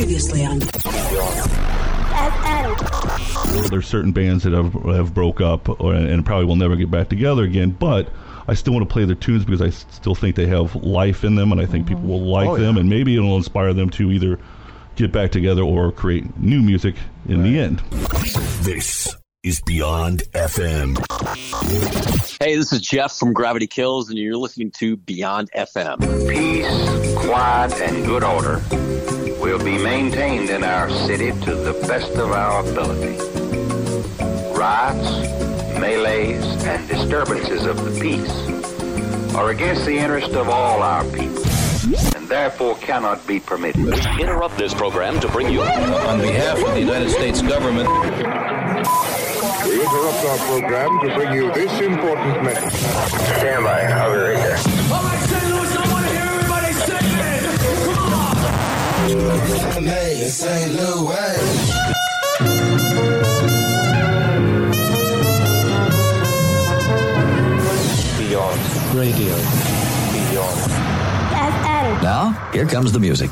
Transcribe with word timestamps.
Previously 0.00 0.46
on. 0.46 0.60
There's 3.68 3.86
certain 3.86 4.12
bands 4.12 4.44
that 4.44 4.54
have, 4.54 4.72
have 4.72 5.12
broke 5.12 5.42
up 5.42 5.68
or, 5.78 5.94
and 5.94 6.24
probably 6.24 6.46
will 6.46 6.56
never 6.56 6.74
get 6.74 6.90
back 6.90 7.10
together 7.10 7.44
again, 7.44 7.72
but 7.72 8.08
I 8.48 8.54
still 8.54 8.72
want 8.72 8.88
to 8.88 8.90
play 8.90 9.04
their 9.04 9.14
tunes 9.14 9.44
because 9.44 9.60
I 9.60 9.68
still 9.68 10.14
think 10.14 10.36
they 10.36 10.46
have 10.46 10.74
life 10.76 11.22
in 11.22 11.34
them, 11.34 11.52
and 11.52 11.60
I 11.60 11.66
think 11.66 11.86
people 11.86 12.04
will 12.04 12.20
mm-hmm. 12.20 12.28
like 12.28 12.48
Oh, 12.48 12.56
them, 12.56 12.76
yeah. 12.76 12.80
and 12.80 12.88
maybe 12.88 13.14
it'll 13.14 13.36
inspire 13.36 13.74
them 13.74 13.90
to 13.90 14.10
either 14.10 14.38
get 14.96 15.12
back 15.12 15.32
together 15.32 15.60
or 15.60 15.92
create 15.92 16.34
new 16.38 16.62
music 16.62 16.94
in 17.28 17.42
the 17.42 17.58
end. 17.58 17.80
This 18.62 19.14
is 19.42 19.60
Beyond 19.62 20.22
FM. 20.34 20.98
Hey, 22.42 22.56
this 22.56 22.74
is 22.74 22.82
Jeff 22.82 23.16
from 23.16 23.32
Gravity 23.32 23.66
Kills, 23.66 24.10
and 24.10 24.18
you're 24.18 24.36
listening 24.36 24.70
to 24.72 24.98
Beyond 24.98 25.50
FM. 25.56 25.98
Peace, 26.28 27.26
quiet, 27.26 27.72
and 27.80 28.04
good 28.04 28.22
order 28.22 28.60
will 29.40 29.58
be 29.58 29.82
maintained 29.82 30.50
in 30.50 30.62
our 30.62 30.90
city 30.90 31.30
to 31.40 31.54
the 31.54 31.72
best 31.88 32.12
of 32.12 32.32
our 32.32 32.60
ability. 32.68 33.16
Riots, 34.52 35.08
melees, 35.78 36.44
and 36.66 36.86
disturbances 36.86 37.64
of 37.64 37.82
the 37.82 37.98
peace 37.98 39.34
are 39.34 39.50
against 39.50 39.86
the 39.86 39.96
interest 39.96 40.32
of 40.32 40.50
all 40.50 40.82
our 40.82 41.04
people 41.12 41.42
and 42.14 42.28
therefore 42.28 42.76
cannot 42.76 43.26
be 43.26 43.40
permitted. 43.40 43.82
We 43.82 44.22
Interrupt 44.22 44.58
this 44.58 44.74
program 44.74 45.18
to 45.20 45.28
bring 45.28 45.50
you 45.50 45.62
On 45.62 46.20
behalf 46.20 46.58
of 46.62 46.74
the 46.74 46.80
United 46.80 47.10
States 47.10 47.40
government, 47.40 47.88
We 49.70 49.76
interrupt 49.80 50.24
our 50.24 50.36
program 50.48 50.98
to 50.98 51.14
bring 51.14 51.32
you 51.32 51.52
this 51.52 51.70
important 51.80 52.42
message. 52.42 52.74
Stand 52.74 53.62
by. 53.62 53.82
I'll 53.82 54.10
be 54.10 54.18
right 54.18 54.34
there. 54.34 54.56
All 54.92 55.04
right, 55.04 55.22
St. 55.28 55.44
Louis, 55.48 55.76
I 55.76 55.92
want 55.92 56.06
to 56.06 56.12
hear 56.12 56.26
everybody 56.26 56.72
singing. 56.72 57.44
Come 57.94 58.12
on. 58.18 59.84
LA, 59.84 60.26
St. 60.26 60.72
Louis. 60.74 62.50
Beyond. 68.18 68.60
Radio. 68.96 69.36
Beyond. 70.32 70.70
Now, 72.02 72.50
here 72.52 72.66
comes 72.66 72.90
the 72.90 72.98
music. 72.98 73.30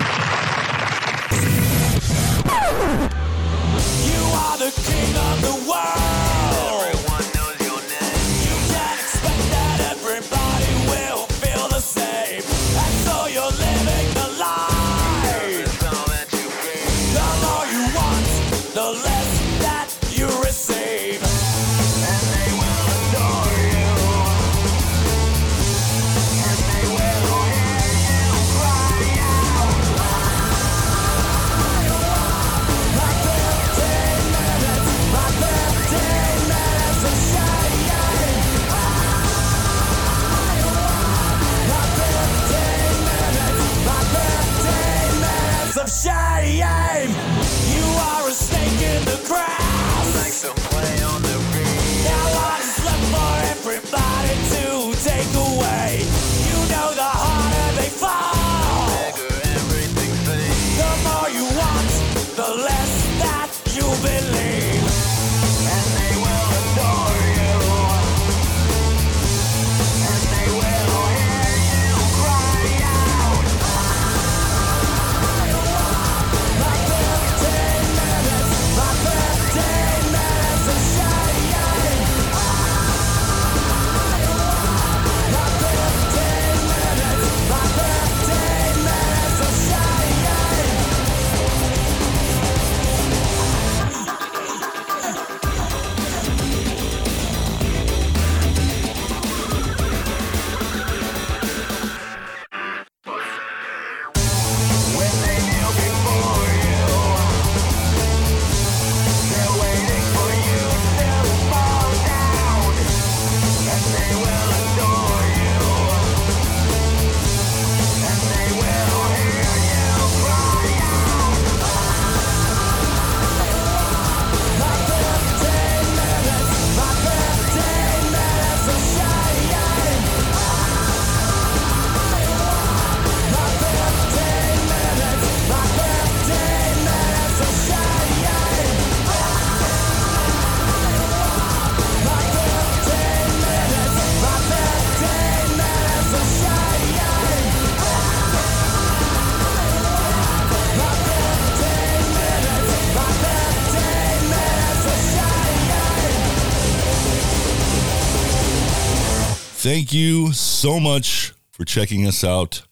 Thank 159.69 159.93
you 159.93 160.33
so 160.33 160.81
much 160.81 161.35
for 161.51 161.67
checking 161.67 162.07
us 162.07 162.25
out. 162.25 162.63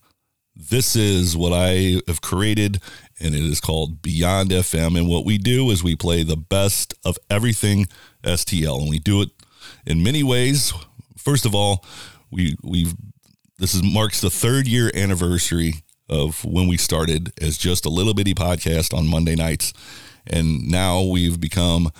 This 0.55 0.95
is 0.95 1.37
what 1.37 1.53
I 1.53 2.01
have 2.07 2.21
created, 2.21 2.81
and 3.19 3.35
it 3.35 3.43
is 3.43 3.61
called 3.61 4.01
Beyond 4.01 4.49
FM. 4.49 4.97
And 4.97 5.07
what 5.07 5.23
we 5.23 5.37
do 5.37 5.69
is 5.69 5.83
we 5.83 5.95
play 5.95 6.23
the 6.23 6.35
best 6.35 6.95
of 7.05 7.19
everything 7.29 7.85
STL, 8.23 8.79
and 8.79 8.89
we 8.89 8.97
do 8.97 9.21
it 9.21 9.29
in 9.85 10.01
many 10.01 10.23
ways. 10.23 10.73
First 11.15 11.45
of 11.45 11.53
all, 11.53 11.85
we 12.31 12.55
we've 12.63 12.95
this 13.59 13.75
is 13.75 13.83
marks 13.83 14.19
the 14.19 14.31
third 14.31 14.67
year 14.67 14.89
anniversary 14.95 15.83
of 16.09 16.43
when 16.43 16.67
we 16.67 16.77
started 16.77 17.31
as 17.39 17.59
just 17.59 17.85
a 17.85 17.89
little 17.89 18.15
bitty 18.15 18.33
podcast 18.33 18.91
on 18.97 19.05
Monday 19.05 19.35
nights, 19.35 19.71
and 20.25 20.67
now 20.67 21.03
we've 21.03 21.39
become 21.39 21.91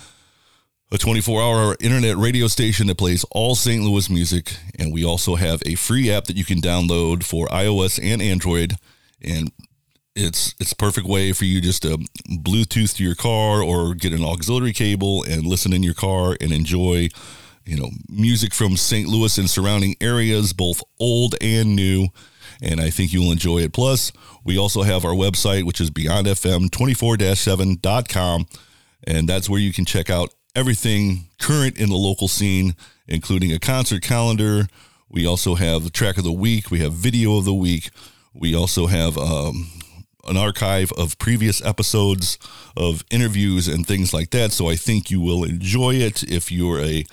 a 0.90 0.96
24 0.96 1.42
hour 1.42 1.76
internet 1.80 2.16
radio 2.16 2.46
station 2.46 2.86
that 2.86 2.96
plays 2.96 3.22
all 3.30 3.54
St. 3.54 3.82
Louis 3.82 4.08
music. 4.08 4.56
And 4.78 4.90
we 4.92 5.04
also 5.04 5.34
have 5.34 5.62
a 5.66 5.74
free 5.74 6.10
app 6.10 6.24
that 6.24 6.36
you 6.36 6.44
can 6.44 6.60
download 6.60 7.24
for 7.24 7.46
iOS 7.48 8.00
and 8.02 8.22
Android. 8.22 8.76
And 9.20 9.52
it's 10.14 10.54
it's 10.58 10.72
a 10.72 10.76
perfect 10.76 11.06
way 11.06 11.32
for 11.32 11.44
you 11.44 11.60
just 11.60 11.82
to 11.82 11.98
Bluetooth 12.28 12.96
to 12.96 13.04
your 13.04 13.14
car 13.14 13.62
or 13.62 13.92
get 13.94 14.14
an 14.14 14.24
auxiliary 14.24 14.72
cable 14.72 15.24
and 15.24 15.46
listen 15.46 15.74
in 15.74 15.82
your 15.82 15.94
car 15.94 16.36
and 16.40 16.52
enjoy, 16.52 17.08
you 17.64 17.76
know, 17.76 17.90
music 18.08 18.54
from 18.54 18.76
St. 18.76 19.08
Louis 19.08 19.36
and 19.38 19.50
surrounding 19.50 19.94
areas, 20.00 20.52
both 20.52 20.82
old 20.98 21.36
and 21.40 21.76
new. 21.76 22.08
And 22.60 22.80
I 22.80 22.90
think 22.90 23.12
you'll 23.12 23.30
enjoy 23.30 23.58
it. 23.58 23.72
Plus, 23.72 24.10
we 24.42 24.58
also 24.58 24.82
have 24.82 25.04
our 25.04 25.12
website, 25.12 25.62
which 25.64 25.80
is 25.80 25.90
beyondfm24-7.com. 25.90 28.46
And 29.04 29.28
that's 29.28 29.48
where 29.48 29.60
you 29.60 29.72
can 29.72 29.84
check 29.84 30.10
out 30.10 30.34
everything 30.58 31.28
current 31.38 31.78
in 31.78 31.88
the 31.88 31.96
local 31.96 32.26
scene, 32.26 32.74
including 33.06 33.52
a 33.52 33.60
concert 33.60 34.02
calendar. 34.02 34.66
We 35.08 35.24
also 35.24 35.54
have 35.54 35.84
the 35.84 35.90
track 35.90 36.18
of 36.18 36.24
the 36.24 36.32
week. 36.32 36.68
We 36.68 36.80
have 36.80 36.92
video 36.92 37.38
of 37.38 37.44
the 37.44 37.54
week. 37.54 37.90
We 38.34 38.56
also 38.56 38.88
have 38.88 39.16
um, 39.16 39.70
an 40.26 40.36
archive 40.36 40.90
of 40.98 41.16
previous 41.18 41.64
episodes 41.64 42.38
of 42.76 43.04
interviews 43.08 43.68
and 43.68 43.86
things 43.86 44.12
like 44.12 44.30
that. 44.30 44.50
So 44.50 44.68
I 44.68 44.74
think 44.74 45.12
you 45.12 45.20
will 45.20 45.44
enjoy 45.44 45.94
it 45.94 46.24
if 46.24 46.50
you're 46.50 46.80
a 46.80 47.06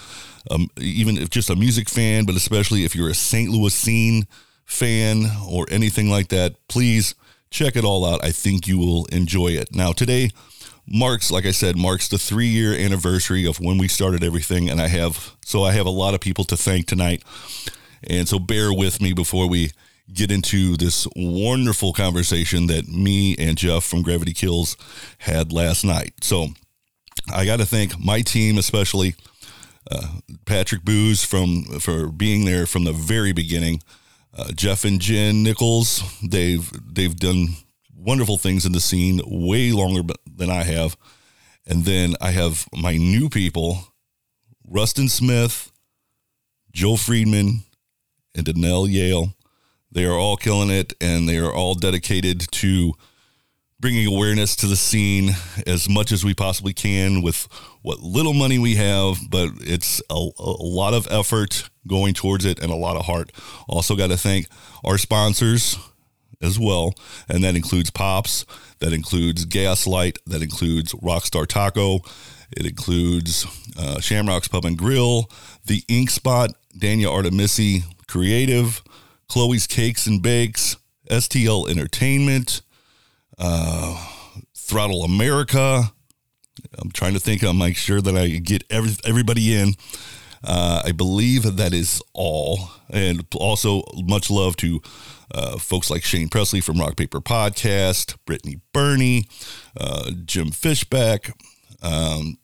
um, 0.50 0.68
even 0.78 1.18
if 1.18 1.30
just 1.30 1.50
a 1.52 1.56
music 1.56 1.88
fan, 1.88 2.26
but 2.26 2.36
especially 2.36 2.84
if 2.84 2.96
you're 2.96 3.10
a 3.10 3.16
St. 3.16 3.50
Louis 3.52 3.74
scene 3.74 4.28
fan 4.66 5.26
or 5.48 5.68
anything 5.70 6.10
like 6.10 6.30
that. 6.30 6.56
Please 6.68 7.14
check 7.52 7.76
it 7.76 7.84
all 7.84 8.06
out. 8.06 8.24
I 8.24 8.32
think 8.32 8.68
you 8.68 8.80
will 8.80 9.06
enjoy 9.06 9.50
it. 9.50 9.76
Now 9.76 9.92
today 9.92 10.32
marks, 10.88 11.32
like 11.32 11.46
I 11.46 11.52
said, 11.52 11.78
marks 11.78 12.08
the 12.08 12.18
three 12.18 12.48
year 12.48 12.74
anniversary 12.74 13.46
of 13.46 13.60
when 13.60 13.78
we 13.78 13.88
started 13.88 14.24
everything, 14.24 14.70
and 14.70 14.82
I 14.82 14.88
have 14.88 15.36
so 15.44 15.64
I 15.64 15.74
have 15.74 15.86
a 15.86 15.92
lot 15.92 16.14
of 16.14 16.22
people 16.22 16.44
to 16.46 16.58
thank 16.58 16.88
tonight. 16.88 17.24
And 18.04 18.28
so 18.28 18.40
bear 18.40 18.72
with 18.72 19.02
me 19.02 19.14
before 19.14 19.50
we 19.50 19.72
get 20.14 20.32
into 20.32 20.78
this 20.78 21.08
wonderful 21.16 21.94
conversation 21.94 22.68
that 22.68 22.88
me 22.88 23.36
and 23.38 23.58
Jeff 23.58 23.84
from 23.84 24.04
Gravity 24.04 24.34
Kills 24.34 24.78
had 25.20 25.52
last 25.52 25.84
night. 25.84 26.14
So 26.22 26.50
I 27.34 27.46
got 27.46 27.58
to 27.58 27.66
thank 27.66 28.00
my 28.00 28.22
team, 28.22 28.58
especially 28.58 29.16
uh, 29.90 30.20
Patrick 30.46 30.84
Booz 30.84 31.24
from 31.24 31.64
for 31.80 32.08
being 32.08 32.46
there 32.46 32.66
from 32.66 32.84
the 32.84 32.94
very 32.94 33.32
beginning. 33.32 33.82
Uh, 34.38 34.52
Jeff 34.52 34.84
and 34.84 35.00
Jen 35.00 35.44
Nichols, 35.44 36.04
they've 36.22 36.70
they've 36.94 37.16
done 37.16 37.56
wonderful 38.06 38.38
things 38.38 38.66
in 38.66 38.72
the 38.72 38.80
scene 38.80 39.20
way 39.26 39.72
longer 39.72 40.14
than 40.26 40.50
I 40.50 40.64
have. 40.64 40.96
And 41.66 41.86
then 41.86 42.16
I 42.22 42.32
have 42.32 42.68
my 42.72 42.96
new 42.96 43.30
people, 43.30 43.80
Rustin 44.68 45.10
Smith, 45.10 45.72
Joe 46.72 46.96
Friedman, 46.96 47.64
and 48.36 48.46
Danelle 48.46 48.92
Yale. 48.92 49.34
They 49.92 50.06
are 50.06 50.18
all 50.18 50.38
killing 50.38 50.70
it 50.70 50.94
and 51.02 51.28
they 51.28 51.38
are 51.38 51.52
all 51.52 51.74
dedicated 51.74 52.52
to 52.52 52.94
bringing 53.80 54.06
awareness 54.06 54.56
to 54.58 54.68
the 54.68 54.76
scene 54.76 55.32
as 55.66 55.90
much 55.90 56.12
as 56.12 56.24
we 56.24 56.34
possibly 56.34 56.74
can 56.74 57.22
with 57.22 57.48
what 57.82 58.00
little 58.00 58.34
money 58.34 58.60
we 58.60 58.76
have, 58.76 59.18
but 59.30 59.50
it's 59.62 60.02
a, 60.10 60.30
a 60.40 60.64
lot 60.64 60.94
of 60.94 61.08
effort 61.10 61.70
going 61.88 62.14
towards 62.14 62.46
it 62.46 62.60
and 62.60 62.72
a 62.72 62.76
lot 62.76 62.98
of 62.98 63.06
heart. 63.06 63.32
Also, 63.68 63.96
got 63.96 64.08
to 64.08 64.18
thank 64.18 64.48
our 64.84 64.98
sponsors 64.98 65.78
as 66.42 66.60
well, 66.60 66.94
and 67.30 67.44
that 67.44 67.56
includes 67.56 67.90
Pops, 67.90 68.46
that 68.80 68.94
includes 68.94 69.46
Gaslight, 69.46 70.20
that 70.26 70.42
includes 70.42 70.94
Rockstar 70.94 71.48
Taco, 71.48 72.00
it 72.52 72.66
includes 72.66 73.46
uh, 73.78 74.00
Shamrock's 74.00 74.48
Pub 74.48 74.66
and 74.66 74.78
Grill, 74.78 75.30
The 75.66 75.84
Ink 75.88 76.10
Spot, 76.10 76.52
Daniel 76.78 77.14
Artemisi 77.14 77.84
Creative, 78.08 78.82
Chloe's 79.28 79.68
Cakes 79.68 80.08
and 80.08 80.22
Bakes, 80.22 80.78
STL 81.10 81.70
Entertainment, 81.70 82.62
uh, 83.38 84.12
Throttle 84.56 85.04
America. 85.04 85.92
I'm 86.80 86.92
trying 86.92 87.14
to 87.14 87.20
think. 87.20 87.44
I'm 87.44 87.58
make 87.58 87.78
sure 87.78 88.02
that 88.02 88.16
I 88.16 88.28
get 88.28 88.64
every, 88.70 88.92
everybody 89.04 89.56
in. 89.56 89.74
Uh, 90.44 90.84
I 90.86 90.92
believe 90.92 91.58
that 91.58 91.74
is 91.74 92.02
all. 92.14 92.70
And 92.90 93.26
also, 93.36 93.84
much 93.96 94.30
love 94.30 94.56
to 94.58 94.82
uh, 95.34 95.58
folks 95.58 95.90
like 95.90 96.04
Shane 96.04 96.30
Presley 96.30 96.62
from 96.62 96.80
Rock 96.80 96.96
Paper 96.98 97.22
Podcast, 97.22 98.16
Brittany 98.26 98.60
Burney, 98.74 99.26
uh, 99.80 100.12
Jim 100.26 100.52
Fishback, 100.52 101.32
um, 101.82 102.38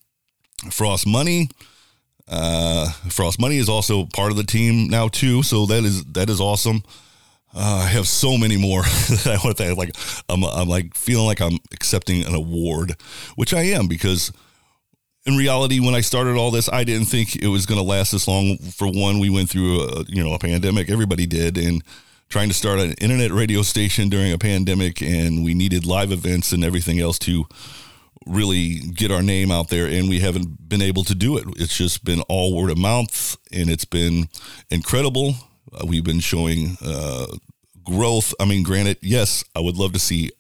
Frost 0.69 1.07
Money. 1.07 1.49
Uh, 2.27 2.89
Frost 3.09 3.39
Money 3.39 3.57
is 3.57 3.67
also 3.67 4.05
part 4.05 4.31
of 4.31 4.37
the 4.37 4.43
team 4.43 4.87
now 4.87 5.07
too, 5.07 5.43
so 5.43 5.65
that 5.65 5.83
is 5.83 6.03
that 6.05 6.29
is 6.29 6.39
awesome. 6.39 6.83
Uh, 7.53 7.83
I 7.83 7.87
have 7.87 8.07
so 8.07 8.37
many 8.37 8.55
more 8.55 8.81
that 8.83 9.27
I 9.27 9.45
want 9.45 9.57
to 9.57 9.63
thank. 9.63 9.77
Like 9.77 9.95
I'm, 10.29 10.43
I'm 10.45 10.69
like 10.69 10.95
feeling 10.95 11.25
like 11.25 11.41
I'm 11.41 11.59
accepting 11.73 12.25
an 12.25 12.33
award, 12.33 12.95
which 13.35 13.53
I 13.53 13.63
am 13.63 13.87
because 13.87 14.31
in 15.25 15.35
reality, 15.35 15.79
when 15.79 15.93
I 15.93 16.01
started 16.01 16.35
all 16.35 16.49
this, 16.51 16.69
I 16.69 16.83
didn't 16.83 17.07
think 17.07 17.35
it 17.35 17.47
was 17.47 17.65
going 17.65 17.79
to 17.79 17.85
last 17.85 18.11
this 18.11 18.27
long. 18.27 18.57
For 18.57 18.87
one, 18.87 19.19
we 19.19 19.29
went 19.29 19.49
through 19.49 19.81
a 19.81 20.03
you 20.07 20.23
know 20.23 20.33
a 20.33 20.39
pandemic. 20.39 20.89
Everybody 20.89 21.25
did, 21.25 21.57
and 21.57 21.83
trying 22.31 22.47
to 22.47 22.55
start 22.55 22.79
an 22.79 22.93
internet 22.93 23.29
radio 23.29 23.61
station 23.61 24.07
during 24.07 24.31
a 24.31 24.37
pandemic, 24.37 25.01
and 25.01 25.43
we 25.43 25.53
needed 25.53 25.85
live 25.85 26.13
events 26.13 26.53
and 26.53 26.63
everything 26.63 26.97
else 26.97 27.19
to 27.19 27.45
really 28.25 28.79
get 28.79 29.11
our 29.11 29.21
name 29.21 29.51
out 29.51 29.67
there, 29.67 29.85
and 29.85 30.07
we 30.07 30.21
haven't 30.21 30.69
been 30.69 30.81
able 30.81 31.03
to 31.03 31.13
do 31.13 31.37
it. 31.37 31.43
It's 31.57 31.75
just 31.75 32.05
been 32.05 32.21
all 32.29 32.55
word 32.55 32.71
of 32.71 32.77
mouth, 32.77 33.35
and 33.51 33.69
it's 33.69 33.83
been 33.83 34.29
incredible. 34.69 35.35
Uh, 35.73 35.85
we've 35.85 36.05
been 36.05 36.21
showing 36.21 36.77
uh, 36.81 37.27
growth. 37.83 38.33
I 38.39 38.45
mean, 38.45 38.63
granted, 38.63 38.97
yes, 39.01 39.43
I 39.53 39.59
would 39.59 39.75
love 39.75 39.91
to 39.91 39.99
see 39.99 40.31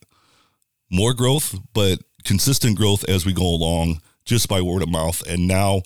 more 0.89 1.13
growth, 1.13 1.59
but 1.73 1.99
consistent 2.23 2.77
growth 2.77 3.07
as 3.09 3.25
we 3.25 3.33
go 3.33 3.45
along 3.45 4.01
just 4.23 4.47
by 4.47 4.61
word 4.61 4.81
of 4.81 4.89
mouth. 4.89 5.27
And 5.27 5.45
now 5.45 5.81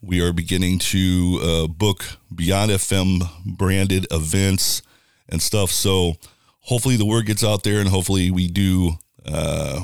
we 0.00 0.20
are 0.20 0.32
beginning 0.32 0.78
to 0.78 1.40
uh, 1.42 1.66
book 1.66 2.04
Beyond 2.32 2.70
FM 2.70 3.28
branded 3.44 4.06
events 4.12 4.82
and 5.30 5.40
stuff. 5.40 5.70
So 5.70 6.14
hopefully 6.60 6.96
the 6.96 7.06
word 7.06 7.26
gets 7.26 7.44
out 7.44 7.62
there 7.62 7.80
and 7.80 7.88
hopefully 7.88 8.30
we 8.30 8.48
do 8.48 8.92
uh, 9.24 9.80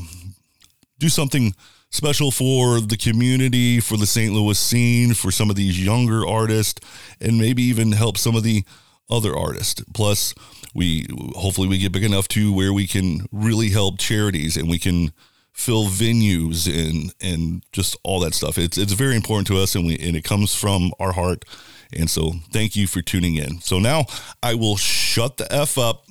do 0.98 1.08
something 1.08 1.54
special 1.90 2.30
for 2.30 2.80
the 2.80 2.96
community, 2.96 3.80
for 3.80 3.96
the 3.96 4.06
St. 4.06 4.32
Louis 4.32 4.58
scene, 4.58 5.14
for 5.14 5.30
some 5.30 5.50
of 5.50 5.56
these 5.56 5.82
younger 5.82 6.26
artists, 6.26 6.80
and 7.20 7.38
maybe 7.38 7.62
even 7.62 7.92
help 7.92 8.18
some 8.18 8.36
of 8.36 8.42
the 8.42 8.64
other 9.08 9.36
artists. 9.36 9.82
Plus, 9.94 10.34
we 10.74 11.06
hopefully 11.34 11.68
we 11.68 11.78
get 11.78 11.92
big 11.92 12.04
enough 12.04 12.28
to 12.28 12.52
where 12.52 12.72
we 12.72 12.86
can 12.86 13.26
really 13.32 13.70
help 13.70 13.98
charities 13.98 14.56
and 14.56 14.68
we 14.68 14.78
can 14.78 15.12
fill 15.52 15.86
venues 15.86 16.66
and 16.68 17.14
and 17.20 17.62
just 17.72 17.96
all 18.02 18.20
that 18.20 18.34
stuff. 18.34 18.58
It's 18.58 18.76
it's 18.76 18.92
very 18.92 19.16
important 19.16 19.46
to 19.48 19.58
us 19.58 19.74
and 19.74 19.86
we 19.86 19.98
and 19.98 20.16
it 20.16 20.24
comes 20.24 20.54
from 20.54 20.92
our 21.00 21.12
heart. 21.12 21.44
And 21.92 22.10
so 22.10 22.32
thank 22.52 22.76
you 22.76 22.86
for 22.86 23.02
tuning 23.02 23.36
in. 23.36 23.60
So 23.60 23.78
now 23.78 24.06
I 24.42 24.54
will 24.54 24.76
shut 24.76 25.36
the 25.36 25.52
F 25.52 25.78
up 25.78 26.04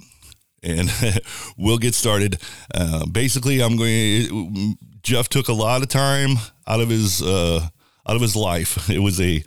and 0.63 0.91
we'll 1.57 1.77
get 1.77 1.95
started. 1.95 2.39
Uh, 2.73 3.05
basically, 3.05 3.61
I'm 3.61 3.77
going. 3.77 4.77
Jeff 5.03 5.29
took 5.29 5.47
a 5.47 5.53
lot 5.53 5.83
of 5.83 5.87
time 5.87 6.37
out 6.67 6.81
of 6.81 6.89
his 6.89 7.21
uh, 7.21 7.67
out 8.07 8.15
of 8.15 8.21
his 8.21 8.35
life. 8.35 8.89
It 8.95 8.99
was 8.99 9.21
a 9.21 9.43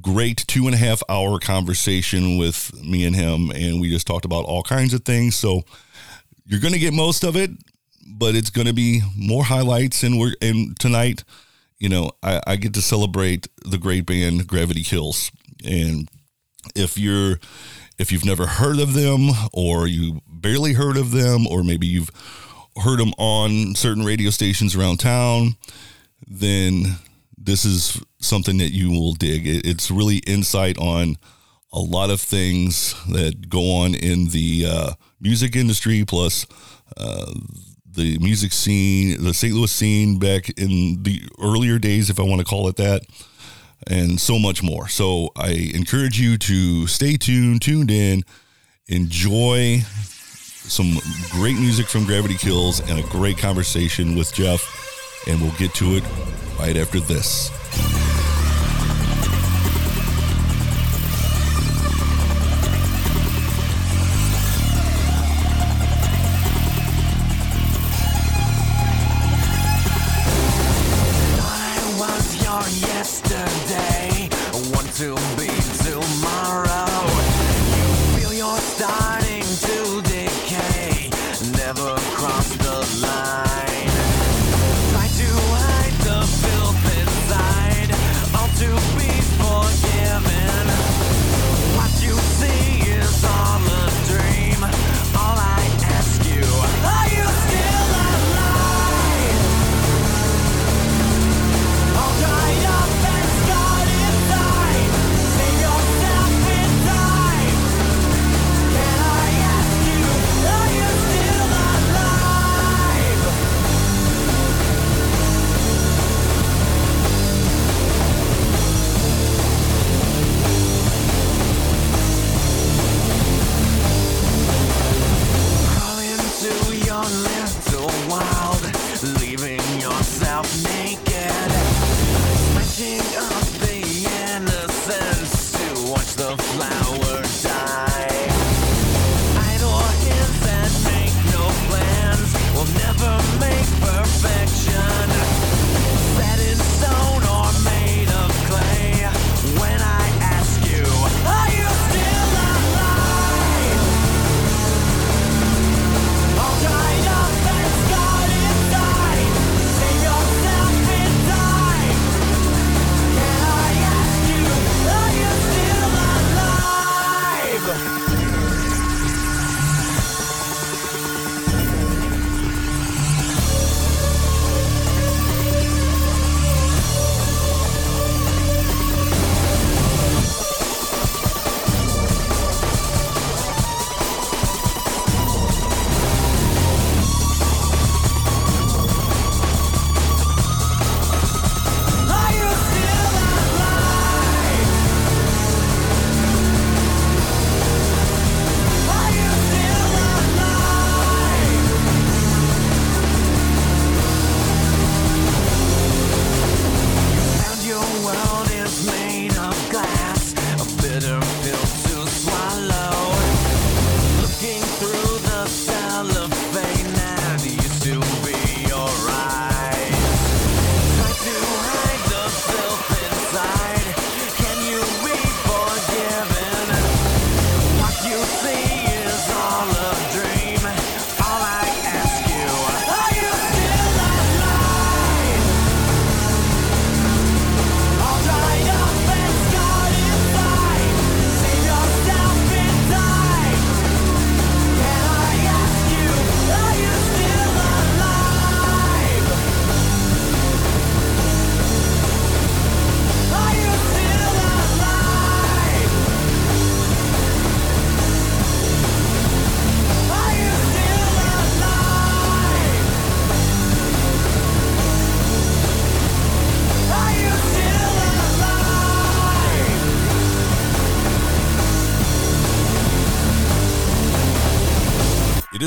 great 0.00 0.44
two 0.46 0.66
and 0.66 0.74
a 0.74 0.78
half 0.78 1.02
hour 1.08 1.38
conversation 1.38 2.38
with 2.38 2.72
me 2.82 3.04
and 3.04 3.16
him, 3.16 3.50
and 3.50 3.80
we 3.80 3.90
just 3.90 4.06
talked 4.06 4.24
about 4.24 4.44
all 4.44 4.62
kinds 4.62 4.94
of 4.94 5.04
things. 5.04 5.34
So 5.36 5.62
you're 6.44 6.60
going 6.60 6.74
to 6.74 6.78
get 6.78 6.92
most 6.92 7.24
of 7.24 7.36
it, 7.36 7.50
but 8.06 8.34
it's 8.34 8.50
going 8.50 8.66
to 8.66 8.72
be 8.72 9.00
more 9.16 9.44
highlights. 9.44 10.02
And 10.02 10.18
we're 10.18 10.34
and 10.40 10.78
tonight, 10.78 11.24
you 11.78 11.88
know, 11.88 12.12
I, 12.22 12.40
I 12.46 12.56
get 12.56 12.74
to 12.74 12.82
celebrate 12.82 13.48
the 13.64 13.78
great 13.78 14.06
band 14.06 14.46
Gravity 14.46 14.82
Kills, 14.82 15.30
and 15.64 16.08
if 16.74 16.98
you're 16.98 17.38
if 17.98 18.12
you've 18.12 18.24
never 18.24 18.46
heard 18.46 18.78
of 18.78 18.94
them 18.94 19.30
or 19.52 19.86
you 19.86 20.20
barely 20.26 20.72
heard 20.72 20.96
of 20.96 21.10
them 21.10 21.46
or 21.46 21.62
maybe 21.62 21.86
you've 21.86 22.10
heard 22.82 22.98
them 22.98 23.12
on 23.18 23.74
certain 23.74 24.04
radio 24.04 24.30
stations 24.30 24.74
around 24.74 24.98
town 24.98 25.56
then 26.26 26.96
this 27.36 27.64
is 27.64 28.00
something 28.20 28.58
that 28.58 28.70
you 28.70 28.90
will 28.90 29.14
dig. 29.14 29.42
It's 29.44 29.90
really 29.90 30.18
insight 30.18 30.76
on 30.78 31.16
a 31.72 31.78
lot 31.78 32.10
of 32.10 32.20
things 32.20 32.94
that 33.08 33.48
go 33.48 33.76
on 33.76 33.94
in 33.94 34.28
the 34.28 34.66
uh, 34.68 34.92
music 35.20 35.56
industry 35.56 36.04
plus 36.06 36.46
uh, 36.96 37.32
the 37.92 38.18
music 38.18 38.52
scene 38.52 39.22
the 39.22 39.34
st 39.34 39.52
louis 39.52 39.70
scene 39.70 40.18
back 40.18 40.48
in 40.50 41.02
the 41.02 41.20
earlier 41.42 41.76
days 41.76 42.08
if 42.08 42.20
i 42.20 42.22
want 42.22 42.38
to 42.38 42.44
call 42.44 42.68
it 42.68 42.76
that 42.76 43.02
and 43.86 44.20
so 44.20 44.38
much 44.38 44.62
more. 44.62 44.88
So 44.88 45.30
I 45.36 45.70
encourage 45.74 46.20
you 46.20 46.38
to 46.38 46.86
stay 46.86 47.16
tuned, 47.16 47.62
tuned 47.62 47.90
in, 47.90 48.22
enjoy 48.88 49.80
some 49.80 50.98
great 51.30 51.56
music 51.56 51.86
from 51.86 52.04
Gravity 52.04 52.34
Kills 52.34 52.80
and 52.80 52.98
a 52.98 53.02
great 53.08 53.38
conversation 53.38 54.14
with 54.16 54.32
Jeff. 54.32 55.24
And 55.26 55.40
we'll 55.40 55.52
get 55.52 55.74
to 55.74 55.96
it 55.96 56.04
right 56.58 56.76
after 56.76 57.00
this. 57.00 57.50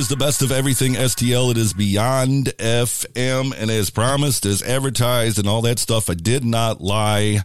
Is 0.03 0.09
the 0.09 0.17
best 0.17 0.41
of 0.41 0.51
everything 0.51 0.95
STL. 0.95 1.51
It 1.51 1.57
is 1.57 1.71
beyond 1.71 2.47
FM. 2.57 3.53
And 3.57 3.71
as 3.71 3.89
promised, 3.89 4.45
as 4.45 4.61
advertised, 4.61 5.39
and 5.39 5.47
all 5.47 5.61
that 5.61 5.79
stuff, 5.79 6.09
I 6.09 6.13
did 6.13 6.43
not 6.43 6.81
lie. 6.81 7.43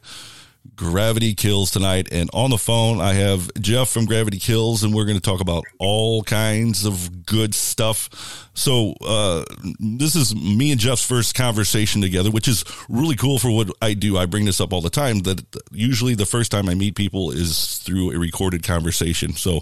Gravity 0.75 1.35
Kills 1.35 1.71
tonight. 1.71 2.09
And 2.11 2.29
on 2.33 2.51
the 2.51 2.59
phone, 2.59 3.01
I 3.01 3.13
have 3.13 3.53
Jeff 3.61 3.91
from 3.91 4.07
Gravity 4.07 4.41
Kills, 4.41 4.83
and 4.83 4.93
we're 4.93 5.05
going 5.05 5.17
to 5.17 5.23
talk 5.23 5.41
about 5.41 5.63
all 5.79 6.25
kinds 6.25 6.85
of 6.85 7.25
good 7.27 7.55
stuff. 7.55 8.48
So, 8.59 8.95
uh, 9.07 9.45
this 9.79 10.17
is 10.17 10.35
me 10.35 10.73
and 10.73 10.81
Jeff's 10.81 11.07
first 11.07 11.37
conversation 11.37 12.03
together, 12.03 12.29
which 12.29 12.49
is 12.49 12.65
really 12.89 13.15
cool 13.15 13.39
for 13.39 13.53
what 13.53 13.71
I 13.81 13.95
do. 13.95 14.19
I 14.19 14.27
bring 14.27 14.47
this 14.47 14.61
up 14.61 14.73
all 14.73 14.81
the 14.81 14.91
time 14.91 15.21
that 15.21 15.45
usually 15.71 16.17
the 16.17 16.27
first 16.27 16.51
time 16.51 16.69
I 16.69 16.75
meet 16.75 16.97
people 16.97 17.31
is 17.31 17.79
through 17.79 18.11
a 18.11 18.19
recorded 18.19 18.65
conversation. 18.65 19.35
So, 19.35 19.61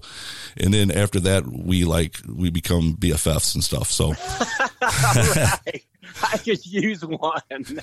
and 0.57 0.73
then 0.73 0.91
after 0.91 1.21
that, 1.21 1.47
we 1.47 1.85
like, 1.85 2.17
we 2.27 2.49
become 2.49 2.97
BFFs 2.97 3.55
and 3.55 3.63
stuff. 3.63 3.91
So, 3.91 4.15
right. 4.81 5.85
I 6.23 6.39
could 6.39 6.65
use 6.65 7.05
one. 7.05 7.43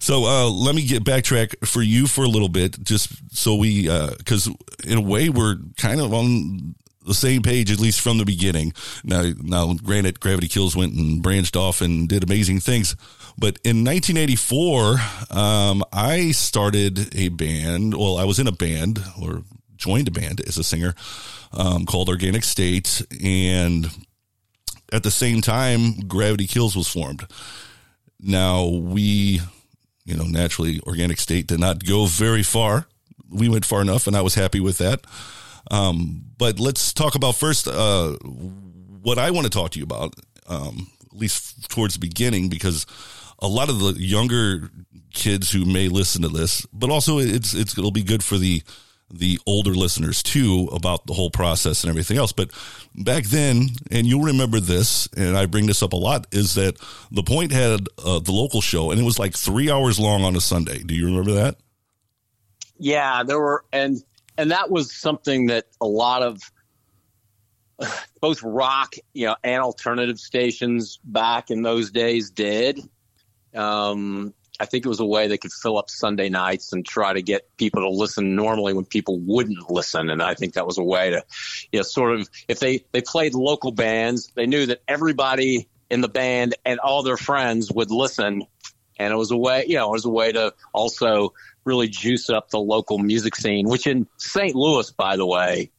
So 0.00 0.26
uh, 0.26 0.50
let 0.50 0.74
me 0.74 0.84
get 0.84 1.02
backtrack 1.02 1.66
for 1.66 1.80
you 1.80 2.06
for 2.06 2.24
a 2.24 2.28
little 2.28 2.50
bit, 2.50 2.78
just 2.84 3.34
so 3.34 3.54
we, 3.54 3.88
because 4.18 4.50
in 4.84 4.98
a 4.98 5.00
way 5.00 5.30
we're 5.30 5.56
kind 5.78 5.98
of 5.98 6.12
on 6.12 6.74
the 7.04 7.14
same 7.14 7.42
page 7.42 7.70
at 7.70 7.80
least 7.80 8.00
from 8.00 8.18
the 8.18 8.24
beginning. 8.24 8.72
Now, 9.02 9.32
now, 9.42 9.74
granted, 9.74 10.20
Gravity 10.20 10.48
Kills 10.48 10.74
went 10.74 10.94
and 10.94 11.22
branched 11.22 11.56
off 11.56 11.80
and 11.80 12.08
did 12.08 12.24
amazing 12.24 12.60
things, 12.60 12.96
but 13.36 13.58
in 13.64 13.84
1984, 13.84 14.96
um, 15.30 15.84
I 15.92 16.30
started 16.30 17.14
a 17.16 17.28
band. 17.28 17.94
Well, 17.94 18.16
I 18.18 18.24
was 18.24 18.38
in 18.38 18.46
a 18.46 18.52
band 18.52 19.00
or 19.20 19.42
joined 19.76 20.08
a 20.08 20.12
band 20.12 20.40
as 20.46 20.56
a 20.56 20.64
singer 20.64 20.94
um, 21.52 21.84
called 21.84 22.08
Organic 22.08 22.44
State, 22.44 23.04
and 23.22 23.88
at 24.92 25.02
the 25.02 25.10
same 25.10 25.40
time, 25.40 26.06
Gravity 26.06 26.46
Kills 26.46 26.76
was 26.76 26.88
formed. 26.88 27.26
Now 28.20 28.66
we, 28.66 29.40
you 30.04 30.16
know, 30.16 30.24
naturally, 30.24 30.80
Organic 30.86 31.18
State 31.18 31.46
did 31.46 31.60
not 31.60 31.84
go 31.84 32.06
very 32.06 32.42
far. 32.42 32.86
We 33.28 33.48
went 33.48 33.64
far 33.64 33.80
enough, 33.80 34.06
and 34.06 34.16
I 34.16 34.22
was 34.22 34.34
happy 34.34 34.60
with 34.60 34.78
that. 34.78 35.04
Um, 35.70 36.24
but 36.36 36.60
let's 36.60 36.92
talk 36.92 37.14
about 37.14 37.36
first 37.36 37.68
uh, 37.68 38.12
what 39.02 39.18
I 39.18 39.30
want 39.30 39.44
to 39.44 39.50
talk 39.50 39.70
to 39.72 39.78
you 39.78 39.84
about, 39.84 40.14
um, 40.46 40.90
at 41.10 41.16
least 41.16 41.70
towards 41.70 41.94
the 41.94 42.00
beginning, 42.00 42.48
because 42.48 42.86
a 43.38 43.48
lot 43.48 43.68
of 43.68 43.78
the 43.78 43.94
younger 43.98 44.70
kids 45.12 45.50
who 45.50 45.64
may 45.64 45.88
listen 45.88 46.22
to 46.22 46.28
this, 46.28 46.66
but 46.72 46.90
also 46.90 47.18
it's 47.18 47.54
it's 47.54 47.76
it'll 47.78 47.90
be 47.90 48.02
good 48.02 48.22
for 48.22 48.38
the 48.38 48.62
the 49.10 49.38
older 49.46 49.74
listeners 49.74 50.22
too 50.22 50.68
about 50.72 51.06
the 51.06 51.12
whole 51.12 51.30
process 51.30 51.84
and 51.84 51.90
everything 51.90 52.16
else. 52.16 52.32
But 52.32 52.50
back 52.94 53.24
then, 53.24 53.68
and 53.90 54.06
you'll 54.06 54.22
remember 54.22 54.60
this, 54.60 55.08
and 55.16 55.36
I 55.36 55.46
bring 55.46 55.66
this 55.66 55.82
up 55.82 55.92
a 55.92 55.96
lot, 55.96 56.26
is 56.32 56.54
that 56.54 56.76
the 57.10 57.22
point 57.22 57.52
had 57.52 57.86
uh, 58.04 58.18
the 58.18 58.32
local 58.32 58.60
show, 58.60 58.90
and 58.90 59.00
it 59.00 59.04
was 59.04 59.18
like 59.18 59.34
three 59.34 59.70
hours 59.70 60.00
long 60.00 60.24
on 60.24 60.34
a 60.36 60.40
Sunday. 60.40 60.82
Do 60.82 60.94
you 60.94 61.06
remember 61.06 61.32
that? 61.32 61.56
Yeah, 62.78 63.22
there 63.22 63.38
were, 63.38 63.64
and 63.72 64.02
and 64.36 64.50
that 64.50 64.70
was 64.70 64.94
something 64.94 65.46
that 65.46 65.66
a 65.80 65.86
lot 65.86 66.22
of 66.22 66.40
both 68.20 68.42
rock, 68.42 68.94
you 69.12 69.26
know, 69.26 69.36
and 69.42 69.62
alternative 69.62 70.18
stations 70.18 70.98
back 71.04 71.50
in 71.50 71.62
those 71.62 71.90
days 71.90 72.30
did. 72.30 72.80
Um, 73.54 74.34
I 74.60 74.66
think 74.66 74.86
it 74.86 74.88
was 74.88 75.00
a 75.00 75.04
way 75.04 75.26
they 75.26 75.38
could 75.38 75.52
fill 75.52 75.78
up 75.78 75.90
Sunday 75.90 76.28
nights 76.28 76.72
and 76.72 76.86
try 76.86 77.12
to 77.12 77.22
get 77.22 77.56
people 77.56 77.82
to 77.82 77.88
listen 77.88 78.36
normally 78.36 78.72
when 78.72 78.84
people 78.84 79.18
wouldn't 79.18 79.68
listen. 79.68 80.10
And 80.10 80.22
I 80.22 80.34
think 80.34 80.54
that 80.54 80.66
was 80.66 80.78
a 80.78 80.82
way 80.82 81.10
to, 81.10 81.24
you 81.72 81.80
know, 81.80 81.82
sort 81.82 82.20
of 82.20 82.28
if 82.46 82.60
they 82.60 82.84
they 82.92 83.00
played 83.00 83.34
local 83.34 83.72
bands, 83.72 84.30
they 84.36 84.46
knew 84.46 84.66
that 84.66 84.82
everybody 84.86 85.68
in 85.90 86.02
the 86.02 86.08
band 86.08 86.54
and 86.64 86.78
all 86.78 87.02
their 87.02 87.16
friends 87.16 87.70
would 87.72 87.90
listen, 87.90 88.42
and 88.96 89.12
it 89.12 89.16
was 89.16 89.32
a 89.32 89.36
way, 89.36 89.64
you 89.66 89.74
know, 89.74 89.88
it 89.88 89.92
was 89.92 90.04
a 90.04 90.10
way 90.10 90.30
to 90.30 90.54
also 90.72 91.32
really 91.64 91.88
juice 91.88 92.30
up 92.30 92.50
the 92.50 92.58
local 92.58 92.98
music 92.98 93.34
scene, 93.36 93.68
which 93.68 93.86
in 93.86 94.06
St. 94.18 94.54
Louis, 94.54 94.90
by 94.92 95.16
the 95.16 95.26
way, 95.26 95.70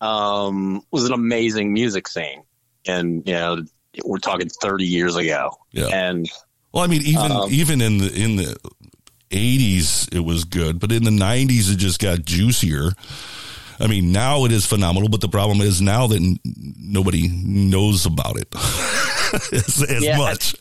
um, 0.00 0.82
was 0.90 1.04
an 1.04 1.12
amazing 1.12 1.72
music 1.72 2.08
scene. 2.08 2.42
And 2.86 3.26
you 3.26 3.34
know, 3.34 3.62
we're 4.04 4.18
talking 4.18 4.48
30 4.48 4.84
years 4.84 5.16
ago, 5.16 5.50
Yeah. 5.72 5.86
and 5.86 6.28
Well, 6.72 6.84
I 6.84 6.86
mean, 6.86 7.02
even 7.02 7.32
Um, 7.32 7.48
even 7.52 7.80
in 7.80 7.98
the 7.98 8.12
in 8.12 8.36
the 8.36 8.56
eighties, 9.30 10.08
it 10.12 10.20
was 10.20 10.44
good, 10.44 10.78
but 10.80 10.90
in 10.92 11.04
the 11.04 11.10
nineties, 11.10 11.68
it 11.70 11.76
just 11.76 11.98
got 11.98 12.24
juicier. 12.24 12.92
I 13.78 13.86
mean, 13.86 14.12
now 14.12 14.44
it 14.44 14.52
is 14.52 14.66
phenomenal, 14.66 15.08
but 15.08 15.20
the 15.20 15.28
problem 15.28 15.60
is 15.62 15.80
now 15.80 16.06
that 16.08 16.16
n- 16.20 16.38
nobody 16.44 17.28
knows 17.28 18.04
about 18.06 18.36
it 18.38 18.48
as, 19.52 19.82
as 19.82 20.02
Yeah. 20.02 20.16
much. 20.18 20.54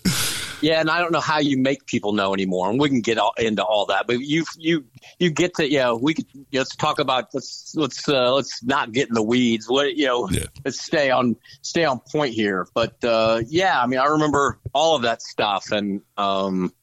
Yeah, 0.62 0.80
and 0.82 0.90
I 0.90 1.00
don't 1.00 1.12
know 1.12 1.20
how 1.22 1.40
you 1.40 1.58
make 1.58 1.86
people 1.86 2.12
know 2.14 2.34
anymore, 2.34 2.70
and 2.70 2.80
we 2.80 2.90
can 2.90 3.02
get 3.02 3.18
all, 3.18 3.34
into 3.38 3.64
all 3.64 3.86
that. 3.88 4.08
But 4.08 4.20
you, 4.20 4.46
you, 4.58 4.86
you 5.18 5.30
get 5.30 5.56
to, 5.56 5.70
yeah, 5.70 5.94
we 5.94 6.14
could 6.14 6.26
let's 6.52 6.76
talk 6.76 7.00
about 7.00 7.30
let's 7.34 7.74
let's 7.76 8.08
uh, 8.10 8.34
let's 8.34 8.62
not 8.64 8.92
get 8.92 9.08
in 9.08 9.14
the 9.14 9.24
weeds. 9.24 9.70
What 9.70 9.96
you 9.96 10.08
know, 10.08 10.30
Yeah. 10.30 10.46
let's 10.66 10.84
stay 10.84 11.12
on 11.12 11.36
stay 11.62 11.86
on 11.86 12.00
point 12.00 12.34
here. 12.34 12.68
But 12.74 13.04
uh, 13.04 13.42
yeah, 13.48 13.82
I 13.82 13.88
mean, 13.88 14.00
I 14.00 14.06
remember 14.08 14.60
all 14.74 14.96
of 14.96 15.04
that 15.04 15.22
stuff, 15.22 15.72
and 15.72 16.02
um, 16.18 16.74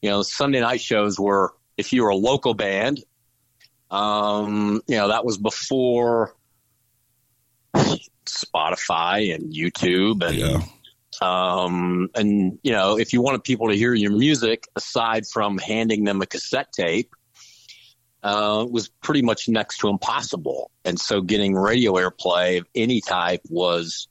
you 0.00 0.10
know, 0.10 0.22
Sunday 0.22 0.60
night 0.60 0.80
shows 0.80 1.18
were 1.18 1.54
if 1.76 1.92
you 1.92 2.02
were 2.04 2.10
a 2.10 2.16
local 2.16 2.54
band, 2.54 3.02
um, 3.90 4.80
you 4.86 4.96
know, 4.96 5.08
that 5.08 5.24
was 5.24 5.38
before 5.38 6.36
Spotify 8.26 9.34
and 9.34 9.52
YouTube 9.52 10.22
and 10.22 10.36
Yeah. 10.36 10.60
Um, 11.22 12.08
and 12.16 12.58
you 12.64 12.72
know, 12.72 12.98
if 12.98 13.12
you 13.12 13.22
wanted 13.22 13.44
people 13.44 13.68
to 13.68 13.76
hear 13.76 13.94
your 13.94 14.10
music, 14.10 14.66
aside 14.74 15.24
from 15.26 15.56
handing 15.56 16.02
them 16.02 16.20
a 16.20 16.26
cassette 16.26 16.72
tape, 16.72 17.14
uh, 18.24 18.66
was 18.68 18.88
pretty 18.88 19.22
much 19.22 19.48
next 19.48 19.78
to 19.78 19.88
impossible. 19.88 20.72
And 20.84 20.98
so, 20.98 21.20
getting 21.20 21.54
radio 21.54 21.92
airplay 21.92 22.58
of 22.58 22.66
any 22.74 23.00
type 23.00 23.42
was, 23.48 24.08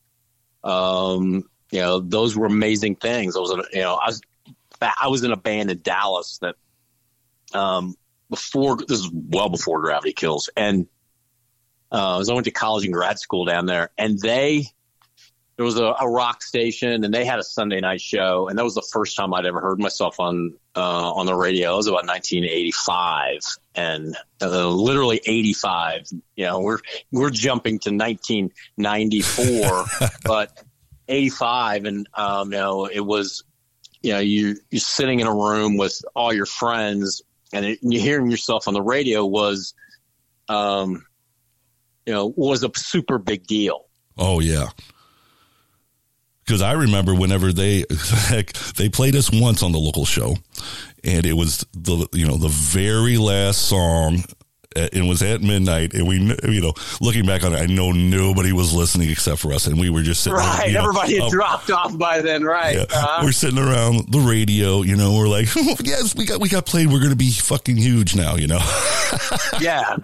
um, 0.64 1.44
you 1.70 1.80
know, 1.80 2.00
those 2.00 2.38
were 2.38 2.46
amazing 2.46 2.96
things. 2.96 3.36
I 3.36 3.40
was, 3.40 3.52
in 3.52 3.62
you 3.74 3.82
know, 3.82 3.96
I 3.96 4.08
was, 4.08 4.22
I 4.82 5.10
was 5.10 5.24
in 5.26 5.34
a 5.34 5.38
band 5.38 5.70
in 5.70 5.82
Dallas 5.82 6.40
that, 6.42 6.56
um, 7.54 7.96
before 8.30 8.78
this 8.78 9.00
is 9.00 9.12
well 9.12 9.50
before 9.50 9.82
Gravity 9.82 10.14
Kills, 10.14 10.50
and 10.56 10.88
uh, 11.92 12.24
I 12.26 12.32
I 12.32 12.34
went 12.34 12.46
to 12.46 12.52
college 12.52 12.86
and 12.86 12.94
grad 12.94 13.20
school 13.20 13.44
down 13.44 13.66
there, 13.66 13.90
and 13.98 14.18
they 14.18 14.68
there 15.62 15.66
was 15.68 15.78
a, 15.78 15.94
a 16.02 16.10
rock 16.10 16.42
station 16.42 17.04
and 17.04 17.14
they 17.14 17.24
had 17.24 17.38
a 17.38 17.44
Sunday 17.44 17.80
night 17.80 18.02
show 18.02 18.48
and 18.48 18.58
that 18.58 18.64
was 18.64 18.74
the 18.74 18.82
first 18.92 19.16
time 19.16 19.32
I'd 19.32 19.46
ever 19.46 19.62
heard 19.62 19.78
myself 19.80 20.20
on 20.20 20.56
uh, 20.76 21.14
on 21.14 21.28
the 21.28 21.36
radio. 21.36 21.76
It 21.76 21.78
was 21.78 21.86
about 21.86 22.08
1985 22.08 23.42
and 23.76 24.18
uh, 24.42 24.68
literally 24.70 25.22
85. 25.24 26.08
You 26.36 26.46
know, 26.46 26.62
we're 26.62 26.80
we're 27.12 27.30
jumping 27.30 27.78
to 27.82 27.92
1994, 27.92 29.86
but 30.26 30.64
85 31.08 31.86
and 31.86 32.10
um, 32.16 32.52
you 32.52 32.58
know 32.58 32.86
it 32.88 33.02
was 33.02 33.44
you 34.02 34.14
know 34.14 34.20
you 34.20 34.58
you're 34.72 34.80
sitting 34.80 35.20
in 35.20 35.28
a 35.28 35.36
room 35.36 35.78
with 35.78 36.02
all 36.16 36.34
your 36.34 36.48
friends 36.48 37.22
and, 37.54 37.68
it, 37.68 37.84
and 37.84 37.94
you're 37.94 38.02
hearing 38.02 38.32
yourself 38.32 38.68
on 38.68 38.74
the 38.74 38.82
radio 38.82 39.24
was 39.28 39.76
um 40.50 41.06
you 42.08 42.14
know 42.14 42.34
was 42.36 42.64
a 42.64 42.72
super 42.76 43.20
big 43.20 43.46
deal. 43.46 43.86
Oh 44.18 44.40
yeah. 44.40 44.70
Because 46.46 46.62
I 46.62 46.74
remember 46.74 47.14
whenever 47.16 47.54
they 47.54 47.86
heck, 48.28 48.52
they 48.76 48.90
played 48.90 49.16
us 49.16 49.32
once 49.32 49.64
on 49.64 49.72
the 49.72 49.80
local 49.80 50.06
show, 50.06 50.36
and 51.04 51.26
it 51.26 51.34
was 51.34 51.66
the 51.74 52.08
you 52.14 52.28
know 52.28 52.38
the 52.38 52.50
very 52.50 53.18
last 53.18 53.62
song. 53.68 54.24
uh, 54.76 54.88
It 54.92 55.04
was 55.08 55.22
at 55.22 55.42
midnight, 55.42 55.94
and 55.94 56.08
we 56.08 56.18
you 56.52 56.62
know 56.62 56.74
looking 57.00 57.26
back 57.26 57.44
on 57.44 57.54
it, 57.54 57.58
I 57.60 57.68
know 57.68 57.92
nobody 57.92 58.52
was 58.54 58.74
listening 58.74 59.10
except 59.12 59.40
for 59.40 59.54
us, 59.54 59.68
and 59.68 59.80
we 59.80 59.90
were 59.90 60.02
just 60.02 60.24
sitting 60.24 60.38
there, 60.40 60.48
Right, 60.48 60.74
know, 60.74 60.80
everybody 60.82 61.16
had 61.16 61.24
uh, 61.26 61.30
dropped 61.30 61.70
off 61.70 61.98
by 61.98 62.22
then, 62.22 62.44
right? 62.44 62.76
yeah. 62.76 62.82
Uh-huh. 62.84 63.22
We're 63.24 63.32
sitting 63.34 63.60
around 63.60 64.12
the 64.12 64.20
radio, 64.20 64.82
you 64.82 64.96
know. 64.96 65.14
We're 65.16 65.28
like, 65.30 65.48
yes, 65.84 66.16
we 66.16 66.26
got 66.26 66.42
we 66.42 66.50
got 66.50 66.66
played. 66.66 66.88
We're 66.88 67.00
going 67.00 67.12
to 67.12 67.16
be 67.16 67.32
fucking 67.32 67.78
huge 67.78 68.16
now, 68.16 68.36
you 68.36 68.48
know. 68.48 68.60
yeah, 69.62 69.96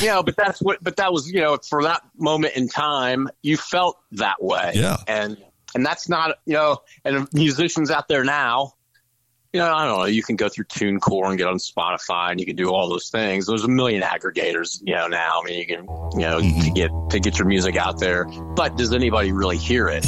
you 0.00 0.08
know, 0.08 0.22
but 0.22 0.36
that's 0.36 0.60
what. 0.60 0.82
But 0.82 0.96
that 0.96 1.12
was, 1.12 1.30
you 1.30 1.40
know, 1.40 1.56
for 1.68 1.84
that 1.84 2.02
moment 2.18 2.54
in 2.56 2.68
time, 2.68 3.28
you 3.42 3.56
felt 3.56 3.98
that 4.12 4.42
way. 4.42 4.72
Yeah. 4.74 4.96
and 5.06 5.36
and 5.76 5.84
that's 5.84 6.08
not, 6.08 6.38
you 6.46 6.54
know, 6.54 6.78
and 7.04 7.28
musicians 7.34 7.90
out 7.90 8.08
there 8.08 8.24
now. 8.24 8.72
You 9.52 9.60
know, 9.60 9.72
I 9.72 9.86
don't 9.86 9.98
know. 9.98 10.04
You 10.06 10.22
can 10.22 10.36
go 10.36 10.48
through 10.48 10.64
TuneCore 10.64 11.28
and 11.28 11.38
get 11.38 11.46
on 11.46 11.56
Spotify, 11.56 12.30
and 12.30 12.40
you 12.40 12.46
can 12.46 12.56
do 12.56 12.70
all 12.70 12.88
those 12.88 13.10
things. 13.10 13.46
There's 13.46 13.64
a 13.64 13.68
million 13.68 14.02
aggregators, 14.02 14.80
you 14.84 14.94
know. 14.94 15.06
Now, 15.06 15.40
I 15.42 15.46
mean, 15.46 15.58
you 15.58 15.66
can, 15.66 15.84
you 16.14 16.20
know, 16.20 16.40
mm-hmm. 16.40 16.60
to 16.62 16.70
get 16.70 16.90
to 17.10 17.20
get 17.20 17.38
your 17.38 17.46
music 17.46 17.76
out 17.76 18.00
there. 18.00 18.24
But 18.24 18.76
does 18.76 18.92
anybody 18.92 19.32
really 19.32 19.58
hear 19.58 19.88
it? 19.88 20.04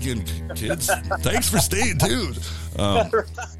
Kids. 0.00 0.90
Thanks 1.20 1.50
for 1.50 1.58
staying 1.58 1.98
tuned. 1.98 2.38
Um, 2.78 3.10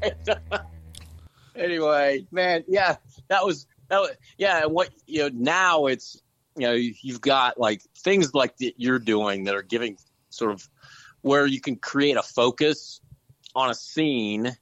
anyway, 1.55 2.25
man, 2.31 2.63
yeah, 2.67 2.95
that 3.27 3.45
was 3.45 3.67
that 3.89 3.99
was 3.99 4.11
yeah. 4.37 4.63
and 4.63 4.73
What 4.73 4.89
you 5.05 5.21
know 5.21 5.29
now 5.33 5.85
it's 5.85 6.21
you 6.57 6.67
know 6.67 6.73
you've 6.73 7.21
got 7.21 7.59
like 7.59 7.83
things 7.99 8.33
like 8.33 8.57
that 8.57 8.73
you're 8.77 8.99
doing 8.99 9.43
that 9.43 9.55
are 9.55 9.61
giving 9.61 9.97
sort 10.29 10.51
of 10.51 10.67
where 11.21 11.45
you 11.45 11.61
can 11.61 11.75
create 11.75 12.17
a 12.17 12.23
focus 12.23 13.01
on 13.55 13.69
a 13.69 13.75
scene. 13.75 14.55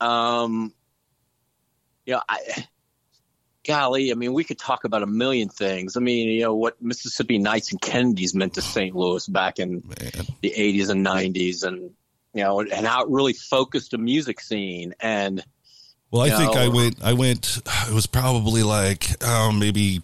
Um, 0.00 0.72
you 2.06 2.14
know, 2.14 2.22
I. 2.28 2.66
Golly, 3.66 4.10
I 4.10 4.14
mean, 4.14 4.32
we 4.34 4.44
could 4.44 4.58
talk 4.58 4.84
about 4.84 5.02
a 5.02 5.06
million 5.06 5.48
things. 5.48 5.96
I 5.96 6.00
mean, 6.00 6.28
you 6.28 6.42
know, 6.42 6.54
what 6.54 6.80
Mississippi 6.82 7.38
Nights 7.38 7.72
and 7.72 7.80
Kennedys 7.80 8.34
meant 8.34 8.54
to 8.54 8.62
St. 8.62 8.94
Louis 8.94 9.26
back 9.26 9.58
in 9.58 9.82
man. 9.86 10.26
the 10.42 10.52
80s 10.56 10.90
and 10.90 11.04
90s 11.04 11.64
and 11.64 11.90
you 12.34 12.42
know 12.42 12.60
and 12.60 12.86
how 12.86 13.02
it 13.04 13.08
really 13.08 13.32
focused 13.32 13.94
a 13.94 13.98
music 13.98 14.40
scene 14.40 14.92
and 15.00 15.42
Well, 16.10 16.22
I 16.22 16.30
think 16.30 16.54
know- 16.54 16.60
I 16.60 16.68
went. 16.68 16.96
I 17.02 17.12
went. 17.12 17.58
It 17.88 17.94
was 17.94 18.06
probably 18.06 18.62
like 18.62 19.24
um, 19.24 19.58
maybe 19.58 20.02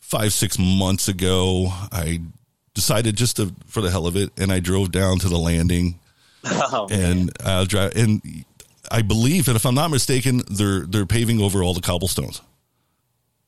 five, 0.00 0.32
six 0.32 0.58
months 0.58 1.08
ago. 1.08 1.68
I 1.90 2.20
decided 2.74 3.16
just 3.16 3.36
to 3.36 3.54
for 3.66 3.80
the 3.80 3.90
hell 3.90 4.06
of 4.06 4.16
it, 4.16 4.30
and 4.36 4.52
I 4.52 4.60
drove 4.60 4.92
down 4.92 5.18
to 5.20 5.28
the 5.28 5.38
landing, 5.38 5.98
oh, 6.44 6.88
and 6.90 7.30
I'll 7.44 7.64
drive. 7.66 7.96
And 7.96 8.22
I 8.90 9.02
believe, 9.02 9.48
and 9.48 9.56
if 9.56 9.64
I'm 9.66 9.74
not 9.74 9.90
mistaken, 9.90 10.42
they're 10.50 10.80
they're 10.80 11.06
paving 11.06 11.40
over 11.40 11.62
all 11.62 11.74
the 11.74 11.80
cobblestones. 11.80 12.40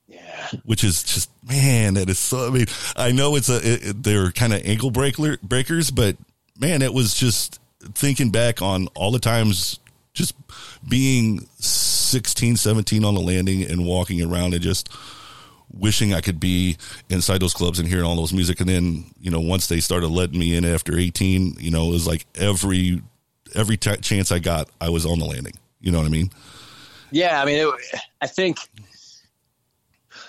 yeah 0.08 0.48
which 0.64 0.84
is 0.84 1.02
just 1.02 1.30
man, 1.48 1.94
that 1.94 2.08
is 2.08 2.18
so. 2.18 2.46
I 2.46 2.50
mean, 2.50 2.66
I 2.96 3.12
know 3.12 3.36
it's 3.36 3.48
a 3.48 3.56
it, 3.56 3.86
it- 3.86 4.02
they're 4.02 4.30
kind 4.32 4.52
of 4.52 4.62
ankle 4.64 4.90
breaker 4.90 5.36
breakers, 5.42 5.90
but 5.90 6.16
man, 6.58 6.82
it 6.82 6.92
was 6.94 7.14
just 7.14 7.60
thinking 7.94 8.30
back 8.30 8.62
on 8.62 8.88
all 8.94 9.10
the 9.12 9.18
times 9.18 9.78
just 10.14 10.34
being 10.88 11.46
16, 11.58 12.56
17 12.56 13.04
on 13.04 13.14
the 13.14 13.20
landing 13.20 13.62
and 13.64 13.84
walking 13.84 14.22
around 14.22 14.54
and 14.54 14.62
just 14.62 14.88
wishing 15.70 16.14
I 16.14 16.22
could 16.22 16.40
be 16.40 16.78
inside 17.10 17.40
those 17.42 17.52
clubs 17.52 17.78
and 17.78 17.86
hearing 17.86 18.04
all 18.06 18.16
those 18.16 18.32
music. 18.32 18.60
And 18.60 18.68
then, 18.68 19.04
you 19.20 19.30
know, 19.30 19.40
once 19.40 19.66
they 19.66 19.78
started 19.80 20.08
letting 20.08 20.38
me 20.38 20.54
in 20.56 20.64
after 20.64 20.96
18, 20.98 21.56
you 21.60 21.70
know, 21.70 21.88
it 21.88 21.92
was 21.92 22.06
like 22.06 22.24
every, 22.34 23.02
every 23.56 23.76
t- 23.76 23.96
chance 23.96 24.30
I 24.30 24.38
got, 24.38 24.68
I 24.80 24.90
was 24.90 25.06
on 25.06 25.18
the 25.18 25.24
landing. 25.24 25.54
You 25.80 25.92
know 25.92 25.98
what 25.98 26.06
I 26.06 26.10
mean? 26.10 26.30
yeah 27.10 27.40
i 27.40 27.44
mean 27.44 27.58
it, 27.58 28.00
i 28.20 28.26
think 28.26 28.58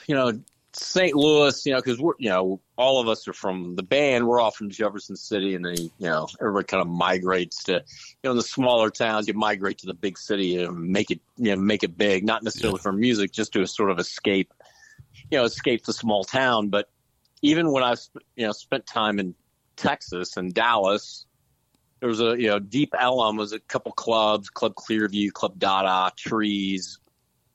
you 0.08 0.16
know 0.16 0.32
st 0.74 1.16
louis 1.16 1.66
you 1.66 1.74
know 1.74 1.80
because 1.80 2.00
we're 2.00 2.14
you 2.20 2.30
know 2.30 2.60
all 2.78 3.02
of 3.02 3.08
us 3.08 3.28
are 3.28 3.34
from 3.34 3.76
the 3.76 3.84
band 3.84 4.28
we're 4.28 4.40
all 4.40 4.52
from 4.52 4.70
jefferson 4.70 5.16
city 5.16 5.56
and 5.56 5.66
then 5.66 5.76
you 5.78 5.92
know 6.00 6.28
everybody 6.40 6.66
kind 6.66 6.82
of 6.82 6.88
migrates 6.88 7.64
to 7.64 7.74
you 7.74 7.80
know 8.24 8.32
in 8.32 8.38
the 8.38 8.44
smaller 8.44 8.90
towns 8.90 9.28
you 9.28 9.34
migrate 9.34 9.78
to 9.78 9.88
the 9.88 9.94
big 9.94 10.18
city 10.18 10.64
and 10.64 10.78
make 10.78 11.10
it 11.10 11.20
you 11.38 11.56
know 11.56 11.62
make 11.62 11.84
it 11.84 11.98
big 11.98 12.24
not 12.24 12.44
necessarily 12.44 12.80
for 12.80 12.92
music 12.92 13.32
just 13.32 13.54
to 13.54 13.66
sort 13.66 13.90
of 13.90 14.00
escape 14.00 14.54
you 15.32 15.38
know 15.38 15.46
escape 15.46 15.84
the 15.86 15.94
small 15.94 16.24
town 16.24 16.70
but 16.70 16.90
even 17.42 17.72
when 17.72 17.84
i 17.84 17.96
you 18.36 18.46
know 18.46 18.52
spent 18.52 18.86
time 18.86 19.20
in 19.20 19.34
texas 19.76 20.38
and 20.38 20.54
dallas 20.54 21.27
there 22.00 22.10
was 22.10 22.22
a 22.22 22.40
you 22.40 22.48
know 22.48 22.60
deep 22.60 22.94
ellum 23.00 23.38
was 23.38 23.54
a 23.54 23.60
couple 23.62 23.92
clubs 23.92 24.50
club 24.50 24.74
clearview 24.76 25.32
club 25.32 25.58
dada 25.58 26.12
trees 26.16 27.00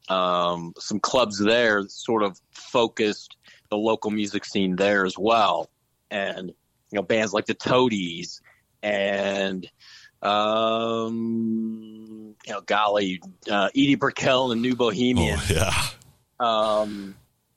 um, 0.09 0.72
some 0.78 1.00
clubs 1.00 1.38
there 1.38 1.85
sort 1.88 2.22
of 2.22 2.38
focused 2.52 3.37
the 3.70 3.76
local 3.76 4.11
music 4.11 4.44
scene 4.44 4.76
there 4.76 5.07
as 5.07 5.16
well 5.16 5.70
and 6.11 6.48
you 6.48 6.96
know 6.96 7.02
bands 7.02 7.33
like 7.33 7.46
the 7.46 7.55
toadies 7.55 8.40
and 8.83 9.70
um, 10.22 12.35
you 12.46 12.52
know 12.52 12.61
golly 12.62 13.20
uh, 13.50 13.68
edie 13.74 13.94
brickell 13.94 14.52
and 14.52 14.61
new 14.62 14.74
bohemian 14.74 15.38
Oh, 15.40 15.46
yeah. 15.50 15.72
um, 16.40 17.14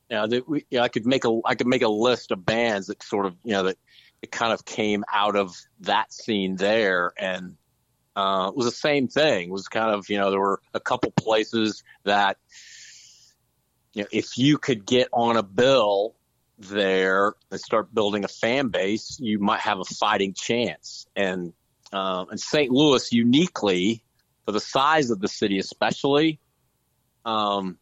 you 0.09 0.17
know, 0.17 0.27
that 0.27 0.47
we, 0.47 0.65
you 0.69 0.77
know, 0.77 0.83
I 0.83 0.87
could 0.89 1.05
make 1.07 1.25
a 1.25 1.39
I 1.45 1.55
could 1.55 1.65
make 1.67 1.81
a 1.81 1.87
list 1.87 2.31
of 2.31 2.45
bands 2.45 2.87
that 2.87 3.01
sort 3.01 3.25
of 3.25 3.35
you 3.43 3.53
know 3.53 3.63
that 3.63 3.77
it 4.25 4.31
kind 4.31 4.51
of 4.51 4.65
came 4.65 5.03
out 5.13 5.35
of 5.35 5.55
that 5.81 6.11
scene 6.11 6.55
there, 6.55 7.13
and 7.15 7.57
uh, 8.15 8.47
it 8.49 8.57
was 8.57 8.65
the 8.65 8.71
same 8.71 9.07
thing. 9.07 9.49
It 9.49 9.51
was 9.51 9.67
kind 9.67 9.93
of 9.93 10.09
you 10.09 10.17
know 10.17 10.31
there 10.31 10.39
were 10.39 10.61
a 10.73 10.79
couple 10.79 11.11
places 11.11 11.83
that 12.05 12.37
you 13.93 14.01
know 14.01 14.07
if 14.11 14.35
you 14.35 14.57
could 14.57 14.83
get 14.83 15.09
on 15.13 15.37
a 15.37 15.43
bill 15.43 16.15
there 16.57 17.35
and 17.51 17.59
start 17.59 17.93
building 17.93 18.23
a 18.23 18.27
fan 18.27 18.69
base, 18.69 19.19
you 19.19 19.37
might 19.37 19.59
have 19.59 19.79
a 19.79 19.85
fighting 19.85 20.33
chance. 20.33 21.05
And 21.15 21.53
uh, 21.93 22.25
and 22.31 22.39
St. 22.39 22.71
Louis 22.71 23.13
uniquely 23.13 24.03
for 24.43 24.53
the 24.53 24.59
size 24.59 25.11
of 25.11 25.19
the 25.19 25.27
city, 25.27 25.59
especially. 25.59 26.39
Um, 27.25 27.77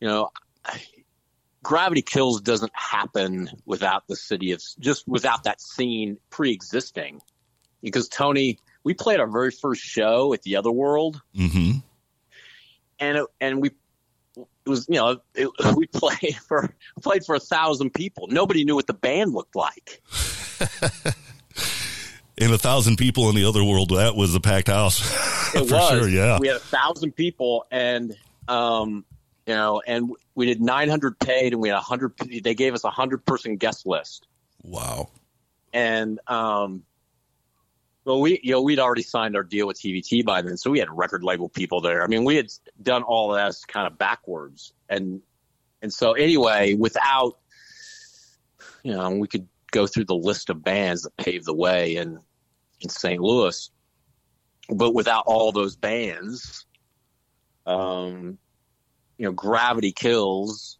you 0.00 0.08
know, 0.08 0.30
Gravity 1.66 2.00
Kills 2.02 2.40
doesn't 2.40 2.70
happen 2.76 3.50
without 3.64 4.06
the 4.06 4.14
city 4.14 4.52
of 4.52 4.62
just 4.78 5.08
without 5.08 5.42
that 5.42 5.60
scene 5.60 6.16
pre-existing. 6.30 7.20
Because 7.82 8.08
Tony, 8.08 8.60
we 8.84 8.94
played 8.94 9.18
our 9.18 9.26
very 9.26 9.50
first 9.50 9.82
show 9.82 10.32
at 10.32 10.42
the 10.42 10.54
Other 10.54 10.70
World, 10.70 11.20
Mm-hmm. 11.36 11.78
and 13.00 13.18
it, 13.18 13.26
and 13.40 13.60
we 13.60 13.70
it 14.36 14.46
was 14.68 14.86
you 14.88 14.94
know 14.94 15.18
it, 15.34 15.48
we 15.76 15.86
played 15.88 16.36
for 16.36 16.72
played 17.02 17.24
for 17.26 17.34
a 17.34 17.40
thousand 17.40 17.92
people. 17.92 18.28
Nobody 18.28 18.64
knew 18.64 18.76
what 18.76 18.86
the 18.86 18.94
band 18.94 19.32
looked 19.34 19.56
like. 19.56 20.00
And 22.38 22.52
a 22.52 22.58
thousand 22.58 22.96
people 22.96 23.30
in 23.30 23.34
the 23.34 23.46
other 23.46 23.64
world, 23.64 23.88
that 23.96 24.14
was 24.14 24.34
a 24.34 24.40
packed 24.40 24.68
house. 24.68 25.00
It 25.54 25.66
For 25.68 25.74
was. 25.74 25.88
sure, 25.88 26.08
yeah. 26.08 26.38
We 26.38 26.48
had 26.48 26.56
a 26.58 26.60
thousand 26.60 27.12
people, 27.12 27.64
and 27.70 28.14
um, 28.46 29.06
you 29.46 29.54
know, 29.54 29.80
and 29.86 30.10
we 30.34 30.46
did 30.46 30.60
900 30.60 31.18
paid, 31.18 31.52
and 31.52 31.62
we 31.62 31.68
had 31.68 31.76
100. 31.76 32.42
They 32.42 32.54
gave 32.54 32.74
us 32.74 32.84
a 32.84 32.90
hundred 32.90 33.24
person 33.24 33.56
guest 33.56 33.86
list. 33.86 34.26
Wow. 34.62 35.10
and 35.72 36.18
um 36.26 36.82
well 38.04 38.20
we 38.20 38.40
you 38.42 38.50
know 38.52 38.62
we'd 38.62 38.78
already 38.80 39.02
signed 39.02 39.36
our 39.36 39.42
deal 39.44 39.66
with 39.66 39.78
tvt 39.80 40.24
by 40.24 40.42
then 40.42 40.56
so 40.56 40.70
we 40.70 40.78
had 40.80 40.88
record 40.90 41.22
label 41.22 41.48
people 41.48 41.80
there 41.80 42.02
i 42.02 42.06
mean 42.08 42.24
we 42.24 42.34
had 42.34 42.48
done 42.82 43.02
all 43.04 43.32
of 43.32 43.36
that 43.38 43.54
kind 43.68 43.86
of 43.86 43.96
backwards 43.98 44.72
and 44.88 45.20
and 45.82 45.92
so 45.92 46.12
anyway 46.14 46.74
without 46.74 47.38
you 48.82 48.92
know 48.92 49.10
we 49.10 49.28
could 49.28 49.46
go 49.70 49.86
through 49.86 50.04
the 50.04 50.14
list 50.16 50.50
of 50.50 50.64
bands 50.64 51.02
that 51.02 51.16
paved 51.16 51.44
the 51.46 51.54
way 51.54 51.96
in 51.96 52.18
in 52.80 52.88
st 52.88 53.20
louis 53.20 53.70
but 54.70 54.94
without 54.94 55.24
all 55.26 55.52
those 55.52 55.76
bands 55.76 56.66
um 57.66 58.38
you 59.18 59.24
know 59.26 59.32
gravity 59.32 59.92
kills 59.92 60.78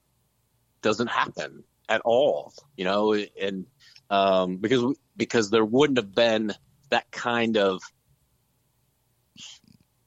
doesn't 0.83 1.09
happen 1.09 1.65
at 1.89 2.01
all 2.05 2.53
you 2.77 2.85
know 2.85 3.13
and 3.41 3.67
um, 4.11 4.57
because 4.59 4.97
because 5.17 5.51
there 5.51 5.65
wouldn't 5.65 5.99
have 5.99 6.15
been 6.15 6.53
that 6.91 7.11
kind 7.11 7.57
of 7.57 7.81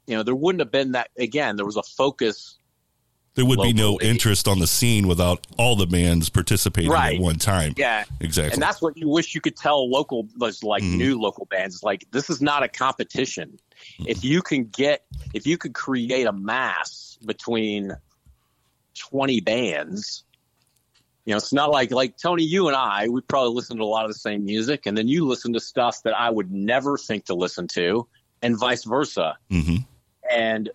you 0.08 0.16
know 0.16 0.24
there 0.24 0.36
wouldn't 0.36 0.60
have 0.62 0.72
been 0.72 0.94
that 0.94 1.10
again 1.18 1.56
there 1.56 1.66
was 1.66 1.76
a 1.78 1.84
focus 1.84 2.58
There 3.36 3.46
would 3.46 3.62
be 3.62 3.74
no 3.74 4.00
interest 4.00 4.48
on 4.48 4.60
the 4.60 4.68
scene 4.68 5.08
without 5.08 5.46
all 5.58 5.76
the 5.76 5.86
bands 5.88 6.30
participating 6.30 6.92
Right. 6.92 7.16
at 7.18 7.22
one 7.22 7.36
time. 7.36 7.74
yeah 7.78 8.06
Exactly. 8.20 8.54
and 8.54 8.62
that's 8.62 8.82
what 8.82 8.96
you 8.98 9.10
wish 9.10 9.36
you 9.36 9.42
could 9.42 9.56
tell 9.58 9.90
local 9.90 10.28
was 10.38 10.64
like 10.64 10.84
Mhm. 10.84 10.98
new 10.98 11.20
local 11.20 11.46
bands 11.46 11.76
It's 11.76 11.84
like 11.84 12.06
this 12.12 12.30
is 12.30 12.42
not 12.42 12.64
a 12.64 12.68
competition 12.68 13.58
if 14.06 14.24
you 14.24 14.42
can 14.42 14.66
get 14.66 15.06
if 15.34 15.46
you 15.46 15.58
could 15.58 15.74
create 15.74 16.26
a 16.26 16.34
mass 16.34 17.18
between 17.26 17.92
20 19.00 19.42
bands. 19.42 20.24
You 21.26 21.34
know 21.34 21.38
it's 21.38 21.54
not 21.54 21.70
like 21.70 21.92
like 21.92 22.18
tony 22.18 22.44
you 22.44 22.70
and 22.70 22.76
i 22.76 23.08
we 23.08 23.22
probably 23.22 23.54
listen 23.54 23.78
to 23.78 23.84
a 23.84 23.86
lot 23.86 24.04
of 24.04 24.10
the 24.10 24.18
same 24.18 24.46
music 24.46 24.88
and 24.88 24.98
then 24.98 25.08
you 25.08 25.28
listen 25.28 25.54
to 25.54 25.60
stuff 25.60 26.02
that 26.02 26.18
i 26.18 26.28
would 26.28 26.52
never 26.52 26.98
think 26.98 27.26
to 27.26 27.36
listen 27.36 27.68
to 27.68 28.08
and 28.42 28.58
vice 28.58 28.84
versa. 28.84 29.38
Hmm 29.52 29.76
and 30.30 30.70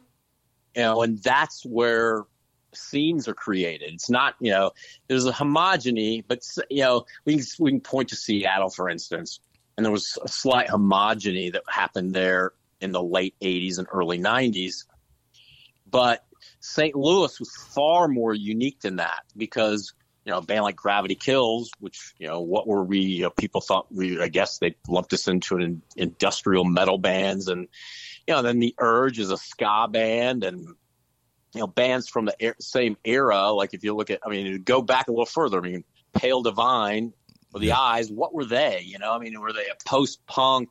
you 0.74 0.82
know 0.82 1.02
and 1.02 1.18
that's 1.22 1.64
where 1.64 2.24
scenes 2.72 3.28
are 3.28 3.34
created. 3.34 3.92
It's 3.94 4.10
not 4.10 4.34
you 4.40 4.50
know 4.50 4.72
there's 5.08 5.26
a 5.26 5.32
homogeny 5.32 6.24
but 6.26 6.40
you 6.68 6.82
know 6.82 7.06
we 7.24 7.36
can, 7.36 7.44
we 7.60 7.70
can 7.70 7.80
point 7.80 8.08
to 8.08 8.16
seattle 8.16 8.70
for 8.70 8.88
instance 8.88 9.40
and 9.76 9.84
there 9.84 9.92
was 9.92 10.18
a 10.22 10.28
slight 10.28 10.68
homogeny 10.68 11.52
that 11.52 11.62
happened 11.68 12.14
there 12.14 12.52
in 12.80 12.92
the 12.92 13.02
late 13.02 13.34
80s 13.40 13.78
and 13.78 13.86
early 13.92 14.18
90s 14.18 14.84
but 15.88 16.24
st 16.64 16.94
louis 16.94 17.38
was 17.38 17.50
far 17.74 18.08
more 18.08 18.34
unique 18.34 18.80
than 18.80 18.96
that 18.96 19.20
because 19.36 19.92
you 20.24 20.32
know 20.32 20.38
a 20.38 20.42
band 20.42 20.62
like 20.62 20.76
gravity 20.76 21.14
kills 21.14 21.70
which 21.80 22.14
you 22.18 22.26
know 22.26 22.40
what 22.40 22.66
were 22.66 22.82
we 22.82 23.00
you 23.00 23.22
know, 23.22 23.30
people 23.30 23.60
thought 23.60 23.86
we 23.92 24.20
i 24.20 24.28
guess 24.28 24.58
they 24.58 24.74
lumped 24.88 25.12
us 25.12 25.28
into 25.28 25.56
an 25.56 25.82
industrial 25.96 26.64
metal 26.64 26.98
bands 26.98 27.48
and 27.48 27.68
you 28.26 28.34
know, 28.34 28.42
then 28.42 28.58
the 28.58 28.74
Urge 28.78 29.18
is 29.18 29.30
a 29.30 29.36
ska 29.36 29.86
band, 29.90 30.44
and 30.44 30.60
you 30.60 31.60
know, 31.60 31.66
bands 31.66 32.08
from 32.08 32.26
the 32.26 32.36
er- 32.42 32.56
same 32.60 32.96
era. 33.04 33.50
Like 33.50 33.74
if 33.74 33.84
you 33.84 33.94
look 33.94 34.10
at, 34.10 34.20
I 34.24 34.30
mean, 34.30 34.62
go 34.62 34.82
back 34.82 35.08
a 35.08 35.10
little 35.10 35.26
further. 35.26 35.58
I 35.58 35.62
mean, 35.62 35.84
Pale 36.14 36.42
Divine 36.42 37.12
or 37.52 37.60
the. 37.60 37.72
Eyes. 37.72 38.10
What 38.10 38.34
were 38.34 38.44
they? 38.44 38.82
You 38.84 38.98
know, 38.98 39.12
I 39.12 39.18
mean, 39.18 39.38
were 39.40 39.52
they 39.52 39.66
a 39.66 39.76
post 39.86 40.24
punk, 40.26 40.70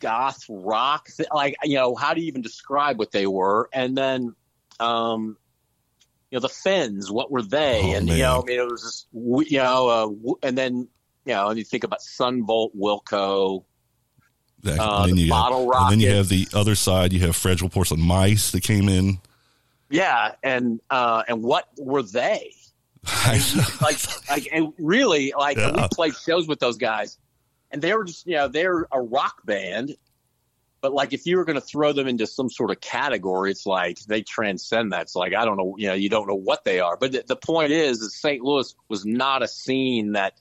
goth 0.00 0.44
rock? 0.48 1.08
th- 1.16 1.28
Like, 1.32 1.56
you 1.64 1.76
know, 1.76 1.94
how 1.94 2.14
do 2.14 2.20
you 2.20 2.26
even 2.28 2.42
describe 2.42 2.98
what 2.98 3.12
they 3.12 3.26
were? 3.26 3.68
And 3.72 3.96
then, 3.96 4.34
um, 4.80 5.36
you 6.30 6.36
know, 6.36 6.40
the 6.40 6.48
Finns. 6.48 7.10
What 7.10 7.30
were 7.30 7.42
they? 7.42 7.82
Oh, 7.84 7.96
and 7.96 8.08
you 8.08 8.18
know. 8.18 8.42
I 8.42 8.46
mean, 8.46 8.58
it 8.60 8.70
was 8.70 8.82
just 8.82 9.50
you 9.50 9.58
know, 9.58 9.88
uh, 9.88 10.32
and 10.42 10.56
then 10.58 10.88
you 11.24 11.34
know, 11.34 11.48
and 11.48 11.58
you 11.58 11.64
think 11.64 11.84
about 11.84 12.02
Son 12.02 12.44
Volt, 12.46 12.76
Wilco. 12.76 13.64
That- 14.62 14.78
Uh, 14.80 15.02
and, 15.02 15.10
then 15.10 15.16
the 15.16 15.22
you 15.22 15.30
bottle 15.30 15.72
have, 15.72 15.82
and 15.84 15.92
then 15.92 16.00
you 16.00 16.14
have 16.16 16.28
the 16.28 16.48
other 16.54 16.74
side. 16.74 17.12
You 17.12 17.20
have 17.20 17.36
fragile 17.36 17.68
porcelain 17.68 18.00
mice 18.00 18.50
that 18.50 18.62
came 18.62 18.88
in. 18.88 19.18
Yeah, 19.90 20.32
and 20.42 20.80
uh, 20.90 21.22
and 21.28 21.42
what 21.42 21.68
were 21.78 22.02
they? 22.02 22.52
like 23.80 23.96
like 24.30 24.48
and 24.52 24.72
really 24.78 25.32
like 25.38 25.56
we 25.56 25.86
played 25.92 26.14
shows 26.16 26.46
with 26.48 26.58
those 26.58 26.76
guys 26.76 27.16
and 27.70 27.82
they 27.82 27.94
were 27.94 28.04
just 28.04 28.26
you 28.26 28.36
know 28.36 28.48
they're 28.48 28.86
a 28.92 29.00
rock 29.00 29.44
band 29.44 29.96
but 30.80 30.92
like 30.92 31.12
if 31.12 31.26
you 31.26 31.36
were 31.36 31.44
going 31.44 31.60
to 31.60 31.66
throw 31.66 31.92
them 31.92 32.06
into 32.06 32.26
some 32.26 32.48
sort 32.48 32.70
of 32.70 32.80
category 32.80 33.50
it's 33.50 33.66
like 33.66 33.98
they 34.00 34.22
transcend 34.22 34.92
that. 34.92 35.02
It's 35.02 35.16
like 35.16 35.34
i 35.34 35.44
don't 35.44 35.56
know 35.56 35.74
you 35.76 35.88
know 35.88 35.94
you 35.94 36.08
don't 36.08 36.28
know 36.28 36.34
what 36.34 36.64
they 36.64 36.80
are. 36.80 36.96
But 36.96 37.12
the, 37.12 37.24
the 37.26 37.36
point 37.36 37.72
is 37.72 38.00
that 38.00 38.10
st 38.10 38.42
louis 38.42 38.74
was 38.88 39.04
not 39.04 39.42
a 39.42 39.48
scene 39.48 40.12
that 40.12 40.34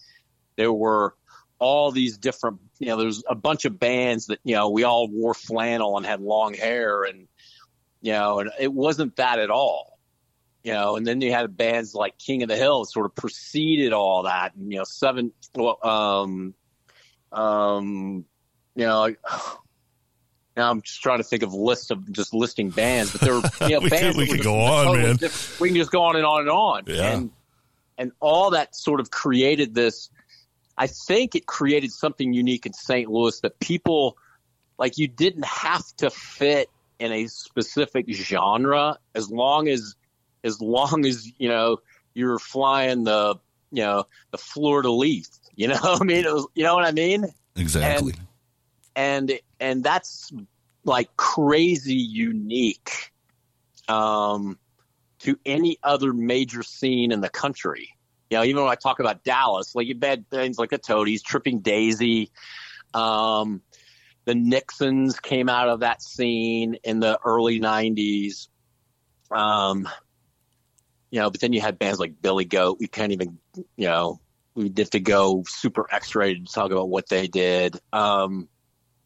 there 0.55 0.73
were 0.73 1.15
all 1.59 1.91
these 1.91 2.17
different 2.17 2.59
you 2.79 2.87
know 2.87 2.97
there's 2.97 3.23
a 3.27 3.35
bunch 3.35 3.65
of 3.65 3.79
bands 3.79 4.27
that 4.27 4.39
you 4.43 4.55
know 4.55 4.69
we 4.69 4.83
all 4.83 5.07
wore 5.09 5.33
flannel 5.33 5.97
and 5.97 6.05
had 6.05 6.21
long 6.21 6.53
hair 6.53 7.03
and 7.03 7.27
you 8.01 8.11
know 8.11 8.39
and 8.39 8.51
it 8.59 8.71
wasn't 8.71 9.15
that 9.15 9.39
at 9.39 9.49
all 9.49 9.97
you 10.67 10.73
know, 10.73 10.97
and 10.97 11.07
then 11.07 11.21
you 11.21 11.31
had 11.31 11.55
bands 11.55 11.95
like 11.95 12.17
King 12.17 12.43
of 12.43 12.49
the 12.49 12.57
Hill 12.57 12.83
sort 12.83 13.05
of 13.05 13.15
preceded 13.15 13.93
all 13.93 14.23
that, 14.23 14.53
and 14.53 14.69
you 14.69 14.79
know, 14.79 14.83
seven, 14.83 15.31
well, 15.55 15.79
um, 15.81 16.53
um, 17.31 18.25
you 18.75 18.85
know, 18.85 18.99
like, 19.01 19.19
now 20.57 20.71
I'm 20.71 20.81
just 20.81 21.01
trying 21.01 21.19
to 21.19 21.23
think 21.23 21.43
of 21.43 21.53
a 21.53 21.57
list 21.57 21.91
of 21.91 22.11
just 22.11 22.33
listing 22.33 22.69
bands, 22.69 23.11
but 23.11 23.21
there 23.21 23.33
were 23.35 23.41
you 23.61 23.69
know 23.69 23.79
We 23.81 23.89
could- 23.89 23.99
bands. 23.99 24.17
we 24.17 24.27
were 24.27 24.35
could 24.35 24.43
go 24.43 24.59
on, 24.59 24.85
totally 24.85 25.07
man. 25.07 25.15
different. 25.17 25.59
We 25.61 25.69
can 25.69 25.77
just 25.77 25.91
go 25.91 26.03
on 26.03 26.15
and 26.15 26.25
on 26.25 26.41
and 26.41 26.49
on, 26.49 26.83
Yeah. 26.87 27.13
and 27.13 27.31
and 27.99 28.11
all 28.19 28.51
that 28.51 28.75
sort 28.75 28.99
of 28.99 29.09
created 29.11 29.73
this. 29.73 30.09
I 30.77 30.85
think 30.87 31.33
it 31.35 31.47
created 31.47 31.91
something 31.91 32.33
unique 32.33 32.65
in 32.67 32.73
St. 32.73 33.09
Louis 33.09 33.39
that 33.41 33.59
people 33.59 34.17
like 34.77 34.97
you 34.99 35.07
didn't 35.07 35.45
have 35.45 35.83
to 35.97 36.09
fit 36.11 36.69
in 36.99 37.11
a 37.11 37.27
specific 37.27 38.05
genre 38.11 38.97
as 39.15 39.29
long 39.29 39.67
as 39.67 39.95
as 40.43 40.61
long 40.61 41.05
as 41.05 41.27
you 41.39 41.49
know 41.49 41.77
you're 42.13 42.37
flying 42.39 43.03
the 43.03 43.35
you 43.71 43.83
know 43.83 44.05
the 44.31 44.37
de 44.83 44.89
lis 44.91 45.39
you 45.59 45.67
know 45.67 45.79
what 45.81 46.01
i 46.01 46.05
mean? 46.05 46.23
It 46.23 46.31
was, 46.31 46.47
you 46.53 46.63
know 46.63 46.75
what 46.75 46.85
i 46.85 46.91
mean? 46.91 47.25
Exactly. 47.55 48.13
and 48.95 49.39
and 49.59 49.83
that's 49.83 50.31
like 50.83 51.15
crazy 51.17 51.95
unique 51.95 53.11
um 53.89 54.59
to 55.19 55.39
any 55.47 55.77
other 55.81 56.13
major 56.13 56.61
scene 56.61 57.11
in 57.11 57.21
the 57.21 57.29
country. 57.29 57.89
You 58.29 58.37
know 58.37 58.43
even 58.43 58.61
when 58.61 58.71
i 58.71 58.75
talk 58.75 58.99
about 58.99 59.23
dallas 59.23 59.73
like 59.73 59.87
you 59.87 59.97
had 59.99 60.29
things 60.29 60.59
like 60.59 60.69
the 60.69 60.77
toadies 60.77 61.23
tripping 61.23 61.61
daisy 61.61 62.29
um 62.93 63.61
the 64.25 64.35
nixons 64.35 65.19
came 65.19 65.47
out 65.49 65.69
of 65.69 65.79
that 65.79 66.01
scene 66.03 66.75
in 66.83 66.99
the 66.99 67.17
early 67.23 67.59
90s 67.59 68.49
um 69.31 69.87
you 71.09 71.19
know 71.19 71.29
but 71.31 71.39
then 71.39 71.53
you 71.53 71.61
had 71.61 71.79
bands 71.79 71.99
like 71.99 72.21
billy 72.21 72.45
goat. 72.45 72.77
We 72.79 72.87
can't 72.87 73.13
even 73.13 73.39
you 73.55 73.87
know 73.87 74.19
we 74.57 74.69
did 74.69 74.83
have 74.83 74.89
to 74.89 74.99
go 74.99 75.43
super 75.47 75.85
x-rated 75.91 76.47
to 76.47 76.53
talk 76.53 76.71
about 76.71 76.89
what 76.89 77.07
they 77.09 77.27
did 77.27 77.79
um 77.93 78.49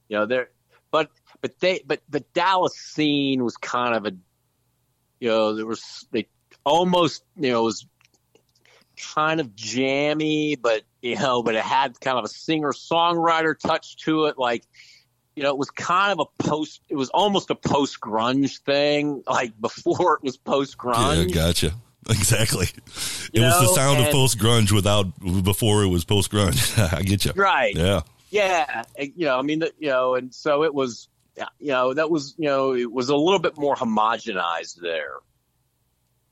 you 0.08 0.18
know 0.18 0.26
there 0.26 0.50
but 0.92 1.10
but 1.42 1.60
they 1.60 1.82
but 1.86 2.02
the 2.10 2.22
dallas 2.34 2.76
scene 2.76 3.44
was 3.44 3.58
kind 3.58 3.96
of 3.96 4.06
a 4.06 4.16
you 5.20 5.30
know 5.30 5.56
there 5.56 5.66
was 5.66 6.08
they 6.12 6.28
almost 6.64 7.24
you 7.36 7.52
know 7.52 7.64
was 7.64 7.86
kind 9.14 9.40
of 9.40 9.56
jammy 9.56 10.56
but 10.56 10.84
you 11.02 11.16
know 11.16 11.44
but 11.44 11.56
it 11.56 11.64
had 11.64 12.00
kind 12.00 12.18
of 12.18 12.24
a 12.24 12.30
singer 12.30 12.72
songwriter 12.72 13.58
touch 13.58 13.98
to 13.98 14.26
it 14.26 14.38
like 14.38 14.64
you 15.36 15.44
know 15.44 15.50
it 15.50 15.58
was 15.58 15.72
kind 15.72 16.12
of 16.12 16.20
a 16.20 16.44
post 16.44 16.82
it 16.88 16.96
was 16.96 17.10
almost 17.10 17.50
a 17.50 17.56
post 17.56 18.00
grunge 18.00 18.60
thing 18.60 19.24
like 19.28 19.54
before 19.62 20.16
it 20.16 20.24
was 20.24 20.38
post 20.38 20.78
grunge. 20.78 21.30
Yeah, 21.30 21.34
gotcha. 21.34 21.74
Exactly. 22.10 22.68
You 23.32 23.44
it 23.44 23.46
was 23.46 23.60
the 23.60 23.66
know, 23.66 23.76
sound 23.76 24.00
of 24.00 24.12
post 24.12 24.40
grunge 24.40 24.72
without 24.72 25.06
before 25.44 25.84
it 25.84 25.88
was 25.88 26.04
post 26.04 26.32
grunge. 26.32 26.78
I 26.98 27.04
get 27.04 27.26
you. 27.26 27.32
right 27.36 27.76
Yeah. 27.76 28.02
Yeah, 28.32 28.84
and, 28.98 29.12
you 29.16 29.26
know, 29.26 29.38
I 29.38 29.42
mean, 29.42 29.62
you 29.78 29.90
know, 29.90 30.16
and 30.16 30.34
so 30.34 30.64
it 30.64 30.74
was, 30.74 31.10
you 31.60 31.68
know, 31.68 31.94
that 31.94 32.10
was, 32.10 32.34
you 32.38 32.46
know, 32.46 32.74
it 32.74 32.92
was 32.92 33.10
a 33.10 33.16
little 33.16 33.40
bit 33.40 33.58
more 33.58 33.76
homogenized 33.76 34.80
there. 34.82 35.16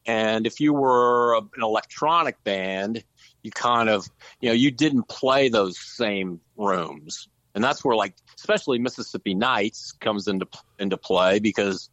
And 0.05 0.47
if 0.47 0.61
you 0.61 0.73
were 0.73 1.33
a, 1.33 1.39
an 1.39 1.61
electronic 1.61 2.41
band, 2.45 3.03
you 3.43 3.51
kind 3.51 3.89
of, 3.89 4.07
you 4.39 4.49
know, 4.49 4.55
you 4.55 4.71
didn't 4.71 5.09
play 5.09 5.49
those 5.49 5.77
same 5.77 6.39
rooms, 6.57 7.27
and 7.53 7.63
that's 7.63 7.83
where, 7.83 7.95
like, 7.95 8.15
especially 8.37 8.79
Mississippi 8.79 9.33
Nights 9.33 9.91
comes 9.91 10.27
into 10.27 10.47
into 10.79 10.97
play 10.97 11.39
because, 11.39 11.89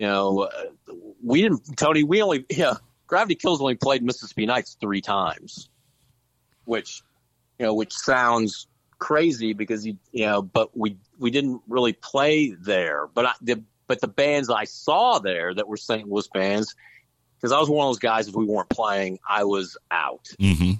you 0.00 0.06
know, 0.06 0.48
we 1.22 1.42
didn't, 1.42 1.76
Tony, 1.76 2.02
we 2.02 2.22
only, 2.22 2.46
yeah, 2.50 2.74
Gravity 3.06 3.34
Kills 3.34 3.60
only 3.60 3.74
played 3.74 4.02
Mississippi 4.02 4.46
Nights 4.46 4.76
three 4.80 5.02
times, 5.02 5.68
which, 6.64 7.02
you 7.58 7.66
know, 7.66 7.74
which 7.74 7.92
sounds 7.92 8.66
crazy 8.98 9.54
because 9.54 9.86
you 9.86 9.96
you 10.12 10.26
know 10.26 10.42
but 10.42 10.76
we 10.76 10.94
we 11.18 11.30
didn't 11.30 11.62
really 11.66 11.94
play 11.94 12.50
there 12.50 13.06
but 13.14 13.24
I, 13.24 13.32
the 13.40 13.62
but 13.86 13.98
the 14.02 14.08
bands 14.08 14.50
I 14.50 14.64
saw 14.64 15.18
there 15.18 15.54
that 15.54 15.66
were 15.66 15.78
St. 15.78 16.06
Louis 16.06 16.28
bands 16.28 16.76
because 17.38 17.50
I 17.50 17.58
was 17.58 17.70
one 17.70 17.86
of 17.86 17.88
those 17.88 17.98
guys 17.98 18.28
if 18.28 18.34
we 18.34 18.44
weren't 18.44 18.68
playing 18.68 19.18
I 19.26 19.44
was 19.44 19.78
out 19.90 20.28
hmm 20.38 20.72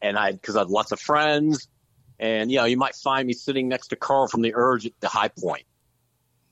and 0.00 0.16
I 0.16 0.30
because 0.30 0.54
I 0.54 0.60
had 0.60 0.70
lots 0.70 0.92
of 0.92 1.00
friends 1.00 1.66
and 2.20 2.48
you 2.48 2.58
know 2.58 2.64
you 2.64 2.76
might 2.76 2.94
find 2.94 3.26
me 3.26 3.32
sitting 3.32 3.66
next 3.68 3.88
to 3.88 3.96
Carl 3.96 4.28
from 4.28 4.42
the 4.42 4.52
Urge 4.54 4.86
at 4.86 4.92
the 5.00 5.08
High 5.08 5.26
Point 5.36 5.64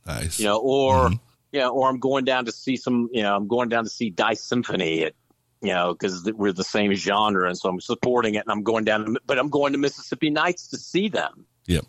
Nice. 0.04 0.40
you 0.40 0.46
know 0.46 0.58
or 0.58 1.10
Mhm. 1.10 1.20
You 1.52 1.60
know 1.60 1.70
or 1.70 1.88
I'm 1.88 1.98
going 1.98 2.24
down 2.24 2.44
to 2.46 2.52
see 2.52 2.76
some 2.76 3.08
you 3.12 3.22
know 3.22 3.36
I'm 3.36 3.46
going 3.48 3.68
down 3.68 3.84
to 3.84 3.90
see 3.90 4.10
Dice 4.10 4.42
Symphony 4.42 5.04
at 5.04 5.14
you 5.60 5.68
know 5.72 5.92
because 5.92 6.30
we're 6.34 6.52
the 6.52 6.64
same 6.64 6.92
genre 6.94 7.46
and 7.48 7.56
so 7.56 7.68
I'm 7.68 7.80
supporting 7.80 8.34
it 8.34 8.38
and 8.46 8.50
I'm 8.50 8.62
going 8.62 8.84
down 8.84 9.04
to, 9.04 9.20
but 9.26 9.38
I'm 9.38 9.48
going 9.48 9.72
to 9.72 9.78
Mississippi 9.78 10.30
Nights 10.30 10.68
to 10.68 10.76
see 10.78 11.08
them 11.08 11.46
Yeah. 11.66 11.80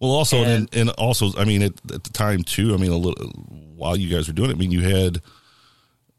Well, 0.00 0.10
also, 0.10 0.36
and, 0.42 0.68
And- 0.72 0.76
and 0.76 0.90
also, 0.90 1.30
I 1.38 1.44
mean, 1.46 1.62
at, 1.62 1.72
at 1.90 2.04
the 2.04 2.10
time 2.12 2.42
too. 2.42 2.74
I 2.74 2.76
mean, 2.76 2.90
a 2.92 2.96
little 2.96 3.26
while 3.74 3.96
you 3.96 4.14
guys 4.14 4.28
were 4.28 4.34
doing 4.34 4.50
it. 4.50 4.54
I 4.54 4.58
mean, 4.58 4.70
you 4.70 4.82
had 4.82 5.22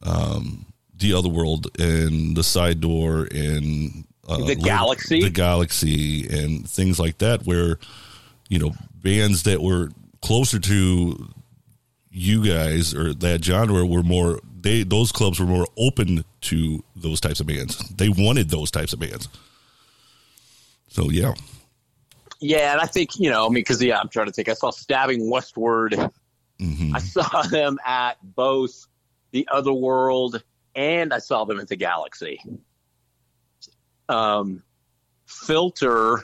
um, 0.02 0.66
the 0.96 1.14
other 1.14 1.30
world 1.30 1.68
and 1.80 2.36
the 2.36 2.44
side 2.44 2.82
door 2.82 3.28
and 3.32 4.06
uh, 4.28 4.44
The 4.46 4.56
Galaxy. 4.56 5.22
the 5.22 5.30
galaxy, 5.30 6.28
and 6.28 6.68
things 6.68 7.00
like 7.00 7.20
that, 7.20 7.46
where 7.46 7.78
you 8.50 8.60
know 8.60 8.74
bands 8.96 9.44
that 9.44 9.62
were 9.62 9.90
closer 10.22 10.60
to 10.60 11.30
you 12.18 12.46
guys 12.46 12.94
or 12.94 13.14
that 13.14 13.44
genre 13.44 13.86
were 13.86 14.04
more. 14.04 14.40
They 14.60 14.84
those 14.84 15.12
clubs 15.12 15.40
were 15.40 15.46
more 15.46 15.68
open 15.78 16.26
to 16.42 16.84
those 16.96 17.22
types 17.22 17.40
of 17.40 17.48
bands. 17.48 17.78
They 17.90 18.10
wanted 18.10 18.50
those 18.50 18.72
types 18.72 18.94
of 18.94 19.00
bands. 19.00 19.28
So 20.90 21.10
yeah, 21.10 21.34
Yeah, 22.40 22.74
and 22.74 22.82
I 22.82 22.86
think 22.86 23.20
you 23.20 23.30
know, 23.30 23.46
I 23.46 23.50
mean, 23.50 23.56
because 23.56 23.82
yeah, 23.82 24.00
I'm 24.00 24.10
trying 24.10 24.28
to 24.28 24.34
think. 24.34 24.50
I 24.50 24.54
saw 24.54 24.72
Stabbing 24.72 25.30
Westward. 25.30 25.96
hmm 26.60 26.96
I 26.96 27.00
saw 27.00 27.44
them 27.44 27.78
at 27.86 28.18
both 28.24 28.88
the 29.32 29.48
Other 29.52 29.74
World 29.74 30.44
and 30.76 31.14
I 31.14 31.20
saw 31.20 31.44
them 31.46 31.60
at 31.60 31.68
the 31.68 31.76
Galaxy. 31.76 32.40
Um, 34.10 34.64
Filter, 35.26 36.24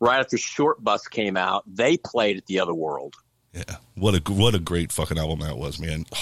right 0.00 0.20
after 0.20 0.36
Short 0.36 0.82
Bus 0.82 1.08
came 1.08 1.36
out, 1.36 1.64
they 1.66 1.96
played 1.96 2.36
at 2.36 2.46
the 2.46 2.60
Other 2.60 2.74
World, 2.74 3.14
yeah. 3.56 3.76
What 3.94 4.14
a 4.14 4.32
what 4.32 4.54
a 4.54 4.58
great 4.58 4.92
fucking 4.92 5.18
album 5.18 5.40
that 5.40 5.56
was, 5.56 5.78
man. 5.80 6.04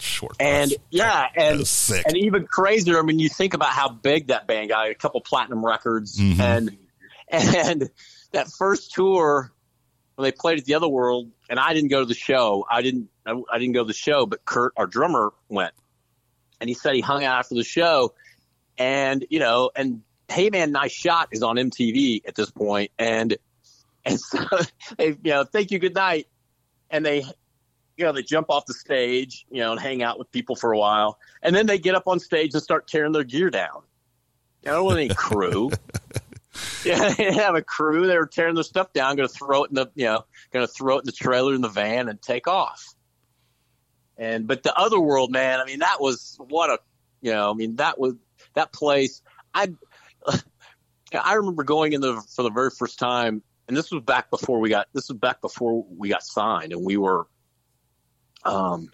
short 0.00 0.36
and 0.38 0.72
yeah, 0.90 1.26
and 1.34 1.60
and 2.06 2.16
even 2.16 2.46
crazier. 2.46 2.98
I 2.98 3.02
mean, 3.02 3.18
you 3.18 3.28
think 3.28 3.54
about 3.54 3.70
how 3.70 3.88
big 3.88 4.28
that 4.28 4.46
band 4.46 4.68
got, 4.68 4.88
a 4.90 4.94
couple 4.94 5.20
platinum 5.20 5.64
records, 5.66 6.18
Mhm. 6.18 6.38
and 6.38 6.76
and 7.30 7.90
that 8.32 8.48
first 8.48 8.92
tour 8.92 9.52
when 10.14 10.24
they 10.24 10.32
played 10.32 10.58
at 10.58 10.66
the 10.66 10.74
other 10.74 10.88
world, 10.88 11.30
and 11.48 11.58
I 11.58 11.74
didn't 11.74 11.88
go 11.90 12.00
to 12.00 12.06
the 12.06 12.14
show. 12.14 12.64
I 12.70 12.82
didn't. 12.82 13.08
I, 13.26 13.40
I 13.52 13.58
didn't 13.58 13.74
go 13.74 13.82
to 13.82 13.88
the 13.88 13.92
show, 13.94 14.24
but 14.26 14.44
Kurt, 14.44 14.72
our 14.76 14.86
drummer, 14.86 15.32
went, 15.48 15.74
and 16.60 16.68
he 16.68 16.74
said 16.74 16.94
he 16.94 17.00
hung 17.00 17.24
out 17.24 17.38
after 17.40 17.54
the 17.56 17.64
show, 17.64 18.14
and 18.78 19.24
you 19.30 19.40
know, 19.40 19.70
and 19.74 20.02
Hey 20.28 20.50
Man, 20.50 20.70
Nice 20.72 20.92
Shot 20.92 21.30
is 21.32 21.42
on 21.42 21.56
MTV 21.56 22.22
at 22.28 22.34
this 22.36 22.50
point, 22.52 22.92
and 23.00 23.36
and 24.04 24.20
so 24.20 24.38
they, 24.96 25.08
you 25.08 25.18
know, 25.24 25.42
thank 25.44 25.70
you, 25.72 25.78
good 25.80 25.94
night, 25.96 26.28
and 26.90 27.04
they 27.04 27.24
you 27.98 28.04
know, 28.04 28.12
they 28.12 28.22
jump 28.22 28.48
off 28.48 28.64
the 28.64 28.74
stage, 28.74 29.44
you 29.50 29.60
know, 29.60 29.72
and 29.72 29.80
hang 29.80 30.04
out 30.04 30.20
with 30.20 30.30
people 30.30 30.54
for 30.54 30.72
a 30.72 30.78
while. 30.78 31.18
And 31.42 31.54
then 31.54 31.66
they 31.66 31.80
get 31.80 31.96
up 31.96 32.04
on 32.06 32.20
stage 32.20 32.54
and 32.54 32.62
start 32.62 32.86
tearing 32.86 33.10
their 33.10 33.24
gear 33.24 33.50
down. 33.50 33.82
Know, 34.64 34.72
there 34.72 34.82
wasn't 34.82 35.00
any 35.06 35.14
crew. 35.14 35.70
yeah, 36.84 37.08
they 37.08 37.14
didn't 37.14 37.40
have 37.40 37.56
a 37.56 37.62
crew. 37.62 38.06
They 38.06 38.16
were 38.16 38.26
tearing 38.26 38.54
their 38.54 38.64
stuff 38.64 38.92
down, 38.92 39.16
going 39.16 39.28
to 39.28 39.34
throw 39.34 39.64
it 39.64 39.70
in 39.70 39.74
the, 39.74 39.90
you 39.96 40.04
know, 40.04 40.24
going 40.52 40.64
to 40.64 40.72
throw 40.72 40.96
it 40.96 41.00
in 41.00 41.06
the 41.06 41.12
trailer 41.12 41.54
in 41.54 41.60
the 41.60 41.68
van 41.68 42.08
and 42.08 42.22
take 42.22 42.46
off. 42.46 42.94
And 44.16 44.46
but 44.46 44.62
the 44.62 44.76
other 44.76 45.00
world, 45.00 45.32
man, 45.32 45.60
I 45.60 45.64
mean, 45.64 45.80
that 45.80 46.00
was 46.00 46.38
what 46.48 46.70
a, 46.70 46.78
you 47.20 47.32
know, 47.32 47.50
I 47.50 47.54
mean, 47.54 47.76
that 47.76 47.98
was 47.98 48.14
that 48.54 48.72
place. 48.72 49.22
I, 49.52 49.72
I 51.12 51.34
remember 51.34 51.64
going 51.64 51.94
in 51.94 52.00
the 52.00 52.22
for 52.34 52.42
the 52.42 52.50
very 52.50 52.70
first 52.70 52.98
time, 52.98 53.42
and 53.68 53.76
this 53.76 53.90
was 53.90 54.02
back 54.02 54.30
before 54.30 54.58
we 54.58 54.70
got 54.70 54.88
this 54.94 55.08
was 55.08 55.18
back 55.18 55.40
before 55.40 55.84
we 55.96 56.08
got 56.08 56.22
signed, 56.22 56.72
and 56.72 56.84
we 56.84 56.96
were, 56.96 57.28
um, 58.44 58.90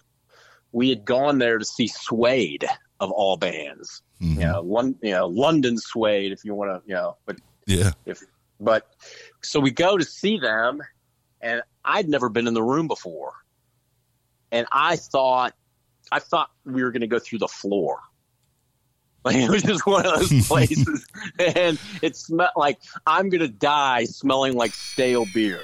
we 0.71 0.89
had 0.89 1.05
gone 1.05 1.37
there 1.39 1.57
to 1.57 1.65
see 1.65 1.87
Suede 1.87 2.65
of 2.99 3.11
all 3.11 3.37
bands. 3.37 4.01
Mhm. 4.21 4.35
You 4.35 4.47
know, 4.47 4.61
Lon- 4.61 4.99
you 5.01 5.11
know, 5.11 5.27
London 5.27 5.77
Suede, 5.77 6.31
if 6.31 6.43
you 6.43 6.53
want 6.53 6.71
to, 6.71 6.87
you 6.87 6.93
know, 6.93 7.17
but 7.25 7.37
Yeah. 7.65 7.93
if 8.05 8.21
but 8.59 8.87
so 9.43 9.59
we 9.59 9.71
go 9.71 9.97
to 9.97 10.05
see 10.05 10.37
them 10.37 10.81
and 11.41 11.61
I'd 11.83 12.07
never 12.07 12.29
been 12.29 12.47
in 12.47 12.53
the 12.53 12.63
room 12.63 12.87
before. 12.87 13.33
And 14.51 14.67
I 14.71 14.95
thought 14.95 15.53
I 16.11 16.19
thought 16.19 16.51
we 16.65 16.83
were 16.83 16.91
gonna 16.91 17.07
go 17.07 17.19
through 17.19 17.39
the 17.39 17.47
floor. 17.47 17.99
Like 19.25 19.37
it 19.37 19.49
was 19.49 19.63
just 19.63 19.87
one 19.87 20.05
of 20.05 20.19
those 20.19 20.47
places 20.47 21.07
and 21.39 21.79
it 22.03 22.15
smelled 22.15 22.51
like 22.55 22.77
I'm 23.07 23.29
gonna 23.29 23.47
die 23.47 24.05
smelling 24.05 24.53
like 24.53 24.73
stale 24.73 25.25
beer. 25.33 25.61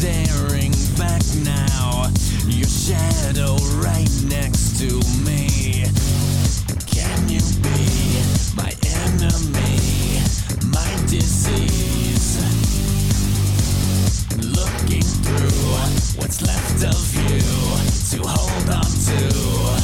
Staring 0.00 0.72
back 0.96 1.20
now, 1.44 2.08
your 2.46 2.66
shadow 2.66 3.54
right 3.84 4.08
next 4.24 4.80
to 4.80 4.88
me. 5.28 5.84
Can 6.86 7.28
you 7.28 7.40
be 7.60 8.24
my 8.56 8.72
enemy, 8.96 9.76
my 10.72 10.90
disease? 11.06 12.40
Looking 14.40 15.02
through 15.02 16.18
what's 16.18 16.40
left 16.40 16.82
of 16.82 17.14
you 17.14 17.40
to 18.16 18.26
hold 18.26 18.70
on 18.70 18.84
to. 18.84 19.79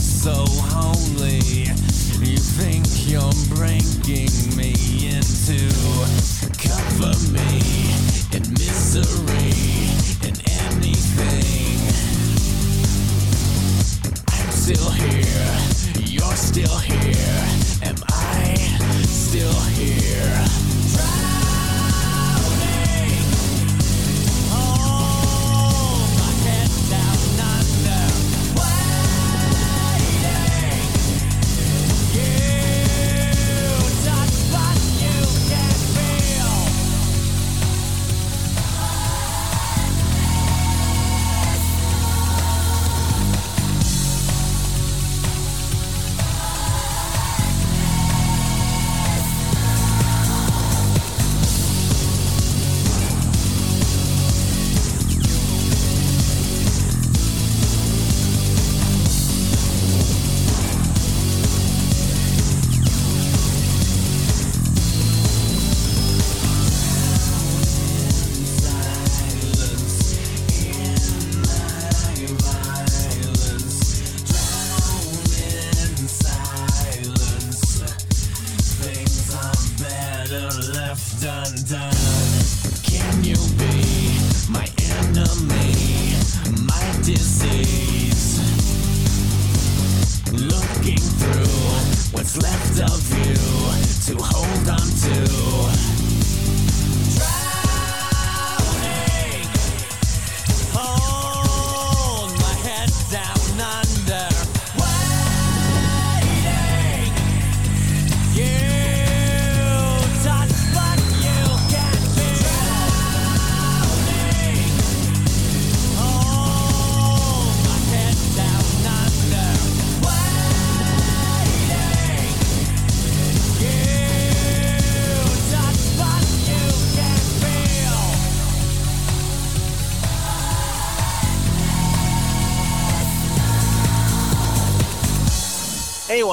So 0.00 0.44
holy. 0.46 1.66
You 2.24 2.36
think 2.36 2.86
you're 3.08 3.32
breaking 3.54 4.56
me 4.56 4.74
into. 5.08 5.67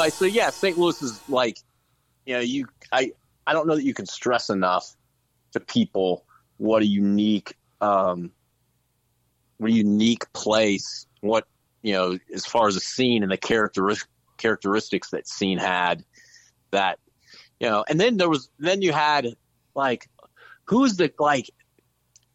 Anyway, 0.05 0.15
so 0.15 0.25
yeah, 0.25 0.51
St. 0.51 0.77
Louis 0.77 1.01
is 1.01 1.19
like, 1.27 1.57
you 2.27 2.35
know, 2.35 2.39
you 2.39 2.67
I 2.91 3.11
I 3.47 3.53
don't 3.53 3.67
know 3.67 3.75
that 3.75 3.83
you 3.83 3.93
can 3.95 4.05
stress 4.05 4.49
enough 4.49 4.95
to 5.53 5.59
people 5.59 6.25
what 6.57 6.83
a 6.83 6.85
unique 6.85 7.55
um 7.81 8.31
what 9.57 9.71
a 9.71 9.73
unique 9.73 10.31
place, 10.33 11.07
what 11.21 11.47
you 11.81 11.93
know, 11.93 12.19
as 12.33 12.45
far 12.45 12.67
as 12.67 12.75
a 12.75 12.79
scene 12.79 13.23
and 13.23 13.31
the 13.31 13.37
characteris- 13.37 14.05
characteristics 14.37 15.09
that 15.09 15.27
scene 15.27 15.57
had 15.57 16.03
that 16.71 16.99
you 17.59 17.67
know, 17.67 17.83
and 17.89 17.99
then 17.99 18.17
there 18.17 18.29
was 18.29 18.49
then 18.59 18.83
you 18.83 18.93
had 18.93 19.35
like 19.73 20.07
who's 20.65 20.97
the 20.97 21.11
like 21.17 21.49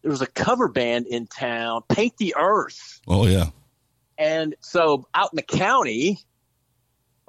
there 0.03 0.11
was 0.11 0.23
a 0.23 0.27
cover 0.27 0.67
band 0.67 1.07
in 1.07 1.29
town, 1.29 1.83
Paint 1.89 2.17
the 2.19 2.35
Earth. 2.37 3.01
Oh 3.07 3.29
yeah. 3.29 3.51
And 4.19 4.57
so 4.61 5.07
out 5.15 5.31
in 5.33 5.37
the 5.37 5.43
county, 5.43 6.19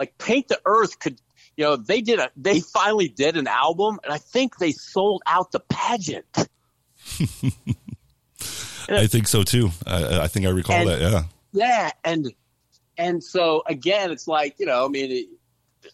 like 0.02 0.18
Paint 0.18 0.47
the 0.47 0.60
Earth 0.66 0.97
could 0.97 1.22
you 1.58 1.64
know, 1.66 1.76
they 1.76 2.02
did 2.02 2.18
a 2.18 2.32
they 2.36 2.60
finally 2.60 3.08
did 3.08 3.38
an 3.38 3.45
album, 3.45 3.99
and 4.04 4.12
I 4.12 4.18
think 4.18 4.58
they 4.58 4.72
sold 4.72 5.22
out 5.28 5.52
the 5.52 5.60
pageant. 5.60 6.26
I 8.89 9.06
think 9.08 9.28
so 9.28 9.43
too. 9.43 9.70
I, 9.86 10.22
I 10.22 10.28
think 10.28 10.45
I 10.47 10.49
recall 10.49 10.76
And- 10.78 10.89
that. 10.89 11.02
Yeah. 11.02 11.24
Yeah, 11.54 11.91
and 12.04 12.34
and 12.97 13.24
so 13.24 13.62
again, 13.68 14.10
it's 14.12 14.28
like 14.28 14.56
you 14.58 14.66
know, 14.66 14.86
I 14.86 14.88
mean, 14.88 15.12
it, 15.12 15.28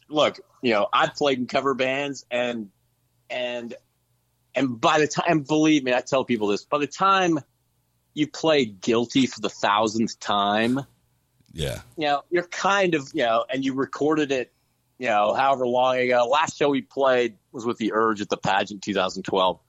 look, 0.08 0.40
you 0.62 0.72
know, 0.72 0.88
I've 0.94 1.16
played 1.16 1.40
in 1.40 1.48
cover 1.48 1.74
bands, 1.74 2.26
and 2.30 2.70
and 3.30 3.74
and 4.56 4.80
by 4.80 5.00
the 5.00 5.08
time, 5.08 5.42
believe 5.42 5.84
me, 5.84 5.94
I 5.94 6.02
tell 6.02 6.24
people 6.24 6.48
this: 6.48 6.64
by 6.64 6.78
the 6.78 6.88
time 6.88 7.40
you 8.14 8.28
play 8.28 8.66
"Guilty" 8.66 9.26
for 9.26 9.42
the 9.42 9.50
thousandth 9.50 10.20
time, 10.20 10.80
Yeah. 11.58 11.82
you 11.98 12.06
know, 12.06 12.24
you're 12.30 12.48
kind 12.48 12.94
of, 12.94 13.10
you 13.14 13.24
know, 13.24 13.46
and 13.52 13.66
you 13.66 13.74
recorded 13.74 14.32
it, 14.32 14.54
you 15.00 15.08
know, 15.08 15.34
however 15.34 15.66
long 15.66 15.98
ago. 15.98 16.28
Last 16.32 16.58
show 16.58 16.70
we 16.70 16.82
played 16.84 17.36
was 17.52 17.66
with 17.66 17.78
the 17.78 17.94
Urge 17.94 18.22
at 18.22 18.30
the 18.30 18.38
pageant 18.38 18.84
2012. 18.84 19.60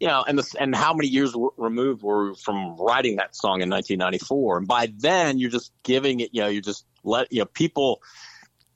You 0.00 0.08
know, 0.08 0.22
and 0.26 0.38
the, 0.38 0.56
and 0.60 0.74
how 0.74 0.92
many 0.92 1.08
years 1.08 1.32
w- 1.32 1.52
removed 1.56 2.02
were 2.02 2.30
we 2.30 2.36
from 2.36 2.76
writing 2.76 3.16
that 3.16 3.34
song 3.34 3.62
in 3.62 3.70
1994? 3.70 4.58
And 4.58 4.68
by 4.68 4.92
then, 4.98 5.38
you're 5.38 5.50
just 5.50 5.72
giving 5.82 6.20
it, 6.20 6.30
you 6.32 6.42
know, 6.42 6.48
you're 6.48 6.60
just 6.60 6.84
let, 7.04 7.32
you 7.32 7.38
know, 7.38 7.46
people, 7.46 8.02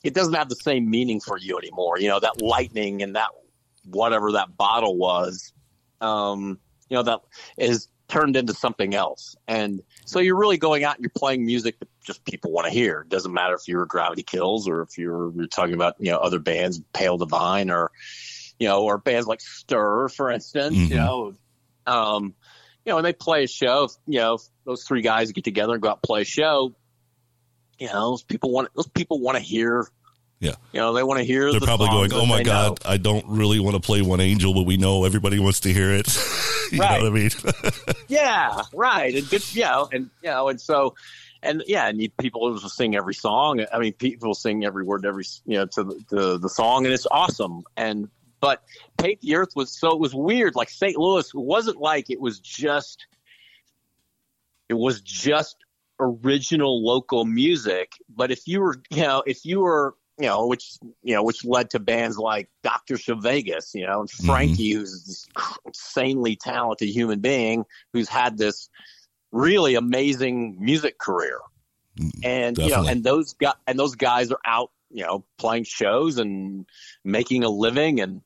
it 0.02 0.14
doesn't 0.14 0.34
have 0.34 0.48
the 0.48 0.54
same 0.54 0.88
meaning 0.88 1.20
for 1.20 1.36
you 1.36 1.58
anymore. 1.58 1.98
You 1.98 2.08
know, 2.08 2.20
that 2.20 2.40
lightning 2.40 3.02
and 3.02 3.16
that 3.16 3.28
whatever 3.84 4.32
that 4.32 4.56
bottle 4.56 4.96
was, 4.96 5.52
um, 6.00 6.58
you 6.88 6.96
know, 6.96 7.02
that 7.02 7.20
is 7.58 7.88
turned 8.08 8.36
into 8.36 8.54
something 8.54 8.94
else. 8.94 9.36
And 9.46 9.82
so 10.06 10.18
you're 10.18 10.38
really 10.38 10.56
going 10.56 10.84
out 10.84 10.96
and 10.96 11.02
you're 11.02 11.12
playing 11.14 11.44
music 11.44 11.78
that 11.78 11.88
just 12.02 12.24
people 12.24 12.50
want 12.50 12.66
to 12.66 12.72
hear. 12.72 13.00
It 13.02 13.08
doesn't 13.08 13.32
matter 13.32 13.54
if 13.54 13.68
you're 13.68 13.84
Gravity 13.86 14.22
Kills 14.22 14.68
or 14.68 14.82
if 14.82 14.98
you're 14.98 15.32
you're 15.34 15.46
talking 15.46 15.74
about 15.74 15.96
you 15.98 16.10
know 16.10 16.18
other 16.18 16.38
bands, 16.38 16.80
Pale 16.92 17.18
Divine 17.18 17.70
or 17.70 17.90
you 18.58 18.68
know 18.68 18.84
or 18.84 18.98
bands 18.98 19.26
like 19.26 19.40
Stir, 19.40 20.08
for 20.08 20.30
instance. 20.30 20.76
Mhm. 20.76 20.88
You 20.90 20.96
know, 20.96 21.34
um, 21.86 22.34
you 22.84 22.92
know, 22.92 22.96
when 22.96 23.04
they 23.04 23.12
play 23.12 23.44
a 23.44 23.48
show, 23.48 23.90
you 24.06 24.20
know, 24.20 24.38
those 24.64 24.84
three 24.84 25.02
guys 25.02 25.32
get 25.32 25.44
together 25.44 25.74
and 25.74 25.82
go 25.82 25.90
out 25.90 25.98
and 25.98 26.02
play 26.02 26.22
a 26.22 26.24
show. 26.24 26.74
You 27.78 27.88
know, 27.88 28.10
those 28.10 28.22
people 28.22 28.50
want 28.50 28.70
those 28.74 28.88
people 28.88 29.20
want 29.20 29.36
to 29.36 29.42
hear. 29.42 29.86
Yeah. 30.40 30.52
You 30.72 30.80
know, 30.80 30.92
they 30.92 31.02
want 31.02 31.18
to 31.18 31.24
hear. 31.24 31.50
They're 31.50 31.58
the 31.60 31.66
probably 31.66 31.88
going, 31.88 32.12
"Oh 32.12 32.24
my 32.26 32.38
they 32.38 32.44
know." 32.44 32.74
god, 32.74 32.78
I 32.84 32.96
don't 32.96 33.26
really 33.26 33.58
want 33.58 33.74
to 33.74 33.80
play 33.80 34.02
One 34.02 34.20
Angel, 34.20 34.54
but 34.54 34.66
we 34.66 34.76
know 34.76 35.04
everybody 35.04 35.38
wants 35.40 35.60
to 35.60 35.72
hear 35.72 35.90
it." 35.92 36.06
you 36.72 36.78
Right. 36.78 37.02
know 37.02 37.10
what 37.10 37.18
I 37.18 37.84
mean? 37.84 37.94
Yeah, 38.08 38.62
right. 38.72 39.14
And 39.14 39.28
good, 39.28 39.54
you 39.54 39.62
know, 39.64 39.88
and 39.92 40.10
you 40.22 40.30
know, 40.30 40.48
and 40.48 40.60
so, 40.60 40.94
and 41.42 41.62
yeah, 41.66 41.88
and 41.88 42.00
you, 42.00 42.08
people 42.20 42.40
will 42.42 42.58
sing 42.60 42.94
every 42.96 43.14
song. 43.14 43.64
I 43.72 43.78
mean, 43.80 43.92
people 43.94 44.32
sing 44.34 44.64
every 44.64 44.84
word, 44.84 45.04
every 45.04 45.24
you 45.44 45.58
know, 45.58 45.66
to 45.66 45.82
the, 45.84 46.04
the 46.08 46.38
the 46.38 46.48
song, 46.48 46.84
and 46.86 46.94
it's 46.94 47.06
awesome. 47.10 47.64
And 47.76 48.08
but 48.40 48.62
Paint 48.96 49.20
the 49.22 49.34
Earth 49.34 49.50
was 49.56 49.76
so 49.76 49.90
it 49.90 49.98
was 49.98 50.14
weird. 50.14 50.54
Like 50.54 50.70
St. 50.70 50.96
Louis 50.96 51.26
it 51.26 51.34
wasn't 51.34 51.78
like 51.80 52.08
it 52.10 52.20
was 52.20 52.38
just, 52.38 53.06
it 54.68 54.74
was 54.74 55.00
just 55.00 55.56
original 56.00 56.84
local 56.84 57.24
music. 57.24 57.92
But 58.08 58.30
if 58.30 58.46
you 58.46 58.60
were, 58.60 58.80
you 58.90 59.02
know, 59.02 59.22
if 59.26 59.44
you 59.44 59.60
were. 59.60 59.96
You 60.18 60.26
know, 60.26 60.46
which 60.46 60.78
you 61.02 61.14
know, 61.14 61.22
which 61.22 61.44
led 61.44 61.70
to 61.70 61.78
bands 61.78 62.18
like 62.18 62.48
Doctor 62.62 62.94
Zhivegas, 62.94 63.74
you 63.74 63.86
know, 63.86 64.00
and 64.00 64.08
mm-hmm. 64.08 64.26
Frankie, 64.26 64.72
who's 64.72 65.04
this 65.04 65.28
insanely 65.64 66.36
talented 66.36 66.88
human 66.88 67.20
being 67.20 67.64
who's 67.92 68.08
had 68.08 68.36
this 68.36 68.68
really 69.32 69.74
amazing 69.74 70.56
music 70.58 70.98
career. 70.98 71.38
Mm, 71.98 72.10
and 72.24 72.58
you 72.58 72.70
know, 72.70 72.86
and 72.86 73.04
those 73.04 73.34
guys 73.34 73.54
and 73.66 73.78
those 73.78 73.94
guys 73.94 74.32
are 74.32 74.40
out, 74.44 74.70
you 74.90 75.04
know, 75.04 75.24
playing 75.38 75.64
shows 75.64 76.18
and 76.18 76.66
making 77.04 77.44
a 77.44 77.48
living 77.48 78.00
and 78.00 78.22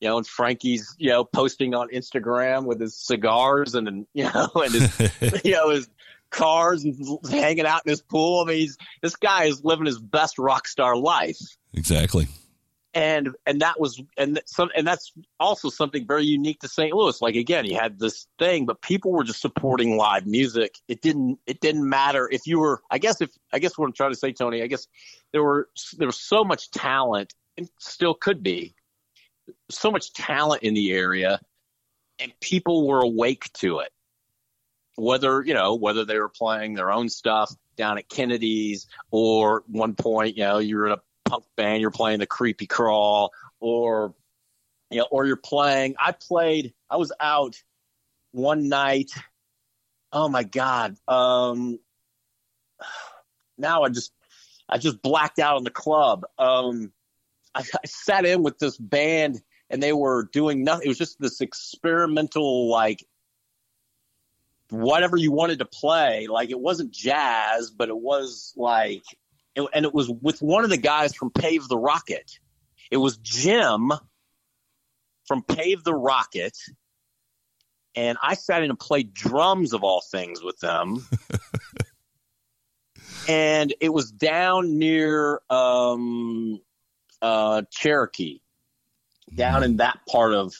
you 0.00 0.08
know, 0.08 0.18
and 0.18 0.26
Frankie's, 0.26 0.94
you 0.98 1.08
know, 1.08 1.24
posting 1.24 1.74
on 1.74 1.88
Instagram 1.88 2.66
with 2.66 2.80
his 2.80 2.94
cigars 2.94 3.74
and, 3.74 3.88
and 3.88 4.06
you 4.12 4.24
know, 4.24 4.50
and 4.54 4.72
his 4.72 5.42
you 5.44 5.52
know, 5.52 5.70
his 5.70 5.88
cars 6.30 6.84
and 6.84 6.96
hanging 7.30 7.66
out 7.66 7.82
in 7.84 7.90
his 7.90 8.02
pool. 8.02 8.42
I 8.42 8.48
mean, 8.48 8.58
he's, 8.58 8.78
this 9.02 9.16
guy 9.16 9.44
is 9.44 9.64
living 9.64 9.86
his 9.86 9.98
best 9.98 10.38
rock 10.38 10.68
star 10.68 10.96
life 10.96 11.38
exactly. 11.74 12.26
and 12.94 13.30
and 13.46 13.60
that 13.60 13.78
was 13.78 14.02
and 14.16 14.40
some 14.46 14.70
and 14.76 14.86
that's 14.86 15.12
also 15.38 15.68
something 15.68 16.06
very 16.06 16.24
unique 16.24 16.60
to 16.60 16.68
St. 16.68 16.94
Louis. 16.94 17.20
Like 17.20 17.36
again, 17.36 17.66
you 17.66 17.76
had 17.78 17.98
this 17.98 18.26
thing, 18.38 18.66
but 18.66 18.80
people 18.80 19.12
were 19.12 19.24
just 19.24 19.40
supporting 19.40 19.96
live 19.96 20.26
music. 20.26 20.78
It 20.88 21.02
didn't 21.02 21.38
it 21.46 21.60
didn't 21.60 21.88
matter 21.88 22.28
if 22.30 22.46
you 22.46 22.58
were. 22.58 22.82
I 22.90 22.98
guess 22.98 23.20
if 23.20 23.30
I 23.52 23.58
guess 23.58 23.76
what 23.76 23.86
I'm 23.86 23.92
trying 23.92 24.12
to 24.12 24.18
say, 24.18 24.32
Tony. 24.32 24.62
I 24.62 24.66
guess 24.66 24.88
there 25.32 25.42
were 25.42 25.68
there 25.98 26.08
was 26.08 26.18
so 26.18 26.42
much 26.42 26.70
talent, 26.70 27.34
and 27.56 27.68
still 27.78 28.14
could 28.14 28.42
be 28.42 28.74
so 29.70 29.90
much 29.90 30.12
talent 30.12 30.62
in 30.62 30.74
the 30.74 30.92
area, 30.92 31.40
and 32.18 32.32
people 32.40 32.86
were 32.86 33.00
awake 33.00 33.52
to 33.54 33.80
it. 33.80 33.90
Whether 34.96 35.42
you 35.42 35.54
know 35.54 35.74
whether 35.74 36.04
they 36.04 36.18
were 36.18 36.28
playing 36.28 36.74
their 36.74 36.90
own 36.90 37.08
stuff 37.08 37.54
down 37.76 37.98
at 37.98 38.08
Kennedy's 38.08 38.86
or 39.10 39.62
one 39.66 39.94
point, 39.94 40.36
you 40.36 40.44
know, 40.44 40.58
you're 40.58 40.86
in 40.86 40.92
a 40.92 41.00
punk 41.28 41.44
band, 41.56 41.80
you're 41.80 41.90
playing 41.90 42.18
the 42.18 42.26
creepy 42.26 42.66
crawl, 42.66 43.32
or 43.60 44.14
you 44.90 44.98
know, 44.98 45.06
or 45.10 45.26
you're 45.26 45.36
playing. 45.36 45.96
I 45.98 46.12
played. 46.12 46.72
I 46.90 46.96
was 46.96 47.12
out 47.20 47.62
one 48.32 48.68
night. 48.68 49.10
Oh 50.12 50.28
my 50.28 50.44
god. 50.44 50.96
Um, 51.08 51.78
now 53.58 53.82
I 53.82 53.88
just 53.88 54.12
I 54.68 54.78
just 54.78 55.02
blacked 55.02 55.38
out 55.38 55.56
on 55.56 55.64
the 55.64 55.70
club. 55.70 56.24
Um, 56.38 56.92
I, 57.54 57.60
I 57.60 57.86
sat 57.86 58.24
in 58.24 58.42
with 58.42 58.58
this 58.58 58.76
band 58.76 59.42
and 59.70 59.82
they 59.82 59.92
were 59.92 60.28
doing 60.32 60.64
nothing. 60.64 60.86
It 60.86 60.88
was 60.88 60.98
just 60.98 61.20
this 61.20 61.40
experimental 61.40 62.68
like 62.68 63.06
whatever 64.70 65.16
you 65.16 65.32
wanted 65.32 65.60
to 65.60 65.64
play. 65.64 66.26
Like 66.28 66.50
it 66.50 66.58
wasn't 66.58 66.90
jazz, 66.90 67.70
but 67.70 67.88
it 67.88 67.96
was 67.96 68.52
like, 68.56 69.04
it, 69.54 69.66
and 69.72 69.84
it 69.84 69.94
was 69.94 70.08
with 70.08 70.40
one 70.40 70.64
of 70.64 70.70
the 70.70 70.76
guys 70.76 71.14
from 71.14 71.30
Pave 71.30 71.68
the 71.68 71.78
Rocket. 71.78 72.38
It 72.90 72.98
was 72.98 73.16
Jim 73.18 73.92
from 75.26 75.42
Pave 75.42 75.84
the 75.84 75.94
Rocket. 75.94 76.56
And 77.94 78.18
I 78.22 78.34
sat 78.34 78.62
in 78.62 78.70
and 78.70 78.78
played 78.78 79.14
drums 79.14 79.72
of 79.72 79.82
all 79.82 80.02
things 80.10 80.42
with 80.42 80.58
them. 80.60 81.06
and 83.28 83.74
it 83.80 83.92
was 83.92 84.12
down 84.12 84.78
near 84.78 85.40
um, 85.48 86.60
uh, 87.22 87.62
Cherokee, 87.70 88.40
down 89.34 89.64
in 89.64 89.78
that 89.78 90.00
part 90.06 90.34
of 90.34 90.54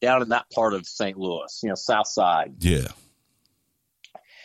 down 0.00 0.22
in 0.22 0.30
that 0.30 0.50
part 0.50 0.74
of 0.74 0.86
St. 0.86 1.18
Louis, 1.18 1.60
you 1.62 1.68
know, 1.68 1.74
South 1.74 2.08
Side. 2.08 2.54
Yeah. 2.60 2.88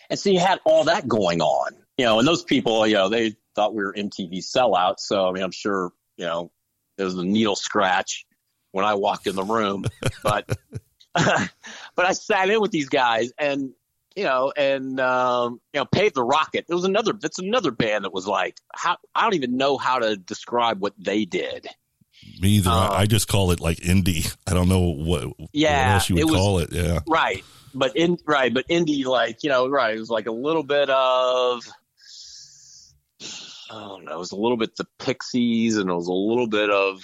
And 0.08 0.18
so 0.18 0.30
you 0.30 0.38
had 0.38 0.60
all 0.64 0.84
that 0.84 1.08
going 1.08 1.40
on, 1.40 1.72
you 1.98 2.04
know, 2.04 2.18
and 2.18 2.28
those 2.28 2.44
people, 2.44 2.86
you 2.86 2.94
know, 2.94 3.08
they 3.08 3.34
thought 3.54 3.74
we 3.74 3.84
were 3.84 3.92
MTV 3.92 4.38
sellouts. 4.38 5.00
So, 5.00 5.28
I 5.28 5.32
mean, 5.32 5.42
I'm 5.42 5.52
sure, 5.52 5.92
you 6.16 6.26
know, 6.26 6.50
there 6.96 7.06
was 7.06 7.16
a 7.16 7.24
needle 7.24 7.56
scratch 7.56 8.26
when 8.72 8.84
I 8.84 8.94
walked 8.94 9.26
in 9.26 9.34
the 9.34 9.42
room, 9.42 9.84
but, 10.22 10.46
but 11.14 11.50
I 11.98 12.12
sat 12.12 12.50
in 12.50 12.60
with 12.60 12.70
these 12.70 12.88
guys 12.88 13.32
and, 13.38 13.72
you 14.14 14.24
know, 14.24 14.52
and, 14.56 14.98
um, 15.00 15.60
you 15.74 15.80
know, 15.80 15.84
Pave 15.84 16.14
the 16.14 16.22
Rocket. 16.22 16.66
It 16.68 16.74
was 16.74 16.84
another, 16.84 17.12
that's 17.12 17.38
another 17.38 17.70
band 17.70 18.04
that 18.04 18.14
was 18.14 18.26
like, 18.26 18.56
how, 18.74 18.96
I 19.14 19.22
don't 19.22 19.34
even 19.34 19.56
know 19.56 19.76
how 19.76 19.98
to 19.98 20.16
describe 20.16 20.80
what 20.80 20.94
they 20.98 21.24
did. 21.24 21.66
Me 22.40 22.48
either. 22.50 22.70
Um, 22.70 22.76
I 22.76 22.96
I 23.00 23.06
just 23.06 23.28
call 23.28 23.50
it 23.50 23.60
like 23.60 23.78
indie. 23.78 24.34
I 24.46 24.54
don't 24.54 24.68
know 24.68 24.80
what, 24.92 25.32
Yeah, 25.52 25.88
what 25.88 25.94
else 25.94 26.08
you 26.10 26.16
would 26.16 26.24
was- 26.26 26.34
call 26.34 26.58
it. 26.60 26.72
Yeah. 26.72 27.00
Right. 27.06 27.44
But 27.74 27.94
in 27.96 28.18
right, 28.26 28.52
but 28.54 28.66
indie 28.68 29.04
like, 29.04 29.42
you 29.44 29.50
know, 29.50 29.68
right, 29.68 29.94
it 29.96 29.98
was 30.00 30.08
like 30.10 30.26
a 30.26 30.32
little 30.32 30.62
bit 30.62 30.88
of 30.88 31.62
I 33.70 33.80
don't 33.80 34.04
know, 34.04 34.12
it 34.12 34.18
was 34.18 34.32
a 34.32 34.36
little 34.36 34.56
bit 34.56 34.76
the 34.76 34.86
Pixies 34.98 35.76
and 35.76 35.90
it 35.90 35.94
was 35.94 36.06
a 36.08 36.12
little 36.12 36.46
bit 36.46 36.70
of 36.70 37.02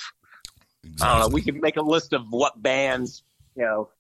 I 1.01 1.13
don't 1.13 1.21
know, 1.21 1.35
we 1.35 1.43
could 1.43 1.61
make 1.61 1.77
a 1.77 1.83
list 1.83 2.13
of 2.13 2.27
what 2.31 2.61
bands, 2.61 3.23
you 3.57 3.63
know, 3.65 3.91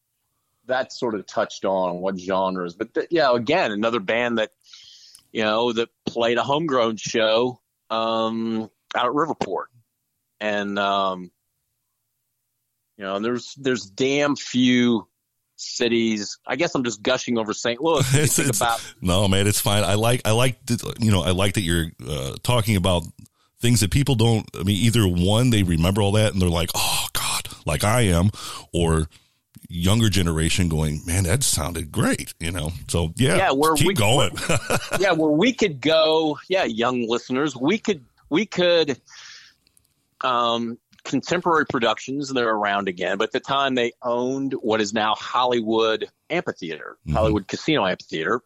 that 0.66 0.93
sort 0.93 1.14
of 1.14 1.27
touched 1.27 1.64
on 1.64 2.01
what 2.01 2.18
genres. 2.18 2.75
But 2.75 2.95
th- 2.95 3.09
yeah, 3.11 3.35
again, 3.35 3.70
another 3.73 4.01
band 4.01 4.39
that 4.39 4.53
you 5.33 5.43
know, 5.43 5.73
that 5.73 5.89
played 6.07 6.39
a 6.39 6.43
homegrown 6.43 6.97
show 6.97 7.61
um 7.91 8.70
out 8.95 9.07
at 9.07 9.12
Riverport. 9.12 9.64
And 10.43 10.78
um 10.78 11.30
you 12.99 13.05
know, 13.05 13.18
there's 13.20 13.55
there's 13.55 13.86
damn 13.86 14.36
few 14.36 15.07
cities. 15.57 16.38
I 16.47 16.57
guess 16.57 16.74
I'm 16.74 16.84
just 16.84 17.03
gushing 17.03 17.38
over 17.38 17.53
St. 17.55 17.80
Louis. 17.80 18.01
It's- 18.14 18.38
it's- 18.38 18.57
about 18.61 18.80
No, 19.01 19.28
man, 19.28 19.47
it's 19.47 19.61
fine. 19.61 19.84
I 19.84 19.95
like, 19.95 20.22
I 20.24 20.32
like, 20.32 20.64
that, 20.66 20.97
you 20.99 21.11
know, 21.11 21.22
I 21.22 21.30
like 21.30 21.55
that 21.55 21.61
you're 21.62 21.86
uh, 22.07 22.34
talking 22.43 22.76
about 22.76 23.05
things 23.61 23.80
that 23.80 23.90
people 23.93 24.14
don't. 24.16 24.45
I 24.59 24.64
mean, 24.64 24.76
either 24.76 25.07
one, 25.07 25.51
they 25.51 25.62
remember 25.62 26.03
all 26.03 26.12
that 26.12 26.32
and 26.32 26.43
they're 26.43 26.49
like, 26.49 26.70
oh 26.74 27.07
God, 27.12 27.43
like 27.64 27.84
I 27.84 28.03
am, 28.03 28.30
or 28.74 29.07
younger 29.68 30.09
generation 30.11 30.68
going, 30.68 31.01
man, 31.07 31.24
that 31.24 31.43
sounded 31.45 31.93
great, 31.93 32.34
you 32.40 32.51
know. 32.51 32.72
So 32.88 33.12
yeah, 33.16 33.36
Yeah, 33.36 33.53
where 33.53 33.74
keep 33.74 33.86
we- 33.86 33.95
going. 33.95 34.32
yeah, 34.99 35.12
where 35.12 35.30
we 35.30 35.53
could 35.53 35.80
go, 35.80 36.38
yeah, 36.49 36.64
young 36.64 37.09
listeners, 37.09 37.55
we 37.57 37.78
could 37.78 38.05
we 38.30 38.47
could 38.47 39.01
um, 40.23 40.79
Contemporary 41.05 41.66
Productions. 41.66 42.33
They're 42.33 42.49
around 42.49 42.89
again, 42.89 43.18
but 43.18 43.25
at 43.25 43.33
the 43.33 43.41
time 43.41 43.75
they 43.75 43.93
owned 44.03 44.53
what 44.55 44.81
is 44.81 44.93
now 44.93 45.14
Hollywood 45.14 46.09
Amphitheater, 46.31 46.97
Mhm. 47.07 47.12
Hollywood 47.14 47.49
Casino 47.49 47.87
Amphitheater. 47.87 48.43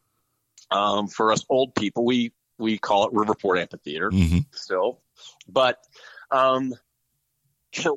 Um, 0.71 1.07
for 1.09 1.33
us 1.33 1.45
old 1.49 1.75
people, 1.75 2.05
we 2.05 2.33
we 2.59 2.79
call 2.79 3.07
it 3.07 3.13
Riverport 3.15 3.61
Amphitheater 3.61 4.11
hmm 4.11 4.39
still. 4.53 5.03
But 5.47 5.79
um, 6.31 6.75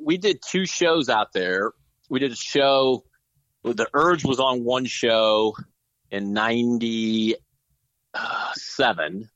we 0.02 0.18
did 0.18 0.40
two 0.46 0.66
shows 0.66 1.08
out 1.08 1.32
there. 1.32 1.72
We 2.10 2.18
did 2.20 2.32
a 2.32 2.36
show. 2.36 3.04
The 3.64 3.88
Urge 3.94 4.22
was 4.24 4.38
on 4.38 4.62
one 4.64 4.84
show 4.84 5.56
in 6.10 6.32
'97, 6.34 9.30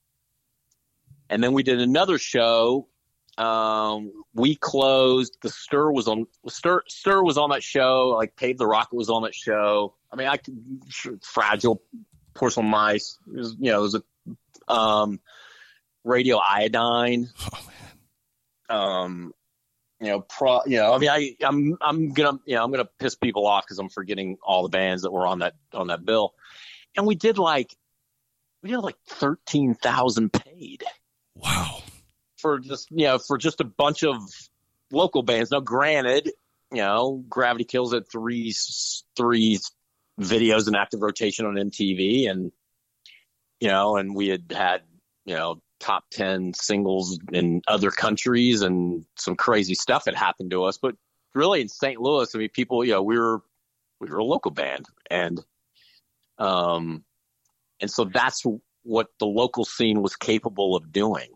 and 1.31 1.43
then 1.43 1.53
we 1.53 1.63
did 1.63 1.81
another 1.81 2.19
show. 2.19 2.89
Um, 3.37 4.13
we 4.35 4.55
closed. 4.55 5.39
The 5.43 5.49
Stir 5.49 5.91
was 5.91 6.07
on. 6.09 6.27
Stir 6.49 6.83
Stir 6.89 7.23
was 7.23 7.37
on 7.37 7.51
that 7.51 7.63
show. 7.63 8.15
Like 8.17 8.37
Pave 8.37 8.59
the 8.59 8.67
Rocket 8.67 8.95
was 8.95 9.11
on 9.11 9.23
that 9.23 9.35
show. 9.35 9.95
I 10.13 10.17
mean, 10.17 10.29
I 10.29 10.37
could 10.37 10.57
fragile 11.23 11.83
porcelain 12.35 12.67
mice. 12.67 13.19
Was, 13.27 13.57
you 13.59 13.73
know, 13.73 13.79
it 13.79 13.83
was 13.83 13.95
a 13.97 14.73
um, 14.73 15.21
radio 16.05 16.39
iodine 16.39 17.29
Oh 17.41 17.71
man. 18.71 18.81
um, 18.81 19.35
you 20.01 20.09
know, 20.09 20.21
pro, 20.21 20.61
you 20.67 20.77
know, 20.77 20.93
I 20.93 20.99
mean, 20.99 21.11
I, 21.11 21.37
I'm, 21.43 21.77
I'm 21.81 22.13
gonna, 22.13 22.39
you 22.45 22.57
know, 22.57 22.65
I'm 22.65 22.71
gonna 22.71 22.89
piss 22.99 23.15
people 23.15 23.47
off 23.47 23.65
because 23.65 23.79
I'm 23.79 23.89
forgetting 23.89 24.37
all 24.43 24.63
the 24.63 24.69
bands 24.69 25.03
that 25.03 25.13
were 25.13 25.27
on 25.27 25.39
that 25.41 25.55
on 25.73 25.87
that 25.89 26.05
bill, 26.05 26.35
and 26.97 27.07
we 27.07 27.15
did 27.15 27.39
like, 27.39 27.75
we 28.63 28.71
did 28.71 28.79
like 28.79 28.97
thirteen 29.09 29.75
thousand 29.75 30.33
paid 30.33 30.85
Wow. 31.37 31.83
For 32.45 32.59
just, 32.59 32.91
you 32.91 33.07
know, 33.07 33.19
for 33.19 33.39
just 33.39 33.63
a 33.63 33.65
bunch 33.65 34.05
of 34.05 34.21
local 34.93 35.23
bands. 35.23 35.51
Now, 35.51 35.61
granted, 35.61 36.31
you 36.71 36.83
know, 36.83 37.25
Gravity 37.27 37.65
Kills 37.65 37.95
at 37.95 38.11
three 38.13 38.55
three 39.17 39.59
videos 40.21 40.69
in 40.69 40.75
active 40.75 41.01
rotation 41.01 41.47
on 41.47 41.55
MTV, 41.55 42.29
and 42.31 42.53
you 43.61 43.69
know, 43.69 43.97
and 43.97 44.15
we 44.15 44.29
had 44.29 44.53
had, 44.55 44.83
you 45.25 45.35
know, 45.35 45.63
top 45.81 46.05
10 46.11 46.53
singles 46.53 47.19
in 47.33 47.63
other 47.67 47.91
countries 47.91 48.61
and 48.61 49.07
some 49.17 49.37
crazy 49.37 49.75
stuff 49.75 50.05
had 50.05 50.15
happened 50.15 50.51
to 50.51 50.65
us. 50.65 50.77
But 50.77 50.97
really 51.35 51.63
in 51.63 51.69
St. 51.69 51.99
Louis, 51.99 52.35
I 52.35 52.39
mean, 52.39 52.51
people, 52.51 52.85
you 52.85 52.93
know, 52.93 53.03
we 53.03 53.19
were, 53.19 53.41
we 54.01 54.09
were 54.09 54.19
a 54.19 54.25
local 54.25 54.51
band 54.51 54.87
and, 55.11 55.43
um, 56.39 57.05
and 57.81 57.91
so 57.91 58.05
that's 58.05 58.43
what 58.83 59.09
the 59.19 59.27
local 59.27 59.65
scene 59.65 60.03
was 60.03 60.15
capable 60.15 60.77
of 60.77 60.93
doing. 60.93 61.29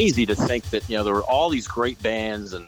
Crazy 0.00 0.24
to 0.24 0.34
think 0.34 0.64
that 0.70 0.88
you 0.88 0.96
know 0.96 1.04
there 1.04 1.12
were 1.12 1.22
all 1.22 1.50
these 1.50 1.68
great 1.68 2.02
bands 2.02 2.54
and 2.54 2.66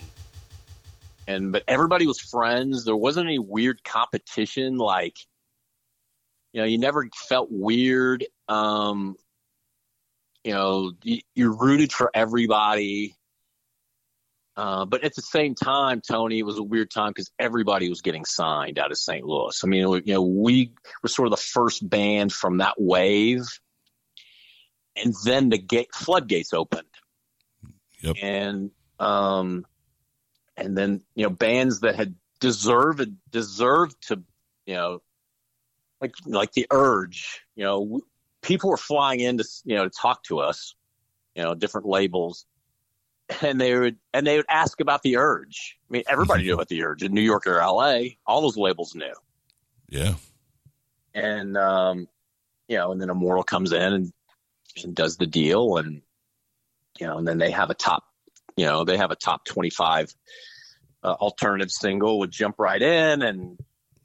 and 1.27 1.51
but 1.51 1.63
everybody 1.67 2.07
was 2.07 2.21
friends. 2.21 2.85
There 2.85 2.95
wasn't 2.95 3.27
any 3.27 3.39
weird 3.39 3.83
competition. 3.83 4.77
Like 4.77 5.17
you 6.53 6.61
know, 6.61 6.67
you 6.67 6.77
never 6.77 7.09
felt 7.15 7.49
weird. 7.51 8.27
Um, 8.49 9.17
you 10.45 10.53
know, 10.53 10.93
you, 11.03 11.21
you 11.35 11.57
rooted 11.59 11.91
for 11.91 12.11
everybody. 12.13 13.17
Uh, 14.55 14.85
but 14.85 15.03
at 15.03 15.15
the 15.15 15.23
same 15.23 15.55
time, 15.55 16.03
Tony, 16.07 16.39
it 16.39 16.45
was 16.45 16.59
a 16.59 16.63
weird 16.63 16.91
time 16.91 17.13
because 17.13 17.31
everybody 17.39 17.89
was 17.89 18.03
getting 18.03 18.27
signed 18.27 18.79
out 18.79 18.91
of 18.91 18.99
St. 18.99 19.25
Louis. 19.25 19.59
I 19.65 19.67
mean, 19.67 20.03
you 20.05 20.13
know, 20.13 20.21
we 20.21 20.75
were 21.03 21.09
sort 21.09 21.29
of 21.29 21.31
the 21.31 21.43
first 21.43 21.89
band 21.89 22.31
from 22.31 22.59
that 22.59 22.75
wave, 22.77 23.47
and 24.95 25.15
then 25.25 25.49
the 25.49 25.57
gate 25.57 25.95
floodgates 25.95 26.53
opened. 26.53 26.92
Yep. 28.03 28.17
And 28.21 28.71
um, 28.99 29.67
and 30.57 30.77
then 30.77 31.03
you 31.15 31.25
know, 31.25 31.31
bands 31.31 31.81
that 31.81 31.97
had 31.97 32.15
deserved 32.41 33.11
deserved 33.31 33.97
to, 34.09 34.23
you 34.67 34.75
know, 34.75 35.03
like 36.01 36.15
like 36.27 36.53
the 36.53 36.67
Urge. 36.71 37.41
You 37.57 37.65
know, 37.65 38.01
people 38.43 38.71
were 38.71 38.77
flying 38.77 39.21
in 39.21 39.39
to 39.39 39.45
you 39.65 39.77
know 39.77 39.85
to 39.85 39.91
talk 39.91 40.23
to 40.25 40.41
us. 40.41 40.75
You 41.35 41.43
know, 41.43 41.55
different 41.55 41.87
labels 41.87 42.45
and 43.41 43.61
they 43.61 43.75
would 43.79 43.97
and 44.13 44.27
they 44.27 44.37
would 44.37 44.47
ask 44.49 44.81
about 44.81 45.03
the 45.03 45.17
Urge. 45.17 45.79
I 45.89 45.93
mean, 45.93 46.03
everybody 46.07 46.45
knew 46.45 46.55
about 46.55 46.69
the 46.69 46.83
Urge 46.85 47.03
in 47.03 47.15
New 47.15 47.23
York 47.23 47.47
or 47.47 47.59
L.A. 47.61 48.19
All 48.27 48.43
those 48.43 48.57
labels 48.57 48.95
knew, 48.95 49.15
Yeah. 49.89 50.15
and 51.15 51.57
um, 51.57 52.09
you 52.69 52.77
know, 52.77 52.93
and 52.93 53.01
then 53.01 53.11
Immortal 53.11 53.45
comes 53.45 53.73
in 53.73 53.93
and, 53.93 54.13
and 54.83 54.95
does 54.95 55.17
the 55.17 55.27
deal, 55.27 55.77
and 55.79 56.03
you 57.03 57.09
know, 57.09 57.19
and 57.19 57.27
then 57.27 57.39
they 57.39 57.51
have 57.51 57.69
a 57.69 57.75
top, 57.75 58.05
you 58.57 58.65
know, 58.65 58.85
they 58.85 58.97
have 58.97 59.11
a 59.11 59.17
top 59.17 59.45
twenty-five 59.45 60.15
uh, 61.03 61.15
alternative 61.15 61.73
single 61.73 62.21
would 62.21 62.31
"Jump 62.31 62.61
Right 62.61 62.81
In," 62.81 63.23
and 63.23 63.59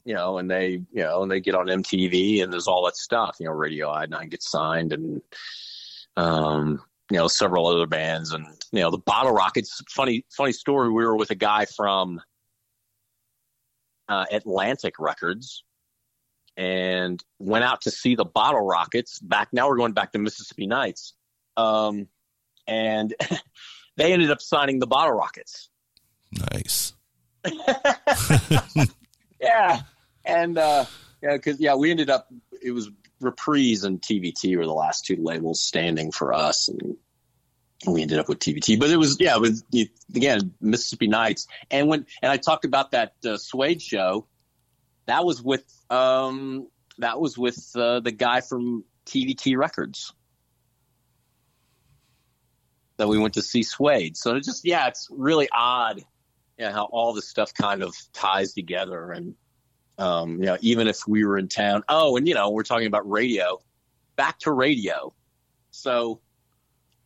you 0.04 0.14
know, 0.14 0.38
and 0.38 0.50
they, 0.50 0.82
you 0.92 1.04
know, 1.04 1.22
and 1.22 1.30
they 1.30 1.38
get 1.38 1.54
on 1.54 1.66
MTV, 1.66 2.42
and 2.42 2.52
there's 2.52 2.66
all 2.66 2.86
that 2.86 2.96
stuff. 2.96 3.36
You 3.38 3.46
know, 3.46 3.52
Radio 3.52 3.88
Iodine 3.88 4.30
gets 4.30 4.50
signed, 4.50 4.92
and 4.92 5.22
um, 6.16 6.82
you 7.08 7.18
know, 7.18 7.28
several 7.28 7.68
other 7.68 7.86
bands, 7.86 8.32
and 8.32 8.44
you 8.72 8.80
know, 8.80 8.90
the 8.90 8.98
Bottle 8.98 9.30
Rockets. 9.30 9.80
Funny, 9.88 10.24
funny 10.36 10.52
story. 10.52 10.88
We 10.88 11.04
were 11.04 11.16
with 11.16 11.30
a 11.30 11.36
guy 11.36 11.66
from 11.66 12.20
uh, 14.08 14.24
Atlantic 14.32 14.94
Records, 14.98 15.62
and 16.56 17.22
went 17.38 17.62
out 17.62 17.82
to 17.82 17.92
see 17.92 18.16
the 18.16 18.24
Bottle 18.24 18.66
Rockets. 18.66 19.20
Back 19.20 19.50
now, 19.52 19.68
we're 19.68 19.76
going 19.76 19.92
back 19.92 20.10
to 20.14 20.18
Mississippi 20.18 20.66
Nights, 20.66 21.14
um, 21.56 22.08
and 22.68 23.12
they 23.96 24.12
ended 24.12 24.30
up 24.30 24.40
signing 24.40 24.78
the 24.78 24.86
Bottle 24.86 25.14
Rockets. 25.14 25.68
Nice. 26.52 26.92
Yeah, 29.40 29.80
and 30.24 30.58
uh, 30.58 30.84
yeah, 31.22 31.36
because 31.36 31.60
yeah, 31.60 31.74
we 31.74 31.90
ended 31.90 32.10
up. 32.10 32.28
It 32.60 32.72
was 32.72 32.90
Reprise 33.20 33.84
and 33.84 34.00
TVT 34.00 34.56
were 34.56 34.66
the 34.66 34.72
last 34.72 35.04
two 35.04 35.16
labels 35.16 35.60
standing 35.60 36.10
for 36.10 36.34
us, 36.34 36.68
and 36.68 36.96
we 37.86 38.02
ended 38.02 38.18
up 38.18 38.28
with 38.28 38.40
TVT. 38.40 38.78
But 38.78 38.90
it 38.90 38.96
was 38.96 39.16
yeah, 39.20 39.36
with 39.36 39.62
again 40.14 40.54
Mississippi 40.60 41.06
Nights, 41.06 41.46
and 41.70 41.88
when 41.88 42.06
and 42.22 42.32
I 42.32 42.36
talked 42.36 42.64
about 42.64 42.92
that 42.92 43.14
uh, 43.24 43.36
Suede 43.36 43.82
show, 43.82 44.26
that 45.06 45.24
was 45.24 45.42
with 45.42 45.64
um 45.90 46.68
that 46.98 47.20
was 47.20 47.38
with 47.38 47.70
uh, 47.76 48.00
the 48.00 48.12
guy 48.12 48.40
from 48.40 48.84
TVT 49.06 49.56
Records 49.56 50.12
that 52.98 53.08
we 53.08 53.18
went 53.18 53.34
to 53.34 53.42
see 53.42 53.62
Suede. 53.62 54.16
So 54.16 54.36
it's 54.36 54.46
just 54.46 54.64
yeah, 54.64 54.86
it's 54.86 55.08
really 55.10 55.48
odd 55.52 56.04
yeah, 56.58 56.72
how 56.72 56.84
all 56.86 57.12
this 57.12 57.28
stuff 57.28 57.54
kind 57.54 57.82
of 57.82 57.94
ties 58.12 58.52
together. 58.52 59.12
And, 59.12 59.34
um, 59.96 60.38
you 60.38 60.46
know, 60.46 60.58
even 60.60 60.88
if 60.88 61.06
we 61.06 61.24
were 61.24 61.38
in 61.38 61.48
town, 61.48 61.84
oh, 61.88 62.16
and, 62.16 62.26
you 62.26 62.34
know, 62.34 62.50
we're 62.50 62.64
talking 62.64 62.88
about 62.88 63.08
radio, 63.08 63.60
back 64.16 64.38
to 64.40 64.52
radio. 64.52 65.14
So, 65.70 66.20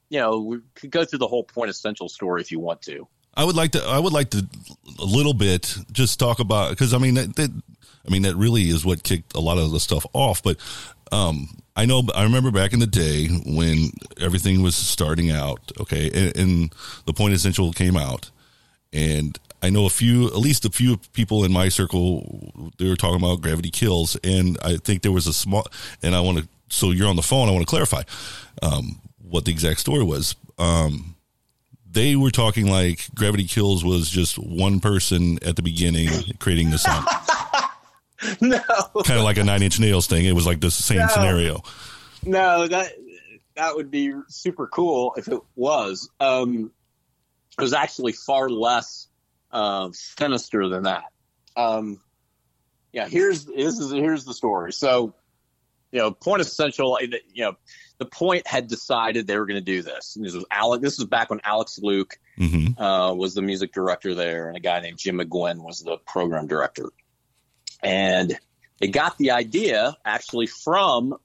you 0.09 0.18
know, 0.18 0.40
we 0.40 0.59
could 0.74 0.90
go 0.90 1.05
through 1.05 1.18
the 1.18 1.28
whole 1.28 1.45
point 1.45 1.70
essential 1.70 2.09
story 2.09 2.40
if 2.40 2.51
you 2.51 2.59
want 2.59 2.82
to. 2.82 3.07
I 3.34 3.45
would 3.45 3.57
like 3.57 3.72
to. 3.72 3.82
I 3.82 3.99
would 3.99 4.12
like 4.12 4.28
to 4.30 4.47
a 4.99 5.05
little 5.07 5.32
bit 5.32 5.74
just 5.90 6.20
talk 6.20 6.38
about 6.38 6.68
because 6.68 6.93
I 6.93 6.99
mean 6.99 7.14
that, 7.14 7.34
that. 7.36 7.62
I 8.07 8.11
mean 8.11 8.22
that 8.22 8.36
really 8.36 8.64
is 8.64 8.84
what 8.84 9.05
kicked 9.05 9.34
a 9.34 9.40
lot 9.40 9.57
of 9.57 9.70
the 9.70 9.80
stuff 9.80 10.05
off. 10.12 10.43
But 10.43 10.59
um, 11.12 11.62
I 11.75 11.87
know. 11.87 12.03
I 12.14 12.25
remember 12.25 12.51
back 12.51 12.73
in 12.73 12.81
the 12.81 12.87
day 12.87 13.29
when 13.29 13.91
everything 14.20 14.62
was 14.62 14.77
starting 14.77 15.31
out. 15.31 15.73
Okay, 15.81 16.11
and, 16.14 16.37
and 16.37 16.75
the 17.07 17.12
point 17.12 17.35
essential 17.35 17.73
came 17.73 17.97
out, 17.97 18.31
and 18.93 19.39
I 19.62 19.70
know 19.70 19.87
a 19.87 19.91
few, 19.91 20.27
at 20.27 20.37
least 20.37 20.64
a 20.64 20.70
few 20.70 20.99
people 21.12 21.45
in 21.45 21.53
my 21.53 21.68
circle. 21.68 22.73
They 22.79 22.89
were 22.89 22.97
talking 22.97 23.16
about 23.16 23.41
Gravity 23.41 23.70
Kills, 23.70 24.16
and 24.25 24.59
I 24.62 24.77
think 24.77 25.03
there 25.03 25.12
was 25.12 25.27
a 25.27 25.33
small. 25.33 25.66
And 26.03 26.14
I 26.14 26.20
want 26.20 26.39
to. 26.39 26.49
So 26.68 26.91
you're 26.91 27.09
on 27.09 27.16
the 27.16 27.23
phone. 27.23 27.49
I 27.49 27.53
want 27.53 27.62
to 27.62 27.70
clarify 27.70 28.03
um, 28.62 29.01
what 29.23 29.45
the 29.45 29.53
exact 29.53 29.81
story 29.81 30.03
was. 30.03 30.35
Um, 30.59 31.16
they 31.91 32.16
were 32.16 32.31
talking 32.31 32.66
like 32.66 33.09
Gravity 33.14 33.45
Kills 33.45 33.85
was 33.85 34.11
just 34.11 34.39
one 34.39 34.81
person 34.81 35.39
at 35.45 35.57
the 35.57 35.62
beginning 35.62 36.09
creating 36.39 36.70
the 36.70 36.79
song. 36.79 37.05
no, 38.41 38.59
kind 39.05 39.18
of 39.18 39.25
like 39.25 39.37
a 39.39 39.45
Nine 39.45 39.62
Inch 39.62 39.81
Nails 39.81 40.07
thing. 40.07 40.25
It 40.27 40.33
was 40.35 40.47
like 40.47 40.61
the 40.61 40.70
same 40.70 40.99
No. 40.99 41.07
scenario. 41.09 41.62
no, 42.25 42.66
that 42.68 42.93
that 43.57 43.75
would 43.77 43.91
be 43.91 44.12
super 44.29 44.66
cool 44.66 45.14
if 45.16 45.29
it 45.29 45.41
was. 45.57 46.09
Um, 46.20 46.70
it 47.59 47.62
was 47.62 47.73
actually 47.75 48.12
far 48.12 48.49
less 48.49 49.09
uh, 49.51 49.91
sinister 49.93 50.68
than 50.68 50.85
that. 50.85 51.05
Um, 51.57 52.01
yeah, 52.93 53.09
here's 53.09 53.45
this 53.45 53.79
is 53.79 53.93
here's 53.93 54.25
the 54.25 54.33
story. 54.35 54.73
So, 54.73 55.14
you 55.91 55.99
know, 55.99 56.11
Point 56.12 56.41
Essential, 56.41 56.99
you 57.03 57.45
know, 57.45 57.57
the 57.99 58.07
Point 58.07 58.47
had 58.47 58.68
decided 58.68 59.27
they 59.27 59.37
were 59.39 59.47
going 59.47 59.61
to 59.61 59.64
do 59.64 59.83
this. 59.83 60.16
And 60.16 60.25
this 60.25 60.35
was 60.35 60.45
Alex. 60.51 60.83
This 60.83 60.99
was 60.99 61.07
back 61.09 61.29
when 61.31 61.41
Alex 61.45 61.79
Luke 61.83 62.16
hmm 62.39 62.68
uh, 62.79 63.12
was 63.12 63.35
the 63.35 63.43
music 63.43 63.73
director 63.73 64.14
there, 64.14 64.49
and 64.49 64.57
a 64.57 64.61
guy 64.61 64.81
named 64.81 64.97
Jim 64.99 65.18
McGuinn 65.18 65.62
was 65.62 65.81
the 65.81 65.99
program 66.07 66.47
director. 66.47 66.89
And 67.83 68.39
they 68.78 68.89
got 68.89 69.18
the 69.18 69.33
idea 69.33 69.97
actually 70.05 70.47
from 70.47 71.16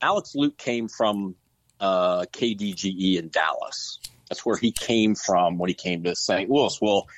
Alex 0.00 0.34
Luke 0.34 0.56
came 0.58 0.88
from 0.88 1.34
uh, 1.80 2.26
KDGE 2.32 3.18
in 3.18 3.28
Dallas. 3.28 3.98
That's 4.28 4.44
where 4.44 4.56
he 4.56 4.72
came 4.72 5.14
from 5.14 5.58
when 5.58 5.68
he 5.68 5.74
came 5.74 6.02
to 6.04 6.14
St. 6.14 6.48
Louis. 6.50 6.78
Well, 6.80 7.08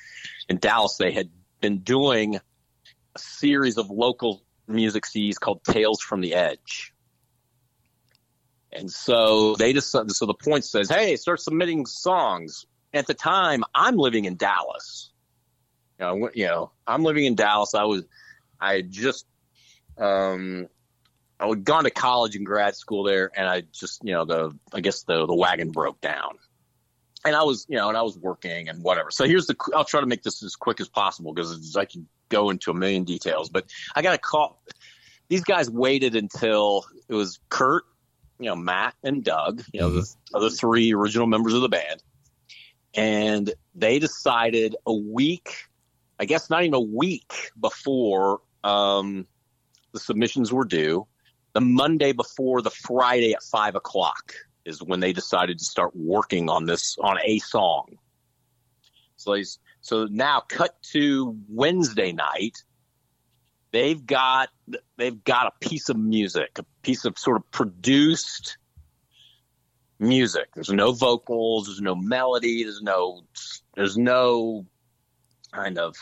in 0.49 0.57
Dallas, 0.57 0.97
they 0.97 1.11
had 1.11 1.29
been 1.61 1.79
doing 1.79 2.35
a 2.35 3.19
series 3.19 3.77
of 3.77 3.89
local 3.89 4.43
music 4.67 5.05
CDs 5.05 5.39
called 5.39 5.63
Tales 5.63 6.01
from 6.01 6.21
the 6.21 6.33
Edge. 6.33 6.93
And 8.71 8.91
so 8.91 9.55
they 9.55 9.73
just 9.73 9.91
so 9.91 10.03
the 10.03 10.33
point 10.33 10.65
says, 10.65 10.89
"Hey, 10.89 11.15
start 11.15 11.41
submitting 11.41 11.85
songs." 11.85 12.65
At 12.93 13.07
the 13.07 13.13
time, 13.13 13.63
I'm 13.73 13.97
living 13.97 14.25
in 14.25 14.35
Dallas. 14.35 15.11
You 15.99 16.05
know, 16.05 16.29
you 16.33 16.45
know, 16.45 16.71
I'm 16.85 17.03
living 17.03 17.25
in 17.25 17.35
Dallas. 17.35 17.73
I 17.73 17.83
was, 17.83 18.03
I 18.59 18.75
had 18.75 18.91
just, 18.91 19.25
um, 19.97 20.67
I 21.39 21.47
had 21.47 21.63
gone 21.63 21.83
to 21.83 21.91
college 21.91 22.35
and 22.35 22.45
grad 22.45 22.75
school 22.75 23.03
there, 23.03 23.31
and 23.35 23.47
I 23.47 23.61
just, 23.71 24.03
you 24.03 24.13
know, 24.13 24.25
the 24.25 24.57
I 24.73 24.81
guess 24.81 25.03
the 25.03 25.25
the 25.25 25.35
wagon 25.35 25.71
broke 25.71 26.01
down, 26.01 26.37
and 27.25 27.35
I 27.35 27.43
was, 27.43 27.65
you 27.69 27.77
know, 27.77 27.89
and 27.89 27.97
I 27.97 28.01
was 28.01 28.17
working 28.17 28.69
and 28.69 28.83
whatever. 28.83 29.11
So 29.11 29.25
here's 29.25 29.47
the, 29.47 29.55
I'll 29.75 29.85
try 29.85 29.99
to 30.01 30.07
make 30.07 30.23
this 30.23 30.41
as 30.43 30.55
quick 30.55 30.81
as 30.81 30.87
possible 30.87 31.33
because 31.33 31.75
I 31.75 31.85
can 31.85 32.07
go 32.29 32.49
into 32.49 32.71
a 32.71 32.73
million 32.73 33.03
details. 33.03 33.49
But 33.49 33.65
I 33.95 34.01
got 34.01 34.15
a 34.15 34.17
call. 34.17 34.61
These 35.29 35.43
guys 35.43 35.69
waited 35.69 36.15
until 36.15 36.85
it 37.09 37.13
was 37.13 37.39
Kurt, 37.49 37.83
you 38.39 38.45
know, 38.45 38.55
Matt 38.55 38.95
and 39.03 39.23
Doug, 39.23 39.63
you 39.73 39.81
know, 39.81 39.89
the 39.89 40.07
other 40.33 40.49
three 40.49 40.93
original 40.93 41.27
members 41.27 41.53
of 41.53 41.61
the 41.61 41.69
band, 41.69 42.01
and 42.95 43.53
they 43.75 43.99
decided 43.99 44.75
a 44.85 44.93
week, 44.93 45.53
I 46.19 46.25
guess 46.25 46.49
not 46.49 46.63
even 46.63 46.73
a 46.73 46.79
week 46.79 47.51
before 47.59 48.39
um, 48.63 49.27
the 49.93 49.99
submissions 49.99 50.51
were 50.51 50.65
due, 50.65 51.07
the 51.53 51.61
Monday 51.61 52.11
before 52.11 52.61
the 52.61 52.69
Friday 52.69 53.33
at 53.33 53.43
five 53.43 53.75
o'clock 53.75 54.33
is 54.65 54.83
when 54.83 54.99
they 54.99 55.13
decided 55.13 55.57
to 55.57 55.65
start 55.65 55.95
working 55.95 56.49
on 56.49 56.65
this 56.65 56.97
on 57.01 57.17
a 57.23 57.39
song. 57.39 57.97
So 59.15 59.35
so 59.81 60.05
now 60.05 60.41
cut 60.47 60.81
to 60.91 61.35
Wednesday 61.49 62.11
night. 62.11 62.63
They've 63.71 64.05
got 64.05 64.49
they've 64.97 65.23
got 65.23 65.47
a 65.47 65.67
piece 65.67 65.89
of 65.89 65.97
music, 65.97 66.59
a 66.59 66.65
piece 66.83 67.05
of 67.05 67.17
sort 67.17 67.37
of 67.37 67.49
produced 67.51 68.57
music. 69.99 70.49
There's 70.53 70.69
no 70.69 70.91
vocals, 70.91 71.67
there's 71.67 71.81
no 71.81 71.95
melody, 71.95 72.63
there's 72.63 72.81
no 72.81 73.23
there's 73.75 73.97
no 73.97 74.65
kind 75.51 75.77
of 75.77 75.95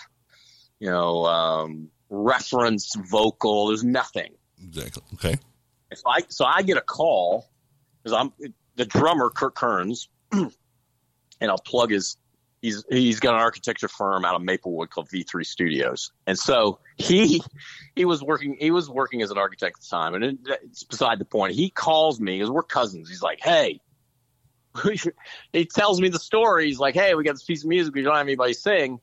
you 0.79 0.89
know 0.89 1.25
um, 1.25 1.89
reference 2.09 2.95
vocal. 2.95 3.67
There's 3.67 3.83
nothing. 3.83 4.33
Exactly. 4.63 5.03
Okay. 5.13 5.37
If 5.91 6.01
I 6.05 6.23
so 6.29 6.45
I 6.45 6.61
get 6.61 6.77
a 6.77 6.81
call 6.81 7.49
because 8.03 8.17
I'm 8.17 8.33
the 8.75 8.85
drummer 8.85 9.29
Kurt 9.29 9.55
Kerns, 9.55 10.09
and 10.31 10.51
I'll 11.41 11.57
plug 11.57 11.91
his. 11.91 12.17
He's 12.61 12.83
he's 12.89 13.19
got 13.19 13.35
an 13.35 13.41
architecture 13.41 13.87
firm 13.87 14.25
out 14.25 14.33
of 14.33 14.41
Maplewood 14.41 14.89
called 14.89 15.07
V3 15.09 15.45
Studios, 15.45 16.11
and 16.25 16.39
so 16.39 16.79
he 16.97 17.43
he 17.95 18.05
was 18.05 18.23
working 18.23 18.57
he 18.59 18.71
was 18.71 18.89
working 18.89 19.21
as 19.21 19.29
an 19.29 19.37
architect 19.37 19.77
at 19.77 19.81
the 19.83 19.87
time, 19.87 20.15
and 20.15 20.23
it, 20.23 20.37
it's 20.63 20.83
beside 20.83 21.19
the 21.19 21.25
point. 21.25 21.53
He 21.53 21.69
calls 21.69 22.19
me 22.19 22.39
because 22.39 22.49
we're 22.49 22.63
cousins. 22.63 23.07
He's 23.07 23.21
like, 23.21 23.39
"Hey," 23.39 23.81
he 25.53 25.65
tells 25.65 26.01
me 26.01 26.09
the 26.09 26.17
story. 26.17 26.65
He's 26.65 26.79
like, 26.79 26.95
"Hey, 26.95 27.13
we 27.13 27.23
got 27.23 27.33
this 27.33 27.43
piece 27.43 27.63
of 27.63 27.69
music. 27.69 27.93
We 27.93 28.01
don't 28.01 28.15
have 28.15 28.25
anybody 28.25 28.53
sing. 28.53 28.99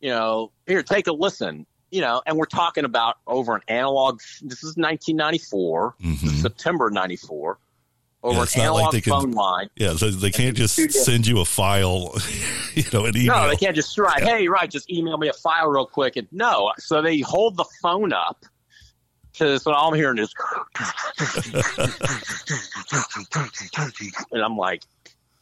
You 0.00 0.10
know, 0.10 0.52
here, 0.66 0.82
take 0.82 1.06
a 1.06 1.12
listen." 1.12 1.64
You 1.90 2.02
know, 2.02 2.20
and 2.26 2.36
we're 2.36 2.44
talking 2.46 2.84
about 2.84 3.16
over 3.26 3.54
an 3.54 3.62
analog. 3.68 4.20
This 4.42 4.62
is 4.62 4.76
1994, 4.76 5.94
Mhm. 6.02 6.42
September 6.42 6.90
'94. 6.90 7.58
Over 8.22 8.34
Yeah, 8.34 8.40
an 8.40 8.42
not 8.42 8.48
like 8.48 8.58
analog 8.58 8.92
they 8.92 9.00
can- 9.00 9.12
phone 9.12 9.30
line. 9.30 9.70
Yeah. 9.76 9.94
So 9.94 10.10
they 10.10 10.30
can't 10.32 10.56
just 10.56 10.74
send 11.04 11.26
you 11.26 11.40
a 11.40 11.44
file, 11.44 12.14
you 12.74 12.82
know, 12.92 13.04
an 13.06 13.16
email. 13.16 13.36
No, 13.42 13.48
they 13.48 13.56
can't 13.56 13.76
just 13.76 13.96
write, 13.96 14.22
hey, 14.24 14.48
right, 14.48 14.68
just 14.70 14.90
email 14.90 15.16
me 15.18 15.28
a 15.28 15.32
file 15.32 15.68
real 15.68 15.86
quick. 15.86 16.16
And 16.16 16.26
no, 16.32 16.72
so 16.78 17.00
they 17.00 17.20
hold 17.20 17.56
the 17.56 17.64
phone 17.80 18.12
up 18.12 18.44
to, 19.34 19.58
so 19.60 19.70
all 19.72 19.90
I'm 19.90 19.94
hearing 19.94 20.18
is, 20.18 20.34
and 24.32 24.42
I'm 24.42 24.56
like, 24.56 24.82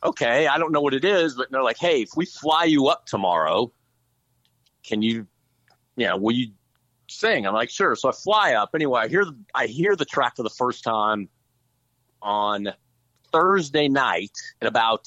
okay, 0.04 0.46
I 0.46 0.58
don't 0.58 0.72
know 0.72 0.80
what 0.82 0.92
it 0.94 1.04
is, 1.04 1.34
but 1.34 1.50
they're 1.50 1.62
like, 1.62 1.78
hey, 1.78 2.02
if 2.02 2.10
we 2.16 2.26
fly 2.26 2.64
you 2.64 2.88
up 2.88 3.06
tomorrow, 3.06 3.72
can 4.84 5.00
you, 5.02 5.26
you 5.96 6.06
know, 6.06 6.16
will 6.16 6.34
you 6.34 6.52
sing? 7.08 7.46
I'm 7.46 7.54
like, 7.54 7.70
sure. 7.70 7.94
So 7.96 8.08
I 8.08 8.12
fly 8.12 8.54
up. 8.54 8.70
Anyway, 8.74 9.00
I 9.00 9.08
hear 9.08 9.24
the, 9.24 9.36
I 9.54 9.66
hear 9.66 9.96
the 9.96 10.04
track 10.04 10.36
for 10.36 10.42
the 10.42 10.50
first 10.50 10.84
time 10.84 11.28
on 12.22 12.72
Thursday 13.32 13.88
night 13.88 14.36
at 14.60 14.68
about 14.68 15.06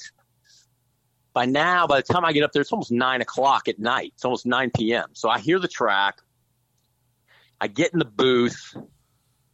by 1.32 1.46
now, 1.46 1.86
by 1.86 2.00
the 2.00 2.12
time 2.12 2.24
I 2.24 2.32
get 2.32 2.42
up 2.42 2.52
there, 2.52 2.62
it's 2.62 2.72
almost 2.72 2.90
nine 2.90 3.20
o'clock 3.20 3.68
at 3.68 3.78
night. 3.78 4.12
It's 4.14 4.24
almost 4.24 4.46
9 4.46 4.72
p.m. 4.76 5.10
So 5.12 5.28
I 5.28 5.38
hear 5.38 5.58
the 5.58 5.68
track. 5.68 6.16
I 7.60 7.68
get 7.68 7.92
in 7.92 7.98
the 7.98 8.04
booth. 8.04 8.76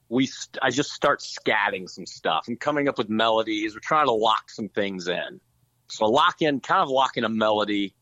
We, 0.08 0.26
st- 0.26 0.58
I 0.62 0.70
just 0.70 0.92
start 0.92 1.20
scatting 1.20 1.88
some 1.88 2.06
stuff. 2.06 2.46
I'm 2.48 2.56
coming 2.56 2.88
up 2.88 2.96
with 2.96 3.10
melodies. 3.10 3.74
We're 3.74 3.80
trying 3.80 4.06
to 4.06 4.12
lock 4.12 4.48
some 4.48 4.68
things 4.68 5.08
in. 5.08 5.40
So 5.88 6.06
lock 6.06 6.40
in, 6.40 6.60
kind 6.60 6.80
of 6.80 6.88
lock 6.88 7.16
in 7.16 7.24
a 7.24 7.28
melody, 7.28 7.94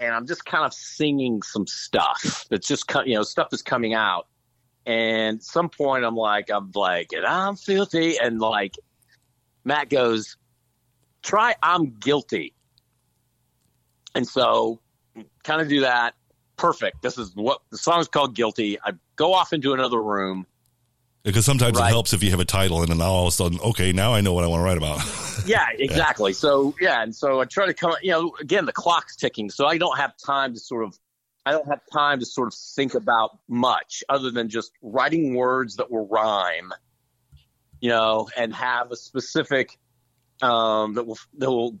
and 0.00 0.14
I'm 0.14 0.26
just 0.26 0.44
kind 0.44 0.64
of 0.64 0.72
singing 0.72 1.42
some 1.42 1.66
stuff 1.66 2.46
that's 2.50 2.66
just, 2.66 2.84
you 3.04 3.14
know, 3.14 3.22
stuff 3.22 3.48
that's 3.50 3.62
coming 3.62 3.94
out. 3.94 4.26
And 4.84 5.42
some 5.42 5.68
point, 5.68 6.04
I'm 6.04 6.14
like, 6.14 6.50
I'm 6.50 6.70
like, 6.74 7.12
and 7.12 7.26
I'm 7.26 7.56
filthy, 7.56 8.18
and 8.18 8.38
like, 8.38 8.76
Matt 9.64 9.90
goes, 9.90 10.36
try 11.22 11.56
I'm 11.62 11.96
guilty. 11.98 12.54
And 14.14 14.26
so 14.26 14.80
kind 15.42 15.60
of 15.60 15.68
do 15.68 15.80
that. 15.80 16.14
Perfect. 16.56 17.02
This 17.02 17.18
is 17.18 17.34
what 17.34 17.60
the 17.70 17.76
song's 17.76 18.08
called 18.08 18.34
Guilty. 18.34 18.78
I 18.82 18.92
go 19.16 19.34
off 19.34 19.52
into 19.52 19.74
another 19.74 20.00
room. 20.00 20.46
Because 21.26 21.44
sometimes 21.44 21.76
Right. 21.76 21.88
it 21.88 21.90
helps 21.90 22.12
if 22.12 22.22
you 22.22 22.30
have 22.30 22.38
a 22.38 22.44
title 22.44 22.82
and 22.82 22.88
then 22.88 23.02
all 23.02 23.26
of 23.26 23.28
a 23.28 23.32
sudden, 23.32 23.58
okay, 23.60 23.92
now 23.92 24.14
I 24.14 24.20
know 24.20 24.32
what 24.32 24.44
I 24.44 24.46
want 24.46 24.60
to 24.60 24.64
write 24.64 24.78
about. 24.78 25.00
Yeah, 25.44 25.66
exactly. 25.78 26.32
So 26.32 26.74
yeah, 26.80 27.02
and 27.02 27.14
so 27.14 27.40
I 27.40 27.44
try 27.44 27.66
to 27.66 27.74
come 27.74 27.94
you 28.02 28.10
know, 28.10 28.34
again 28.40 28.64
the 28.64 28.72
clock's 28.72 29.14
ticking, 29.14 29.48
so 29.50 29.66
I 29.66 29.78
don't 29.78 29.96
have 29.96 30.16
time 30.16 30.54
to 30.54 30.58
sort 30.58 30.84
of 30.84 30.98
I 31.44 31.52
don't 31.52 31.68
have 31.68 31.82
time 31.92 32.18
to 32.18 32.26
sort 32.26 32.48
of 32.48 32.54
think 32.74 32.94
about 32.94 33.38
much 33.46 34.02
other 34.08 34.32
than 34.32 34.48
just 34.48 34.72
writing 34.82 35.34
words 35.34 35.76
that 35.76 35.88
will 35.88 36.08
rhyme, 36.08 36.72
you 37.80 37.90
know, 37.90 38.28
and 38.36 38.52
have 38.54 38.90
a 38.90 38.96
specific 38.96 39.78
um 40.42 40.94
that 40.94 41.06
will 41.06 41.18
that 41.38 41.50
will 41.50 41.78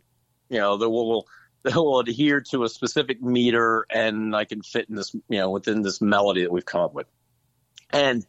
you 0.48 0.58
know 0.58 0.76
that 0.76 0.90
will 0.90 1.26
that 1.64 1.74
will 1.74 1.98
adhere 1.98 2.42
to 2.42 2.62
a 2.62 2.68
specific 2.68 3.20
meter 3.20 3.86
and 3.90 4.36
I 4.36 4.44
can 4.44 4.62
fit 4.62 4.88
in 4.88 4.94
this 4.94 5.12
you 5.14 5.38
know 5.38 5.50
within 5.50 5.82
this 5.82 6.00
melody 6.00 6.42
that 6.42 6.52
we've 6.52 6.64
come 6.64 6.82
up 6.82 6.94
with. 6.94 7.06
And 7.90 8.24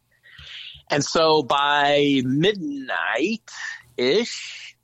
and 0.89 1.03
so 1.03 1.43
by 1.43 2.21
midnight 2.23 3.49
ish, 3.97 4.77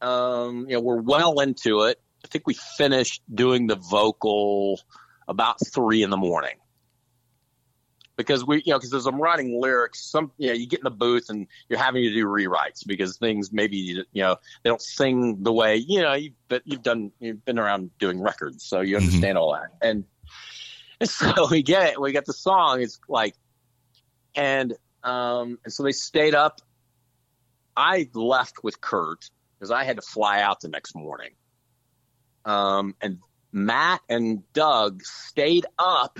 um, 0.00 0.66
you 0.68 0.74
know, 0.74 0.80
we're 0.80 1.00
well 1.00 1.40
into 1.40 1.82
it. 1.82 2.00
I 2.24 2.28
think 2.28 2.46
we 2.46 2.54
finished 2.54 3.22
doing 3.32 3.66
the 3.66 3.76
vocal 3.76 4.80
about 5.28 5.56
three 5.72 6.02
in 6.02 6.10
the 6.10 6.16
morning. 6.16 6.56
Because 8.16 8.44
we, 8.44 8.56
you 8.66 8.72
know, 8.72 8.78
because 8.78 8.92
as 8.92 9.06
I'm 9.06 9.20
writing 9.20 9.58
lyrics, 9.62 10.04
some, 10.04 10.30
you 10.36 10.48
know, 10.48 10.52
you 10.52 10.66
get 10.66 10.80
in 10.80 10.84
the 10.84 10.90
booth 10.90 11.30
and 11.30 11.46
you're 11.70 11.78
having 11.78 12.02
to 12.02 12.12
do 12.12 12.26
rewrites 12.26 12.86
because 12.86 13.16
things 13.16 13.50
maybe, 13.50 13.78
you 13.78 14.04
know, 14.14 14.36
they 14.62 14.68
don't 14.68 14.82
sing 14.82 15.42
the 15.42 15.52
way, 15.52 15.76
you 15.76 16.02
know, 16.02 16.12
you've, 16.12 16.34
but 16.48 16.60
you've 16.66 16.82
done, 16.82 17.12
you've 17.18 17.42
been 17.46 17.58
around 17.58 17.90
doing 17.98 18.20
records, 18.20 18.62
so 18.62 18.82
you 18.82 18.96
understand 18.98 19.38
all 19.38 19.54
that. 19.54 19.68
And, 19.80 20.04
and 21.00 21.08
so 21.08 21.48
we 21.50 21.62
get 21.62 21.92
it, 21.92 22.00
we 22.00 22.12
get 22.12 22.26
the 22.26 22.34
song. 22.34 22.82
It's 22.82 23.00
like, 23.08 23.34
and, 24.34 24.74
um, 25.02 25.58
and 25.64 25.72
so 25.72 25.82
they 25.82 25.92
stayed 25.92 26.34
up. 26.34 26.60
I 27.76 28.08
left 28.14 28.62
with 28.62 28.80
Kurt 28.80 29.30
because 29.58 29.70
I 29.70 29.84
had 29.84 29.96
to 29.96 30.02
fly 30.02 30.40
out 30.40 30.60
the 30.60 30.68
next 30.68 30.94
morning. 30.94 31.30
Um, 32.44 32.94
and 33.00 33.18
Matt 33.52 34.00
and 34.08 34.42
Doug 34.52 35.02
stayed 35.02 35.66
up 35.78 36.18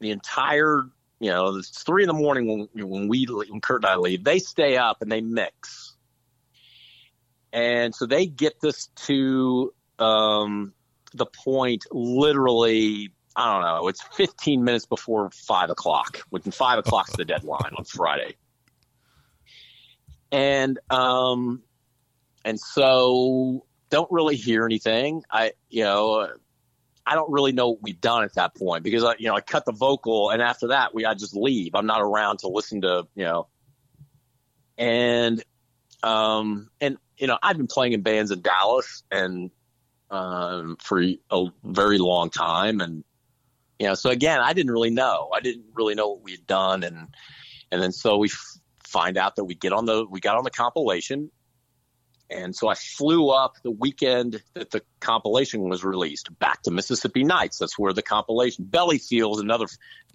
the 0.00 0.10
entire, 0.10 0.84
you 1.20 1.30
know, 1.30 1.56
it's 1.56 1.82
three 1.82 2.02
in 2.02 2.08
the 2.08 2.14
morning 2.14 2.68
when, 2.74 2.88
when 2.88 3.08
we, 3.08 3.24
when 3.24 3.60
Kurt 3.60 3.84
and 3.84 3.86
I 3.86 3.96
leave, 3.96 4.24
they 4.24 4.38
stay 4.38 4.76
up 4.76 5.02
and 5.02 5.10
they 5.10 5.20
mix. 5.20 5.96
And 7.52 7.94
so 7.94 8.06
they 8.06 8.26
get 8.26 8.60
this 8.60 8.88
to, 9.06 9.72
um, 9.98 10.74
the 11.14 11.26
point 11.26 11.86
literally, 11.90 13.12
I 13.36 13.52
don't 13.52 13.62
know, 13.62 13.88
it's 13.88 14.02
15 14.14 14.64
minutes 14.64 14.86
before 14.86 15.30
five 15.30 15.68
o'clock. 15.68 16.22
Within 16.30 16.52
five 16.52 16.78
o'clock's 16.78 17.14
the 17.16 17.24
deadline 17.24 17.72
on 17.76 17.84
Friday. 17.84 18.34
And, 20.32 20.78
um, 20.88 21.62
and 22.46 22.58
so 22.58 23.66
don't 23.90 24.10
really 24.10 24.36
hear 24.36 24.64
anything. 24.64 25.22
I, 25.30 25.52
you 25.68 25.84
know, 25.84 26.30
I 27.06 27.14
don't 27.14 27.30
really 27.30 27.52
know 27.52 27.68
what 27.70 27.82
we've 27.82 28.00
done 28.00 28.24
at 28.24 28.34
that 28.34 28.56
point 28.56 28.82
because 28.82 29.04
I, 29.04 29.16
you 29.18 29.28
know, 29.28 29.34
I 29.34 29.42
cut 29.42 29.66
the 29.66 29.72
vocal 29.72 30.30
and 30.30 30.40
after 30.40 30.68
that 30.68 30.94
we, 30.94 31.04
I 31.04 31.12
just 31.12 31.36
leave. 31.36 31.74
I'm 31.74 31.86
not 31.86 32.00
around 32.00 32.38
to 32.38 32.48
listen 32.48 32.80
to, 32.80 33.06
you 33.14 33.24
know, 33.24 33.48
and, 34.78 35.44
um, 36.02 36.70
and, 36.80 36.96
you 37.18 37.26
know, 37.26 37.38
I've 37.42 37.58
been 37.58 37.66
playing 37.66 37.92
in 37.92 38.00
bands 38.00 38.30
in 38.30 38.40
Dallas 38.40 39.04
and, 39.10 39.50
um, 40.10 40.78
for 40.82 41.02
a 41.02 41.46
very 41.64 41.98
long 41.98 42.30
time. 42.30 42.80
And, 42.80 43.04
you 43.78 43.86
know, 43.86 43.94
so 43.94 44.10
again, 44.10 44.40
I 44.40 44.52
didn't 44.52 44.72
really 44.72 44.90
know, 44.90 45.30
I 45.34 45.40
didn't 45.40 45.66
really 45.74 45.94
know 45.94 46.08
what 46.08 46.22
we 46.22 46.32
had 46.32 46.46
done. 46.46 46.82
And, 46.82 47.08
and 47.70 47.82
then 47.82 47.92
so 47.92 48.16
we 48.16 48.28
f- 48.28 48.58
find 48.84 49.16
out 49.16 49.36
that 49.36 49.44
we 49.44 49.54
get 49.54 49.72
on 49.72 49.86
the, 49.86 50.06
we 50.08 50.20
got 50.20 50.36
on 50.36 50.44
the 50.44 50.50
compilation 50.50 51.30
and 52.30 52.54
so 52.54 52.68
I 52.68 52.74
flew 52.74 53.30
up 53.30 53.54
the 53.62 53.70
weekend 53.70 54.42
that 54.54 54.70
the 54.70 54.82
compilation 55.00 55.68
was 55.68 55.84
released 55.84 56.36
back 56.38 56.62
to 56.62 56.70
Mississippi 56.70 57.22
Nights. 57.22 57.58
That's 57.58 57.78
where 57.78 57.92
the 57.92 58.02
compilation 58.02 58.64
Belly 58.64 58.98
Feels, 58.98 59.40
another 59.40 59.66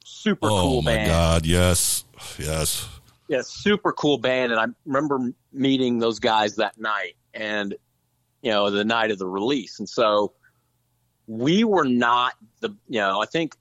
super 0.04 0.48
oh 0.48 0.62
cool 0.62 0.82
band. 0.82 1.00
Oh 1.00 1.04
my. 1.04 1.08
God. 1.10 1.46
Yes. 1.46 2.04
Yes. 2.38 2.88
Yeah, 3.28 3.42
super 3.44 3.94
cool 3.94 4.18
band. 4.18 4.52
And 4.52 4.60
I 4.60 4.66
remember 4.86 5.32
meeting 5.54 6.00
those 6.00 6.20
guys 6.20 6.58
that 6.58 6.78
night 6.78 7.16
and, 7.34 7.76
you 8.42 8.52
know, 8.52 8.70
the 8.70 8.84
night 8.84 9.12
of 9.12 9.18
the 9.18 9.28
release. 9.28 9.80
And 9.80 9.88
so 9.88 10.34
we 11.28 11.64
were 11.64 11.86
not 11.86 12.34
the, 12.60 12.70
you 12.88 13.00
know, 13.00 13.22
I 13.22 13.26
think, 13.26 13.56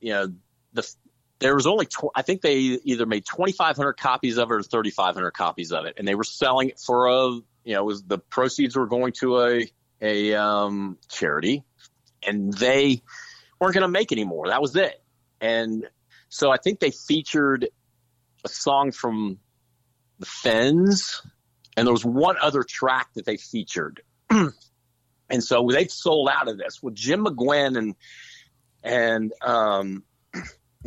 you 0.00 0.12
know, 0.12 0.32
the, 0.72 0.94
there 1.38 1.54
was 1.54 1.66
only, 1.66 1.86
tw- 1.86 2.12
I 2.14 2.22
think 2.22 2.40
they 2.40 2.56
either 2.56 3.06
made 3.06 3.24
2,500 3.26 3.94
copies 3.94 4.38
of 4.38 4.50
it 4.50 4.54
or 4.54 4.62
3,500 4.62 5.30
copies 5.32 5.72
of 5.72 5.84
it. 5.86 5.94
And 5.98 6.06
they 6.06 6.14
were 6.14 6.24
selling 6.24 6.70
it 6.70 6.80
for 6.80 7.06
a, 7.06 7.40
you 7.64 7.74
know, 7.74 7.80
it 7.80 7.84
was 7.84 8.02
the 8.04 8.18
proceeds 8.18 8.76
were 8.76 8.86
going 8.86 9.12
to 9.20 9.40
a, 9.40 9.72
a, 10.00 10.34
um, 10.34 10.98
charity 11.08 11.64
and 12.26 12.52
they 12.52 13.02
weren't 13.60 13.74
going 13.74 13.82
to 13.82 13.88
make 13.88 14.12
any 14.12 14.24
more. 14.24 14.48
That 14.48 14.60
was 14.60 14.76
it. 14.76 15.02
And 15.40 15.86
so 16.28 16.50
I 16.50 16.56
think 16.56 16.80
they 16.80 16.90
featured 16.90 17.68
a 18.44 18.48
song 18.48 18.92
from 18.92 19.38
the 20.18 20.26
Fens, 20.26 21.22
and 21.76 21.86
there 21.86 21.92
was 21.92 22.04
one 22.04 22.36
other 22.40 22.62
track 22.62 23.08
that 23.14 23.24
they 23.24 23.36
featured. 23.36 24.02
and 25.30 25.42
so 25.42 25.68
they 25.70 25.86
sold 25.86 26.28
out 26.32 26.48
of 26.48 26.58
this. 26.58 26.82
Well, 26.82 26.94
Jim 26.94 27.24
McGuinn 27.24 27.76
and 27.78 27.94
and 28.82 29.32
um, 29.42 30.04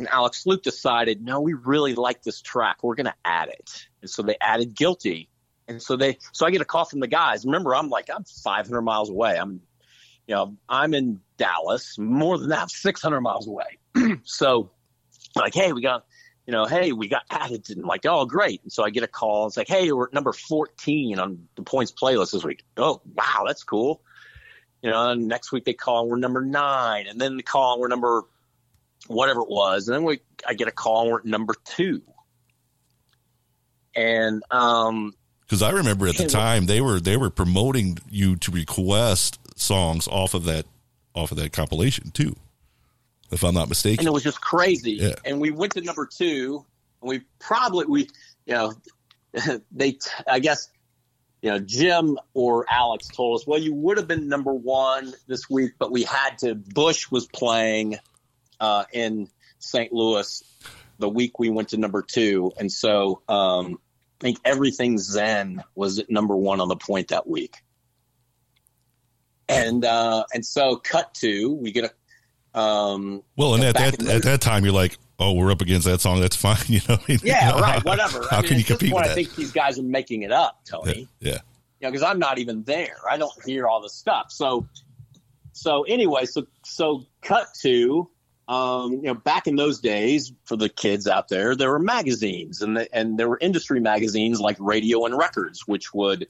and 0.00 0.08
Alex 0.08 0.46
Luke 0.46 0.62
decided, 0.62 1.22
no, 1.22 1.40
we 1.40 1.52
really 1.52 1.94
like 1.94 2.22
this 2.22 2.40
track. 2.40 2.82
We're 2.82 2.94
going 2.94 3.06
to 3.06 3.14
add 3.24 3.48
it. 3.48 3.86
And 4.00 4.10
so 4.10 4.22
they 4.22 4.36
added 4.40 4.74
Guilty. 4.74 5.28
And 5.68 5.80
so 5.80 5.96
they, 5.96 6.18
so 6.32 6.46
I 6.46 6.50
get 6.50 6.62
a 6.62 6.64
call 6.64 6.86
from 6.86 7.00
the 7.00 7.06
guys. 7.06 7.44
Remember, 7.44 7.74
I'm 7.74 7.90
like, 7.90 8.08
I'm 8.12 8.24
500 8.24 8.80
miles 8.82 9.10
away. 9.10 9.36
I'm, 9.38 9.60
you 10.26 10.34
know, 10.34 10.56
I'm 10.68 10.94
in 10.94 11.20
Dallas, 11.36 11.98
more 11.98 12.38
than 12.38 12.48
that, 12.48 12.70
600 12.70 13.20
miles 13.20 13.46
away. 13.46 13.78
so, 14.24 14.70
like, 15.36 15.54
hey, 15.54 15.72
we 15.72 15.82
got, 15.82 16.06
you 16.46 16.52
know, 16.52 16.64
hey, 16.64 16.92
we 16.92 17.06
got 17.06 17.22
added. 17.30 17.68
And 17.68 17.84
like, 17.84 18.06
oh, 18.06 18.24
great. 18.24 18.62
And 18.62 18.72
so 18.72 18.82
I 18.82 18.90
get 18.90 19.02
a 19.02 19.08
call. 19.08 19.46
It's 19.46 19.56
like, 19.56 19.68
hey, 19.68 19.92
we're 19.92 20.06
at 20.06 20.14
number 20.14 20.32
14 20.32 21.18
on 21.18 21.46
the 21.56 21.62
points 21.62 21.92
playlist 21.92 22.32
this 22.32 22.42
week. 22.42 22.64
Oh, 22.76 23.02
wow, 23.14 23.44
that's 23.46 23.64
cool. 23.64 24.02
You 24.82 24.90
know, 24.90 25.10
and 25.10 25.28
next 25.28 25.52
week 25.52 25.64
they 25.64 25.74
call 25.74 26.02
and 26.02 26.10
we're 26.10 26.16
number 26.16 26.40
nine. 26.40 27.06
And 27.06 27.20
then 27.20 27.36
they 27.36 27.42
call 27.42 27.74
and 27.74 27.80
we're 27.82 27.88
number 27.88 28.22
whatever 29.08 29.40
it 29.40 29.48
was. 29.50 29.88
And 29.88 29.94
then 29.94 30.04
we, 30.04 30.20
I 30.46 30.54
get 30.54 30.68
a 30.68 30.72
call 30.72 31.02
and 31.02 31.12
we're 31.12 31.22
number 31.24 31.54
two. 31.64 32.02
And, 33.94 34.42
um, 34.50 35.14
Because 35.42 35.62
I 35.62 35.70
remember 35.70 36.06
at 36.06 36.16
the 36.16 36.28
time 36.28 36.66
they 36.66 36.80
were 36.80 37.00
they 37.00 37.16
were 37.16 37.30
promoting 37.30 37.98
you 38.08 38.36
to 38.36 38.50
request 38.50 39.38
songs 39.56 40.06
off 40.08 40.34
of 40.34 40.44
that 40.44 40.64
off 41.14 41.32
of 41.32 41.38
that 41.38 41.52
compilation 41.52 42.10
too, 42.12 42.36
if 43.30 43.42
I'm 43.42 43.54
not 43.54 43.68
mistaken. 43.68 44.00
and 44.00 44.08
it 44.08 44.12
was 44.12 44.22
just 44.22 44.40
crazy. 44.40 44.92
Yeah. 44.92 45.14
And 45.24 45.40
we 45.40 45.50
went 45.50 45.72
to 45.72 45.80
number 45.80 46.06
two, 46.06 46.64
and 47.02 47.08
we 47.08 47.20
probably 47.40 47.86
we 47.86 48.02
you 48.46 48.54
know 48.54 48.72
they 49.72 49.98
I 50.28 50.38
guess 50.38 50.70
you 51.42 51.50
know 51.50 51.58
Jim 51.58 52.18
or 52.34 52.66
Alex 52.68 53.08
told 53.08 53.40
us, 53.40 53.46
well, 53.46 53.58
you 53.58 53.74
would 53.74 53.96
have 53.96 54.08
been 54.08 54.28
number 54.28 54.52
one 54.52 55.12
this 55.26 55.48
week, 55.48 55.72
but 55.78 55.90
we 55.90 56.02
had 56.02 56.38
to. 56.38 56.54
Bush 56.54 57.10
was 57.10 57.26
playing 57.26 57.96
uh, 58.58 58.84
in 58.92 59.28
St. 59.58 59.92
Louis 59.92 60.42
the 60.98 61.08
week 61.08 61.38
we 61.38 61.48
went 61.48 61.70
to 61.70 61.78
number 61.78 62.02
two, 62.02 62.52
and 62.58 62.70
so 62.70 63.22
um, 63.28 63.78
I 64.20 64.24
think 64.24 64.38
everything 64.44 64.98
Zen 64.98 65.62
was 65.74 65.98
at 65.98 66.10
number 66.10 66.36
one 66.36 66.60
on 66.60 66.68
the 66.68 66.76
point 66.76 67.08
that 67.08 67.26
week. 67.26 67.56
and 69.48 69.84
uh, 69.84 70.24
and 70.32 70.44
so 70.44 70.76
cut 70.76 71.12
to 71.14 71.54
we 71.54 71.72
get 71.72 71.84
a 71.84 72.58
um, 72.58 73.22
Well, 73.36 73.54
and 73.54 73.64
at 73.64 73.74
that 73.76 74.02
at 74.06 74.22
that 74.22 74.40
time, 74.40 74.64
you're 74.64 74.74
like, 74.74 74.98
oh, 75.20 75.32
we're 75.34 75.52
up 75.52 75.60
against 75.60 75.86
that 75.86 76.00
song. 76.00 76.20
That's 76.20 76.36
fine. 76.36 76.56
You 76.66 76.80
know. 76.88 76.98
yeah, 77.22 77.52
How- 77.52 77.60
right, 77.60 77.84
whatever. 77.84 78.26
How 78.30 78.38
I 78.38 78.40
mean, 78.40 78.48
can 78.48 78.58
you 78.58 78.64
compete 78.64 78.92
point, 78.92 79.06
I 79.06 79.14
think 79.14 79.34
these 79.36 79.52
guys 79.52 79.78
are 79.78 79.82
making 79.84 80.22
it 80.22 80.32
up, 80.32 80.60
Tony. 80.68 81.08
yeah. 81.20 81.32
you 81.32 81.38
know, 81.82 81.90
because 81.90 82.02
I'm 82.02 82.18
not 82.18 82.38
even 82.38 82.62
there. 82.64 82.96
I 83.08 83.16
don't 83.16 83.32
hear 83.44 83.66
all 83.66 83.80
the 83.80 83.88
stuff. 83.88 84.32
So, 84.32 84.66
so 85.52 85.82
anyway, 85.82 86.24
so 86.24 86.46
so 86.64 87.04
cut 87.22 87.48
to, 87.62 88.08
um, 88.48 88.92
you 88.94 89.02
know, 89.02 89.14
back 89.14 89.46
in 89.46 89.56
those 89.56 89.80
days 89.80 90.32
for 90.44 90.56
the 90.56 90.68
kids 90.68 91.06
out 91.06 91.28
there, 91.28 91.54
there 91.54 91.70
were 91.70 91.78
magazines 91.78 92.62
and 92.62 92.76
the, 92.76 92.94
and 92.94 93.18
there 93.18 93.28
were 93.28 93.38
industry 93.40 93.80
magazines 93.80 94.40
like 94.40 94.56
Radio 94.58 95.04
and 95.04 95.16
Records, 95.16 95.66
which 95.66 95.92
would, 95.92 96.26